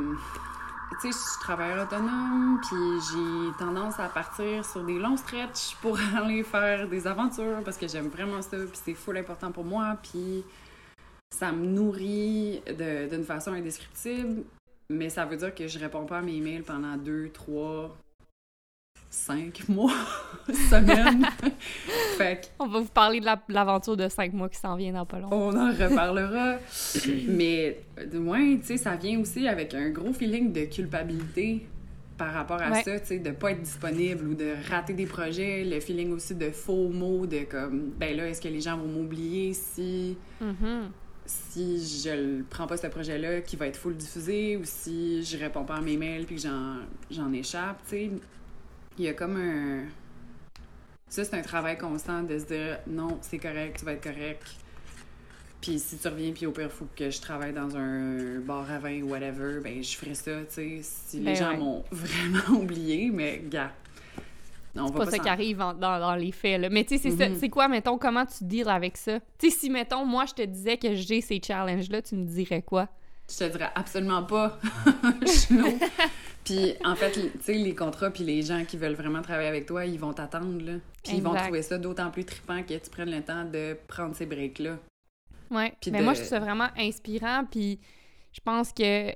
Tu 0.90 1.12
sais, 1.12 1.18
je 1.20 1.30
suis 1.32 1.40
travailleur 1.42 1.86
autonome, 1.86 2.60
puis 2.62 2.78
j'ai 3.12 3.58
tendance 3.60 4.00
à 4.00 4.08
partir 4.08 4.66
sur 4.66 4.84
des 4.84 4.98
longs 4.98 5.18
stretches 5.18 5.76
pour 5.82 5.98
aller 6.18 6.44
faire 6.44 6.88
des 6.88 7.06
aventures, 7.06 7.62
parce 7.64 7.78
que 7.78 7.88
j'aime 7.88 8.08
vraiment 8.08 8.42
ça, 8.42 8.58
puis 8.58 8.80
c'est 8.84 8.94
full 8.94 9.18
important 9.18 9.52
pour 9.52 9.66
moi, 9.66 9.98
puis 10.02 10.44
ça 11.30 11.52
me 11.52 11.66
nourrit 11.66 12.62
d'une 12.68 13.26
façon 13.26 13.52
indescriptible, 13.52 14.44
mais 14.90 15.10
ça 15.10 15.26
veut 15.26 15.38
dire 15.38 15.54
que 15.54 15.68
je 15.68 15.78
réponds 15.78 16.06
pas 16.06 16.20
à 16.20 16.22
mes 16.22 16.40
mails 16.40 16.64
pendant 16.64 16.96
deux, 16.96 17.30
trois, 17.30 17.96
cinq 19.18 19.68
mois, 19.70 19.92
semaines. 20.70 21.26
fait 22.18 22.42
que 22.42 22.48
On 22.64 22.68
va 22.68 22.80
vous 22.80 22.86
parler 22.88 23.20
de 23.20 23.26
la- 23.26 23.36
de 23.36 23.54
l'aventure 23.54 23.98
de 23.98 24.08
cinq 24.10 24.34
mois 24.34 24.50
qui 24.50 24.58
s'en 24.60 24.76
vient 24.76 24.94
dans 24.94 25.06
pas 25.06 25.20
long. 25.20 25.30
on 25.32 25.56
en 25.58 25.72
reparlera. 25.72 26.56
Mais 27.28 27.82
du 28.12 28.20
moins, 28.20 28.58
tu 28.58 28.64
sais, 28.66 28.78
ça 28.78 28.96
vient 28.96 29.20
aussi 29.20 29.48
avec 29.48 29.74
un 29.74 29.90
gros 29.90 30.14
feeling 30.14 30.52
de 30.54 30.66
culpabilité 30.66 31.66
par 32.18 32.34
rapport 32.34 32.62
à 32.62 32.72
Ouais. 32.72 32.84
ça, 32.84 33.00
tu 33.00 33.06
sais, 33.08 33.20
de 33.20 33.32
pas 33.32 33.52
être 33.52 33.62
disponible 33.62 34.28
ou 34.30 34.34
de 34.34 34.54
rater 34.70 34.94
des 34.94 35.06
projets, 35.06 35.64
le 35.64 35.80
feeling 35.80 36.12
aussi 36.14 36.34
de 36.34 36.50
faux 36.50 36.90
mots, 36.90 37.26
de 37.28 37.40
comme, 37.44 37.92
ben 38.00 38.16
là, 38.18 38.28
est-ce 38.28 38.42
que 38.42 38.48
les 38.48 38.62
gens 38.62 38.76
vont 38.78 38.88
m'oublier 38.88 39.54
si, 39.54 40.18
Mhm. 40.42 40.90
si 41.28 41.78
je 42.04 42.42
prends 42.50 42.66
pas 42.66 42.78
ce 42.78 42.88
projet-là 42.88 43.42
qui 43.42 43.56
va 43.56 43.68
être 43.68 43.78
full 43.78 43.96
diffusé 43.96 44.58
ou 44.58 44.62
si 44.64 45.24
je 45.24 45.38
réponds 45.38 45.64
pas 45.64 45.76
à 45.76 45.82
mes 45.82 45.96
mails 45.98 46.26
puis 46.26 46.38
que 46.38 46.42
j'en, 46.42 46.78
j'en 47.12 47.32
échappe, 47.34 47.82
tu 47.88 47.90
sais? 47.90 48.12
Il 48.98 49.06
y 49.06 49.08
a 49.10 49.14
comme 49.14 49.38
un... 49.38 49.84
Ça, 51.10 51.24
c'est 51.24 51.36
un 51.38 51.42
travail 51.42 51.78
constant 51.78 52.24
de 52.24 52.38
se 52.38 52.46
dire 52.46 52.80
non, 52.88 53.18
c'est 53.22 53.38
correct, 53.38 53.78
tu 53.80 53.86
vas 53.86 53.94
être 53.94 54.04
correct. 54.04 54.44
Puis 55.62 55.80
si 55.80 55.98
tu 55.98 56.08
reviens, 56.08 56.32
puis 56.34 56.46
au 56.46 56.52
pire, 56.52 56.72
faut 56.72 56.88
que 56.96 57.10
je 57.10 57.20
travaille 57.22 57.54
dans 57.54 57.76
un 57.78 58.40
bar 58.40 58.70
à 58.70 58.78
vin 58.80 59.02
ou 59.02 59.10
whatever, 59.10 59.60
ben 59.64 59.82
je 59.84 59.96
ferai 59.96 60.14
ça, 60.16 60.32
tu 60.42 60.54
sais. 60.54 60.80
Si 60.82 61.18
les 61.20 61.26
Ben 61.26 61.36
gens 61.36 61.50
ouais. 61.52 61.58
m'ont 61.58 61.84
vraiment 61.92 62.60
oublié, 62.62 63.10
mais 63.12 63.42
gars. 63.46 63.72
Va 64.76 64.84
pas 64.92 65.06
pas 65.06 65.12
ça 65.12 65.18
qui 65.18 65.28
arrive 65.30 65.60
en- 65.60 65.74
dans, 65.74 66.00
dans 66.00 66.14
les 66.14 66.32
faits. 66.32 66.62
Là. 66.62 66.70
Mais 66.70 66.84
tu 66.84 67.00
sais, 67.00 67.10
c'est. 67.10 67.30
Mhm. 67.30 67.38
C'est 67.40 67.50
quoi, 67.50 67.68
mettons, 67.68 67.98
comment 67.98 68.26
tu 68.28 68.44
deals 68.44 68.70
avec 68.70 68.96
ça? 68.98 69.20
Tu 69.40 69.50
sais, 69.50 69.58
si, 69.58 69.70
mettons, 69.72 70.06
moi, 70.06 70.26
je 70.28 70.34
te 70.36 70.42
disais 70.44 70.78
que 70.78 70.94
j'ai 70.94 71.22
ces 71.22 71.42
challenges-là, 71.44 72.04
tu 72.04 72.16
me 72.16 72.26
dirais 72.26 72.62
quoi? 72.62 72.88
Je 73.30 73.38
te 73.40 73.44
dirais 73.46 73.72
absolument 73.74 74.24
pas. 74.24 74.60
Je. 75.26 75.56
Puis 76.48 76.74
en 76.84 76.96
fait, 76.96 77.12
tu 77.12 77.22
sais, 77.42 77.54
les 77.54 77.76
contrats 77.76 78.10
puis 78.10 78.24
les 78.24 78.42
gens 78.42 78.64
qui 78.66 78.78
veulent 78.78 78.96
vraiment 78.96 79.22
travailler 79.22 79.50
avec 79.50 79.66
toi, 79.66 79.86
ils 79.86 80.00
vont 80.00 80.14
t'attendre, 80.14 80.64
là. 80.64 80.74
Puis 81.04 81.18
ils 81.18 81.22
vont 81.24 81.36
trouver 81.36 81.62
ça 81.62 81.78
d'autant 81.78 82.10
plus 82.10 82.26
trippant 82.26 82.64
que 82.64 82.74
tu 82.74 82.90
prennes 82.90 83.12
le 83.12 83.22
temps 83.22 83.44
de 83.46 83.78
prendre 83.88 84.16
ces 84.16 84.26
breaks-là. 84.26 84.78
Ouais. 85.52 85.74
Puis 85.82 85.92
Mais 85.92 86.00
de- 86.00 86.04
moi, 86.04 86.14
je 86.14 86.20
trouve 86.20 86.30
ça 86.30 86.40
vraiment 86.40 86.68
inspirant, 86.78 87.46
puis 87.50 87.80
je 88.34 88.40
pense 88.40 88.72
que 88.74 89.12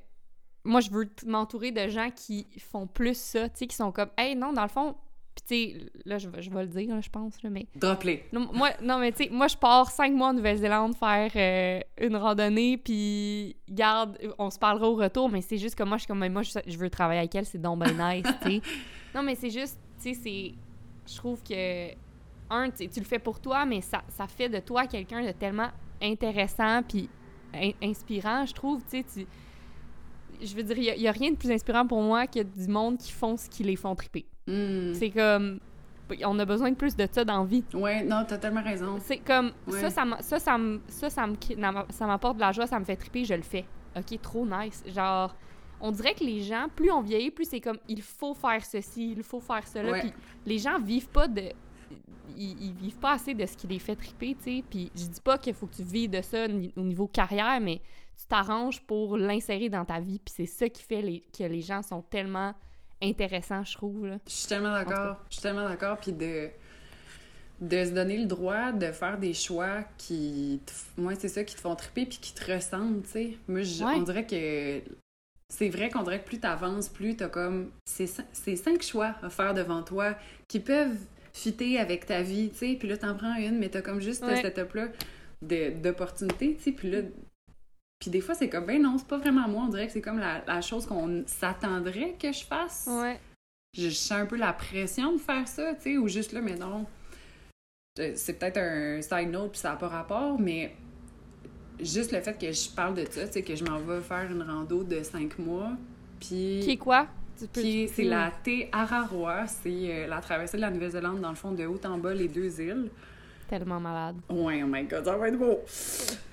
moi, 0.63 0.79
je 0.81 0.89
veux 0.91 1.09
m'entourer 1.25 1.71
de 1.71 1.87
gens 1.89 2.09
qui 2.11 2.47
font 2.59 2.85
plus 2.87 3.17
ça, 3.17 3.49
tu 3.49 3.59
sais, 3.59 3.67
qui 3.67 3.75
sont 3.75 3.91
comme, 3.91 4.09
hey, 4.17 4.35
non, 4.35 4.53
dans 4.53 4.63
le 4.63 4.69
fond, 4.69 4.95
puis 5.33 5.43
tu 5.47 5.79
sais, 5.79 5.91
là, 6.05 6.17
je, 6.17 6.27
vais- 6.29 6.41
je 6.41 6.49
vais 6.49 6.61
le 6.63 6.67
dire, 6.67 6.93
là, 6.95 7.01
je 7.01 7.09
pense, 7.09 7.41
là, 7.43 7.49
mais. 7.49 7.67
Non, 8.33 8.49
moi, 8.53 8.69
non, 8.81 8.99
mais 8.99 9.11
tu 9.11 9.23
sais, 9.25 9.29
moi, 9.31 9.47
je 9.47 9.55
pars 9.57 9.89
cinq 9.89 10.13
mois 10.13 10.29
en 10.29 10.33
Nouvelle-Zélande 10.33 10.95
faire 10.95 11.31
euh, 11.35 11.79
une 12.05 12.15
randonnée, 12.17 12.77
puis 12.77 13.55
garde, 13.69 14.17
on 14.37 14.49
se 14.49 14.59
parlera 14.59 14.89
au 14.89 14.95
retour, 14.95 15.29
mais 15.29 15.41
c'est 15.41 15.57
juste 15.57 15.75
que 15.75 15.83
moi, 15.83 15.97
je 15.97 16.01
suis 16.01 16.07
comme, 16.07 16.27
moi, 16.27 16.41
je, 16.43 16.51
je 16.67 16.77
veux 16.77 16.89
travailler 16.89 17.19
avec 17.19 17.33
elle, 17.35 17.45
c'est 17.45 17.61
donc 17.61 17.79
ben 17.79 17.91
nice, 18.15 18.25
tu 18.43 18.51
sais. 18.51 18.61
Non, 19.15 19.23
mais 19.23 19.35
c'est 19.35 19.49
juste, 19.49 19.77
tu 20.01 20.13
sais, 20.13 20.19
c'est. 20.21 20.51
Je 21.11 21.15
trouve 21.17 21.41
que, 21.43 21.91
un, 22.49 22.69
tu 22.69 22.87
le 22.99 23.05
fais 23.05 23.19
pour 23.19 23.39
toi, 23.39 23.65
mais 23.65 23.81
ça, 23.81 24.01
ça 24.09 24.27
fait 24.27 24.49
de 24.49 24.59
toi 24.59 24.87
quelqu'un 24.87 25.21
de 25.25 25.31
tellement 25.31 25.69
intéressant, 26.01 26.81
puis 26.83 27.09
in- 27.53 27.71
inspirant, 27.83 28.45
je 28.45 28.53
trouve, 28.53 28.81
tu 28.89 28.99
sais. 29.01 29.05
tu- 29.13 29.27
Je 30.45 30.55
veux 30.55 30.63
dire, 30.63 30.77
il 30.95 30.99
n'y 31.01 31.07
a, 31.07 31.11
rien 31.11 31.31
de 31.31 31.35
plus 31.35 31.51
inspirant 31.51 31.85
pour 31.85 32.01
moi 32.01 32.25
que 32.27 32.39
du 32.41 32.67
monde 32.67 32.97
qui 32.97 33.11
font 33.11 33.37
ce 33.37 33.49
qui 33.49 33.63
les 33.63 33.75
font 33.75 33.93
triper. 33.95 34.25
Hmm. 34.47 34.93
C'est 34.93 35.09
comme. 35.11 35.59
On 36.25 36.37
a 36.39 36.45
besoin 36.45 36.71
de 36.71 36.75
plus 36.75 36.95
de 36.97 37.07
ça 37.09 37.23
dans 37.23 37.39
la 37.39 37.45
vie. 37.45 37.63
Ouais, 37.73 38.03
non, 38.03 38.25
t'as 38.27 38.37
tellement 38.37 38.61
raison. 38.63 38.97
C'est 38.99 39.19
comme 39.19 39.51
Ouais. 39.67 39.79
ça, 39.79 39.89
ça, 39.89 40.05
ça, 40.19 40.39
ça, 40.39 41.09
ça, 41.09 41.25
ça 41.89 42.05
m'apporte 42.07 42.35
de 42.35 42.41
la 42.41 42.51
joie, 42.51 42.67
ça 42.67 42.77
me 42.79 42.83
fait 42.83 42.97
triper, 42.97 43.23
je 43.23 43.33
le 43.33 43.43
fais. 43.43 43.63
Ok, 43.95 44.19
trop 44.21 44.45
nice. 44.45 44.83
Genre, 44.93 45.33
on 45.79 45.89
dirait 45.91 46.13
que 46.13 46.23
les 46.25 46.41
gens, 46.41 46.67
plus 46.75 46.91
on 46.91 47.01
vieillit, 47.01 47.31
plus 47.31 47.45
c'est 47.45 47.61
comme 47.61 47.77
il 47.87 48.01
faut 48.01 48.33
faire 48.33 48.63
ceci, 48.65 49.13
il 49.13 49.23
faut 49.23 49.39
faire 49.39 49.65
cela. 49.65 49.99
Puis 49.99 50.13
les 50.45 50.57
gens 50.57 50.77
vivent 50.79 51.07
pas 51.09 51.29
de. 51.29 51.43
Ils, 52.37 52.61
ils 52.65 52.73
vivent 52.73 52.97
pas 52.97 53.13
assez 53.13 53.33
de 53.33 53.45
ce 53.45 53.55
qui 53.55 53.67
les 53.67 53.79
fait 53.79 53.95
triper, 53.95 54.35
tu 54.35 54.43
sais. 54.57 54.63
Puis 54.69 54.91
je 54.95 55.05
dis 55.05 55.21
pas 55.21 55.37
qu'il 55.37 55.53
faut 55.53 55.67
que 55.67 55.75
tu 55.75 55.83
vives 55.83 56.09
de 56.09 56.21
ça 56.21 56.45
au 56.75 56.81
niveau 56.81 57.07
carrière, 57.07 57.59
mais 57.61 57.81
tu 58.17 58.25
t'arranges 58.27 58.81
pour 58.81 59.17
l'insérer 59.17 59.69
dans 59.69 59.85
ta 59.85 59.99
vie. 60.01 60.19
Puis 60.19 60.33
c'est 60.35 60.45
ça 60.45 60.67
qui 60.67 60.83
fait 60.83 61.01
les- 61.01 61.23
que 61.37 61.43
les 61.43 61.61
gens 61.61 61.81
sont 61.81 62.01
tellement 62.01 62.53
intéressants, 63.01 63.63
je 63.63 63.73
trouve. 63.75 64.07
Là. 64.07 64.17
Je 64.27 64.31
suis 64.31 64.47
tellement 64.47 64.73
d'accord. 64.73 65.17
Je 65.29 65.35
suis 65.35 65.41
tellement 65.41 65.67
d'accord. 65.67 65.97
Puis 65.99 66.11
de, 66.13 66.49
de 67.61 67.85
se 67.85 67.91
donner 67.91 68.17
le 68.17 68.25
droit 68.25 68.71
de 68.71 68.91
faire 68.91 69.17
des 69.17 69.33
choix 69.33 69.83
qui. 69.97 70.59
Moi, 70.97 71.13
c'est 71.19 71.27
ça, 71.29 71.43
qui 71.43 71.55
te 71.55 71.61
font 71.61 71.75
triper 71.75 72.05
puis 72.05 72.17
qui 72.19 72.33
te 72.33 72.51
ressemblent, 72.51 73.01
tu 73.03 73.09
sais. 73.09 73.37
Moi, 73.47 73.61
je- 73.63 73.83
Ouais. 73.83 73.93
on 73.95 74.01
dirait 74.03 74.25
que. 74.25 74.81
C'est 75.49 75.67
vrai 75.69 75.89
qu'on 75.89 76.03
dirait 76.03 76.21
que 76.21 76.27
plus 76.27 76.39
t'avances, 76.39 76.87
plus 76.89 77.15
t'as 77.17 77.27
comme. 77.27 77.71
C'est 77.85 78.07
cinq 78.55 78.81
choix 78.81 79.15
à 79.21 79.29
faire 79.29 79.53
devant 79.53 79.83
toi 79.83 80.15
qui 80.47 80.59
peuvent 80.59 80.97
fitter 81.33 81.77
avec 81.79 82.05
ta 82.05 82.21
vie, 82.21 82.49
tu 82.51 82.57
sais. 82.57 82.75
Puis 82.79 82.87
là, 82.87 82.97
t'en 82.97 83.15
prends 83.15 83.35
une, 83.35 83.57
mais 83.59 83.69
t'as 83.69 83.81
comme 83.81 83.99
juste 84.01 84.23
Ouais. 84.23 84.37
ce 84.37 84.41
setup-là 84.43 84.87
de- 85.41 85.71
d'opportunité, 85.81 86.55
tu 86.55 86.63
sais. 86.63 86.71
Puis 86.71 86.89
là. 86.91 86.99
Puis 88.01 88.09
des 88.09 88.19
fois, 88.19 88.33
c'est 88.35 88.49
comme, 88.49 88.65
ben 88.65 88.81
non, 88.81 88.97
c'est 88.97 89.07
pas 89.07 89.19
vraiment 89.19 89.47
moi. 89.47 89.63
On 89.67 89.69
dirait 89.69 89.85
que 89.87 89.93
c'est 89.93 90.01
comme 90.01 90.17
la, 90.19 90.43
la 90.45 90.59
chose 90.61 90.85
qu'on 90.87 91.23
s'attendrait 91.27 92.15
que 92.19 92.31
je 92.33 92.43
fasse 92.43 92.89
Ouais. 92.91 93.19
je 93.77 93.89
sens 93.89 94.13
un 94.13 94.25
peu 94.25 94.35
la 94.37 94.51
pression 94.53 95.13
de 95.13 95.17
faire 95.19 95.47
ça, 95.47 95.75
tu 95.75 95.81
sais, 95.83 95.97
ou 95.97 96.07
juste 96.07 96.33
là, 96.33 96.41
mais 96.41 96.55
non. 96.55 96.85
euh, 97.99 98.11
C'est 98.15 98.33
peut-être 98.33 98.57
un 98.57 99.01
side 99.01 99.29
note, 99.31 99.51
puis 99.51 99.59
ça 99.59 99.69
n'a 99.69 99.75
pas 99.75 99.87
rapport, 99.87 100.39
mais 100.39 100.75
juste 101.79 102.11
le 102.11 102.21
fait 102.21 102.37
que 102.39 102.51
je 102.51 102.69
parle 102.71 102.95
de 102.95 103.05
ça, 103.09 103.27
tu 103.27 103.33
sais, 103.33 103.43
que 103.43 103.55
je 103.55 103.63
m'en 103.63 103.77
vais 103.79 104.01
faire 104.01 104.29
une 104.31 104.41
rando 104.41 104.83
de 104.83 105.03
cinq 105.03 105.37
mois, 105.37 105.71
puis... 106.19 106.61
Qui 106.63 106.71
est 106.71 106.77
quoi? 106.77 107.07
Qui 107.53 107.87
c'est 107.87 108.03
la 108.03 108.31
T 108.43 108.69
Araroa, 108.71 109.47
c'est 109.47 109.69
euh, 109.69 110.07
la 110.07 110.21
traversée 110.21 110.57
de 110.57 110.61
la 110.61 110.69
Nouvelle-Zélande, 110.71 111.21
dans 111.21 111.29
le 111.29 111.35
fond, 111.35 111.51
de 111.51 111.65
haut 111.65 111.79
en 111.85 111.97
bas, 111.97 112.13
les 112.13 112.27
deux 112.27 112.59
îles. 112.61 112.89
Tellement 113.51 113.81
malade. 113.81 114.15
Ouais, 114.29 114.63
oh 114.63 114.67
my 114.67 114.85
god, 114.85 115.03
ça 115.03 115.17
va 115.17 115.27
être 115.27 115.37
beau! 115.37 115.59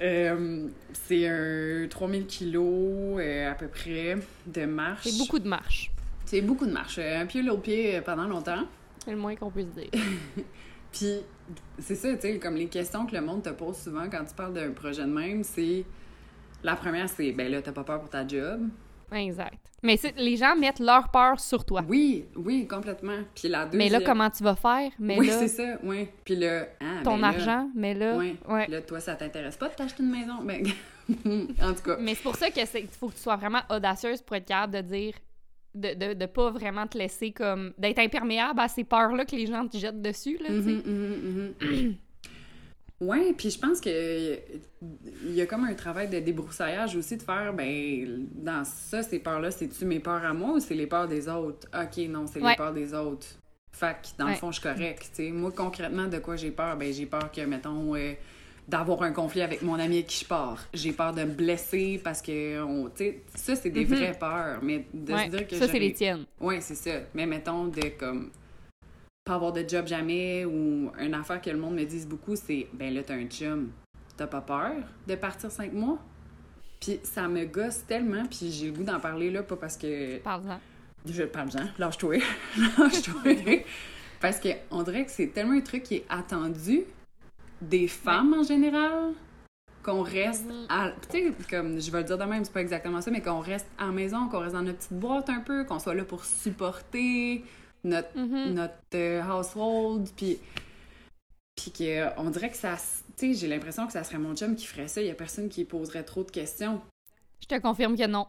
Euh, 0.01 0.69
c'est 0.93 1.27
un 1.27 1.89
3000 1.89 2.27
kilos 2.27 3.19
euh, 3.19 3.51
à 3.51 3.55
peu 3.57 3.67
près 3.67 4.17
de 4.47 4.65
marche. 4.67 5.03
C'est 5.03 5.19
beaucoup 5.19 5.41
de 5.41 5.49
marche. 5.49 5.91
C'est 6.27 6.43
beaucoup 6.43 6.67
de 6.67 6.71
marche. 6.71 7.01
Un 7.01 7.27
pied 7.27 7.43
l'autre 7.43 7.63
pied 7.63 8.01
pendant 8.03 8.29
longtemps. 8.29 8.63
C'est 9.05 9.11
le 9.11 9.17
moins 9.17 9.35
qu'on 9.35 9.51
puisse 9.51 9.67
dire. 9.67 9.91
Puis, 10.93 11.15
c'est 11.81 11.97
ça, 11.97 12.15
tu 12.15 12.21
sais, 12.21 12.39
comme 12.39 12.55
les 12.55 12.69
questions 12.69 13.05
que 13.05 13.17
le 13.17 13.21
monde 13.21 13.43
te 13.43 13.51
pose 13.51 13.77
souvent 13.77 14.09
quand 14.09 14.25
tu 14.25 14.35
parles 14.35 14.55
d'un 14.55 14.71
projet 14.71 15.03
de 15.03 15.11
même, 15.11 15.43
c'est. 15.43 15.85
La 16.63 16.77
première, 16.77 17.09
c'est, 17.09 17.33
ben 17.33 17.51
là, 17.51 17.63
t'as 17.63 17.73
pas 17.73 17.85
peur 17.85 18.01
pour 18.01 18.11
ta 18.11 18.27
job. 18.27 18.69
Exact. 19.13 19.59
Mais 19.83 19.99
les 20.17 20.37
gens 20.37 20.57
mettent 20.57 20.81
leur 20.81 21.09
peur 21.11 21.39
sur 21.39 21.65
toi. 21.65 21.83
Oui, 21.89 22.27
oui, 22.35 22.67
complètement. 22.67 23.19
Puis 23.35 23.49
la 23.49 23.67
deuxième... 23.67 23.79
Mais 23.79 23.89
là, 23.89 24.05
comment 24.05 24.29
tu 24.29 24.43
vas 24.43 24.57
faire? 24.57 24.91
Mais 24.99 25.19
oui, 25.19 25.29
là... 25.29 25.39
c'est 25.39 25.49
ça, 25.49 25.79
oui. 25.85 26.09
Puis 26.25 26.35
là... 26.35 26.67
Ah, 26.81 27.03
ton 27.05 27.17
ben 27.17 27.25
argent, 27.25 27.71
mais 27.75 27.95
là... 27.95 28.17
Oui. 28.17 28.37
Ouais. 28.49 28.67
Là, 28.67 28.81
toi, 28.83 28.99
ça 28.99 29.15
t'intéresse 29.15 29.57
pas 29.57 29.69
de 29.69 29.75
t'acheter 29.75 30.03
une 30.03 30.11
maison? 30.11 30.43
Ben, 30.43 30.67
en 31.63 31.75
tout 31.75 31.83
cas... 31.83 31.97
Mais 32.01 32.15
c'est 32.15 32.23
pour 32.23 32.35
ça 32.35 32.51
qu'il 32.51 32.67
faut 32.67 33.09
que 33.09 33.15
tu 33.15 33.21
sois 33.21 33.37
vraiment 33.37 33.63
audacieuse 33.71 34.21
pour 34.21 34.37
être 34.37 34.47
capable 34.47 34.75
de 34.75 34.81
dire... 34.81 35.15
De, 35.75 35.95
de, 35.95 36.15
de 36.15 36.27
pas 36.27 36.51
vraiment 36.51 36.87
te 36.89 36.99
laisser 36.99 37.31
comme... 37.31 37.73
D'être 37.79 38.01
imperméable 38.01 38.59
à 38.59 38.67
ces 38.67 38.83
peurs-là 38.83 39.25
que 39.25 39.37
les 39.37 39.47
gens 39.47 39.69
te 39.69 39.77
jettent 39.77 40.03
dessus, 40.03 40.39
là. 40.39 40.51
Mhm, 40.51 40.83
mhm, 40.85 41.55
mhm. 41.61 41.95
Ouais, 43.01 43.33
puis 43.37 43.51
je 43.51 43.59
pense 43.59 43.81
que 43.81 44.39
il 45.25 45.35
y 45.35 45.41
a 45.41 45.47
comme 45.47 45.65
un 45.65 45.75
travail 45.75 46.09
de 46.09 46.19
débroussaillage 46.19 46.97
aussi 46.97 47.17
de 47.17 47.23
faire 47.23 47.53
ben 47.55 48.27
dans 48.35 48.65
ça 48.65 49.03
ces 49.05 49.21
peurs 49.21 49.39
là, 49.41 49.53
c'est 49.53 49.69
tu 49.69 49.85
mes 49.85 50.01
peurs 50.01 50.25
à 50.25 50.35
moi 50.35 50.55
ou 50.55 50.61
c'est 50.61 50.75
les 50.75 50.89
peurs 50.89 51.07
des 51.07 51.29
autres? 51.29 51.69
OK, 51.73 51.97
non, 52.09 52.27
c'est 52.27 52.41
Ouais. 52.43 52.51
les 52.51 52.57
peurs 52.57 52.73
des 52.73 52.93
autres. 52.95 53.27
Fait 53.71 53.95
que 54.03 54.09
dans 54.19 54.27
le 54.29 54.35
fond, 54.35 54.51
je 54.51 54.61
suis 54.61 54.69
correcte, 54.69 55.11
tu 55.15 55.27
sais. 55.27 55.31
Moi 55.31 55.53
concrètement 55.53 56.09
de 56.09 56.19
quoi 56.19 56.35
j'ai 56.35 56.51
peur? 56.51 56.77
Ben 56.77 56.93
j'ai 56.93 57.07
peur 57.07 57.31
que 57.31 57.41
mettons 57.43 57.95
euh, 57.95 58.15
d'avoir 58.67 59.03
un 59.05 59.13
conflit 59.13 59.43
avec 59.43 59.63
mon 59.63 59.75
ami 59.79 59.97
avec 59.99 60.09
qui 60.09 60.25
je 60.25 60.29
pars. 60.29 60.59
J'ai 60.75 60.91
peur 60.93 61.15
de 61.15 61.23
me 61.23 61.33
blesser 61.35 62.01
parce 62.03 62.21
que 62.21 62.61
on 62.63 62.89
tu 62.91 62.97
sais 62.97 63.21
ça 63.37 63.55
c'est 63.55 63.71
des 63.71 63.85
Mhm. 63.85 63.95
vraies 63.95 64.19
peurs, 64.19 64.59
mais 64.61 64.87
de 64.93 65.13
Ouais. 65.13 65.27
se 65.27 65.31
dire 65.31 65.47
que 65.47 65.55
Ça, 65.55 65.69
c'est 65.69 65.79
les 65.79 65.93
tiennes. 65.93 66.25
Ouais, 66.41 66.61
c'est 66.61 66.75
ça. 66.75 66.99
Mais 67.15 67.27
mettons 67.27 67.67
de 67.69 67.81
comme 67.97 68.31
pas 69.29 69.35
avoir 69.35 69.53
de 69.53 69.63
job 69.69 69.87
jamais 69.87 70.47
ou 70.47 70.91
une 70.99 71.13
affaire 71.13 71.41
que 71.43 71.51
le 71.51 71.59
monde 71.59 71.75
me 71.75 71.85
dise 71.85 72.09
beaucoup, 72.09 72.35
c'est 72.35 72.67
ben 72.73 72.95
là, 72.95 73.03
t'as 73.03 73.15
un 73.15 73.27
chum. 73.27 73.71
T'as 74.17 74.27
pas 74.27 74.41
peur 74.41 74.73
de 75.07 75.15
partir 75.17 75.51
cinq 75.51 75.75
mois? 75.75 75.99
Puis 76.81 76.99
ça 77.03 77.29
me 77.29 77.45
gosse 77.45 77.85
tellement, 77.87 78.25
puis 78.25 78.51
j'ai 78.51 78.69
le 78.69 78.73
goût 78.73 78.85
d'en 78.85 78.99
parler 78.99 79.31
là, 79.31 79.43
pas 79.43 79.57
parce 79.57 79.77
que. 79.77 80.19
Parle-en. 80.19 80.59
Je 81.07 81.25
parle 81.25 81.51
Jean, 81.51 81.69
lâche-toi. 81.79 82.17
lâche-toi. 82.79 83.65
parce 84.19 84.41
que 84.41 84.49
on 84.71 84.83
dirait 84.83 85.05
que 85.05 85.11
c'est 85.11 85.29
tellement 85.29 85.59
un 85.59 85.61
truc 85.61 85.83
qui 85.83 85.97
est 85.97 86.07
attendu 86.09 86.85
des 87.61 87.87
femmes 87.87 88.35
en 88.35 88.43
général 88.43 89.13
qu'on 89.83 90.03
reste 90.03 90.47
à 90.69 90.93
tu 91.11 91.19
sais 91.19 91.33
comme 91.51 91.81
je 91.81 91.91
vais 91.91 91.99
le 91.99 92.05
dire 92.05 92.19
de 92.19 92.25
même 92.25 92.45
c'est 92.45 92.53
pas 92.53 92.61
exactement 92.61 93.01
ça 93.01 93.11
mais 93.11 93.23
qu'on 93.23 93.41
reste 93.41 93.67
à 93.79 93.87
la 93.87 93.93
maison 93.93 94.29
qu'on 94.29 94.41
reste 94.41 94.55
dans 94.55 94.63
notre 94.63 94.79
petite 94.79 94.99
boîte 94.99 95.31
un 95.31 95.41
peu 95.41 95.65
qu'on 95.65 95.79
soit 95.79 95.95
là 95.95 96.05
pour 96.05 96.25
supporter 96.25 97.45
notre 97.85 98.17
Mhm. 98.19 98.55
notre 98.55 98.75
euh, 98.95 99.23
household 99.23 100.09
puis 100.17 100.39
puis 101.57 101.71
que 101.73 102.19
on 102.21 102.31
dirait 102.31 102.51
que 102.51 102.57
ça 102.57 102.77
tu 103.17 103.33
sais 103.33 103.41
j'ai 103.41 103.49
l'impression 103.49 103.87
que 103.87 103.93
ça 103.93 104.05
serait 104.05 104.19
mon 104.19 104.35
chum 104.37 104.55
qui 104.57 104.67
ferait 104.67 104.89
ça 104.89 105.01
il 105.01 105.07
y 105.09 105.11
a 105.11 105.15
personne 105.15 105.49
qui 105.49 105.65
poserait 105.65 106.05
trop 106.05 106.23
de 106.25 106.31
questions 106.31 106.81
Je 107.41 107.47
te 107.47 107.59
confirme 107.61 107.97
que 107.97 108.07
non. 108.07 108.27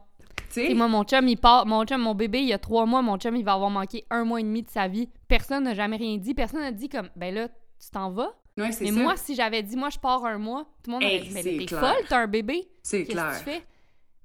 tu 0.53 0.73
moi, 0.73 0.87
mon 0.87 1.03
chum, 1.03 1.27
il 1.27 1.37
part. 1.37 1.65
Mon 1.67 1.85
chum, 1.85 2.01
mon 2.01 2.15
bébé, 2.15 2.39
il 2.39 2.47
y 2.47 2.53
a 2.53 2.57
trois 2.59 2.85
mois, 2.87 3.01
mon 3.03 3.17
chum, 3.17 3.35
il 3.35 3.43
va 3.45 3.53
avoir 3.53 3.69
manqué 3.69 4.03
un 4.09 4.23
mois 4.23 4.39
et 4.39 4.43
demi 4.43 4.63
de 4.63 4.69
sa 4.69 4.87
vie. 4.87 5.07
Personne 5.27 5.63
n'a 5.65 5.73
jamais 5.75 5.97
rien 5.97 6.17
dit. 6.17 6.33
Personne 6.33 6.61
n'a 6.61 6.71
dit 6.71 6.89
comme, 6.89 7.09
ben 7.15 7.33
là, 7.33 7.49
tu 7.49 7.89
t'en 7.91 8.09
vas. 8.11 8.33
ouais 8.57 8.71
c'est 8.71 8.85
Mais 8.85 8.91
ça 8.91 8.99
moi, 8.99 9.15
si 9.17 9.35
j'avais 9.35 9.61
dit, 9.61 9.75
moi, 9.75 9.89
je 9.91 9.99
pars 9.99 10.25
un 10.25 10.37
mois, 10.39 10.63
tout 10.83 10.89
le 10.89 10.91
monde 10.93 11.03
aurait 11.03 11.15
Hey, 11.17 11.27
dit, 11.27 11.33
mais 11.33 11.43
t'es 11.43 11.67
folle, 11.67 12.03
t'as 12.07 12.19
un 12.19 12.27
bébé. 12.27 12.67
c'est 12.81 13.03
Qu'est-ce 13.03 13.11
clair 13.11 13.31
que 13.31 13.37
tu 13.37 13.43
fais? 13.43 13.63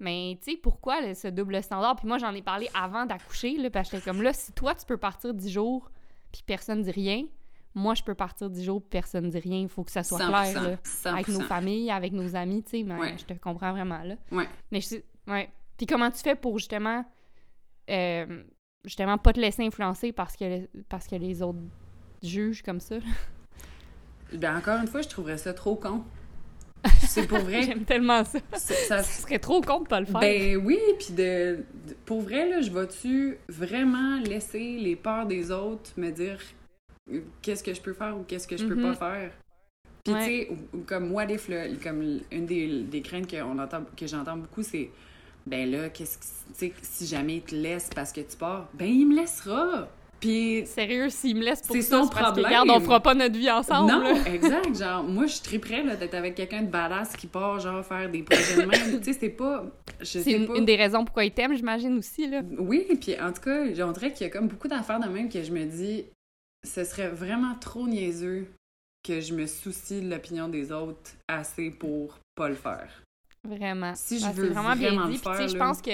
Mais 0.04 0.38
tu 0.42 0.52
sais, 0.52 0.56
pourquoi 0.58 1.00
là, 1.00 1.14
ce 1.14 1.28
double 1.28 1.62
standard? 1.62 1.96
Puis 1.96 2.06
moi, 2.06 2.18
j'en 2.18 2.34
ai 2.34 2.42
parlé 2.42 2.68
avant 2.74 3.06
d'accoucher, 3.06 3.56
là, 3.56 3.70
parce 3.70 3.88
que 3.90 3.96
j'étais 3.96 4.10
comme 4.10 4.22
là, 4.22 4.32
si 4.34 4.52
toi, 4.52 4.74
tu 4.74 4.84
peux 4.84 4.98
partir 4.98 5.32
dix 5.32 5.50
jours, 5.50 5.90
puis 6.30 6.42
personne 6.46 6.82
dit 6.82 6.90
rien, 6.90 7.24
moi, 7.74 7.94
je 7.94 8.02
peux 8.02 8.14
partir 8.14 8.50
dix 8.50 8.62
jours, 8.64 8.80
puis 8.82 8.90
personne 8.90 9.30
dit 9.30 9.38
rien. 9.38 9.60
Il 9.60 9.68
faut 9.68 9.82
que 9.82 9.90
ça 9.90 10.02
soit 10.04 10.18
100%, 10.18 10.28
clair, 10.52 10.62
là. 10.62 10.76
100%. 10.84 11.08
Avec 11.14 11.28
nos 11.28 11.40
familles, 11.40 11.90
avec 11.90 12.12
nos 12.12 12.36
amis, 12.36 12.62
tu 12.62 12.70
sais, 12.70 12.82
mais 12.84 12.94
Ouais. 12.98 13.16
je 13.18 13.24
te 13.24 13.32
comprends 13.32 13.72
vraiment, 13.72 14.02
là. 14.02 14.14
Ouais. 14.30 14.48
Mais 14.70 14.80
je 14.80 14.86
sais- 14.86 15.04
ouais. 15.26 15.50
Puis 15.78 15.86
comment 15.86 16.10
tu 16.10 16.18
fais 16.20 16.34
pour 16.36 16.58
justement, 16.58 17.04
euh, 17.90 18.44
justement, 18.84 19.16
pas 19.18 19.32
te 19.32 19.40
laisser 19.40 19.64
influencer 19.64 20.12
parce 20.12 20.36
que, 20.36 20.66
parce 20.88 21.06
que 21.08 21.16
les 21.16 21.42
autres 21.42 21.58
jugent 22.22 22.62
comme 22.62 22.80
ça? 22.80 22.96
ben 24.32 24.56
encore 24.56 24.80
une 24.80 24.86
fois 24.88 25.02
je 25.02 25.08
trouverais 25.08 25.38
ça 25.38 25.52
trop 25.54 25.76
con 25.76 26.02
c'est 27.00 27.26
pour 27.26 27.38
vrai 27.38 27.62
J'aime 27.66 27.84
tellement 27.84 28.24
ça. 28.24 28.38
Ça 28.54 29.02
serait 29.02 29.38
trop 29.38 29.60
con 29.60 29.80
de 29.80 29.88
pas 29.88 30.00
le 30.00 30.06
faire. 30.06 30.20
Ben 30.20 30.56
oui, 30.64 30.78
puis 30.98 31.14
de, 31.14 31.56
de- 31.86 31.94
pour 32.04 32.22
vrai 32.22 32.48
là, 32.48 32.60
je 32.60 32.70
vais-tu 32.70 33.38
vraiment 33.48 34.20
laisser 34.20 34.76
les 34.78 34.96
peurs 34.96 35.26
des 35.26 35.50
autres 35.50 35.90
me 35.96 36.10
dire 36.10 36.38
euh, 37.12 37.20
qu'est-ce 37.42 37.62
que 37.62 37.74
je 37.74 37.80
peux 37.80 37.92
faire 37.92 38.16
ou 38.16 38.22
qu'est-ce 38.22 38.46
que 38.48 38.56
je 38.56 38.64
peux 38.66 38.74
Mhm. 38.74 38.82
pas 38.82 38.94
faire? 38.94 39.30
Puis 40.04 40.12
Ouais. 40.14 40.46
tu 40.48 40.54
sais, 40.54 40.84
comme 40.86 41.16
if 41.30 41.48
là, 41.48 41.64
comme 41.82 42.20
une 42.30 42.46
des, 42.46 42.82
des 42.82 43.00
craintes 43.00 43.26
que 43.26 43.40
on 43.42 43.58
entend 43.58 43.84
que 43.96 44.06
j'entends 44.06 44.36
beaucoup 44.36 44.62
c'est 44.62 44.90
ben 45.46 45.70
là 45.70 45.88
qu'est-ce 45.90 46.18
que 46.18 46.24
tu 46.24 46.54
sais 46.54 46.72
si 46.82 47.06
jamais 47.06 47.36
il 47.36 47.42
te 47.42 47.54
laisse 47.54 47.88
parce 47.94 48.12
que 48.12 48.20
tu 48.20 48.36
pars, 48.36 48.68
ben 48.74 48.86
il 48.88 49.06
me 49.06 49.16
laissera. 49.16 49.88
Puis 50.24 50.66
Sérieux, 50.66 51.10
s'il 51.10 51.36
me 51.36 51.42
laisse 51.42 51.60
pour 51.62 51.76
ça, 51.76 51.82
son 51.82 52.08
parce 52.08 52.22
problème. 52.24 52.46
regarde, 52.46 52.70
on 52.70 52.80
fera 52.80 53.00
pas 53.00 53.14
notre 53.14 53.36
vie 53.38 53.50
ensemble. 53.50 53.92
non, 53.92 54.00
là. 54.00 54.14
exact. 54.32 54.74
Genre, 54.74 55.02
moi, 55.02 55.26
je 55.26 55.32
suis 55.32 55.42
très 55.42 55.58
prête 55.58 55.84
là, 55.84 55.96
d'être 55.96 56.14
avec 56.14 56.34
quelqu'un 56.34 56.62
de 56.62 56.70
badass 56.70 57.14
qui 57.16 57.26
part, 57.26 57.60
genre, 57.60 57.84
faire 57.84 58.10
des 58.10 58.22
projets 58.22 58.56
de 58.56 58.62
même. 58.66 58.98
tu 59.00 59.04
sais, 59.12 59.18
c'est 59.20 59.28
pas. 59.28 59.64
C'est 60.02 60.32
une, 60.32 60.46
pas. 60.46 60.56
une 60.56 60.64
des 60.64 60.76
raisons 60.76 61.04
pourquoi 61.04 61.24
il 61.24 61.32
t'aime, 61.32 61.54
j'imagine 61.54 61.98
aussi, 61.98 62.26
là. 62.28 62.40
Oui, 62.58 62.86
puis 63.00 63.20
en 63.20 63.32
tout 63.32 63.42
cas, 63.42 63.64
on 63.86 63.92
dirait 63.92 64.12
qu'il 64.12 64.26
y 64.26 64.30
a 64.30 64.32
comme 64.32 64.48
beaucoup 64.48 64.68
d'affaires 64.68 65.00
de 65.00 65.08
même 65.08 65.28
que 65.28 65.42
je 65.42 65.52
me 65.52 65.64
dis, 65.66 66.06
ce 66.66 66.84
serait 66.84 67.08
vraiment 67.08 67.54
trop 67.60 67.86
niaiseux 67.86 68.46
que 69.06 69.20
je 69.20 69.34
me 69.34 69.46
soucie 69.46 70.00
de 70.00 70.08
l'opinion 70.08 70.48
des 70.48 70.72
autres 70.72 71.10
assez 71.28 71.70
pour 71.70 72.18
pas 72.34 72.48
le 72.48 72.54
faire. 72.54 72.88
Vraiment. 73.46 73.92
Si 73.94 74.18
je 74.18 74.24
Ah, 74.26 74.32
veux 74.32 74.46
c'est 74.48 74.54
vraiment 74.54 74.74
bien 74.74 74.88
vraiment 74.92 75.08
dit. 75.08 75.18
Puis, 75.18 75.30
tu 75.30 75.36
sais, 75.36 75.48
je 75.48 75.56
pense 75.58 75.82
que 75.82 75.90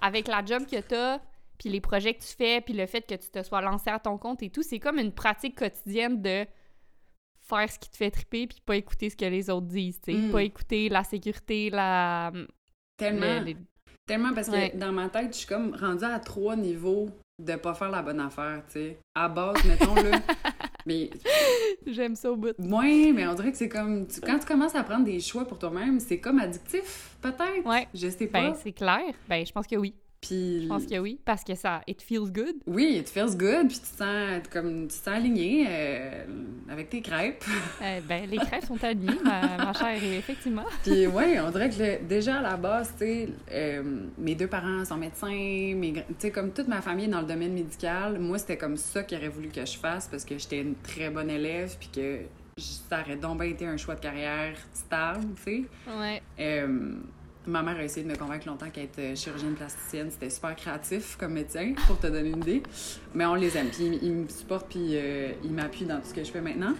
avec 0.00 0.26
la 0.26 0.42
job 0.44 0.62
que 0.70 0.80
t'as, 0.80 1.18
puis 1.58 1.68
les 1.68 1.80
projets 1.80 2.14
que 2.14 2.20
tu 2.22 2.34
fais, 2.36 2.60
puis 2.60 2.72
le 2.74 2.86
fait 2.86 3.02
que 3.02 3.14
tu 3.14 3.28
te 3.30 3.42
sois 3.42 3.60
lancé 3.60 3.90
à 3.90 3.98
ton 3.98 4.16
compte 4.18 4.42
et 4.42 4.50
tout, 4.50 4.62
c'est 4.62 4.78
comme 4.78 4.98
une 4.98 5.12
pratique 5.12 5.58
quotidienne 5.58 6.22
de 6.22 6.46
faire 7.40 7.70
ce 7.70 7.78
qui 7.78 7.90
te 7.90 7.96
fait 7.96 8.10
triper 8.10 8.46
puis 8.46 8.60
pas 8.64 8.76
écouter 8.76 9.10
ce 9.10 9.16
que 9.16 9.24
les 9.24 9.48
autres 9.50 9.66
disent, 9.66 10.00
tu 10.00 10.12
sais. 10.12 10.18
Mm. 10.18 10.30
Pas 10.32 10.42
écouter 10.42 10.88
la 10.88 11.02
sécurité, 11.04 11.70
la... 11.70 12.30
Tellement, 12.96 13.40
les- 13.40 13.56
tellement 14.06 14.32
parce 14.34 14.48
que 14.48 14.52
Ouais. 14.54 14.72
dans 14.74 14.92
ma 14.92 15.08
tête, 15.08 15.32
je 15.32 15.38
suis 15.38 15.46
comme 15.46 15.74
rendue 15.74 16.04
à 16.04 16.18
trois 16.18 16.56
niveaux 16.56 17.08
de 17.38 17.54
pas 17.56 17.72
faire 17.74 17.90
la 17.90 18.02
bonne 18.02 18.20
affaire, 18.20 18.62
tu 18.66 18.72
sais. 18.74 18.98
À 19.14 19.28
base, 19.28 19.62
mettons, 19.64 19.94
là. 19.94 20.20
Mais 20.86 21.10
J'aime 21.86 22.16
ça 22.16 22.32
au 22.32 22.36
bout. 22.36 22.54
Oui, 22.58 23.12
mais 23.14 23.26
on 23.26 23.34
dirait 23.34 23.52
que 23.52 23.58
c'est 23.58 23.68
comme. 23.68 24.06
tu- 24.06 24.20
quand 24.20 24.38
tu 24.38 24.46
commences 24.46 24.74
à 24.74 24.82
prendre 24.82 25.04
des 25.04 25.20
choix 25.20 25.44
pour 25.44 25.58
toi-même, 25.58 26.00
c'est 26.00 26.18
comme 26.18 26.38
addictif, 26.38 27.16
peut-être? 27.20 27.66
Ouais. 27.66 27.86
Je 27.94 28.08
sais 28.08 28.26
pas. 28.26 28.40
Ben, 28.40 28.54
c'est 28.54 28.72
clair. 28.72 29.12
Ben, 29.28 29.44
je 29.46 29.52
pense 29.52 29.66
que 29.66 29.76
oui. 29.76 29.94
Puis. 30.20 30.62
Je 30.64 30.68
pense 30.68 30.84
que 30.86 30.98
oui, 30.98 31.18
parce 31.24 31.44
que 31.44 31.54
ça... 31.54 31.80
It 31.86 32.02
feels 32.02 32.30
good. 32.32 32.56
Oui, 32.66 32.96
it 32.98 33.08
feels 33.08 33.36
good, 33.36 33.68
puis 33.68 33.78
tu 33.78 33.86
sens 33.96 34.42
comme. 34.50 34.88
Tu 34.88 34.96
sens 34.96 35.08
aligné 35.08 35.66
euh, 35.68 36.24
avec 36.68 36.90
tes 36.90 37.00
crêpes. 37.00 37.44
Euh, 37.80 38.00
ben, 38.08 38.28
les 38.28 38.38
crêpes 38.38 38.64
sont 38.64 38.82
alignées, 38.82 39.20
ma, 39.22 39.56
ma 39.56 39.72
chère, 39.72 40.02
effectivement. 40.02 40.64
Puis 40.82 41.06
ouais, 41.06 41.38
on 41.40 41.50
dirait 41.50 41.70
que 41.70 41.78
le- 41.78 42.06
déjà 42.08 42.38
à 42.38 42.42
la 42.42 42.56
base, 42.56 42.92
tu 42.98 43.04
sais, 43.04 43.28
euh, 43.52 44.06
mes 44.18 44.34
deux 44.34 44.48
parents 44.48 44.84
sont 44.84 44.96
médecins, 44.96 45.28
mes 45.28 45.92
tu 45.92 46.02
sais, 46.18 46.30
comme 46.32 46.50
toute 46.52 46.66
ma 46.66 46.82
famille 46.82 47.04
est 47.04 47.08
dans 47.08 47.20
le 47.20 47.26
domaine 47.26 47.52
médical, 47.52 48.18
moi 48.18 48.36
c'était 48.38 48.56
comme 48.58 48.76
ça 48.76 49.04
qu'il 49.04 49.16
aurait 49.18 49.28
voulu 49.28 49.48
que 49.48 49.64
je 49.64 49.78
fasse 49.78 50.08
parce 50.08 50.24
que 50.24 50.36
j'étais 50.38 50.60
une 50.60 50.74
très 50.76 51.08
bonne 51.10 51.30
élève, 51.30 51.76
puis 51.78 51.88
que 51.94 52.18
ça 52.58 53.00
aurait 53.02 53.16
donc 53.16 53.38
bien 53.40 53.48
été 53.50 53.64
un 53.66 53.76
choix 53.76 53.94
de 53.94 54.00
carrière 54.00 54.56
stable, 54.74 55.26
tu 55.36 55.42
sais. 55.42 55.64
Ouais. 55.96 56.20
Ma 57.48 57.62
mère 57.62 57.76
a 57.78 57.84
essayé 57.84 58.04
de 58.04 58.10
me 58.10 58.16
convaincre 58.16 58.46
longtemps 58.46 58.68
qu'être 58.70 58.98
euh, 58.98 59.14
chirurgienne 59.16 59.54
plasticienne, 59.54 60.10
c'était 60.10 60.28
super 60.28 60.54
créatif 60.54 61.16
comme 61.18 61.32
médecin, 61.32 61.72
pour 61.86 61.98
te 61.98 62.06
donner 62.06 62.28
une 62.28 62.42
idée. 62.42 62.62
Mais 63.14 63.24
on 63.24 63.34
les 63.34 63.56
aime, 63.56 63.68
puis 63.68 63.86
ils, 63.86 64.04
ils 64.04 64.12
me 64.12 64.28
supportent, 64.28 64.68
puis 64.68 64.90
euh, 64.92 65.32
ils 65.42 65.50
m'appuient 65.52 65.86
dans 65.86 65.96
tout 65.96 66.08
ce 66.08 66.14
que 66.14 66.22
je 66.24 66.30
fais 66.30 66.42
maintenant. 66.42 66.74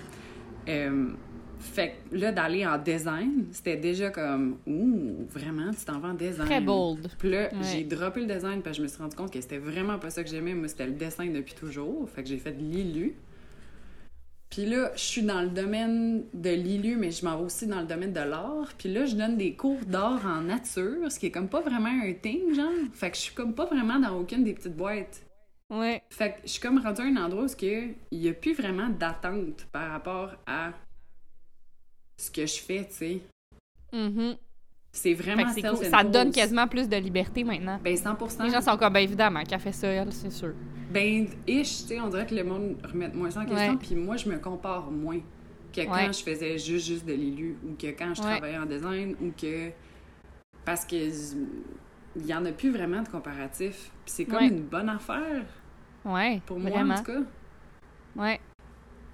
Euh, 0.69 1.09
fait 1.59 1.95
que 2.11 2.16
là, 2.19 2.33
d'aller 2.33 2.66
en 2.66 2.77
design, 2.79 3.47
c'était 3.51 3.77
déjà 3.79 4.11
comme, 4.11 4.59
ouh, 4.66 5.27
vraiment, 5.31 5.71
tu 5.73 5.85
t'en 5.87 5.99
vas 6.01 6.09
en 6.11 6.14
design. 6.14 6.47
Très 6.47 6.61
bold. 6.61 7.09
Puis 7.19 7.31
là, 7.31 7.49
Ouais. 7.51 7.59
j'ai 7.73 7.85
droppé 7.85 8.21
le 8.21 8.27
design, 8.33 8.61
parce 8.62 8.77
que 8.77 8.79
je 8.79 8.83
me 8.83 8.89
suis 8.89 8.99
rendu 9.03 9.16
compte 9.16 9.33
que 9.33 9.41
c'était 9.41 9.59
vraiment 9.59 9.99
pas 9.99 10.11
ça 10.11 10.23
que 10.23 10.29
j'aimais. 10.29 10.55
Moi, 10.55 10.69
c'était 10.69 10.87
le 10.87 10.93
dessin 10.93 11.27
depuis 11.27 11.55
toujours. 11.55 12.09
Fait 12.14 12.23
que 12.23 12.29
j'ai 12.29 12.37
fait 12.39 12.53
de 12.53 12.61
l'ILU. 12.62 13.14
Puis 14.51 14.65
là, 14.65 14.91
je 14.95 15.01
suis 15.01 15.23
dans 15.23 15.43
le 15.43 15.49
domaine 15.49 16.25
de 16.33 16.51
l'ILU, 16.51 16.97
mais 16.97 17.11
je 17.11 17.25
m'en 17.25 17.37
vais 17.37 17.45
aussi 17.45 17.67
dans 17.67 17.81
le 17.81 17.87
domaine 17.87 18.13
de 18.13 18.21
l'art. 18.21 18.73
Puis 18.79 18.93
là, 18.93 19.05
je 19.05 19.15
donne 19.15 19.37
des 19.37 19.55
cours 19.55 19.85
d'art 19.87 20.25
en 20.25 20.43
nature, 20.43 21.11
ce 21.13 21.19
qui 21.19 21.27
est 21.27 21.31
comme 21.31 21.49
pas 21.49 21.61
vraiment 21.61 21.91
un 21.91 22.13
thing, 22.15 22.55
genre. 22.55 22.73
Fait 22.95 23.11
que 23.11 23.17
je 23.17 23.23
suis 23.23 23.35
comme 23.35 23.55
pas 23.55 23.67
vraiment 23.67 23.99
dans 23.99 24.19
aucune 24.19 24.45
des 24.45 24.55
petites 24.55 24.77
boîtes. 24.77 25.23
Ouais. 25.71 26.03
Fait 26.09 26.33
que 26.33 26.37
je 26.45 26.49
suis 26.53 26.61
comme 26.61 26.79
rendue 26.79 27.03
à 27.03 27.05
un 27.05 27.17
endroit 27.17 27.45
où 27.45 27.49
il 27.61 27.95
n'y 28.13 28.29
a 28.29 28.33
plus 28.33 28.55
vraiment 28.55 28.89
d'attente 28.89 29.67
par 29.71 29.91
rapport 29.91 30.33
à 30.47 30.73
ce 32.17 32.31
que 32.31 32.47
je 32.47 32.59
fais, 32.59 32.87
tu 32.89 32.95
sais. 32.95 33.21
Mhm. 33.93 34.37
C'est 34.99 35.15
vraiment 35.15 35.45
cool. 35.45 35.77
Ça 35.85 36.03
te 36.03 36.09
donne 36.09 36.33
quasiment 36.33 36.67
plus 36.67 36.89
de 36.89 36.97
liberté 36.97 37.45
maintenant. 37.45 37.79
Ben 37.83 37.95
100%. 37.97 38.43
Les 38.45 38.51
gens 38.51 38.61
sont 38.61 38.77
comme, 38.77 38.93
ben 38.93 38.99
évidemment, 39.01 39.45
qu'elle 39.45 39.61
fait 39.61 39.71
ça, 39.73 39.87
elle, 39.87 40.13
c'est 40.13 40.31
sûr. 40.33 40.53
Ben, 40.91 41.29
ish, 41.47 41.83
tu 41.83 41.89
sais, 41.89 42.01
on 42.01 42.09
dirait 42.09 42.27
que 42.27 42.35
le 42.35 42.43
monde 42.43 42.77
remet 42.83 43.09
moins 43.11 43.31
ça 43.31 43.41
en 43.43 43.47
question, 43.47 43.77
puis 43.77 43.95
moi, 43.95 44.17
je 44.17 44.29
me 44.29 44.39
compare 44.39 44.91
moins 44.91 45.21
que 45.73 45.83
quand 45.83 45.93
Ouais. 45.93 46.13
je 46.13 46.23
faisais 46.23 46.59
juste, 46.59 46.87
juste 46.87 47.05
de 47.07 47.13
l'élu, 47.13 47.57
ou 47.65 47.75
que 47.81 47.87
quand 47.89 48.13
je 48.15 48.23
Ouais. 48.23 48.37
travaillais 48.39 48.59
en 48.59 48.67
design, 48.67 49.15
ou 49.21 49.31
que... 49.41 49.71
Parce 50.65 50.85
que 50.85 50.97
il 52.17 52.27
y 52.27 52.35
en 52.35 52.45
a 52.47 52.51
plus 52.53 52.71
vraiment 52.71 53.03
de 53.03 53.09
comparatif. 53.09 53.93
Puis 54.05 54.15
c'est 54.15 54.25
comme 54.25 54.39
Ouais. 54.39 54.49
une 54.49 54.63
bonne 54.65 54.89
affaire, 54.89 55.45
Ouais, 56.05 56.41
pour 56.47 56.59
moi, 56.59 56.71
vraiment. 56.71 56.95
en 56.95 56.99
tout 56.99 57.05
cas. 57.13 57.21
Ouais. 58.17 58.41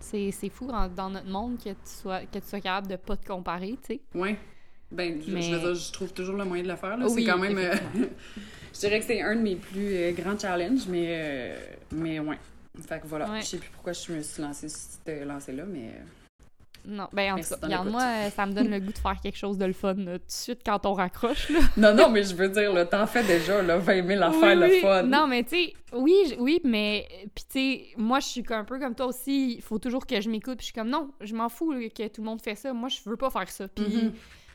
C'est 0.00 0.30
fou 0.50 0.66
dans, 0.66 0.88
dans 0.88 1.10
notre 1.10 1.28
monde 1.28 1.58
que 1.58 1.70
tu, 1.70 1.76
sois, 1.84 2.20
que 2.20 2.38
tu 2.38 2.46
sois 2.46 2.60
capable 2.60 2.86
de 2.86 2.96
pas 2.96 3.16
te 3.16 3.26
comparer, 3.26 3.76
tu 3.86 3.94
sais. 3.96 4.00
Ouais. 4.14 4.38
Ben, 4.90 5.20
je, 5.26 5.32
Mais- 5.32 5.42
je 5.42 5.54
veux 5.54 5.60
dire, 5.60 5.74
je 5.74 5.92
trouve 5.92 6.12
toujours 6.12 6.36
le 6.36 6.44
moyen 6.44 6.62
de 6.62 6.68
le 6.68 6.76
faire, 6.76 6.96
là. 6.96 7.06
Oui, 7.08 7.24
c'est 7.24 7.30
quand 7.30 7.38
même... 7.38 7.58
euh, 7.58 7.74
je 8.74 8.78
dirais 8.80 9.00
que 9.00 9.06
c'est 9.06 9.20
un 9.22 9.34
de 9.36 9.40
mes 9.40 9.56
plus 9.56 9.94
euh, 9.96 10.12
grands 10.12 10.38
challenges, 10.38 10.86
mais... 10.88 11.06
euh, 11.08 11.58
mais 11.92 12.18
ouais. 12.20 12.38
Fait 12.88 13.00
que 13.00 13.06
voilà. 13.06 13.30
Ouais. 13.30 13.40
Je 13.40 13.46
sais 13.46 13.58
plus 13.58 13.70
pourquoi 13.70 13.92
je 13.92 14.12
me 14.12 14.22
suis 14.22 14.42
lancée 14.42 14.68
sur 14.68 14.78
ce 15.06 15.24
lancé-là, 15.24 15.62
mais... 15.64 15.88
euh, 15.94 16.86
Non, 16.86 17.08
ben 17.12 17.32
en 17.34 17.36
tout 17.38 17.48
cas, 17.48 17.56
regarde, 17.62 17.88
moi, 17.88 18.02
euh, 18.02 18.30
ça 18.30 18.46
me 18.46 18.52
donne 18.52 18.68
le 18.68 18.80
goût 18.80 18.92
de 18.92 18.98
faire 18.98 19.16
quelque 19.22 19.36
chose 19.38 19.58
de 19.58 19.64
le 19.64 19.72
fun 19.72 19.94
là, 19.94 20.18
tout 20.18 20.26
de 20.26 20.30
suite 20.32 20.60
quand 20.66 20.84
on 20.86 20.92
raccroche, 20.92 21.50
là. 21.50 21.60
Non, 21.76 21.94
non, 21.94 22.10
mais 22.10 22.22
je 22.24 22.34
veux 22.34 22.48
dire, 22.48 22.72
là, 22.72 22.84
t'en 22.84 23.06
fais 23.06 23.22
déjà, 23.24 23.62
là, 23.62 23.78
20 23.78 24.06
000 24.06 24.22
affaires, 24.22 24.58
Oui, 24.60 24.68
le 24.76 24.80
fun. 24.80 25.02
Non, 25.04 25.26
mais 25.28 25.44
tu 25.44 25.50
sais, 25.56 25.72
oui, 25.92 26.34
oui, 26.38 26.60
mais 26.64 27.06
puis 27.34 27.44
tu 27.48 27.52
sais, 27.52 27.84
moi 27.96 28.18
je 28.20 28.26
suis 28.26 28.44
un 28.50 28.64
peu 28.64 28.78
comme 28.80 28.94
toi 28.96 29.06
aussi, 29.06 29.54
il 29.54 29.62
faut 29.62 29.78
toujours 29.78 30.04
que 30.06 30.20
je 30.20 30.28
m'écoute, 30.28 30.56
puis 30.58 30.66
je 30.66 30.72
suis 30.72 30.74
comme 30.74 30.90
non, 30.90 31.10
je 31.20 31.34
m'en 31.34 31.48
fous 31.48 31.70
là, 31.72 31.78
que 31.88 32.08
tout 32.08 32.22
le 32.22 32.26
monde 32.26 32.42
fait 32.42 32.56
ça, 32.56 32.72
moi 32.72 32.88
je 32.88 32.98
veux 33.08 33.16
pas 33.16 33.30
faire 33.30 33.48
ça. 33.48 33.68
Puis 33.68 33.84
Mhm. 33.84 34.12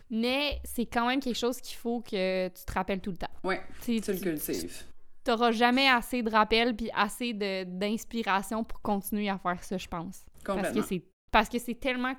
Mais 0.10 0.60
c'est 0.64 0.86
quand 0.86 1.08
même 1.08 1.20
quelque 1.20 1.38
chose 1.38 1.60
qu'il 1.62 1.78
faut 1.78 2.02
que 2.02 2.48
tu 2.50 2.66
te 2.66 2.72
rappelles 2.74 3.02
tout 3.02 3.12
le 3.12 3.18
temps. 3.18 3.28
Ouais, 3.44 3.62
Tu 3.84 4.00
tu 4.02 4.12
le 4.14 4.20
cultives. 4.20 4.84
t'auras 5.24 5.52
jamais 5.52 5.88
assez 5.88 6.24
de 6.24 6.30
rappels 6.30 6.76
puis 6.76 6.90
assez 6.96 7.34
d'inspiration 7.34 8.64
pour 8.64 8.82
continuer 8.82 9.30
à 9.30 9.38
faire 9.38 9.64
ça, 9.64 9.78
je 9.78 9.88
pense. 9.88 10.24
Parce 10.44 10.58
Complètement. 10.58 10.82
que 10.82 10.88
c'est 10.88 11.04
parce 11.32 11.48
que 11.50 11.60
c'est 11.60 11.76
tellement 11.80 12.16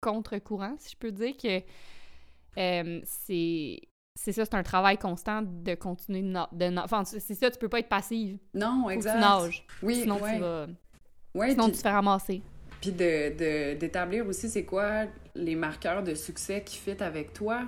contre-courant, 0.00 0.74
si 0.78 0.90
je 0.92 0.96
peux 0.96 1.12
dire 1.12 1.36
que 1.36 1.60
euh, 2.58 3.00
c'est 3.04 3.80
c'est 4.14 4.32
ça, 4.32 4.44
c'est 4.44 4.54
un 4.54 4.64
travail 4.64 4.98
constant 4.98 5.42
de 5.42 5.74
continuer 5.76 6.22
de, 6.22 6.26
na- 6.28 6.48
de 6.50 6.64
na- 6.66 6.82
enfin 6.84 7.04
c'est 7.04 7.20
ça, 7.34 7.50
tu 7.52 7.58
peux 7.58 7.68
pas 7.68 7.78
être 7.78 7.88
passive. 7.88 8.36
Non, 8.54 8.82
Faut 8.84 8.90
exact. 8.90 9.12
que 9.12 9.16
tu 9.18 9.20
nages. 9.22 9.66
Oui, 9.82 10.00
sinon 10.00 10.20
ouais. 10.20 10.34
tu 10.34 10.40
vas 10.40 10.66
Ouais, 11.34 11.50
sinon 11.50 11.66
tu 11.66 11.72
te 11.72 11.78
fais 11.78 11.90
ramasser. 11.90 12.42
Puis 12.80 12.92
de, 12.92 13.30
de- 13.36 13.78
d'établir 13.78 14.26
aussi 14.26 14.48
c'est 14.48 14.64
quoi 14.64 15.04
les 15.34 15.54
marqueurs 15.56 16.02
de 16.02 16.14
succès 16.14 16.62
qui 16.64 16.76
fit 16.78 17.00
avec 17.02 17.32
toi? 17.32 17.62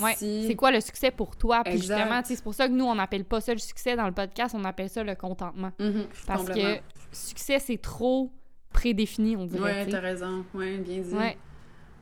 Ouais. 0.00 0.14
Si... 0.16 0.44
C'est 0.46 0.56
quoi 0.56 0.72
le 0.72 0.80
succès 0.80 1.10
pour 1.10 1.36
toi? 1.36 1.62
Puis 1.64 1.74
Exact. 1.74 1.96
justement, 1.98 2.20
c'est 2.24 2.42
pour 2.42 2.54
ça 2.54 2.66
que 2.68 2.72
nous 2.72 2.84
on 2.84 2.94
n'appelle 2.96 3.24
pas 3.24 3.40
ça 3.40 3.52
le 3.52 3.58
succès 3.60 3.96
dans 3.96 4.06
le 4.06 4.12
podcast, 4.12 4.54
on 4.58 4.64
appelle 4.64 4.88
ça 4.90 5.02
le 5.04 5.14
contentement 5.14 5.70
Mhm, 5.78 6.06
parce 6.26 6.44
que 6.48 6.78
succès 7.12 7.58
c'est 7.60 7.80
trop 7.80 8.30
prédéfini, 8.72 9.36
on 9.36 9.46
dirait. 9.46 9.84
Sais. 9.84 9.90
t'as 9.90 10.00
raison. 10.00 10.44
Ouais, 10.54 10.76
bien 10.78 10.98
dit. 11.00 11.14
Ouais. 11.14 11.38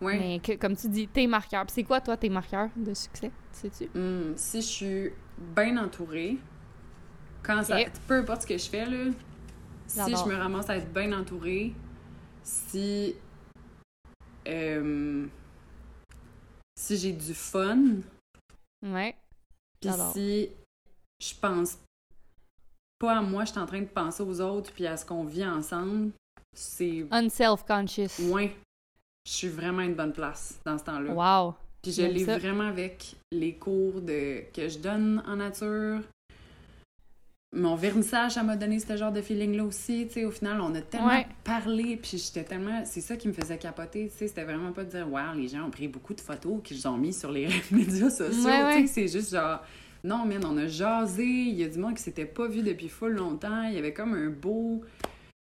Ouais. 0.00 0.18
Mais 0.18 0.38
que, 0.40 0.52
comme 0.58 0.76
tu 0.76 0.88
dis, 0.88 1.06
tes 1.06 1.26
marqueurs. 1.28 1.64
C'est 1.68 1.84
quoi, 1.84 2.00
toi, 2.00 2.16
tes 2.16 2.28
marqueurs 2.28 2.68
de 2.76 2.92
succès? 2.94 3.30
Sais-tu? 3.52 3.88
Hum, 3.94 4.32
si 4.36 4.60
je 4.60 4.66
suis 4.66 5.10
bien 5.54 5.76
entourée, 5.76 6.36
quand 7.42 7.62
ça, 7.62 7.76
peu 8.08 8.14
importe 8.14 8.42
ce 8.42 8.46
que 8.48 8.58
je 8.58 8.68
fais, 8.68 8.86
là, 8.86 9.12
si 9.86 10.00
je 10.10 10.28
me 10.28 10.34
ramasse 10.34 10.68
à 10.68 10.76
être 10.78 10.92
bien 10.92 11.12
entourée, 11.12 11.72
si, 12.44 13.16
euh, 14.46 15.26
si 16.78 16.96
j'ai 16.96 17.12
du 17.12 17.34
fun, 17.34 17.96
Ouais. 18.82 19.16
puis 19.80 19.90
si 20.12 20.50
je 21.20 21.34
pense 21.40 21.78
pas 22.98 23.18
à 23.18 23.22
moi, 23.22 23.44
je 23.44 23.50
suis 23.52 23.58
en 23.60 23.66
train 23.66 23.80
de 23.80 23.86
penser 23.86 24.22
aux 24.22 24.40
autres, 24.40 24.72
puis 24.72 24.86
à 24.86 24.96
ce 24.96 25.04
qu'on 25.06 25.24
vit 25.24 25.44
ensemble, 25.46 26.12
c'est 26.54 27.06
Unself-conscious. 27.10 28.20
moins. 28.28 28.48
Je 29.26 29.32
suis 29.32 29.48
vraiment 29.48 29.80
à 29.80 29.84
une 29.86 29.94
bonne 29.94 30.12
place 30.12 30.60
dans 30.66 30.76
ce 30.78 30.84
temps-là. 30.84 31.12
Wow. 31.48 31.54
Puis 31.82 31.92
je 31.92 32.02
l'ai 32.02 32.24
vraiment 32.24 32.68
avec 32.68 33.16
les 33.32 33.56
cours 33.56 34.00
de, 34.00 34.44
que 34.52 34.68
je 34.68 34.78
donne 34.78 35.22
en 35.26 35.36
nature. 35.36 36.00
Mon 37.54 37.76
vernissage, 37.76 38.32
ça 38.32 38.42
m'a 38.42 38.56
donné 38.56 38.80
ce 38.80 38.96
genre 38.96 39.12
de 39.12 39.20
feeling-là 39.20 39.64
aussi. 39.64 40.06
Tu 40.08 40.14
sais, 40.14 40.24
au 40.24 40.30
final, 40.32 40.60
on 40.60 40.74
a 40.74 40.80
tellement 40.80 41.06
Ouais. 41.08 41.26
parlé, 41.44 41.96
puis 41.96 42.18
j'étais 42.18 42.42
tellement... 42.44 42.82
C'est 42.84 43.00
ça 43.00 43.16
qui 43.16 43.28
me 43.28 43.32
faisait 43.32 43.58
capoter, 43.58 44.08
tu 44.10 44.18
sais. 44.18 44.28
C'était 44.28 44.44
vraiment 44.44 44.72
pas 44.72 44.82
de 44.84 44.90
dire 44.90 45.08
«Wow, 45.10 45.34
les 45.36 45.46
gens 45.48 45.64
ont 45.66 45.70
pris 45.70 45.86
beaucoup 45.86 46.14
de 46.14 46.20
photos 46.20 46.60
qu'ils 46.64 46.86
ont 46.88 46.96
mis 46.96 47.12
sur 47.12 47.30
les 47.30 47.48
médias 47.70 48.10
sociaux. 48.10 48.44
Ouais, 48.44 48.64
ouais. 48.64 48.86
C'est 48.88 49.06
juste 49.08 49.32
genre... 49.32 49.60
Non, 50.02 50.26
man, 50.26 50.44
on 50.44 50.56
a 50.58 50.66
jasé. 50.66 51.24
Il 51.24 51.54
y 51.54 51.64
a 51.64 51.68
du 51.68 51.78
monde 51.78 51.94
qui 51.94 52.02
s'était 52.02 52.26
pas 52.26 52.46
vu 52.48 52.62
depuis 52.62 52.88
full 52.88 53.12
longtemps. 53.12 53.62
Il 53.62 53.74
y 53.74 53.78
avait 53.78 53.94
comme 53.94 54.14
un 54.14 54.28
beau 54.30 54.82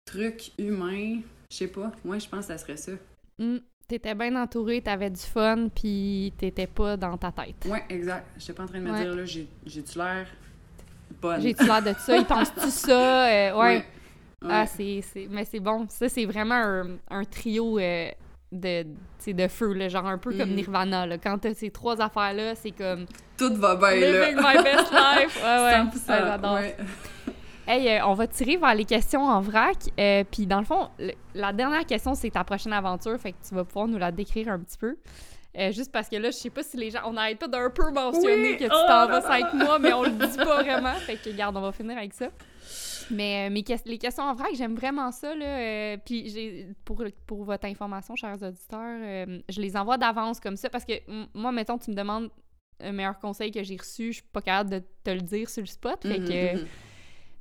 truc 0.06 0.52
humain. 0.60 1.20
Je 1.50 1.58
sais 1.58 1.68
pas. 1.68 1.92
Moi, 2.06 2.20
je 2.20 2.28
pense 2.28 2.42
que 2.48 2.54
ça 2.54 2.58
serait 2.58 2.78
ça. 2.78 2.92
Hmm. 3.40 3.58
T'étais 3.88 4.16
bien 4.16 4.36
entouré, 4.42 4.82
t'avais 4.82 5.10
du 5.10 5.20
fun, 5.20 5.68
puis 5.74 6.32
t'étais 6.38 6.68
pas 6.68 6.96
dans 6.96 7.18
ta 7.18 7.32
tête. 7.32 7.66
Ouais, 7.70 7.84
exact. 7.90 8.26
J'étais 8.38 8.54
pas 8.54 8.64
en 8.64 8.68
train 8.68 8.80
de 8.80 8.86
me 8.86 8.92
Ouais. 8.92 9.02
dire, 9.04 9.14
là, 9.16 9.26
j'ai- 9.26 9.48
j'ai-tu 9.66 9.98
l'air 9.98 10.28
bonne? 11.12 11.42
J'ai-tu 11.42 11.66
l'air 11.66 11.82
de 11.82 11.94
ça? 11.98 12.16
Ils 12.18 12.26
pensent-tu 12.26 12.70
ça? 12.70 13.28
Euh, 13.28 13.56
ouais. 13.58 13.86
Ah, 14.48 14.66
c'est, 14.66 15.02
c'est... 15.14 15.28
Mais 15.30 15.46
c'est 15.46 15.60
bon. 15.60 15.86
Ça, 15.90 16.10
c'est 16.10 16.26
vraiment 16.26 16.56
un, 16.56 16.88
un 17.12 17.24
trio 17.24 17.78
euh, 17.80 18.10
de, 18.52 18.86
de 19.28 19.48
feu, 19.48 19.74
là, 19.74 19.88
genre 19.88 20.08
un 20.08 20.18
peu 20.18 20.32
comme 20.32 20.50
Mhm. 20.50 20.56
Nirvana. 20.56 21.06
Là. 21.06 21.18
Quand 21.18 21.38
t'as 21.38 21.54
ces 21.54 21.70
trois 21.70 22.02
affaires-là, 22.02 22.56
c'est 22.56 22.72
comme 22.72 23.06
Tout 23.38 23.54
va 23.56 23.76
bien, 23.76 23.92
living 23.96 24.36
là. 24.36 24.54
my 24.56 24.64
best 24.64 24.92
life. 24.92 25.42
Ouais, 25.44 25.64
ouais. 25.64 25.74
100%, 25.84 25.84
Ouais, 25.84 26.28
j'adore. 26.28 26.54
ouais. 26.56 26.76
Hey, 27.68 27.88
euh, 27.90 28.06
on 28.08 28.16
va 28.16 28.26
tirer 28.26 28.58
vers 28.58 28.74
les 28.74 28.86
questions 28.86 29.22
en 29.24 29.40
vrac. 29.40 29.78
Euh, 30.00 30.24
Puis 30.30 30.48
dans 30.48 30.58
le 30.60 30.66
fond, 30.66 30.90
le- 30.98 31.14
la 31.36 31.54
dernière 31.54 31.86
question, 31.86 32.16
c'est 32.16 32.32
ta 32.32 32.44
prochaine 32.44 32.74
aventure. 32.74 33.18
Fait 33.20 33.34
que 33.34 33.38
tu 33.48 33.54
vas 33.54 33.64
pouvoir 33.64 33.88
nous 33.88 34.00
la 34.00 34.12
décrire 34.12 34.50
un 34.50 34.60
petit 34.60 34.78
peu. 34.80 34.98
Euh, 35.58 35.72
juste 35.72 35.92
parce 35.92 36.08
que 36.08 36.16
là, 36.16 36.32
je 36.32 36.38
sais 36.38 36.50
pas 36.50 36.64
si 36.64 36.78
les 36.78 36.92
gens. 36.92 37.00
On 37.06 37.14
n'arrête 37.14 37.38
pas 37.40 37.48
d'un 37.50 37.70
peu 37.70 37.92
mentionner 37.92 38.52
Oui! 38.52 38.58
que 38.58 38.64
tu 38.64 38.70
Oh 38.72 38.84
t'en 38.88 39.08
là 39.08 39.20
vas 39.20 39.22
cinq 39.22 39.54
mois, 39.54 39.80
mais 39.80 39.92
on 39.92 40.04
le 40.04 40.12
dit 40.12 40.38
pas 40.38 40.64
vraiment. 40.64 40.94
Fait 40.96 41.16
que, 41.18 41.30
regarde, 41.30 41.58
on 41.58 41.62
va 41.62 41.72
finir 41.74 41.98
avec 41.98 42.14
ça. 42.14 42.30
Mais 43.10 43.50
euh, 43.50 43.62
les 43.86 43.98
questions 43.98 44.24
en 44.24 44.34
vrac, 44.34 44.52
j'aime 44.56 44.76
vraiment 44.76 45.12
ça. 45.12 45.36
Là, 45.36 45.46
euh, 45.46 45.98
puis 46.06 46.30
j'ai 46.30 46.68
pour, 46.86 47.04
pour 47.28 47.44
votre 47.44 47.66
information, 47.66 48.16
chers 48.16 48.42
auditeurs, 48.42 48.80
euh, 49.02 49.42
je 49.50 49.60
les 49.60 49.76
envoie 49.76 49.98
d'avance 49.98 50.40
comme 50.40 50.56
ça 50.56 50.70
parce 50.70 50.86
que 50.86 50.94
moi, 51.34 51.52
mettons, 51.52 51.78
tu 51.78 51.92
me 51.92 51.96
demandes 51.96 52.30
un 52.80 52.94
meilleur 52.94 53.20
conseil 53.20 53.52
que 53.52 53.62
j'ai 53.62 53.76
reçu, 53.76 54.08
je 54.08 54.20
suis 54.20 54.28
pas 54.32 54.42
capable 54.42 54.70
de 54.70 54.82
te 55.04 55.10
le 55.12 55.22
dire 55.22 55.50
sur 55.50 55.62
le 55.62 55.68
spot. 55.68 56.00
Fait 56.04 56.20
Mhm, 56.20 56.28
que. 56.28 56.56
mhm. 56.62 56.68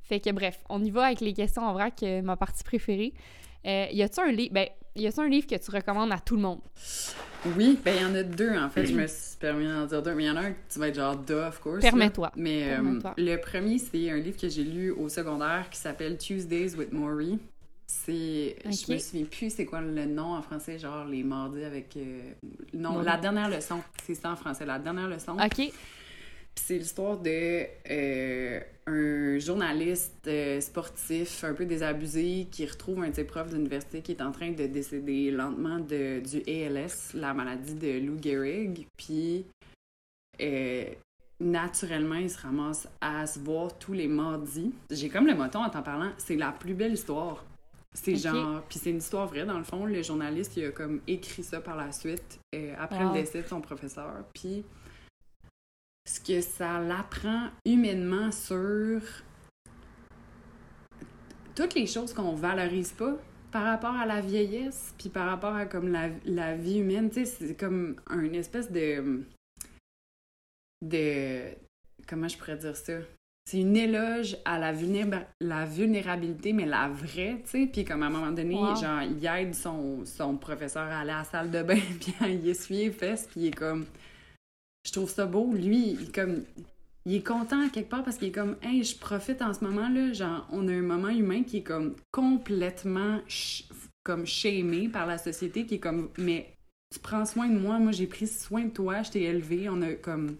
Fait 0.03 0.19
que 0.19 0.31
bref, 0.31 0.59
on 0.69 0.83
y 0.83 0.91
va 0.91 1.05
avec 1.07 1.21
les 1.21 1.33
questions 1.33 1.63
en 1.63 1.73
vrac, 1.73 2.03
ma 2.25 2.37
partie 2.37 2.65
préférée. 2.65 3.15
Euh, 3.65 3.87
y 3.93 4.03
a-tu 4.03 4.19
un 4.21 4.33
livre, 4.33 4.53
ben, 4.53 4.67
y 4.97 5.07
a-tu 5.07 5.21
un 5.21 5.29
livre 5.29 5.47
que 5.47 5.55
tu 5.57 5.71
recommandes 5.71 6.13
à 6.13 6.19
tout 6.19 6.37
le 6.37 6.43
monde? 6.43 6.61
Oui, 7.57 7.79
ben 7.85 7.95
il 7.97 8.03
y 8.03 8.05
en 8.05 8.15
a 8.15 8.23
deux, 8.23 8.57
en 8.59 8.69
fait. 8.69 8.85
Je 8.87 8.95
me 8.95 9.07
suis 9.07 9.37
permis 9.39 9.67
d'en 9.67 9.87
dire 9.87 10.03
deux, 10.03 10.15
mais 10.15 10.25
il 10.25 10.27
y 10.27 10.31
en 10.31 10.37
a 10.37 10.41
un 10.41 10.53
que 10.53 10.59
tu 10.73 10.79
vas 10.79 10.89
être 10.89 10.95
genre 10.97 11.17
duh, 11.17 11.33
of 11.33 11.59
course. 11.61 11.81
Permets-toi. 11.81 12.31
Mais 12.37 12.75
euh, 12.79 13.01
le 13.17 13.37
premier, 13.37 13.79
c'est 13.79 14.11
un 14.11 14.17
livre 14.19 14.39
que 14.39 14.49
j'ai 14.49 14.65
lu 14.65 14.91
au 14.91 15.09
secondaire 15.09 15.69
qui 15.71 15.79
s'appelle 15.79 16.19
Tuesdays 16.19 16.75
with 16.77 16.93
Maury. 16.93 17.39
C'est. 17.87 18.57
Ok. 18.67 18.73
Je 18.87 18.93
me 18.93 18.99
souviens 18.99 19.25
plus 19.25 19.51
c'est 19.51 19.65
quoi 19.65 19.81
le 19.81 20.05
nom 20.05 20.35
en 20.35 20.43
français, 20.43 20.79
genre 20.79 21.05
les 21.07 21.25
mardis 21.25 21.65
avec. 21.65 21.97
euh, 21.97 22.21
Non, 22.75 22.93
Maury. 22.93 23.07
la 23.07 23.17
dernière 23.17 23.49
leçon. 23.49 23.81
C'est 24.05 24.15
ça 24.15 24.31
en 24.33 24.37
français, 24.37 24.67
la 24.67 24.79
dernière 24.79 25.09
leçon. 25.09 25.33
OK. 25.33 25.73
Puis 26.55 26.65
c'est 26.67 26.79
l'histoire 26.79 27.17
de 27.19 27.65
euh, 27.91 28.61
un 28.87 29.39
journaliste 29.39 30.27
euh, 30.27 30.61
sportif 30.61 31.45
un 31.45 31.55
peu 31.55 31.65
désabusé 31.65 32.49
qui 32.51 32.67
retrouve 32.67 33.03
un 33.03 33.11
de 33.11 33.15
ses 33.15 33.25
profs 33.25 33.51
d'université 33.51 34.03
qui 34.03 34.13
est 34.13 34.23
en 34.23 34.33
train 34.33 34.51
de 34.51 34.67
décéder 34.67 35.31
lentement 35.31 35.79
de, 35.79 36.21
du 36.21 36.43
ALS, 36.51 37.13
la 37.15 37.33
maladie 37.35 37.75
de 37.75 38.05
Lou 38.05 38.19
Gehrig. 38.21 38.87
Puis 38.97 39.47
euh, 40.41 40.85
naturellement, 41.39 42.17
il 42.17 42.31
se 42.31 42.39
ramasse 42.39 42.89
à 43.01 43.27
se 43.27 43.39
voir 43.39 43.79
tous 43.79 43.93
les 43.93 44.09
mardis. 44.09 44.73
J'ai 44.91 45.09
comme 45.09 45.27
le 45.27 45.35
moton 45.35 45.61
en 45.61 45.71
t'en 45.71 45.83
parlant, 45.83 46.11
c'est 46.19 46.37
la 46.37 46.51
plus 46.53 46.75
belle 46.75 46.95
histoire. 46.95 47.45
C'est 47.93 48.15
genre, 48.15 48.63
puis 48.69 48.79
c'est 48.79 48.91
une 48.91 48.99
histoire 48.99 49.27
vraie 49.27 49.45
dans 49.45 49.59
le 49.59 49.65
fond. 49.65 49.85
Le 49.85 50.01
journaliste 50.03 50.57
il 50.57 50.67
a 50.67 50.71
comme 50.71 51.01
écrit 51.09 51.43
ça 51.43 51.61
par 51.61 51.77
la 51.77 51.91
suite 51.91 52.39
euh, 52.55 52.73
après 52.79 53.03
Wow. 53.05 53.15
le 53.15 53.21
décès 53.21 53.43
de 53.43 53.49
son 53.49 53.61
professeur. 53.61 54.13
Puis 54.33 54.65
ce 56.07 56.21
que 56.21 56.41
ça 56.41 56.81
l'apprend 56.81 57.49
humainement 57.65 58.33
sur 58.33 59.01
toutes 61.55 61.75
les 61.75 61.87
choses 61.87 62.13
qu'on 62.13 62.35
valorise 62.35 62.93
pas 62.93 63.17
par 63.53 63.65
rapport 63.65 63.95
à 63.95 64.07
la 64.07 64.21
vieillesse, 64.21 64.95
puis 64.97 65.09
par 65.09 65.27
rapport 65.29 65.55
à 65.55 65.67
comme 65.67 65.89
la, 65.91 66.09
la 66.25 66.57
vie 66.57 66.79
humaine, 66.79 67.11
tu 67.11 67.25
sais, 67.25 67.47
c'est 67.49 67.55
comme 67.57 67.97
une 68.11 68.35
espèce 68.35 68.71
de 68.71 69.25
de 70.83 71.43
comment 72.09 72.29
je 72.29 72.39
pourrais 72.39 72.57
dire 72.57 72.77
ça? 72.77 72.95
C'est 73.47 73.59
une 73.61 73.77
éloge 73.77 74.37
à 74.45 74.59
la, 74.59 74.73
vulnéra- 74.73 75.27
la 75.41 75.65
vulnérabilité, 75.65 76.53
mais 76.53 76.67
la 76.67 76.89
vraie, 76.89 77.41
tu 77.45 77.51
sais. 77.51 77.67
Puis 77.71 77.85
comme 77.85 78.03
à 78.05 78.07
un 78.07 78.11
moment 78.11 78.31
donné, 78.31 78.55
Wow. 78.55 78.77
genre, 78.77 79.03
il 79.03 79.27
aide 79.27 79.55
son, 79.55 80.05
son 80.07 80.37
professeur 80.37 80.85
à 80.85 81.01
aller 81.01 81.11
à 81.11 81.19
la 81.19 81.25
salle 81.25 81.51
de 81.51 81.63
bain, 81.63 81.81
puis 82.01 82.15
à 82.21 82.29
y 82.29 82.49
essuyer 82.51 82.87
les 82.87 82.93
fesses, 82.93 83.27
puis 83.31 83.41
il 83.41 83.47
est 83.49 83.55
comme... 83.57 83.87
Je 84.85 84.93
trouve 84.93 85.11
ça 85.11 85.27
beau. 85.27 85.53
Lui, 85.53 85.97
il, 86.01 86.13
comme... 86.13 86.45
Il 87.07 87.15
est 87.15 87.27
content 87.27 87.69
quelque 87.71 87.89
part 87.89 88.05
parce 88.05 88.19
qu'il 88.19 88.29
est 88.29 88.33
comme, 88.33 88.57
hey, 88.63 88.85
je 88.85 88.97
profite 88.97 89.41
en 89.41 89.55
ce 89.55 89.65
moment-là. 89.65 90.13
Genre, 90.13 90.47
on 90.53 90.69
a 90.69 90.73
un 90.73 90.83
moment 90.83 91.09
humain 91.09 91.43
qui 91.45 91.59
est 91.59 91.63
comme 91.63 91.97
complètement 92.13 93.21
comme 94.03 94.27
shamé 94.27 94.89
par 94.89 95.07
la 95.07 95.19
société, 95.19 95.67
qui 95.67 95.77
est 95.77 95.81
comme, 95.81 96.11
mais 96.19 96.55
tu 96.93 96.99
prends 96.99 97.25
soin 97.25 97.49
de 97.49 97.59
moi, 97.59 97.79
moi 97.79 97.93
j'ai 97.93 98.07
pris 98.07 98.27
soin 98.27 98.65
de 98.65 98.71
toi, 98.71 99.03
je 99.03 99.11
t'ai 99.11 99.23
élevé, 99.23 99.69
on 99.69 99.81
a 99.83 99.93
comme. 99.95 100.37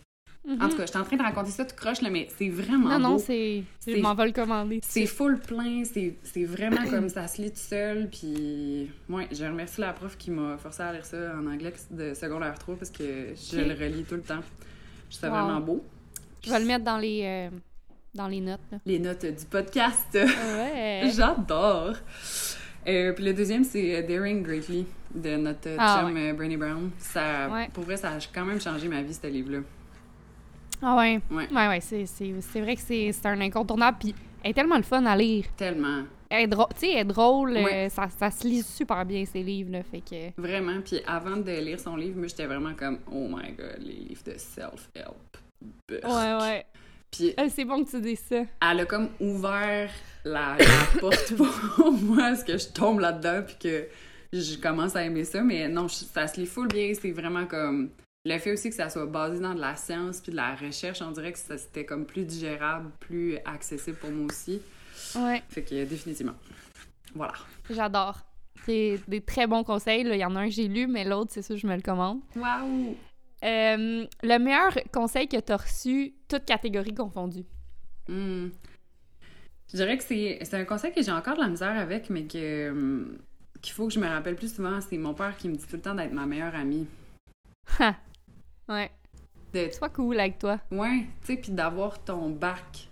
En 0.49 0.69
tout 0.69 0.77
cas, 0.77 0.87
je 0.87 0.91
suis 0.91 0.99
en 0.99 1.05
train 1.05 1.17
de 1.17 1.23
raconter 1.23 1.51
ça 1.51 1.65
tout 1.65 1.77
croche, 1.77 2.01
là, 2.01 2.09
mais 2.11 2.27
c'est 2.37 2.49
vraiment. 2.49 2.89
Non, 2.89 2.97
beau. 2.97 3.03
non, 3.15 3.19
c'est. 3.19 3.63
Je 3.87 3.97
m'en 4.01 4.15
vais 4.15 4.27
le 4.27 4.33
commander. 4.33 4.81
C'est 4.83 5.07
full 5.07 5.39
plein, 5.39 5.83
c'est 5.85 6.45
vraiment 6.45 6.87
comme 6.89 7.09
ça 7.09 7.27
se 7.29 7.43
lit 7.43 7.51
tout 7.51 7.57
seul, 7.59 8.09
puis 8.11 8.91
ouais, 9.09 9.29
je 9.31 9.45
remercie 9.45 9.81
la 9.81 9.93
prof 9.93 10.17
qui 10.17 10.31
m'a 10.31 10.57
forcé 10.57 10.83
à 10.83 10.93
lire 10.93 11.05
ça 11.05 11.35
en 11.39 11.47
anglais 11.47 11.75
de 11.91 12.15
secondaire 12.15 12.59
3 12.59 12.77
parce 12.77 12.91
que 12.91 13.35
je 13.35 13.61
le 13.61 13.75
relis 13.75 14.05
tout 14.05 14.15
le 14.17 14.23
temps. 14.23 14.41
Je 15.11 15.17
trouve 15.19 15.21
ça 15.21 15.31
vraiment 15.31 15.61
beau. 15.61 15.85
Je 16.43 16.51
vais 16.51 16.59
le 16.61 16.67
mettre 16.67 16.85
dans 16.85 16.97
les, 16.99 17.23
euh, 17.25 17.57
dans 18.15 18.29
les 18.29 18.41
notes. 18.41 18.61
Là. 18.73 18.79
Les 18.87 18.99
notes 18.99 19.27
du 19.27 19.45
podcast. 19.45 20.15
Ouais. 20.15 21.11
J'adore! 21.15 21.95
Euh, 22.89 23.13
puis 23.13 23.25
le 23.25 23.35
deuxième, 23.35 23.63
c'est 23.63 23.97
euh, 23.97 24.07
Daring 24.07 24.43
Greatly 24.43 24.87
de 25.15 25.37
notre 25.37 25.69
euh, 25.69 25.77
Ah, 25.79 26.01
chum 26.07 26.17
euh, 26.17 26.33
Brené 26.33 26.57
Brown. 26.57 26.91
Ça, 26.99 27.49
Ouais. 27.51 27.69
Pour 27.75 27.85
vrai, 27.85 27.99
ça 27.99 28.09
a 28.13 28.19
quand 28.33 28.47
même 28.47 28.61
changé 28.61 28.89
ma 28.89 29.03
vie, 29.03 29.13
ce 29.13 29.27
livre-là. 29.27 29.59
Ah 30.83 30.97
ouais. 30.97 31.21
Ouais. 31.31 31.49
Ouais, 31.53 31.69
ouais, 31.69 31.81
c'est, 31.81 32.61
vrai 32.61 32.77
que 32.77 32.83
c'est, 32.83 33.13
un 33.27 33.41
incontournable. 33.41 33.99
Puis 34.01 34.15
elle 34.43 34.51
est 34.53 34.55
tellement 34.55 34.77
le 34.77 34.83
fun 34.83 35.05
à 35.07 35.17
lire. 35.17 35.45
Tellement. 35.57 36.03
Elle 36.29 36.45
est 36.45 36.47
drôle, 36.47 36.67
tu 36.75 36.81
sais, 36.81 36.93
elle 36.93 36.99
est 36.99 37.05
drôle. 37.05 37.57
euh, 37.57 37.89
ça, 37.89 38.09
ça 38.09 38.31
se 38.31 38.47
lit 38.47 38.63
super 38.63 39.05
bien, 39.05 39.25
ces 39.25 39.43
livres, 39.43 39.73
là. 39.73 39.83
Fait 39.83 40.01
que. 40.01 40.41
Vraiment. 40.41 40.81
Puis 40.85 41.01
avant 41.07 41.37
de 41.37 41.51
lire 41.61 41.81
son 41.81 41.97
livre, 41.97 42.17
moi, 42.19 42.29
j'étais 42.29 42.47
vraiment 42.47 42.73
comme, 42.75 42.99
oh 43.13 43.27
my 43.29 43.53
god, 43.53 43.79
les 43.81 43.93
livres 43.95 44.23
de 44.25 44.35
self-help. 44.39 45.37
Ouais, 45.91 46.35
ouais. 46.41 46.67
Puis 47.11 47.35
Euh, 47.39 47.49
c'est 47.53 47.65
bon 47.65 47.85
que 47.85 47.91
tu 47.91 48.01
dises 48.01 48.23
ça. 48.29 48.43
elle 48.71 48.81
a 48.81 48.85
comme 48.87 49.09
ouvert 49.19 49.91
la, 50.25 50.57
la 50.59 51.01
porte 51.01 51.35
pour 51.37 51.93
moi, 51.93 52.37
ce 52.37 52.45
que 52.45 52.57
je 52.57 52.69
tombe 52.69 53.01
là-dedans, 53.01 53.43
puis 53.45 53.57
que 53.61 53.89
je 54.33 54.57
commence 54.59 54.95
à 54.95 55.03
aimer 55.05 55.25
ça. 55.25 55.43
Mais 55.43 55.69
non, 55.69 55.89
je- 55.89 56.05
ça 56.05 56.29
se 56.29 56.41
lit 56.41 56.47
full 56.47 56.69
bien. 56.69 56.93
C'est 56.95 57.11
vraiment 57.11 57.47
comme. 57.47 57.91
Le 58.27 58.39
fait 58.39 58.53
aussi 58.53 58.69
que 58.69 58.75
ça 58.75 58.91
soit 58.91 59.07
basé 59.07 59.41
dans 59.41 59.55
de 59.55 59.61
la 59.61 59.77
science 59.77 60.21
puis 60.21 60.31
de 60.33 60.37
la 60.37 60.55
recherche, 60.55 61.01
on 61.01 61.11
dirait 61.11 61.33
que 61.33 61.39
ça, 61.39 61.57
c'était 61.57 61.87
comme 61.87 62.05
plus 62.05 62.25
digérable, 62.25 62.91
plus 63.01 63.39
accessible 63.47 63.97
pour 63.97 64.11
moi 64.11 64.27
aussi. 64.27 64.61
Ouais, 65.17 65.43
Fait 65.49 65.63
que 65.63 65.85
définitivement. 65.85 66.35
Voilà. 67.15 67.33
j'adore. 67.71 68.19
C'est 68.67 69.01
des 69.09 69.23
très 69.23 69.47
bons 69.47 69.65
conseils. 69.65 70.05
là. 70.05 70.15
Il 70.15 70.21
y 70.21 70.25
en 70.25 70.37
a 70.37 70.41
un 70.41 70.49
que 70.49 70.55
j'ai 70.55 70.69
lu, 70.69 70.87
mais 70.87 71.05
l'autre, 71.05 71.31
c'est 71.33 71.41
sûr, 71.41 71.57
je 71.57 71.67
me 71.67 71.75
le 71.75 71.81
commande. 71.81 72.21
Waouh! 72.37 72.95
Euh, 73.43 74.07
le 74.23 74.39
meilleur 74.39 74.77
conseil 74.93 75.27
que 75.27 75.41
tu 75.41 75.53
as 75.53 75.57
reçu, 75.57 76.13
toutes 76.29 76.45
catégories 76.45 76.95
confondues. 76.95 77.47
Hmm. 78.07 78.49
Je 79.73 79.77
dirais 79.77 79.97
que 79.97 80.05
c'est 80.05 80.55
un 80.55 80.65
conseil 80.67 80.93
que 80.93 81.03
j'ai 81.03 81.13
encore 81.13 81.37
de 81.37 81.41
la 81.41 81.49
misère 81.49 81.79
avec, 81.79 82.11
mais 82.11 82.25
que 82.25 83.07
qu'il 83.63 83.73
faut 83.73 83.87
que 83.89 83.95
je 83.95 84.01
me 84.01 84.07
rappelle 84.07 84.37
plus 84.37 84.55
souvent. 84.55 84.79
C'est 84.83 84.99
mon 84.99 85.15
père 85.15 85.37
qui 85.39 85.49
me 85.49 85.55
dit 85.55 85.67
tout 85.67 85.77
le 85.77 85.83
temps 85.83 85.95
d'être 85.95 86.13
ma 86.13 86.27
meilleure 86.27 86.55
amie. 86.55 86.87
Ha! 87.79 87.95
Ouais. 88.71 88.91
De, 89.53 89.69
Sois 89.73 89.89
cool 89.91 90.19
avec 90.21 90.39
toi. 90.39 90.61
ouais, 90.71 91.07
tu 91.23 91.27
sais, 91.27 91.37
puis 91.37 91.53
d'avoir 91.53 92.03
ton 92.05 92.31
bac 92.31 92.89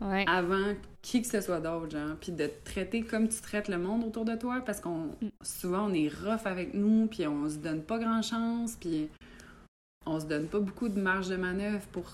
Ouais. 0.00 0.24
avant 0.28 0.74
qui 1.02 1.20
que 1.20 1.28
ce 1.28 1.40
soit 1.42 1.60
d'autre, 1.60 1.90
genre, 1.90 2.16
puis 2.20 2.32
de 2.32 2.46
te 2.46 2.64
traiter 2.64 3.02
comme 3.02 3.28
tu 3.28 3.40
traites 3.42 3.68
le 3.68 3.76
monde 3.78 4.04
autour 4.04 4.24
de 4.24 4.34
toi, 4.36 4.60
parce 4.64 4.80
qu'on 4.80 5.06
Mm. 5.20 5.28
souvent 5.42 5.86
on 5.90 5.92
est 5.92 6.08
rough 6.08 6.46
avec 6.46 6.72
nous, 6.74 7.06
puis 7.08 7.26
on 7.26 7.48
se 7.48 7.56
donne 7.56 7.82
pas 7.82 7.98
grand 7.98 8.22
chance, 8.22 8.76
puis 8.80 9.08
on 10.06 10.18
se 10.20 10.24
donne 10.26 10.46
pas 10.46 10.60
beaucoup 10.60 10.88
de 10.88 10.98
marge 11.00 11.28
de 11.28 11.36
manœuvre 11.36 11.84
pour 11.92 12.04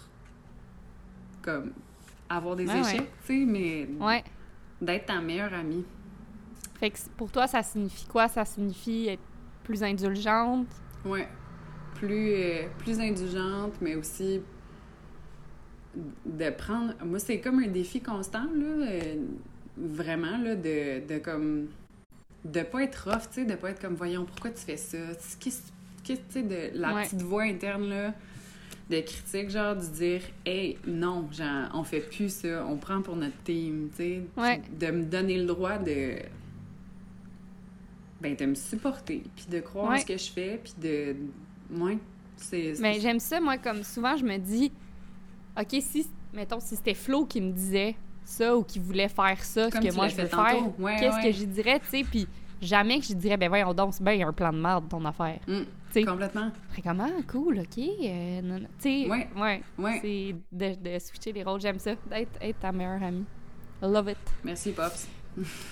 comme 1.42 1.72
avoir 2.28 2.56
des 2.56 2.66
Ouais, 2.66 2.74
ouais. 2.74 2.80
échecs, 2.80 3.10
tu 3.24 3.40
sais, 3.40 3.44
mais 3.46 3.88
Ouais. 4.00 4.24
d'être 4.80 5.06
ta 5.06 5.20
meilleure 5.20 5.54
amie. 5.54 5.84
Fait 6.80 6.90
que 6.90 6.98
pour 7.16 7.30
toi, 7.30 7.46
ça 7.46 7.62
signifie 7.62 8.06
quoi? 8.06 8.26
Ça 8.28 8.44
signifie 8.44 9.06
être 9.08 9.22
plus 9.64 9.82
indulgente? 9.82 10.66
Ouais. 11.04 11.28
Plus, 11.98 12.32
euh, 12.34 12.62
plus 12.78 13.00
indulgente, 13.00 13.74
mais 13.80 13.94
aussi 13.94 14.40
de 16.26 16.50
prendre. 16.50 16.94
Moi, 17.04 17.18
c'est 17.18 17.40
comme 17.40 17.60
un 17.60 17.68
défi 17.68 18.00
constant, 18.00 18.44
là. 18.44 18.86
euh, 18.90 19.14
vraiment, 19.78 20.36
là, 20.38 20.54
de, 20.56 21.06
de 21.06 21.18
comme. 21.18 21.68
De 22.44 22.62
pas 22.62 22.84
être 22.84 23.08
rough, 23.10 23.22
tu 23.32 23.40
sais, 23.40 23.44
de 23.44 23.54
pas 23.56 23.70
être 23.70 23.80
comme, 23.80 23.94
voyons, 23.94 24.24
pourquoi 24.24 24.50
tu 24.50 24.60
fais 24.60 24.76
ça? 24.76 24.98
Qu'est-ce 25.40 25.62
qu'est-ce- 26.04 26.20
tu 26.20 26.32
sais, 26.32 26.42
de 26.42 26.78
la 26.78 26.94
Ouais. 26.94 27.02
petite 27.04 27.22
voix 27.22 27.42
interne, 27.42 27.88
là, 27.88 28.14
de 28.88 29.00
critique, 29.00 29.50
genre, 29.50 29.74
de 29.74 29.80
dire, 29.86 30.20
hey, 30.44 30.78
non, 30.86 31.28
genre, 31.32 31.68
on 31.74 31.82
fait 31.82 32.00
plus 32.00 32.32
ça, 32.32 32.64
on 32.68 32.76
prend 32.76 33.02
pour 33.02 33.16
notre 33.16 33.36
team, 33.42 33.88
tu 33.90 33.96
sais. 33.96 34.22
Ouais. 34.36 34.62
De 34.78 34.86
me 34.92 35.02
donner 35.04 35.38
le 35.38 35.46
droit 35.46 35.78
de 35.78 36.16
ben 38.20 38.34
de 38.34 38.46
me 38.46 38.54
supporter 38.54 39.22
puis 39.36 39.46
de 39.50 39.60
croire 39.60 39.92
en 39.92 39.98
ce 39.98 40.06
que 40.06 40.16
je 40.16 40.30
fais 40.30 40.58
puis 40.62 40.72
de 40.80 41.16
ouais 41.70 41.98
c'est 42.36 42.74
c'est- 42.74 42.82
Mais 42.82 43.00
j'aime 43.00 43.18
ça, 43.20 43.40
moi, 43.40 43.56
comme 43.58 43.82
souvent, 43.82 44.16
je 44.16 44.24
me 44.24 44.36
dis, 44.36 44.70
OK, 45.58 45.76
si, 45.80 46.06
mettons, 46.34 46.60
si 46.60 46.76
c'était 46.76 46.94
Flo 46.94 47.24
qui 47.24 47.40
me 47.40 47.52
disait 47.52 47.96
ça 48.24 48.56
ou 48.56 48.62
qui 48.62 48.78
voulait 48.78 49.08
faire 49.08 49.42
ça, 49.42 49.70
ce 49.70 49.76
que 49.78 49.94
moi 49.94 50.08
je 50.08 50.16
veux 50.16 50.26
faire. 50.26 50.78
Ouais, 50.80 50.96
qu'est-ce 50.98 51.16
ouais. 51.16 51.22
que 51.22 51.32
j'y 51.32 51.46
dirais, 51.46 51.80
tu 51.80 51.86
sais, 51.86 52.02
puis 52.04 52.26
jamais 52.60 52.98
que 53.00 53.06
je 53.06 53.14
dirais, 53.14 53.36
ben 53.36 53.48
voyons 53.48 53.72
donc, 53.72 53.94
c'est 53.94 54.02
bien, 54.02 54.12
il 54.14 54.20
y 54.20 54.22
a 54.22 54.28
un 54.28 54.32
plan 54.32 54.52
de 54.52 54.58
merde, 54.58 54.88
ton 54.88 55.04
affaire. 55.04 55.38
Mm, 55.46 55.60
Tu 55.60 55.66
sais, 55.92 56.04
complètement 56.04 56.50
je 56.68 56.72
serais 56.72 56.82
comme, 56.82 57.00
ah, 57.00 57.22
cool, 57.30 57.60
OK, 57.60 57.78
euh, 57.78 58.42
non, 58.42 58.54
non. 58.60 58.66
tu 58.80 59.04
sais, 59.04 59.08
Ouais. 59.08 59.28
ouais, 59.36 59.62
ouais 59.78 59.98
c'est 60.02 60.34
de, 60.52 60.74
de 60.94 60.98
switcher 60.98 61.32
les 61.32 61.42
rôles, 61.42 61.60
j'aime 61.60 61.78
ça, 61.78 61.92
d'être 62.10 62.36
être 62.42 62.58
ta 62.60 62.72
meilleure 62.72 63.02
amie. 63.02 63.24
I 63.82 63.86
love 63.86 64.08
it. 64.10 64.16
merci 64.44 64.72
pops 64.72 65.06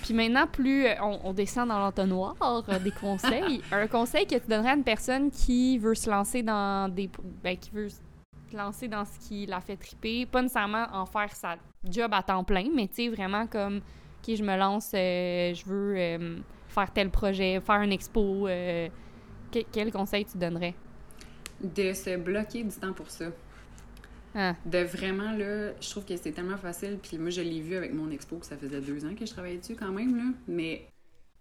Puis 0.03 0.13
maintenant, 0.13 0.45
plus 0.47 0.85
euh, 0.85 0.93
on, 1.01 1.19
on 1.25 1.33
descend 1.33 1.69
dans 1.69 1.79
l'entonnoir 1.79 2.35
euh, 2.69 2.79
des 2.79 2.91
conseils, 2.91 3.61
un 3.71 3.87
conseil 3.87 4.25
que 4.27 4.35
tu 4.35 4.47
donnerais 4.47 4.71
à 4.71 4.75
une 4.75 4.83
personne 4.83 5.31
qui 5.31 5.77
veut 5.79 5.95
se 5.95 6.09
lancer 6.09 6.43
dans 6.43 6.87
des. 6.93 7.09
Ben, 7.43 7.57
qui 7.57 7.71
veut 7.71 7.89
se 7.89 7.97
lancer 8.53 8.87
dans 8.87 9.03
ce 9.05 9.17
qui 9.27 9.45
la 9.47 9.59
fait 9.61 9.75
triper, 9.75 10.25
pas 10.27 10.41
nécessairement 10.41 10.85
en 10.93 11.05
faire 11.05 11.33
sa 11.35 11.55
job 11.83 12.13
à 12.13 12.21
temps 12.23 12.43
plein, 12.43 12.65
mais 12.73 12.87
tu 12.87 12.95
sais, 12.95 13.09
vraiment 13.09 13.47
comme, 13.47 13.77
OK, 13.77 14.35
je 14.35 14.43
me 14.43 14.55
lance, 14.55 14.91
euh, 14.93 15.53
je 15.53 15.65
veux 15.65 15.95
euh, 15.97 16.37
faire 16.69 16.91
tel 16.91 17.09
projet, 17.09 17.59
faire 17.59 17.81
une 17.81 17.91
expo. 17.91 18.47
euh, 18.47 18.87
que- 19.51 19.59
quel 19.71 19.91
conseil 19.91 20.25
tu 20.25 20.37
donnerais? 20.37 20.75
de 21.61 21.93
se 21.93 22.17
bloquer 22.17 22.63
du 22.63 22.75
temps 22.75 22.91
pour 22.93 23.09
ça 23.09 23.25
Ah, 24.37 24.53
de 24.65 24.79
vraiment 24.79 25.31
là 25.31 25.71
je 25.79 25.89
trouve 25.89 26.03
que 26.03 26.15
c'est 26.17 26.33
tellement 26.33 26.57
facile 26.57 26.99
puis 27.01 27.17
moi 27.17 27.29
je 27.29 27.41
l'ai 27.41 27.61
vu 27.61 27.75
avec 27.75 27.93
mon 27.93 28.11
expo 28.11 28.35
que 28.35 28.45
ça 28.45 28.57
faisait 28.57 28.81
deux 28.81 29.05
ans 29.05 29.15
que 29.17 29.25
je 29.25 29.31
travaillais 29.31 29.57
dessus 29.57 29.75
quand 29.75 29.91
même 29.91 30.17
là 30.17 30.25
mais 30.47 30.87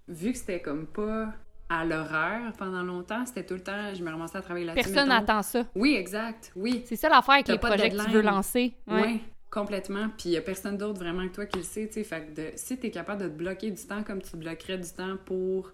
vu 0.07 0.31
que 0.31 0.39
c'était 0.39 0.61
comme 0.61 0.87
pas 0.87 1.35
à 1.69 1.85
l'horaire 1.85 2.53
pendant 2.57 2.83
longtemps 2.85 3.27
c'était 3.27 3.45
tout 3.45 3.55
le 3.55 3.62
temps 3.62 3.93
je 3.93 4.03
me 4.05 4.11
ramassais 4.11 4.39
à 4.39 4.43
travailler 4.43 4.66
là-dessus 4.66 4.93
personne 4.93 5.09
n'attend 5.09 5.43
ça. 5.43 5.65
oui 5.75 5.95
exact 5.95 6.53
oui 6.55 6.83
C'est 6.85 6.95
ça 6.95 7.09
l'affaire 7.09 7.35
avec 7.35 7.49
les 7.49 7.59
projets 7.59 7.91
que 7.91 8.05
tu 8.05 8.11
veux 8.11 8.23
lancer. 8.23 8.75
Ouais. 8.87 9.21
complètement. 9.51 10.09
Puis 10.19 10.31
il 10.31 10.33
y 10.33 10.37
a 10.37 10.41
personne 10.41 10.77
d'autre 10.77 10.99
vraiment 10.99 11.27
que 11.29 11.35
toi 11.35 11.47
qui 11.47 11.59
le 11.59 11.65
sait, 11.65 11.87
tu 11.87 11.95
sais. 11.95 12.05
Fait 12.05 12.27
que 12.27 12.35
de, 12.35 12.53
si 12.57 12.77
t'es 12.77 12.91
capable 12.91 13.23
de 13.23 13.29
te 13.29 13.35
bloquer 13.35 13.71
du 13.71 13.87
temps 13.87 14.03
comme 14.03 14.21
tu 14.21 14.33
te 14.33 14.37
bloquerais 14.37 14.79
du 14.79 14.91
temps 14.91 15.16
pour 15.25 15.71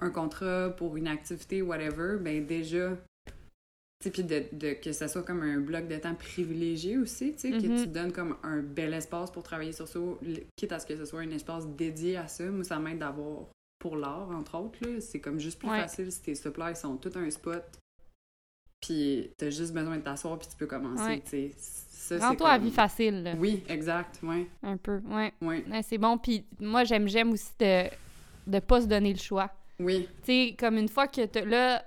un 0.00 0.10
contrat, 0.10 0.70
pour 0.76 0.96
une 0.96 1.08
activité, 1.08 1.60
whatever, 1.60 2.18
ben 2.20 2.46
déjà... 2.46 2.90
Tu 4.02 4.10
puis 4.10 4.24
de, 4.24 4.44
de- 4.52 4.74
que 4.74 4.92
ça 4.92 5.08
soit 5.08 5.22
comme 5.22 5.42
un 5.42 5.58
bloc 5.58 5.88
de 5.88 5.96
temps 5.96 6.14
privilégié 6.14 6.98
aussi, 6.98 7.32
tu 7.32 7.38
sais, 7.40 7.50
que 7.50 7.60
tu 7.60 7.66
te 7.66 7.84
donnes 7.86 8.12
comme 8.12 8.36
un 8.42 8.60
bel 8.60 8.92
espace 8.92 9.30
pour 9.30 9.42
travailler 9.42 9.72
sur 9.72 9.88
ça, 9.88 9.98
quitte 10.54 10.72
à 10.72 10.78
ce 10.78 10.86
que 10.86 10.96
ce 10.96 11.06
soit 11.06 11.20
un 11.20 11.30
espace 11.30 11.66
dédié 11.66 12.16
à 12.18 12.28
ça. 12.28 12.44
Moi, 12.44 12.62
ça 12.62 12.78
m'aide 12.78 12.98
d'avoir, 12.98 13.46
pour 13.78 13.96
l'art, 13.96 14.30
entre 14.30 14.58
autres, 14.58 14.78
là, 14.86 15.00
c'est 15.00 15.18
comme 15.20 15.38
juste 15.40 15.58
plus 15.58 15.70
Ouais. 15.70 15.80
facile 15.80 16.12
si 16.12 16.20
tes 16.20 16.34
supplies 16.34 16.76
sont 16.76 16.96
tout 16.98 17.10
un 17.14 17.30
spot, 17.30 17.64
puis 18.80 19.30
t'as 19.38 19.48
juste 19.50 19.72
besoin 19.72 19.96
de 19.96 20.02
t'asseoir 20.02 20.38
puis 20.38 20.48
tu 20.48 20.56
peux 20.56 20.66
commencer, 20.66 21.02
Ouais. 21.02 21.20
tu 21.22 21.52
sais. 21.52 22.18
Rends-toi 22.18 22.50
à 22.50 22.56
comme- 22.58 22.66
vie 22.66 22.72
facile, 22.72 23.22
là. 23.24 23.34
oui, 23.38 23.64
exact, 23.68 24.20
ouais, 24.22 24.46
un 24.62 24.76
peu. 24.76 25.00
Ouais. 25.08 25.32
ouais, 25.40 25.64
Ouais, 25.68 25.82
c'est 25.82 25.98
bon. 25.98 26.18
Puis 26.18 26.44
moi, 26.60 26.84
j'aime 26.84 27.08
j'aime 27.08 27.32
aussi 27.32 27.50
de 27.58 27.84
de 28.46 28.60
pas 28.60 28.80
se 28.82 28.86
donner 28.86 29.12
le 29.12 29.18
choix. 29.18 29.50
oui, 29.80 30.06
Tu 30.22 30.26
sais, 30.50 30.56
comme 30.56 30.76
une 30.76 30.88
fois 30.88 31.08
que 31.08 31.22
là, 31.44 31.82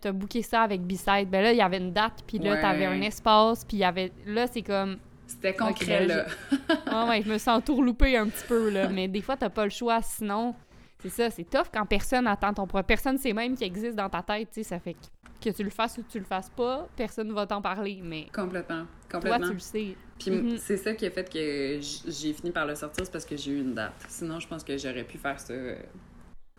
t'as 0.00 0.08
as 0.08 0.12
booké 0.12 0.42
ça 0.42 0.62
avec 0.62 0.82
B-Side, 0.82 1.28
ben 1.30 1.42
là, 1.42 1.52
il 1.52 1.58
y 1.58 1.62
avait 1.62 1.78
une 1.78 1.92
date, 1.92 2.22
puis 2.26 2.38
là, 2.38 2.52
Ouais. 2.52 2.60
t'avais 2.60 2.86
un 2.86 3.00
espace, 3.02 3.64
puis 3.64 3.78
il 3.78 3.80
y 3.80 3.84
avait... 3.84 4.12
Là, 4.26 4.46
c'est 4.46 4.62
comme... 4.62 4.98
c'était 5.26 5.54
concret, 5.54 6.06
ben, 6.06 6.08
là. 6.08 6.26
Ah 6.86 7.06
ouais, 7.08 7.22
je 7.22 7.28
me 7.30 7.38
sens 7.38 7.58
entourloupée 7.58 8.16
un 8.16 8.28
petit 8.28 8.46
peu, 8.46 8.70
là. 8.70 8.88
Mais 8.88 9.08
des 9.08 9.20
fois, 9.22 9.36
t'as 9.36 9.50
pas 9.50 9.64
le 9.64 9.70
choix, 9.70 10.00
sinon... 10.02 10.54
c'est 11.02 11.08
ça, 11.10 11.30
c'est 11.30 11.44
tough 11.44 11.66
quand 11.72 11.86
personne 11.86 12.26
attend 12.26 12.52
ton 12.54 12.66
projet. 12.66 12.84
Personne 12.84 13.18
sait 13.18 13.32
même 13.32 13.54
qu'il 13.56 13.66
existe 13.66 13.96
dans 13.96 14.08
ta 14.08 14.22
tête, 14.22 14.48
tu 14.52 14.62
sais, 14.62 14.68
ça 14.68 14.78
fait 14.78 14.94
que, 14.94 15.50
que 15.50 15.56
tu 15.56 15.64
le 15.64 15.70
fasses 15.70 15.98
ou 15.98 16.02
que 16.02 16.10
tu 16.12 16.18
le 16.18 16.24
fasses 16.24 16.50
pas, 16.50 16.86
personne 16.96 17.32
va 17.32 17.46
t'en 17.46 17.60
parler, 17.60 18.00
mais 18.02 18.26
Complètement. 18.32 18.84
toi, 19.08 19.20
Complètement. 19.20 19.46
tu 19.48 19.52
le 19.54 19.58
sais. 19.58 19.96
Puis 20.18 20.30
Mhm. 20.30 20.56
c'est 20.58 20.76
ça 20.76 20.94
qui 20.94 21.04
a 21.04 21.10
fait 21.10 21.28
que 21.32 21.80
j'ai 22.08 22.32
fini 22.32 22.52
par 22.52 22.64
le 22.66 22.76
sortir, 22.76 23.04
c'est 23.04 23.10
parce 23.10 23.24
que 23.24 23.36
j'ai 23.36 23.50
eu 23.50 23.60
une 23.60 23.74
date. 23.74 23.92
Sinon, 24.08 24.38
je 24.38 24.46
pense 24.46 24.62
que 24.62 24.76
j'aurais 24.78 25.02
pu 25.02 25.18
faire 25.18 25.40
ça 25.40 25.52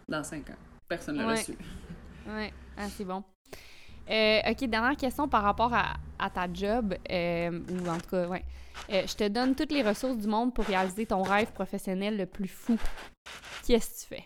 dans 0.09 0.23
cinq 0.23 0.49
ans. 0.49 0.57
Personne 0.89 1.15
ne 1.15 1.21
l'aurait 1.21 1.35
Ouais. 1.35 1.41
su. 1.43 1.53
Ouais, 2.27 2.53
ah, 2.77 2.87
c'est 2.89 3.05
bon. 3.05 3.23
Euh, 4.09 4.39
ok, 4.49 4.65
dernière 4.65 4.97
question 4.97 5.27
par 5.27 5.43
rapport 5.43 5.73
à, 5.73 5.93
à 6.19 6.29
ta 6.29 6.47
job, 6.51 6.95
euh, 7.09 7.59
ou 7.69 7.87
en 7.87 7.97
tout 7.97 8.09
cas, 8.09 8.27
ouais. 8.27 8.43
Euh, 8.89 9.03
je 9.07 9.15
te 9.15 9.27
donne 9.27 9.55
toutes 9.55 9.71
les 9.71 9.81
ressources 9.81 10.17
du 10.17 10.27
monde 10.27 10.53
pour 10.53 10.65
réaliser 10.65 11.05
ton 11.05 11.21
rêve 11.21 11.51
professionnel 11.53 12.17
le 12.17 12.25
plus 12.25 12.47
fou. 12.47 12.77
Qu'est-ce 13.65 14.07
que 14.07 14.15
tu 14.15 14.15
fais? 14.15 14.23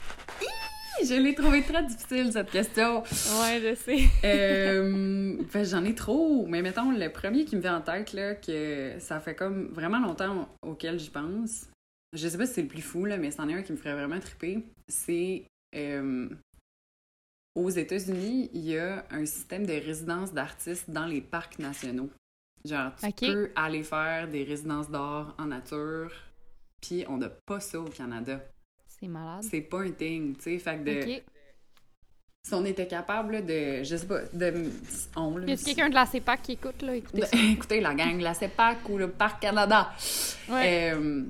Je 1.04 1.14
l'ai 1.14 1.36
trouvé 1.36 1.62
très 1.62 1.84
difficile, 1.84 2.32
cette 2.32 2.50
question. 2.50 3.04
Ouais, 3.04 3.62
je 3.62 3.76
sais. 3.76 4.08
Ben, 4.24 5.64
j'en 5.64 5.86
ai 5.86 5.94
trop. 5.94 6.48
Mais 6.48 6.64
mettons, 6.64 6.90
le 6.90 7.10
premier 7.10 7.46
qui 7.46 7.56
me 7.56 7.62
vient 7.62 7.78
en 7.78 7.82
tête, 7.82 8.14
là, 8.14 8.34
que 8.34 8.94
ça 8.98 9.20
fait 9.20 9.36
comme 9.36 9.68
vraiment 9.68 10.00
longtemps 10.00 10.50
auquel 10.64 11.00
j'y 11.00 11.12
pense. 11.12 11.68
Je 12.14 12.28
sais 12.28 12.38
pas 12.38 12.48
si 12.48 12.54
c'est 12.54 12.62
le 12.64 12.68
plus 12.68 12.82
fou, 12.82 13.06
là, 13.06 13.18
mais 13.18 13.30
c'en 13.30 13.48
est 13.48 13.54
un 13.54 13.62
qui 13.62 13.74
me 13.74 13.78
ferait 13.78 13.94
vraiment 13.94 14.20
triper. 14.20 14.66
C'est 14.88 15.44
aux 17.58 17.70
États-Unis, 17.70 18.52
il 18.54 18.66
y 18.66 18.78
a 18.78 19.04
un 19.10 19.26
système 19.26 19.66
de 19.66 19.74
résidence 19.74 20.32
d'artistes 20.32 20.90
dans 20.90 21.08
les 21.08 21.22
parcs 21.22 21.58
nationaux. 21.58 22.10
Genre, 22.64 22.92
tu 23.02 23.32
peux 23.32 23.50
aller 23.56 23.84
faire 23.84 24.28
des 24.28 24.44
résidences 24.44 24.90
d'art 24.92 25.36
en 25.40 25.46
nature, 25.46 26.12
puis 26.80 27.04
on 27.08 27.18
n'a 27.18 27.30
pas 27.30 27.60
ça 27.60 27.80
au 27.80 27.86
Canada. 27.86 28.40
C'est 28.86 29.08
malade. 29.08 29.44
C'est 29.50 29.62
pas 29.62 29.82
un 29.82 29.92
thing, 29.92 30.36
tu 30.36 30.44
sais. 30.44 30.60
Fait 30.60 30.78
que 30.78 30.84
de, 30.84 31.22
si 32.44 32.54
on 32.54 32.64
était 32.64 32.88
capable 32.88 33.34
là, 33.34 33.42
de, 33.42 33.84
je 33.84 33.96
sais 33.96 34.08
pas, 34.08 34.22
de, 34.34 34.70
on, 35.16 35.38
là, 35.38 35.48
Y 35.48 35.54
a 35.54 35.58
quelqu'un 35.58 35.90
de 35.90 35.96
la 35.96 36.06
CEPAC 36.06 36.42
qui 36.44 36.52
écoute, 36.54 36.82
là? 36.84 36.96
Écoutez 36.96 37.26
ça. 37.26 37.38
écoutez, 37.52 37.82
la 37.82 37.96
gang, 37.96 38.20
la 38.20 38.36
CEPAC 38.36 38.88
ou 38.90 38.98
le 38.98 39.10
Parc 39.10 39.42
Canada. 39.42 39.92
Ouais. 40.50 40.94
Euh, 40.94 41.24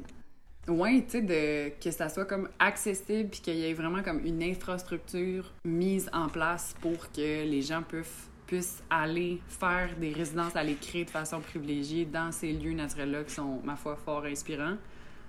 ouais, 0.67 1.03
tu 1.03 1.11
sais, 1.11 1.21
de, 1.21 1.69
que 1.81 1.91
ça 1.91 2.09
soit 2.09 2.25
comme 2.25 2.49
accessible 2.59 3.29
puis 3.29 3.39
qu'il 3.39 3.55
y 3.55 3.69
ait 3.69 3.73
vraiment 3.73 4.03
comme 4.03 4.25
une 4.25 4.43
infrastructure 4.43 5.51
mise 5.65 6.09
en 6.13 6.27
place 6.27 6.75
pour 6.81 7.11
que 7.11 7.45
les 7.45 7.61
gens 7.61 7.83
puissent, 7.83 8.29
puissent 8.45 8.83
aller 8.89 9.41
faire 9.47 9.89
des 9.97 10.11
résidences, 10.11 10.55
aller 10.55 10.75
créer 10.75 11.05
de 11.05 11.09
façon 11.09 11.39
privilégiée 11.39 12.05
dans 12.05 12.31
ces 12.31 12.51
lieux 12.51 12.73
naturels-là 12.73 13.23
qui 13.23 13.33
sont, 13.33 13.61
ma 13.63 13.75
foi, 13.75 13.95
fort 13.95 14.25
inspirants. 14.25 14.77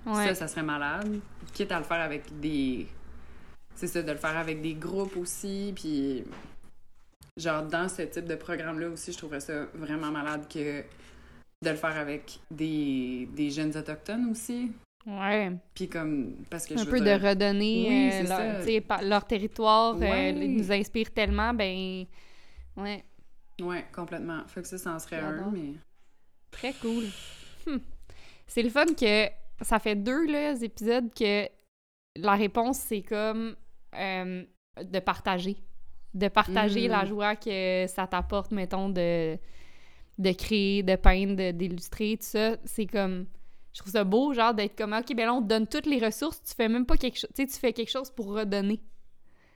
Ouais. 0.05 0.27
Ça, 0.27 0.35
ça 0.35 0.47
serait 0.47 0.63
malade. 0.63 1.19
Quitte 1.53 1.71
à 1.71 1.79
le 1.79 1.85
faire 1.85 2.01
avec 2.01 2.39
des. 2.39 2.87
C'est 3.75 3.87
ça, 3.87 4.01
de 4.01 4.11
le 4.11 4.17
faire 4.17 4.37
avec 4.37 4.61
des 4.61 4.73
groupes 4.73 5.15
aussi. 5.17 5.73
Puis, 5.75 6.23
genre, 7.37 7.63
dans 7.63 7.87
ce 7.87 8.03
type 8.03 8.25
de 8.25 8.35
programme-là 8.35 8.89
aussi, 8.89 9.11
je 9.11 9.17
trouverais 9.17 9.39
ça 9.39 9.65
vraiment 9.73 10.11
malade 10.11 10.47
que 10.51 10.83
de 11.61 11.69
le 11.69 11.75
faire 11.75 11.97
avec 11.97 12.39
des, 12.49 13.27
des 13.33 13.51
jeunes 13.51 13.75
autochtones 13.75 14.31
aussi. 14.31 14.71
Ouais. 15.05 15.51
Puis, 15.73 15.87
comme. 15.87 16.35
Parce 16.49 16.65
que 16.65 16.73
Un 16.73 16.83
je 16.83 16.89
peu 16.89 16.99
de 16.99 17.11
redonner 17.11 17.85
Oui, 17.87 18.11
euh, 18.13 18.23
leur, 19.01 19.21
par- 19.21 19.27
territoire, 19.27 19.95
euh, 19.95 19.99
Ouais. 19.99 20.31
nous 20.33 20.71
inspire 20.71 21.11
tellement, 21.13 21.53
ben. 21.53 22.05
Ouais. 22.77 23.03
Ouais, 23.61 23.85
complètement. 23.93 24.41
Fait 24.47 24.61
que 24.61 24.67
ça, 24.67 24.77
ça 24.77 24.93
en 24.93 24.99
serait 24.99 25.17
un, 25.19 25.51
mais. 25.51 25.73
Très 26.51 26.73
cool. 26.73 27.05
Hmm. 27.67 27.77
C'est 28.47 28.63
le 28.63 28.69
fun 28.69 28.85
que 28.87 29.27
ça 29.61 29.79
fait 29.79 29.95
deux 29.95 30.25
là, 30.31 30.53
épisodes 30.61 31.13
que 31.13 31.47
la 32.15 32.35
réponse, 32.35 32.79
c'est 32.79 33.01
comme 33.03 33.55
euh, 33.95 34.43
de 34.81 34.99
partager. 34.99 35.57
De 36.13 36.27
partager 36.27 36.87
Mm. 36.87 36.91
la 36.91 37.05
joie 37.05 37.35
que 37.35 37.85
ça 37.87 38.07
t'apporte, 38.07 38.51
mettons, 38.51 38.89
de, 38.89 39.37
de 40.17 40.31
créer, 40.31 40.81
de 40.81 40.95
peindre, 40.95 41.51
d'illustrer, 41.51 42.17
tout 42.17 42.25
ça. 42.25 42.57
C'est 42.65 42.87
comme... 42.87 43.27
Je 43.73 43.79
trouve 43.79 43.91
ça 43.93 44.03
beau, 44.03 44.33
genre, 44.33 44.53
d'être 44.53 44.75
comme, 44.77 44.93
OK, 44.93 45.15
ben 45.15 45.25
là, 45.25 45.33
on 45.33 45.41
te 45.41 45.47
donne 45.47 45.67
toutes 45.67 45.85
les 45.85 46.03
ressources, 46.03 46.41
tu 46.43 46.53
fais 46.55 46.67
même 46.67 46.85
pas 46.85 46.97
quelque 46.97 47.17
chose... 47.19 47.29
Tu 47.35 47.43
sais, 47.43 47.47
tu 47.47 47.59
fais 47.59 47.71
quelque 47.73 47.91
chose 47.91 48.09
pour 48.09 48.27
redonner. 48.33 48.79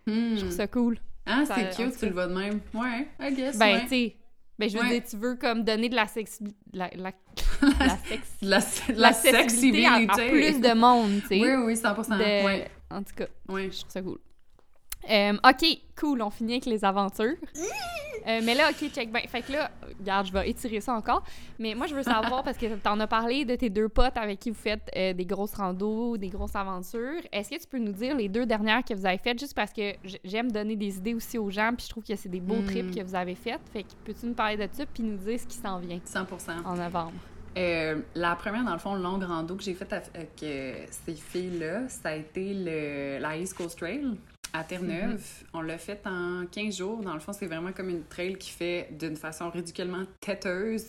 Hmm. 0.05 0.35
Je 0.35 0.39
trouve 0.41 0.51
ça 0.51 0.67
cool. 0.67 0.97
Ah, 1.25 1.43
c'est 1.47 1.75
cute, 1.75 1.97
tu 1.97 2.05
le 2.05 2.11
vois 2.11 2.27
de 2.27 2.33
même. 2.35 2.59
Ouais, 2.73 3.07
I 3.19 3.33
guess. 3.33 3.57
Ben, 3.57 3.75
ouais. 3.75 3.81
tu 3.83 3.87
sais... 3.89 4.15
Ben, 4.59 4.69
je 4.69 4.77
veux 4.77 4.83
Ouais. 4.83 4.99
dire, 4.99 5.09
tu 5.09 5.17
veux 5.17 5.35
comme 5.35 5.63
donner 5.63 5.89
de 5.89 5.95
la 5.95 6.07
sex... 6.07 6.39
La, 6.73 6.89
la, 6.95 7.11
la 7.79 7.97
sex... 7.97 8.27
La, 8.41 8.59
la 8.59 8.95
l'accessibilité 8.99 9.87
à, 9.87 9.93
à 9.93 9.97
sexibilité. 10.15 10.29
plus 10.29 10.61
de 10.61 10.73
monde, 10.75 11.21
tu 11.21 11.27
sais. 11.29 11.41
Oui, 11.41 11.65
oui, 11.65 11.73
100%. 11.73 12.17
de- 12.17 12.45
Ouais, 12.45 12.69
En 12.91 13.01
tout 13.01 13.15
cas, 13.15 13.25
ouais. 13.49 13.71
je 13.71 13.79
trouve 13.79 13.91
ça 13.91 14.01
cool. 14.03 14.19
Euh, 15.09 15.33
ok, 15.43 15.65
cool, 15.99 16.21
on 16.21 16.29
finit 16.29 16.53
avec 16.53 16.65
les 16.65 16.83
aventures. 16.85 17.35
Euh, 18.25 18.39
mais 18.41 18.55
là, 18.55 18.69
ok, 18.69 18.89
check 18.89 19.11
bien. 19.11 19.19
Fait 19.27 19.41
que 19.41 19.51
là, 19.51 19.69
regarde, 19.99 20.27
je 20.27 20.31
vais 20.31 20.49
étirer 20.49 20.79
ça 20.79 20.93
encore. 20.93 21.23
Mais 21.59 21.75
moi, 21.75 21.87
je 21.87 21.95
veux 21.95 22.03
savoir, 22.03 22.41
parce 22.41 22.57
que 22.57 22.73
t'en 22.77 22.97
as 23.01 23.07
parlé 23.07 23.43
de 23.43 23.53
tes 23.55 23.69
deux 23.69 23.89
potes 23.89 24.15
avec 24.15 24.39
qui 24.39 24.49
vous 24.49 24.55
faites 24.55 24.89
euh, 24.95 25.11
des 25.11 25.25
grosses 25.25 25.55
randos, 25.55 26.15
des 26.15 26.29
grosses 26.29 26.55
aventures. 26.55 27.19
Est-ce 27.33 27.49
que 27.49 27.59
tu 27.59 27.67
peux 27.67 27.79
nous 27.79 27.91
dire 27.91 28.15
les 28.15 28.29
deux 28.29 28.45
dernières 28.45 28.81
que 28.85 28.93
vous 28.93 29.05
avez 29.05 29.17
faites, 29.17 29.37
juste 29.39 29.53
parce 29.53 29.73
que 29.73 29.91
j'aime 30.23 30.49
donner 30.53 30.77
des 30.77 30.95
idées 30.99 31.13
aussi 31.15 31.37
aux 31.37 31.49
gens, 31.49 31.73
puis 31.75 31.85
je 31.85 31.89
trouve 31.89 32.05
que 32.05 32.15
c'est 32.15 32.29
des 32.29 32.39
beaux 32.39 32.61
Mm. 32.61 32.65
trips 32.65 32.95
que 32.95 33.03
vous 33.03 33.13
avez 33.15 33.35
faites. 33.35 33.59
Fait 33.73 33.83
que 33.83 33.89
peux-tu 34.05 34.25
nous 34.27 34.35
parler 34.35 34.55
de 34.55 34.69
ça, 34.71 34.85
puis 34.85 35.03
nous 35.03 35.17
dire 35.17 35.37
ce 35.37 35.45
qui 35.45 35.57
s'en 35.57 35.79
vient? 35.79 35.99
100%. 36.05 36.63
en 36.63 36.75
novembre? 36.75 37.11
Euh, 37.57 37.99
la 38.15 38.37
première, 38.37 38.63
dans 38.63 38.71
le 38.71 38.79
fond, 38.79 38.95
longue 38.95 39.23
rando 39.23 39.55
que 39.57 39.63
j'ai 39.63 39.73
faite 39.73 39.91
avec 39.91 40.31
ces 40.39 41.13
filles-là, 41.15 41.89
ça 41.89 42.09
a 42.09 42.15
été 42.15 42.53
le, 42.53 43.19
la 43.21 43.35
East 43.35 43.55
Coast 43.57 43.77
Trail 43.77 44.15
à 44.53 44.63
Terre-Neuve. 44.63 45.15
Mm-hmm. 45.19 45.45
On 45.53 45.61
l'a 45.61 45.77
faite 45.77 46.05
en 46.05 46.45
15 46.51 46.77
jours. 46.77 46.99
Dans 47.01 47.13
le 47.13 47.19
fond, 47.19 47.33
c'est 47.33 47.47
vraiment 47.47 47.71
comme 47.73 47.89
une 47.89 48.03
trail 48.05 48.35
qui 48.37 48.51
fait 48.51 48.87
d'une 48.91 49.15
façon 49.15 49.49
ridiculement 49.49 50.03
têteuse 50.19 50.85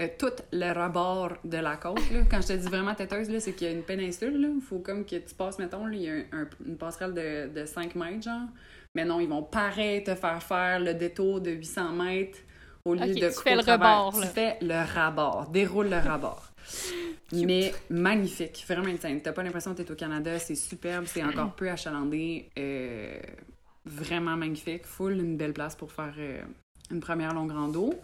euh, 0.00 0.08
tout 0.18 0.32
le 0.52 0.72
rebord 0.72 1.32
de 1.44 1.58
la 1.58 1.76
côte. 1.76 1.98
Là. 2.10 2.20
Quand 2.30 2.40
je 2.40 2.48
te 2.48 2.52
dis 2.54 2.68
vraiment 2.68 2.94
têteuse, 2.94 3.28
c'est 3.40 3.52
qu'il 3.52 3.66
y 3.66 3.70
a 3.70 3.74
une 3.74 3.82
péninsule. 3.82 4.52
Il 4.56 4.62
faut 4.62 4.78
comme 4.78 5.04
que 5.04 5.16
tu 5.16 5.34
passes, 5.34 5.58
mettons, 5.58 5.88
il 5.88 6.00
y 6.02 6.08
a 6.08 6.12
un- 6.14 6.42
un- 6.42 6.48
une 6.66 6.76
passerelle 6.78 7.12
de, 7.12 7.60
de 7.60 7.66
5 7.66 7.94
mètres, 7.96 8.22
genre. 8.22 8.48
Mais 8.94 9.04
non, 9.04 9.20
ils 9.20 9.28
vont 9.28 9.42
pareil 9.42 10.02
te 10.02 10.14
faire 10.14 10.42
faire 10.42 10.80
le 10.80 10.94
détour 10.94 11.40
de 11.40 11.50
800 11.50 11.92
mètres 11.92 12.38
au 12.84 12.94
lieu 12.94 13.00
de 13.14 13.28
tu 13.28 13.42
fais 13.42 13.54
le 13.56 13.62
rebord. 13.72 14.14
Tu 14.20 14.26
fais 14.28 14.56
le 14.62 14.94
rabord, 14.94 15.48
déroule 15.50 15.90
le 15.90 15.98
rabord. 15.98 16.49
Mais 17.32 17.72
magnifique, 17.88 18.64
vraiment 18.68 18.88
insane. 18.88 19.20
T'as 19.20 19.32
pas 19.32 19.42
l'impression 19.42 19.74
que 19.74 19.82
t'es 19.82 19.90
au 19.90 19.94
Canada, 19.94 20.38
c'est 20.38 20.54
superbe, 20.54 21.04
c'est 21.06 21.22
encore 21.22 21.54
peu 21.54 21.70
achalandé, 21.70 22.50
euh, 22.58 23.18
vraiment 23.84 24.36
magnifique, 24.36 24.84
full 24.84 25.12
une 25.12 25.36
belle 25.36 25.52
place 25.52 25.76
pour 25.76 25.92
faire 25.92 26.14
euh, 26.18 26.42
une 26.90 27.00
première 27.00 27.32
longue 27.32 27.52
rando. 27.52 27.94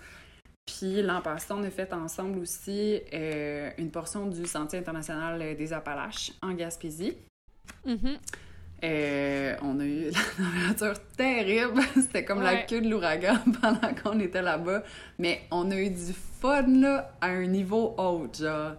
Puis 0.65 1.03
l'an 1.03 1.23
passé, 1.23 1.47
on 1.51 1.63
a 1.63 1.71
fait 1.71 1.93
ensemble 1.93 2.41
aussi 2.41 3.01
euh, 3.13 3.71
une 3.79 3.91
portion 3.91 4.27
du 4.27 4.47
Sentier 4.47 4.81
international 4.81 5.57
des 5.57 5.73
Appalaches 5.73 6.33
en 6.43 6.53
Gaspésie. 6.55 7.17
Euh, 8.85 9.57
on 9.63 9.81
a 9.81 9.85
eu 9.85 10.11
une 10.39 10.65
aventure 10.65 10.95
terrible. 11.17 11.81
C'était 11.95 12.25
comme 12.25 12.43
la 12.43 12.63
queue 12.63 12.81
de 12.81 12.89
l'ouragan 12.89 13.39
pendant 13.63 13.95
qu'on 13.95 14.19
était 14.21 14.43
là-bas. 14.43 14.83
Mais 15.19 15.43
on 15.51 15.71
a 15.71 15.77
eu 15.77 15.91
du 15.91 16.13
fun, 16.47 16.81
là, 16.81 17.11
à 17.21 17.27
un 17.29 17.47
niveau 17.47 17.95
haut, 17.99 18.27
genre. 18.33 18.73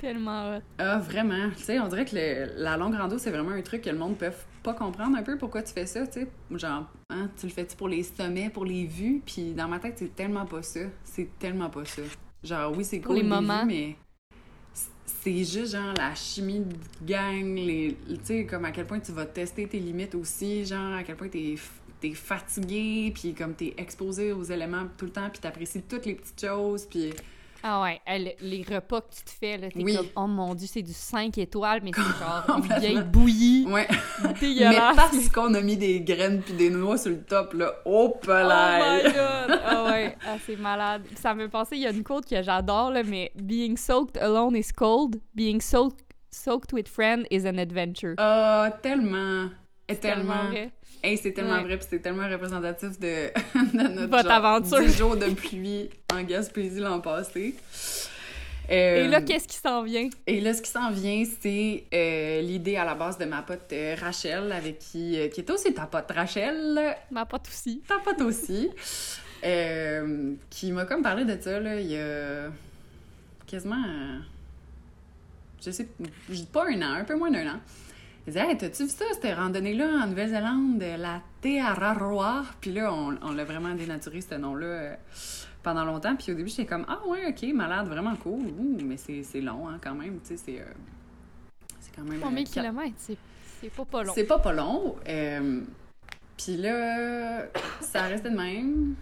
Tellement 0.00 0.56
hot. 0.56 0.62
Ah, 0.78 0.98
vraiment. 0.98 1.50
Tu 1.56 1.62
sais, 1.64 1.80
on 1.80 1.88
dirait 1.88 2.04
que 2.04 2.14
le- 2.14 2.62
la 2.62 2.76
longue 2.76 2.94
rando, 2.94 3.18
c'est 3.18 3.30
vraiment 3.30 3.50
un 3.50 3.62
truc 3.62 3.82
que 3.82 3.90
le 3.90 3.98
monde 3.98 4.16
peut 4.16 4.30
pas 4.62 4.74
comprendre 4.74 5.16
un 5.16 5.22
peu 5.22 5.36
pourquoi 5.36 5.62
tu 5.62 5.72
fais 5.72 5.86
ça, 5.86 6.06
tu 6.06 6.20
sais. 6.20 6.28
Genre, 6.52 6.86
hein, 7.10 7.30
tu 7.38 7.46
le 7.46 7.52
fais-tu 7.52 7.76
pour 7.76 7.88
les 7.88 8.02
sommets, 8.02 8.50
pour 8.50 8.64
les 8.64 8.84
vues? 8.84 9.22
Puis 9.24 9.52
dans 9.54 9.68
ma 9.68 9.78
tête, 9.78 9.94
c'est 9.98 10.14
tellement 10.14 10.46
pas 10.46 10.62
ça. 10.62 10.80
C'est 11.04 11.28
tellement 11.38 11.70
pas 11.70 11.84
ça. 11.84 12.02
Genre, 12.44 12.72
oui, 12.76 12.84
c'est 12.84 13.00
cool, 13.00 13.16
les 13.16 13.22
moments. 13.24 13.60
vues, 13.62 13.66
mais 13.66 13.96
c'est 15.06 15.44
juste 15.44 15.72
genre 15.72 15.94
la 15.96 16.14
chimie 16.14 16.60
de 16.60 16.76
gang, 17.04 17.54
les, 17.56 17.96
tu 18.08 18.16
sais, 18.22 18.46
comme 18.46 18.64
à 18.64 18.70
quel 18.70 18.86
point 18.86 19.00
tu 19.00 19.10
vas 19.12 19.26
tester 19.26 19.66
tes 19.66 19.80
limites 19.80 20.14
aussi, 20.14 20.64
genre 20.64 20.94
à 20.94 21.02
quel 21.02 21.16
point 21.16 21.28
t'es 21.28 21.56
t'es 22.00 22.14
fatigué, 22.14 23.12
puis 23.14 23.34
comme 23.34 23.54
t'es 23.54 23.74
exposé 23.76 24.32
aux 24.32 24.44
éléments 24.44 24.86
tout 24.96 25.06
le 25.06 25.12
temps, 25.12 25.28
puis 25.30 25.40
t'apprécies 25.40 25.82
toutes 25.82 26.06
les 26.06 26.14
petites 26.14 26.40
choses, 26.40 26.86
puis 26.86 27.12
Ah 27.62 27.82
ouais, 27.82 28.00
elle- 28.06 28.34
les 28.40 28.62
repas 28.62 29.00
que 29.00 29.12
tu 29.16 29.22
te 29.24 29.30
fais, 29.30 29.56
là, 29.58 29.68
t'es 29.68 29.82
Oui. 29.82 29.96
comme, 29.96 30.06
oh 30.14 30.26
mon 30.28 30.54
dieu, 30.54 30.68
c'est 30.70 30.80
du 30.82 30.92
5 30.92 31.36
étoiles, 31.38 31.80
mais 31.82 31.90
c'est 31.92 32.02
genre 32.02 32.44
une 32.72 32.78
vieille 32.80 33.02
bouillie 33.02 33.66
ouais. 33.68 33.88
Mais 34.22 34.32
dégueulasse. 34.34 34.94
parce 34.96 35.28
qu'on 35.28 35.52
a 35.54 35.60
mis 35.60 35.76
des 35.76 36.00
graines 36.00 36.40
puis 36.40 36.54
des 36.54 36.70
noix 36.70 36.96
sur 36.98 37.10
le 37.10 37.20
top, 37.22 37.54
là, 37.54 37.74
oh 37.84 38.14
Oh 38.22 38.26
my 38.28 39.02
god! 39.12 39.60
Ah 39.70 39.84
ouais, 39.90 40.16
ah, 40.24 40.36
c'est 40.46 40.56
malade. 40.56 41.02
Ça 41.16 41.34
me 41.34 41.42
fait 41.42 41.48
penser, 41.48 41.76
il 41.76 41.82
y 41.82 41.86
a 41.86 41.90
une 41.90 42.04
quote 42.04 42.26
que 42.26 42.40
j'adore, 42.42 42.92
là, 42.92 43.02
mais 43.02 43.32
Being 43.34 43.76
soaked 43.76 44.16
alone 44.22 44.54
is 44.56 44.70
cold, 44.74 45.16
being 45.34 45.60
soaked, 45.60 45.98
soaked 46.30 46.72
with 46.72 46.86
friend 46.88 47.26
is 47.30 47.44
an 47.44 47.58
adventure. 47.58 48.14
Ah, 48.18 48.70
tellement! 48.82 49.50
C'est 49.88 50.00
Tellement! 50.00 50.48
vrai. 50.48 50.70
Hey, 51.02 51.16
c'est 51.16 51.32
tellement 51.32 51.54
Ouais. 51.58 51.62
vrai, 51.64 51.76
puis 51.78 51.86
c'est 51.88 52.00
tellement 52.00 52.28
représentatif 52.28 52.98
de, 52.98 53.28
de 53.54 53.88
notre 53.94 54.10
Votre 54.10 54.22
genre, 54.24 54.32
aventure. 54.32 54.80
10 54.80 54.96
jours 54.98 55.16
de 55.16 55.26
pluie 55.26 55.88
en 56.12 56.22
Gaspésie 56.24 56.80
l'an 56.80 57.00
passé. 57.00 57.54
Et 58.70 59.08
là, 59.08 59.18
Euh, 59.18 59.24
qu'est-ce 59.24 59.48
qui 59.48 59.56
s'en 59.56 59.82
vient? 59.82 60.10
et 60.26 60.40
là, 60.42 60.52
ce 60.52 60.60
qui 60.60 60.70
s'en 60.70 60.90
vient, 60.90 61.22
c'est 61.40 61.84
euh, 61.94 62.42
l'idée 62.42 62.76
à 62.76 62.84
la 62.84 62.94
base 62.94 63.16
de 63.16 63.24
ma 63.24 63.40
pote 63.42 63.72
euh, 63.72 63.94
Rachel, 63.98 64.52
avec 64.52 64.78
qui, 64.80 65.16
qui 65.32 65.40
est 65.40 65.50
aussi 65.50 65.72
ta 65.72 65.86
pote 65.86 66.10
Rachel, 66.10 66.96
Ma 67.10 67.24
pote 67.24 67.48
aussi. 67.48 67.80
ta 67.88 67.98
pote 67.98 68.20
aussi, 68.20 68.68
qui 70.50 70.72
m'a 70.72 70.84
comme 70.84 71.02
parlé 71.02 71.24
de 71.24 71.40
ça, 71.40 71.60
là, 71.60 71.80
il 71.80 71.86
y 71.92 71.96
a 71.96 72.50
quasiment, 73.46 73.82
je 75.64 75.70
sais, 75.70 75.88
je 76.28 76.34
dis 76.34 76.46
pas 76.52 76.66
un 76.68 76.82
an, 76.82 76.92
un 77.00 77.04
peu 77.04 77.14
moins 77.16 77.30
d'un 77.30 77.46
an. 77.54 77.60
Elle 78.28 78.34
disait, 78.34 78.46
hey, 78.50 78.58
t'as-tu 78.58 78.82
vu 78.82 78.90
ça, 78.90 79.06
cette 79.18 79.34
randonnée-là 79.34 79.86
en 80.02 80.06
Nouvelle-Zélande, 80.06 80.82
euh, 80.82 80.96
la 80.98 81.22
Te 81.40 81.60
Araroa? 81.62 82.44
Puis 82.60 82.72
là, 82.72 82.92
on, 82.92 83.16
on 83.22 83.32
l'a 83.32 83.44
vraiment 83.46 83.74
dénaturé, 83.74 84.20
ce 84.20 84.34
nom-là, 84.34 84.66
euh, 84.66 84.94
pendant 85.62 85.82
longtemps. 85.86 86.14
Puis 86.14 86.32
au 86.32 86.34
début, 86.34 86.50
j'étais 86.50 86.66
comme, 86.66 86.84
ah 86.88 86.98
ouais, 87.06 87.26
ok, 87.28 87.42
malade, 87.54 87.86
vraiment 87.88 88.14
cool. 88.16 88.42
Ouh, 88.58 88.76
mais 88.84 88.98
c'est 88.98 89.40
long, 89.40 89.66
hein, 89.66 89.78
quand 89.82 89.94
même, 89.94 90.20
tu 90.20 90.26
sais, 90.26 90.36
c'est... 90.36 90.60
euh, 90.60 90.64
c'est 91.80 91.96
quand 91.96 92.02
même... 92.02 92.20
Combien 92.20 92.42
euh, 92.42 92.44
de 92.44 92.48
kilomètres? 92.50 92.96
C'est, 92.98 93.70
pas 93.74 93.84
pas 93.86 94.02
long. 94.04 94.12
c'est 94.14 94.24
pas 94.24 94.38
pas 94.40 94.52
long. 94.52 94.96
euh, 95.08 95.62
Puis 96.36 96.58
là, 96.58 97.46
ça 97.80 98.02
restait 98.02 98.28
de 98.30 98.36
même. 98.36 98.94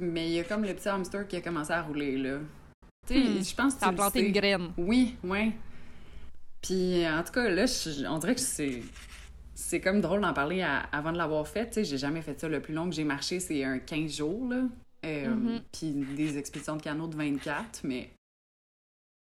Mais 0.00 0.26
il 0.28 0.32
y 0.32 0.40
a 0.40 0.42
comme 0.44 0.64
le 0.64 0.74
petit 0.74 0.88
hamster 0.88 1.28
qui 1.28 1.36
a 1.36 1.40
commencé 1.40 1.70
à 1.72 1.82
rouler, 1.82 2.16
là. 2.18 2.38
Tu 3.06 3.14
sais, 3.14 3.20
Hmm. 3.20 3.44
je 3.44 3.54
pense 3.54 3.74
que 3.74 3.80
Ça 3.80 3.86
a 3.86 3.92
planté 3.92 4.26
une 4.26 4.32
graine. 4.32 4.70
Oui, 4.76 5.14
oui. 5.22 5.52
Puis 6.62 7.06
en 7.08 7.22
tout 7.24 7.32
cas, 7.32 7.48
là, 7.48 7.66
je- 7.66 8.06
on 8.06 8.18
dirait 8.18 8.34
que 8.34 8.40
c'est... 8.40 8.82
C'est 9.54 9.80
comme 9.80 10.00
drôle 10.00 10.22
d'en 10.22 10.32
parler 10.32 10.62
à- 10.62 10.78
avant 10.90 11.12
de 11.12 11.18
l'avoir 11.18 11.46
fait. 11.46 11.66
Tu 11.66 11.74
sais, 11.74 11.84
j'ai 11.84 11.98
jamais 11.98 12.22
fait 12.22 12.38
ça. 12.40 12.48
Le 12.48 12.62
plus 12.62 12.72
long 12.72 12.88
que 12.88 12.94
j'ai 12.94 13.04
marché, 13.04 13.40
c'est 13.40 13.62
un 13.62 13.78
15 13.78 14.16
jours, 14.16 14.48
là. 14.48 14.64
Euh, 15.04 15.28
Mhm. 15.28 15.62
Puis 15.72 15.90
des 16.16 16.38
expéditions 16.38 16.76
de 16.76 16.82
canot 16.82 17.08
de 17.08 17.16
24, 17.16 17.82
mais 17.84 18.10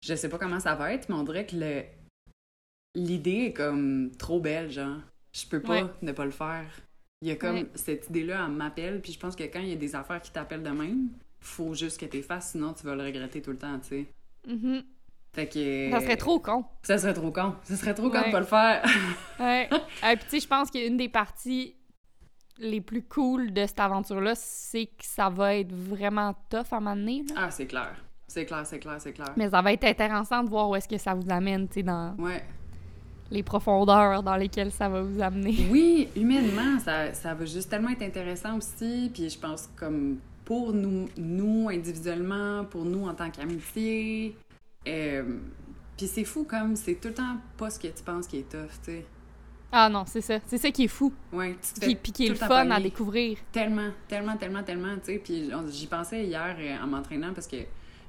je 0.07 0.15
sais 0.15 0.29
pas 0.29 0.39
comment 0.39 0.61
ça 0.61 0.75
va 0.75 0.93
être, 0.93 1.09
mais 1.09 1.15
on 1.15 1.25
dirait 1.25 1.47
que 1.47 1.57
le 1.57 1.83
l'idée 2.95 3.47
est 3.47 3.53
comme 3.53 4.11
trop 4.19 4.41
belle, 4.41 4.71
genre. 4.71 4.99
Je 5.33 5.47
peux 5.47 5.61
pas 5.61 5.83
Ouais. 5.85 5.91
ne 6.03 6.13
pas 6.13 6.25
le 6.25 6.31
faire. 6.31 6.67
Il 7.23 7.29
y 7.29 7.31
a 7.31 7.37
comme 7.37 7.57
Ouais. 7.57 7.71
cette 7.75 8.09
idée-là, 8.11 8.45
elle 8.47 8.53
m'appelle, 8.55 9.01
puis 9.01 9.13
je 9.13 9.19
pense 9.19 9.35
que 9.37 9.45
quand 9.45 9.61
il 9.61 9.69
y 9.69 9.73
a 9.73 9.77
des 9.77 9.95
affaires 9.95 10.21
qui 10.21 10.31
t'appellent 10.33 10.63
de 10.63 10.71
même, 10.71 11.09
faut 11.41 11.75
juste 11.75 11.99
que 12.01 12.07
t'es 12.07 12.23
fasses, 12.23 12.53
sinon 12.53 12.73
tu 12.75 12.85
vas 12.85 12.95
le 12.97 13.03
regretter 13.05 13.41
tout 13.43 13.51
le 13.53 13.59
temps, 13.59 13.79
tu 13.81 13.89
sais. 13.89 14.07
Mhm. 14.47 14.83
Fait 15.39 15.47
que... 15.47 15.91
Ça 15.93 16.01
serait 16.01 16.17
trop 16.17 16.41
con. 16.41 16.65
Ça 16.83 16.99
serait 16.99 17.15
trop 17.15 17.31
con. 17.31 17.55
Ça 17.63 17.77
serait 17.77 17.95
trop 17.95 18.11
con 18.11 18.19
Ouais. 18.19 18.27
de 18.27 18.33
pas 18.33 18.41
le 18.41 18.47
faire. 18.47 18.83
Ouais. 19.39 19.69
Et 19.71 20.17
puis, 20.17 20.25
tu 20.25 20.31
sais, 20.31 20.41
je 20.41 20.49
pense 20.49 20.69
qu'une 20.69 20.97
des 20.97 21.09
parties 21.09 21.77
les 22.59 22.81
plus 22.81 23.03
cool 23.05 23.53
de 23.53 23.65
cette 23.67 23.79
aventure-là, 23.79 24.33
c'est 24.35 24.87
que 24.87 25.05
ça 25.05 25.29
va 25.29 25.55
être 25.55 25.73
vraiment 25.73 26.35
tough 26.51 26.73
à 26.73 26.81
m'amener. 26.81 27.25
ah, 27.37 27.53
c'est 27.53 27.67
clair. 27.67 27.95
C'est 28.27 28.45
clair, 28.47 28.67
c'est 28.67 28.81
clair, 28.81 28.97
c'est 28.99 29.13
clair. 29.13 29.29
Mais 29.37 29.49
ça 29.49 29.63
va 29.63 29.73
être 29.73 29.85
intéressant 29.85 30.43
de 30.43 30.51
voir 30.51 30.69
où 30.69 30.75
est-ce 30.75 30.89
que 30.89 30.99
ça 30.99 31.15
vous 31.15 31.31
amène, 31.31 31.69
tu 31.69 31.75
sais, 31.75 31.83
dans 31.85 32.17
Ouais. 32.19 32.43
les 33.31 33.45
profondeurs 33.45 34.25
dans 34.25 34.35
lesquelles 34.37 34.73
ça 34.73 34.89
va 34.89 35.03
vous 35.03 35.23
amener. 35.23 35.55
Oui, 35.71 36.09
humainement, 36.17 36.81
ça, 36.81 37.15
ça 37.15 37.33
va 37.35 37.45
juste 37.45 37.71
tellement 37.71 37.91
être 37.91 38.03
intéressant 38.03 38.57
aussi. 38.59 39.09
Puis 39.15 39.31
je 39.31 39.39
pense 39.39 39.69
comme 39.77 40.19
pour 40.45 40.73
nous, 40.73 41.09
nous 41.17 41.69
individuellement, 41.71 42.65
pour 42.65 42.85
nous 42.85 43.07
en 43.07 43.15
tant 43.15 43.31
qu'amitié. 43.31 44.37
Euh, 44.89 45.39
puis 45.97 46.07
c'est 46.07 46.25
fou 46.25 46.45
comme 46.45 46.77
c'est 46.77 46.95
tout 46.95 47.09
le 47.09 47.15
temps 47.15 47.37
pas 47.57 47.71
ce 47.71 47.79
que 47.79 47.89
tu 47.89 48.03
penses 48.03 48.27
qui 48.27 48.39
est 48.39 48.49
tough, 48.49 48.71
tu 48.85 48.93
sais. 48.93 49.07
Ah 49.71 49.89
non, 49.91 50.05
c'est 50.07 50.23
ça. 50.23 50.39
C'est 50.47 50.57
ça 50.59 50.71
qui 50.71 50.85
est 50.85 50.89
fou. 50.89 51.13
Ouais, 51.33 51.55
tu 51.61 51.75
te 51.75 51.81
Puis, 51.81 51.91
fais 51.91 51.97
puis 51.97 52.13
qui 52.13 52.27
est 52.27 52.31
le 52.31 52.35
fun 52.37 52.71
à 52.71 52.81
découvrir. 52.81 53.37
Tellement, 53.53 53.91
tellement, 54.07 54.37
tellement, 54.37 54.63
tellement, 54.63 54.97
tu 54.97 55.13
sais. 55.13 55.19
Puis 55.19 55.51
j'y 55.71 55.87
pensais 55.87 56.25
hier 56.25 56.57
euh, 56.59 56.83
en 56.83 56.87
m'entraînant 56.87 57.35
parce 57.35 57.47
que 57.47 57.57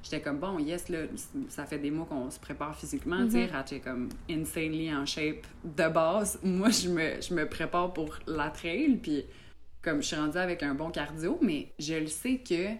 j'étais 0.02 0.22
comme, 0.22 0.38
bon, 0.38 0.58
yes, 0.58 0.88
là, 0.88 1.00
ça 1.48 1.66
fait 1.66 1.78
des 1.78 1.90
mois 1.90 2.06
qu'on 2.06 2.30
se 2.30 2.40
prépare 2.40 2.74
physiquement, 2.74 3.24
tu 3.26 3.32
sais. 3.32 3.46
Mhm. 3.46 3.52
Ratch 3.52 3.72
est 3.72 3.80
comme 3.80 4.08
insanely 4.30 4.94
en 4.94 5.04
shape 5.04 5.46
de 5.64 5.88
base. 5.88 6.38
Moi, 6.44 6.70
je 6.70 6.88
me, 6.88 7.20
je 7.20 7.34
me 7.34 7.46
prépare 7.46 7.92
pour 7.92 8.16
la 8.26 8.48
trail, 8.48 8.98
puis 9.02 9.24
comme 9.82 10.00
je 10.00 10.06
suis 10.06 10.16
rendue 10.16 10.38
avec 10.38 10.62
un 10.62 10.74
bon 10.74 10.90
cardio, 10.90 11.38
mais 11.42 11.72
je 11.78 11.94
le 11.94 12.06
sais 12.06 12.38
que 12.38 12.74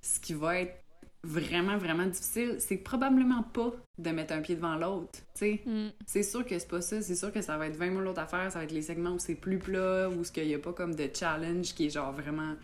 ce 0.00 0.20
qui 0.20 0.34
va 0.34 0.60
être 0.60 0.83
vraiment, 1.24 1.76
vraiment 1.78 2.06
difficile, 2.06 2.56
c'est 2.58 2.76
probablement 2.76 3.42
pas 3.42 3.72
de 3.98 4.10
mettre 4.10 4.34
un 4.34 4.40
pied 4.40 4.54
devant 4.56 4.76
l'autre, 4.76 5.10
tu 5.12 5.20
sais. 5.34 5.60
Mm. 5.66 5.88
C'est 6.06 6.22
sûr 6.22 6.44
que 6.44 6.58
c'est 6.58 6.68
pas 6.68 6.80
ça. 6.80 7.00
C'est 7.02 7.14
sûr 7.14 7.32
que 7.32 7.40
ça 7.40 7.56
va 7.56 7.66
être 7.66 7.76
20 7.76 7.90
000 7.96 8.06
autres 8.06 8.20
affaires. 8.20 8.50
Ça 8.52 8.58
va 8.58 8.64
être 8.64 8.72
les 8.72 8.82
segments 8.82 9.10
où 9.12 9.18
c'est 9.18 9.34
plus 9.34 9.58
plat, 9.58 10.08
où 10.08 10.22
il 10.36 10.46
n'y 10.46 10.54
a 10.54 10.58
pas 10.58 10.72
comme 10.72 10.94
de 10.94 11.08
challenge 11.12 11.74
qui 11.74 11.86
est 11.86 11.90
genre 11.90 12.12
vraiment 12.12 12.54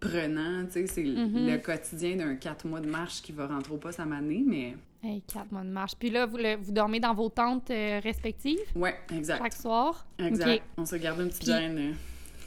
prenant. 0.00 0.64
Tu 0.66 0.72
sais, 0.72 0.86
c'est 0.86 1.04
Mhm. 1.04 1.46
le 1.50 1.58
quotidien 1.58 2.16
d'un 2.16 2.34
4 2.36 2.66
mois 2.66 2.80
de 2.80 2.88
marche 2.90 3.22
qui 3.22 3.32
va 3.32 3.46
rentrer 3.46 3.72
au 3.74 3.78
pas 3.78 3.92
sa 3.92 4.04
manée, 4.04 4.42
mais 4.46 4.74
Hey, 5.02 5.20
quatre 5.22 5.52
mois 5.52 5.62
de 5.62 5.68
marche. 5.68 5.92
Puis 5.98 6.08
là, 6.08 6.24
vous, 6.24 6.38
le- 6.38 6.56
vous 6.56 6.72
dormez 6.72 6.98
dans 6.98 7.12
vos 7.12 7.28
tentes 7.28 7.70
euh, 7.70 8.00
respectives? 8.02 8.58
Ouais, 8.74 8.94
exact. 9.12 9.42
chaque 9.42 9.52
soir? 9.52 10.06
Exact. 10.18 10.62
On 10.78 10.86
se 10.86 10.96
garde 10.96 11.20
une 11.20 11.28
petite 11.28 11.42
Puis- 11.42 11.52
gêne. 11.52 11.78
euh. 11.78 11.92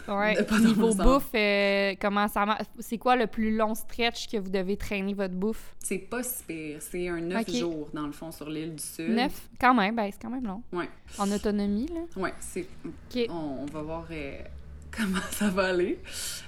Ouais. 0.07 0.35
Niveau 0.59 0.93
bouffe, 0.93 1.29
euh, 1.35 1.93
comment 1.99 2.27
ça 2.27 2.45
marche? 2.45 2.63
C'est 2.79 2.97
quoi 2.97 3.15
le 3.15 3.27
plus 3.27 3.55
long 3.55 3.75
stretch 3.75 4.27
que 4.29 4.37
vous 4.37 4.49
devez 4.49 4.77
traîner 4.77 5.13
votre 5.13 5.33
bouffe? 5.33 5.75
C'est 5.79 5.97
pas 5.97 6.23
si 6.23 6.43
pire. 6.43 6.81
C'est 6.81 7.07
un 7.09 7.19
9 7.21 7.41
Ok. 7.47 7.55
jours, 7.55 7.89
dans 7.93 8.05
le 8.05 8.11
fond, 8.13 8.31
sur 8.31 8.49
l'île 8.49 8.75
du 8.75 8.83
Sud. 8.83 9.09
Neuf? 9.09 9.49
Quand 9.59 9.73
même, 9.73 9.95
ben 9.95 10.09
c'est 10.11 10.21
quand 10.21 10.29
même 10.29 10.45
long. 10.45 10.61
Ouais. 10.71 10.89
En 11.17 11.29
autonomie, 11.31 11.87
là? 11.87 12.01
Ouais, 12.21 12.33
c'est. 12.39 12.67
OK. 12.85 13.25
On, 13.29 13.59
on 13.61 13.65
va 13.65 13.81
voir 13.81 14.07
euh, 14.11 14.39
comment 14.97 15.19
ça 15.31 15.49
va 15.49 15.67
aller. 15.69 15.99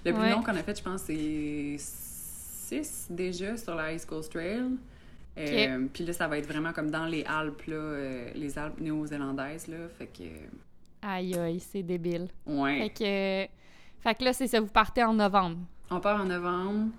Le 0.06 0.14
plus 0.14 0.22
Ouais. 0.22 0.31
long 0.31 0.41
qu'on 0.41 0.56
a 0.56 0.64
fait, 0.64 0.77
je 0.77 0.84
pense, 0.84 1.02
c'est 1.03 1.76
6 1.77 3.07
déjà 3.10 3.57
sur 3.57 3.76
la 3.76 3.94
East 3.94 4.06
Coast 4.07 4.31
Trail. 4.31 4.64
Euh, 5.38 5.86
Puis 5.94 6.06
là, 6.06 6.11
ça 6.14 6.27
va 6.27 6.38
être 6.38 6.48
vraiment 6.48 6.73
comme 6.73 6.91
dans 6.91 7.06
les 7.06 7.23
Alpes, 7.23 7.64
là, 7.68 8.26
les 8.36 8.57
Alpes 8.57 8.80
néo-zélandaises, 8.81 9.68
là. 9.68 9.77
Fait 9.98 10.07
que. 10.07 10.23
Aïe, 11.01 11.35
aïe, 11.38 11.59
c'est 11.59 11.84
débile. 11.84 12.27
Ouais. 12.45 12.80
Fait 12.80 12.89
que, 12.89 14.03
fait 14.09 14.15
que 14.15 14.23
là, 14.23 14.34
c'est 14.34 14.47
ça, 14.47 14.59
vous 14.59 14.67
partez 14.67 15.03
en 15.03 15.13
novembre. 15.13 15.57
On 15.89 15.99
part 15.99 16.21
en 16.21 16.26
novembre. 16.26 16.89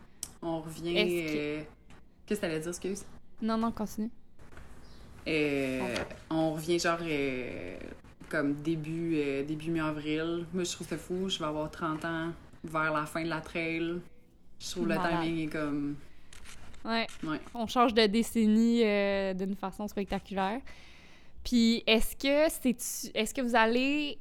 On 0.43 0.61
revient. 0.61 0.95
Que- 0.95 1.01
euh, 1.59 1.63
Qu'est-ce 2.27 2.41
que 2.41 2.47
t'allais 2.47 2.61
dire, 2.61 2.69
excuse? 2.69 3.05
Non, 3.43 3.59
non, 3.59 3.71
continue. 3.73 4.11
Euh, 5.29 5.97
on 6.31 6.53
revient 6.55 6.79
genre 6.79 6.99
euh, 7.03 7.77
comme 8.29 8.55
début, 8.55 9.17
début 9.47 9.71
mi-avril. 9.71 10.47
Moi, 10.55 10.65
je 10.65 10.73
trouve 10.73 10.87
ça 10.89 10.97
fou. 10.97 11.29
Je 11.29 11.39
vais 11.39 11.45
avoir 11.45 11.71
30 11.71 12.05
ans 12.05 12.29
vers 12.65 12.93
la 12.93 13.05
fin 13.07 13.23
de 13.23 13.29
la 13.29 13.41
trail. 13.41 13.97
Je 14.59 14.71
trouve 14.71 14.89
le 14.89 14.97
timing 14.97 15.39
est 15.47 15.47
comme. 15.53 15.97
Ouais. 16.85 17.07
Ouais. 17.25 17.41
On 17.55 17.67
change 17.67 17.93
de 17.95 18.07
décennie 18.07 18.79
d'une 19.35 19.55
façon 19.57 19.87
spectaculaire. 19.89 20.61
Puis 21.45 21.83
est-ce 21.87 22.17
que 22.17 22.53
c'est 22.61 23.11
est-ce 23.15 23.33
que 23.35 23.41
vous 23.41 23.57
allez 23.57 24.19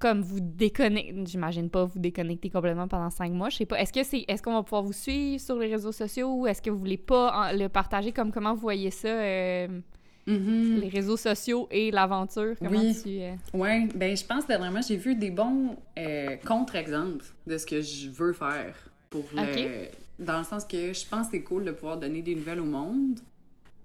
comme 0.00 0.22
vous 0.22 0.40
déconnecter, 0.40 1.14
j'imagine 1.26 1.68
pas 1.68 1.84
vous 1.84 1.98
déconnecter 1.98 2.48
complètement 2.48 2.88
pendant 2.88 3.10
cinq 3.10 3.32
mois, 3.32 3.50
je 3.50 3.58
sais 3.58 3.66
pas. 3.66 3.78
Est-ce 3.80 3.92
que 3.92 4.02
c'est 4.02 4.24
est-ce 4.28 4.42
qu'on 4.42 4.54
va 4.54 4.62
pouvoir 4.62 4.82
vous 4.82 4.94
suivre 4.94 5.40
sur 5.40 5.56
les 5.58 5.66
réseaux 5.68 5.92
sociaux 5.92 6.34
ou 6.34 6.46
est-ce 6.46 6.62
que 6.62 6.70
vous 6.70 6.78
voulez 6.78 6.96
pas 6.96 7.32
en- 7.50 7.56
le 7.56 7.68
partager 7.68 8.10
comme 8.12 8.32
comment 8.32 8.54
vous 8.54 8.60
voyez 8.60 8.90
ça 8.90 9.08
euh, 9.08 9.68
Mhm. 10.26 10.80
les 10.80 10.88
réseaux 10.88 11.18
sociaux 11.18 11.68
et 11.70 11.90
l'aventure? 11.90 12.54
Comment 12.58 12.80
Oui. 12.80 12.96
tu 13.02 13.20
euh, 13.20 13.34
Ouais, 13.52 13.86
ben 13.94 14.16
je 14.16 14.24
pense 14.24 14.44
que 14.44 14.48
dernièrement, 14.48 14.80
j'ai 14.80 14.96
vu 14.96 15.14
des 15.16 15.30
bons 15.30 15.76
euh, 15.98 16.36
contre-exemples 16.46 17.26
de 17.46 17.58
ce 17.58 17.66
que 17.66 17.82
je 17.82 18.08
veux 18.08 18.32
faire 18.32 18.74
pour 19.10 19.24
le... 19.34 19.42
Ok. 19.42 19.90
Dans 20.18 20.38
le 20.38 20.44
sens 20.44 20.64
que 20.64 20.92
je 20.94 21.06
pense 21.06 21.26
que 21.26 21.32
c'est 21.32 21.42
cool 21.42 21.64
de 21.66 21.72
pouvoir 21.72 21.98
donner 21.98 22.22
des 22.22 22.34
nouvelles 22.34 22.60
au 22.60 22.64
monde. 22.64 23.20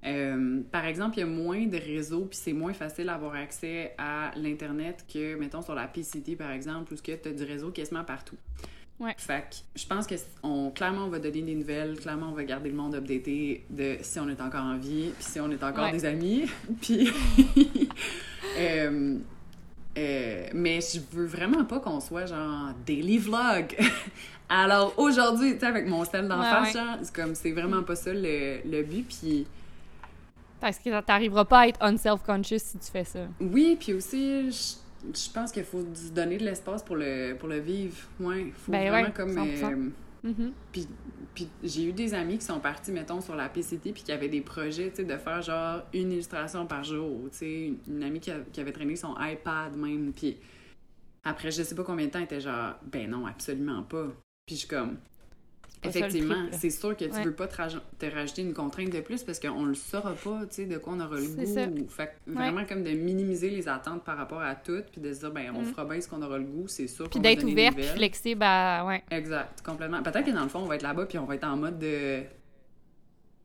Euh, 0.06 0.62
par 0.72 0.86
exemple, 0.86 1.18
il 1.18 1.20
y 1.22 1.24
a 1.24 1.28
moins 1.28 1.66
de 1.66 1.78
réseaux, 1.78 2.26
puis 2.26 2.40
c'est 2.42 2.54
moins 2.54 2.74
facile 2.74 3.08
d'avoir 3.08 3.36
accès 3.36 3.94
à 3.98 4.32
l'Internet 4.38 5.06
que, 5.12 5.36
mettons, 5.36 5.62
sur 5.62 5.76
la 5.76 5.88
PCT, 5.88 6.36
par 6.36 6.52
exemple, 6.52 6.94
où 6.94 6.96
tu 6.96 7.12
as 7.12 7.34
du 7.34 7.44
réseau 7.44 7.72
quasiment 7.72 8.04
partout. 8.04 8.38
Ouais. 9.00 9.16
Fait 9.18 9.46
que 9.50 9.56
je 9.80 9.88
pense 9.88 10.06
que 10.08 10.16
on, 10.44 10.72
clairement, 10.72 11.06
on 11.06 11.10
va 11.10 11.20
donner 11.20 11.42
des 11.42 11.56
nouvelles, 11.56 11.98
clairement, 12.00 12.30
on 12.32 12.34
va 12.34 12.44
garder 12.44 12.70
le 12.70 12.76
monde 12.76 12.96
updaté 12.96 13.64
de 13.70 13.98
si 14.02 14.20
on 14.20 14.28
est 14.28 14.42
encore 14.42 14.64
en 14.64 14.78
vie, 14.78 15.12
puis 15.18 15.24
si 15.24 15.40
on 15.40 15.50
est 15.52 15.64
encore 15.64 15.86
Ouais. 15.86 15.92
des 15.94 16.06
amis. 16.06 16.44
Puis. 16.82 17.10
euh, 18.58 19.18
euh, 19.98 20.48
mais 20.54 20.80
je 20.82 21.00
veux 21.12 21.26
vraiment 21.26 21.64
pas 21.66 21.80
qu'on 21.80 22.00
soit 22.02 22.26
genre 22.26 22.74
daily 22.86 23.18
vlog. 23.18 23.76
Alors 24.50 24.94
aujourd'hui, 24.98 25.54
tu 25.54 25.60
sais, 25.60 25.66
avec 25.66 25.88
mon 25.88 26.04
style 26.04 26.28
d'en 26.28 26.42
face, 26.42 26.74
ouais. 26.74 26.80
genre, 26.80 26.98
c'est 27.02 27.16
comme 27.16 27.36
c'est 27.36 27.52
vraiment 27.52 27.84
pas 27.84 27.96
ça 27.96 28.12
le, 28.14 28.60
le 28.70 28.84
but. 28.84 29.08
Puis 29.08 29.48
parce 30.60 30.77
que 30.80 31.02
t'arriveras 31.02 31.45
pas 31.45 31.60
à 31.61 31.68
être 31.68 31.81
unself-conscious 31.84 32.60
si 32.61 32.77
tu 32.77 32.91
fais 32.91 33.03
ça. 33.03 33.19
oui, 33.40 33.77
puis 33.80 33.94
aussi, 33.94 34.52
je, 34.52 34.76
je 35.14 35.31
pense 35.34 35.52
qu'il 35.52 35.64
faut 35.64 35.84
se 35.94 36.11
donner 36.11 36.38
de 36.38 36.45
l'espace 36.45 36.84
pour 36.84 36.95
le, 36.95 37.34
pour 37.36 37.48
le 37.49 37.60
vivre. 37.60 37.95
Ouais, 38.19 38.52
faut 38.56 38.72
Ben 38.72 38.90
vraiment 38.90 39.07
ouais, 39.07 39.14
comme. 39.14 39.31
100%. 39.31 39.72
euh, 39.73 39.90
Mhm. 40.22 40.52
Puis, 40.73 40.86
puis 41.34 41.48
j'ai 41.64 41.86
eu 41.86 41.94
des 41.94 42.14
amis 42.14 42.38
qui 42.40 42.44
sont 42.45 42.60
partis, 42.60 42.91
mettons, 42.91 43.22
sur 43.22 43.38
la 43.38 43.48
PCT, 43.48 43.94
puis 43.94 44.03
qui 44.03 44.11
avaient 44.11 44.27
des 44.27 44.41
projets, 44.41 44.90
tu 44.90 44.98
sais, 44.98 45.03
de 45.06 45.15
faire 45.15 45.41
genre 45.41 45.84
une 45.94 46.11
illustration 46.11 46.65
par 46.65 46.84
jour. 46.84 47.30
Tu 47.31 47.38
sais, 47.38 47.65
une, 47.68 47.77
une 47.88 48.03
amie 48.03 48.19
qui, 48.19 48.30
a- 48.30 48.41
qui 48.52 48.60
avait 48.60 48.73
traîné 48.73 48.98
son 48.98 49.15
iPad 49.18 49.77
même, 49.77 50.11
puis 50.11 50.36
après 51.23 51.52
je 51.52 51.64
sais 51.64 51.73
pas 51.76 51.84
combien 51.84 52.06
de 52.07 52.11
temps, 52.11 52.19
elle 52.19 52.26
était 52.26 52.41
genre, 52.41 52.73
ben 52.91 53.10
non, 53.10 53.26
absolument 53.27 53.84
pas. 53.84 54.07
Puis 54.45 54.56
je 54.56 54.60
suis 54.60 54.68
comme, 54.68 54.98
Effectivement, 55.84 56.36
c'est 56.52 56.70
sûr 56.70 56.96
que 56.98 57.06
tu 57.06 57.12
Ouais. 57.12 57.24
veux 57.24 57.32
pas 57.34 57.48
te, 57.48 57.56
raj- 57.56 57.80
te 57.98 58.06
rajouter 58.06 58.42
une 58.42 58.54
contrainte 58.54 58.90
de 58.90 59.00
plus 59.00 59.24
parce 59.24 59.40
qu'on 59.40 59.64
le 59.64 59.76
saura 59.76 60.12
pas, 60.14 60.40
tu 60.42 60.56
sais, 60.56 60.66
de 60.66 60.78
quoi 60.78 60.94
on 60.94 61.00
aura 61.00 61.16
le 61.16 61.26
goût. 61.28 61.88
Fait 61.90 62.08
que 62.26 62.32
vraiment 62.34 62.66
comme 62.66 62.84
de 62.84 62.90
minimiser 62.92 63.50
les 63.50 63.68
attentes 63.70 64.04
par 64.04 64.18
rapport 64.18 64.42
à 64.42 64.56
tout, 64.56 64.82
puis 64.92 65.00
de 65.00 65.14
se 65.14 65.20
dire, 65.20 65.32
ben, 65.32 65.54
on 65.56 65.62
Mm. 65.62 65.66
fera 65.66 65.86
bien 65.86 66.02
ce 66.02 66.08
qu'on 66.10 66.22
aura 66.22 66.38
le 66.38 66.44
goût, 66.44 66.68
c'est 66.68 66.88
sûr. 66.88 67.10
Puis 67.10 67.20
d'être 67.22 67.46
ouverte, 67.46 67.76
puis 67.76 67.86
flexible 67.86 68.44
à... 68.44 68.86
Ouais. 68.86 69.04
Exact, 69.10 69.62
complètement. 69.66 70.04
Peut-être 70.04 70.26
que 70.26 70.32
dans 70.32 70.44
le 70.44 70.50
fond, 70.50 70.60
on 70.60 70.66
va 70.68 70.76
être 70.76 70.84
là-bas, 70.84 71.06
puis 71.06 71.18
on 71.18 71.26
va 71.26 71.36
être 71.36 71.46
en 71.48 71.56
mode 71.56 71.80
de. 71.80 72.24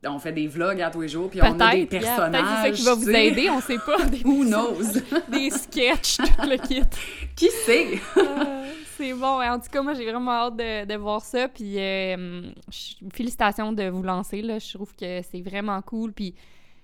On 0.06 0.19
fait 0.19 0.32
des 0.32 0.48
vlogs 0.48 0.82
à 0.82 0.90
tous 0.90 1.01
les 1.01 1.09
jours, 1.09 1.31
puis 1.31 1.40
on 1.40 1.59
a 1.59 1.70
des 1.74 1.86
Peut-être, 1.86 1.93
yeah, 2.05 2.16
personnages. 2.16 2.43
peut-être 2.43 2.56
c'est 2.62 2.70
ça 2.70 2.70
qui 2.77 2.82
va 2.85 2.94
vous 2.94 3.05
sais. 3.11 3.27
aider, 3.27 3.48
on 3.48 3.61
sait 3.62 3.78
pas. 3.78 4.05
Des, 4.05 4.20
Who 4.24 4.44
knows? 4.44 5.01
des 5.32 5.48
sketchs, 5.48 6.19
tout 6.19 6.47
le 6.47 6.59
kit. 6.59 6.82
Qui 7.35 7.48
sait? 7.48 8.01
Euh, 8.19 8.63
c'est 9.06 9.14
bon. 9.14 9.40
En 9.43 9.59
tout 9.59 9.68
cas, 9.70 9.82
moi, 9.82 9.94
j'ai 9.94 10.10
vraiment 10.10 10.31
hâte 10.32 10.56
de, 10.56 10.85
de 10.86 10.94
voir 10.97 11.20
ça. 11.22 11.48
Puis, 11.48 11.78
euh, 11.78 12.51
félicitations 13.12 13.72
de 13.72 13.89
vous 13.89 14.02
lancer. 14.02 14.43
Là. 14.43 14.59
Je 14.59 14.72
trouve 14.74 14.94
que 14.94 15.20
c'est 15.22 15.40
vraiment 15.40 15.81
cool. 15.82 16.12
Puis, 16.12 16.35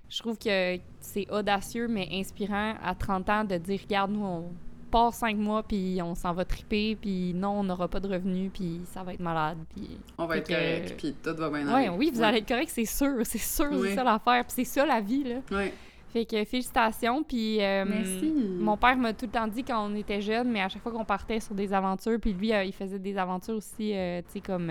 je 0.09 0.19
trouve 0.19 0.39
que 0.39 0.79
c'est 1.01 1.31
audacieux, 1.31 1.89
mais 1.89 2.09
inspirant 2.13 2.75
à 2.83 2.95
30 2.95 3.29
ans 3.31 3.45
de 3.45 3.57
dire 3.57 3.81
regarde, 3.83 4.11
nous, 4.11 4.25
on 4.25 4.53
part 4.91 5.15
5 5.15 5.37
mois, 5.37 5.63
puis 5.63 6.01
on 6.03 6.17
s'en 6.17 6.33
va 6.33 6.45
triper, 6.45 6.97
puis 7.01 7.33
non, 7.33 7.61
on 7.61 7.63
n'aura 7.65 7.87
pas 7.87 8.01
de 8.01 8.09
revenus, 8.09 8.51
puis 8.53 8.81
ça 8.93 9.05
va 9.05 9.13
être 9.15 9.21
malade. 9.21 9.59
Puis, 9.73 9.89
On 10.19 10.27
va 10.27 10.35
Fait 10.35 10.41
être 10.41 10.49
que- 10.49 10.53
correct, 10.53 10.95
puis 10.99 11.15
tout 11.23 11.37
va 11.37 11.49
bien 11.49 11.67
ouais, 11.73 11.87
aller. 11.87 11.97
oui, 11.97 12.11
vous 12.13 12.21
Ouais. 12.21 12.27
allez 12.27 12.39
être 12.39 12.49
correct, 12.49 12.71
c'est 12.75 12.85
sûr. 12.85 13.15
C'est 13.25 13.39
sûr, 13.39 13.69
Oui. 13.71 13.91
c'est 13.91 13.95
ça 13.95 14.03
l'affaire. 14.03 14.45
Puis, 14.45 14.53
c'est 14.57 14.65
ça 14.65 14.85
la 14.85 15.01
vie. 15.01 15.23
Là. 15.23 15.37
Ouais. 15.53 15.73
Fait 16.13 16.25
que 16.25 16.45
félicitations. 16.45 17.23
Puis, 17.23 17.63
euh, 17.63 17.85
Merci. 17.89 18.33
mon 18.59 18.77
père 18.77 18.97
m'a 18.97 19.13
tout 19.13 19.27
le 19.27 19.31
temps 19.33 19.47
dit 19.47 19.63
quand 19.63 19.89
on 19.89 19.95
était 19.95 20.21
jeune, 20.21 20.51
mais 20.51 20.61
à 20.61 20.69
chaque 20.69 20.83
fois 20.83 20.91
qu'on 20.93 21.05
partait 21.05 21.39
sur 21.41 21.55
des 21.55 21.73
aventures, 21.73 22.19
puis 22.21 22.33
lui, 22.33 22.53
euh, 22.53 22.65
il 22.65 22.73
faisait 22.73 22.99
des 22.99 23.17
aventures 23.17 23.55
aussi, 23.57 23.95
euh, 23.95 24.21
tu 24.23 24.33
sais, 24.33 24.41
comme 24.41 24.71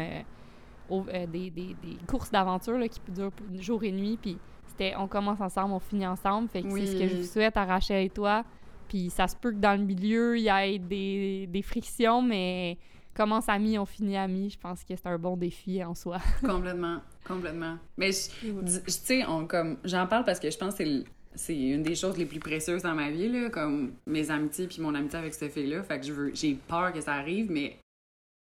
au- 0.89 1.03
des, 1.03 1.49
des- 1.49 1.75
des 1.81 1.97
courses 2.07 2.31
d'aventure 2.31 2.77
là, 2.77 2.87
qui 2.87 2.99
durent 3.09 3.31
jour 3.59 3.83
et 3.83 3.91
nuit, 3.91 4.17
puis 4.21 4.37
c'était 4.67 4.93
on 4.97 5.07
commence 5.07 5.39
ensemble, 5.39 5.73
on 5.73 5.79
finit 5.79 6.07
ensemble. 6.07 6.49
Fait 6.49 6.61
que 6.61 6.69
c'est 6.71 6.85
ce 6.87 6.99
que 6.99 7.07
je 7.07 7.15
vous 7.17 7.23
souhaite 7.23 7.55
à 7.57 7.65
Rachel 7.65 8.05
et 8.05 8.09
toi. 8.09 8.43
Puis 8.87 9.09
ça 9.11 9.27
se 9.27 9.35
peut 9.35 9.51
que 9.51 9.57
dans 9.57 9.79
le 9.79 9.85
milieu, 9.85 10.35
il 10.37 10.43
y 10.43 10.47
ait 10.49 10.79
des, 10.79 11.47
des 11.47 11.61
frictions, 11.61 12.21
mais 12.23 12.77
commence 13.15 13.47
amis, 13.47 13.77
on 13.77 13.85
finit 13.85 14.17
amis. 14.17 14.49
Je 14.49 14.57
pense 14.57 14.83
que 14.83 14.95
c'est 14.95 15.05
un 15.07 15.17
bon 15.19 15.37
défi 15.37 15.83
en 15.83 15.93
soi. 15.93 16.17
Complètement, 16.41 16.97
complètement. 17.25 17.77
Mais 17.97 18.09
tu 18.09 18.51
sais, 18.87 19.25
on 19.27 19.45
comme 19.45 19.77
j'en 19.83 20.07
parle 20.07 20.25
parce 20.25 20.39
que 20.39 20.49
je 20.49 20.57
pense 20.57 20.71
que 20.71 20.77
c'est 20.83 20.85
le- 20.89 21.03
c'est 21.35 21.57
une 21.57 21.83
des 21.83 21.95
choses 21.95 22.17
les 22.17 22.25
plus 22.25 22.39
précieuses 22.39 22.81
dans 22.83 22.95
ma 22.95 23.09
vie 23.09 23.29
là, 23.29 23.49
comme 23.49 23.93
mes 24.05 24.29
amitiés 24.31 24.67
puis 24.67 24.81
mon 24.81 24.93
amitié 24.95 25.19
avec 25.19 25.33
cette 25.33 25.51
fille 25.53 25.67
là. 25.69 25.83
Fait 25.83 25.99
que 25.99 26.05
je 26.05 26.13
veux, 26.13 26.31
j'ai 26.33 26.53
peur 26.67 26.91
que 26.93 27.01
ça 27.01 27.13
arrive, 27.13 27.49
mais 27.51 27.77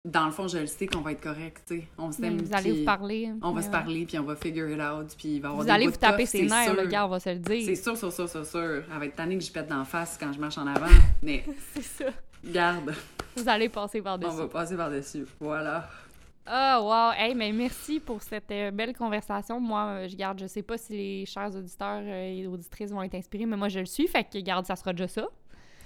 dans 0.06 0.26
le 0.26 0.32
fond, 0.34 0.50
je 0.50 0.58
le 0.58 0.68
sais 0.68 0.86
qu'on 0.86 1.00
va 1.00 1.14
être 1.14 1.22
correct, 1.22 1.62
tu 1.66 1.78
sais. 1.80 1.88
On 1.98 2.12
s'aime. 2.12 2.38
vous 2.42 2.54
allez 2.54 2.80
vous 2.80 2.84
parler. 2.86 3.32
On 3.42 3.52
va 3.52 3.58
Ouais, 3.58 3.62
se 3.66 3.70
parler 3.70 4.06
puis 4.06 4.20
on 4.20 4.24
va 4.24 4.36
figure 4.36 4.70
it 4.70 4.82
out 4.82 5.16
puis 5.18 5.36
il 5.36 5.42
va 5.42 5.48
y 5.48 5.52
avoir 5.52 5.58
Vous 5.58 5.64
des 5.66 5.70
allez 5.72 5.88
vous 5.88 5.96
taper 5.96 6.26
ses 6.26 6.40
c'est 6.40 6.46
nerfs, 6.56 6.74
le 6.76 6.88
gars, 6.88 7.06
on 7.06 7.10
va 7.10 7.20
se 7.22 7.30
le 7.30 7.40
C'est 7.46 7.58
dire. 7.60 7.78
sûr, 7.78 7.96
sûr, 7.98 8.12
sûr, 8.12 8.28
sûr, 8.28 8.46
sûr. 8.46 8.84
Elle 8.92 9.00
va 9.00 9.06
être 9.06 9.16
tannée 9.16 9.38
que 9.38 9.44
je 9.44 9.52
pète 9.52 9.68
d'en 9.70 9.86
face 9.86 10.18
quand 10.20 10.34
je 10.34 10.40
marche 10.40 10.58
en 10.58 10.68
avant, 10.68 10.88
mais 11.24 11.46
C'est 11.74 11.84
ça. 11.84 12.06
garde, 12.44 12.94
Vous 13.38 13.48
allez 13.48 13.70
passer 13.70 14.02
on 14.02 14.04
par-dessus. 14.04 14.36
va 14.36 14.48
passer 14.50 14.76
par-dessus. 14.76 15.26
Voilà. 15.40 15.90
Ah, 16.46 16.82
wow! 16.82 17.14
Hey, 17.18 17.34
mais 17.36 17.54
merci 17.54 18.02
pour 18.02 18.22
cette 18.22 18.52
euh, 18.52 18.72
belle 18.72 18.94
conversation. 18.94 19.62
Moi, 19.62 19.86
euh, 19.86 20.08
je 20.10 20.16
garde, 20.16 20.40
je 20.40 20.48
sais 20.48 20.62
pas 20.62 20.78
si 20.78 20.94
les 20.94 21.26
chers 21.26 21.56
auditeurs 21.56 22.02
euh, 22.04 22.36
et 22.36 22.48
auditrices 22.48 22.92
vont 22.92 23.02
être 23.02 23.16
inspirés, 23.16 23.46
mais 23.46 23.56
moi, 23.56 23.70
je 23.70 23.80
le 23.80 23.86
suis. 23.86 24.08
Fait 24.08 24.26
que, 24.26 24.38
garde, 24.40 24.66
ça 24.66 24.76
sera 24.76 24.92
déjà 24.92 25.08
ça. 25.08 25.28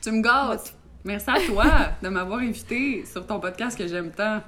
Tu 0.02 0.12
me 0.12 0.22
gâtes. 0.22 0.76
Merci 1.04 1.30
à 1.30 1.40
toi 1.42 1.66
de 2.02 2.10
m'avoir 2.10 2.40
invité 2.40 3.06
sur 3.06 3.26
ton 3.28 3.40
podcast 3.40 3.78
que 3.78 3.88
j'aime 3.88 4.12
tant. 4.12 4.42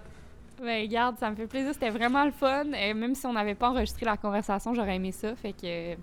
Ben, 0.60 0.88
garde, 0.90 1.18
ça 1.20 1.30
me 1.30 1.36
fait 1.36 1.48
plaisir. 1.48 1.74
C'était 1.74 1.92
vraiment 1.92 2.26
le 2.26 2.32
fun. 2.32 2.66
Et 2.74 2.94
même 2.96 3.14
si 3.14 3.28
on 3.28 3.34
n'avait 3.34 3.56
pas 3.56 3.70
enregistré 3.70 4.06
la 4.06 4.18
conversation, 4.18 4.74
j'aurais 4.74 4.96
aimé 4.96 5.12
ça. 5.12 5.36
Fait 5.36 5.54
que, 5.54 5.96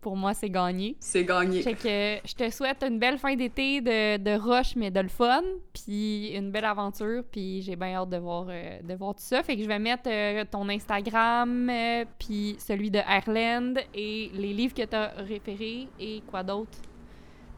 pour 0.00 0.16
moi, 0.16 0.32
c'est 0.34 0.48
gagné. 0.48 0.96
C'est 0.98 1.24
gagné. 1.24 1.62
Fait 1.62 1.74
que 1.74 2.26
je 2.28 2.34
te 2.34 2.50
souhaite 2.50 2.82
une 2.82 2.98
belle 2.98 3.18
fin 3.18 3.34
d'été 3.36 3.80
de, 3.80 4.16
de 4.16 4.30
rush, 4.38 4.74
mais 4.76 4.90
de 4.90 5.00
le 5.00 5.08
fun, 5.08 5.42
puis 5.72 6.28
une 6.34 6.50
belle 6.50 6.64
aventure, 6.64 7.22
puis 7.30 7.60
j'ai 7.62 7.76
bien 7.76 7.94
hâte 7.96 8.08
de 8.08 8.16
voir, 8.16 8.46
euh, 8.48 8.80
de 8.82 8.94
voir 8.94 9.14
tout 9.14 9.22
ça. 9.22 9.42
Fait 9.42 9.56
que 9.56 9.62
je 9.62 9.68
vais 9.68 9.78
mettre 9.78 10.08
euh, 10.08 10.44
ton 10.50 10.68
Instagram, 10.68 11.68
euh, 11.68 12.04
puis 12.18 12.56
celui 12.58 12.90
de 12.90 12.98
Ireland, 12.98 13.74
et 13.94 14.30
les 14.32 14.54
livres 14.54 14.74
que 14.74 14.84
tu 14.84 14.96
as 14.96 15.08
référés, 15.18 15.88
et 15.98 16.22
quoi 16.30 16.42
d'autre 16.42 16.78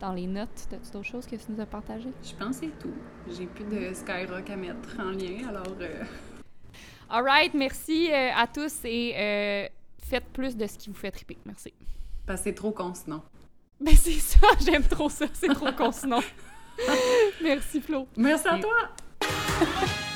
dans 0.00 0.12
les 0.12 0.26
notes. 0.26 0.66
T'as-tu 0.68 0.90
d'autres 0.90 1.06
choses 1.06 1.26
que 1.26 1.36
tu 1.36 1.44
nous 1.50 1.60
as 1.60 1.66
partagées? 1.66 2.12
Je 2.22 2.34
pense 2.34 2.58
que 2.58 2.66
c'est 2.66 2.78
tout. 2.80 2.94
J'ai 3.38 3.46
plus 3.46 3.64
de 3.64 3.94
Skyrock 3.94 4.50
à 4.50 4.56
mettre 4.56 4.98
en 4.98 5.12
lien, 5.12 5.48
alors... 5.48 5.76
Alright, 7.08 7.54
merci 7.54 8.10
à 8.10 8.46
tous, 8.46 8.84
et 8.84 9.70
faites 9.98 10.26
plus 10.32 10.56
de 10.56 10.66
ce 10.66 10.76
qui 10.76 10.88
vous 10.88 10.96
fait 10.96 11.10
triper. 11.10 11.38
Merci. 11.46 11.72
Parce 12.26 12.40
que 12.40 12.44
c'est 12.44 12.54
trop 12.54 12.70
con 12.70 12.94
sinon. 12.94 13.22
Ben 13.80 13.94
c'est 13.96 14.12
ça, 14.12 14.46
j'aime 14.64 14.84
trop 14.84 15.08
ça, 15.08 15.26
c'est 15.32 15.48
trop 15.48 15.72
con 15.72 15.92
sinon. 15.92 16.20
merci 17.42 17.80
Flo. 17.80 18.06
Merci 18.16 18.48
à 18.48 18.58
toi! 18.58 20.08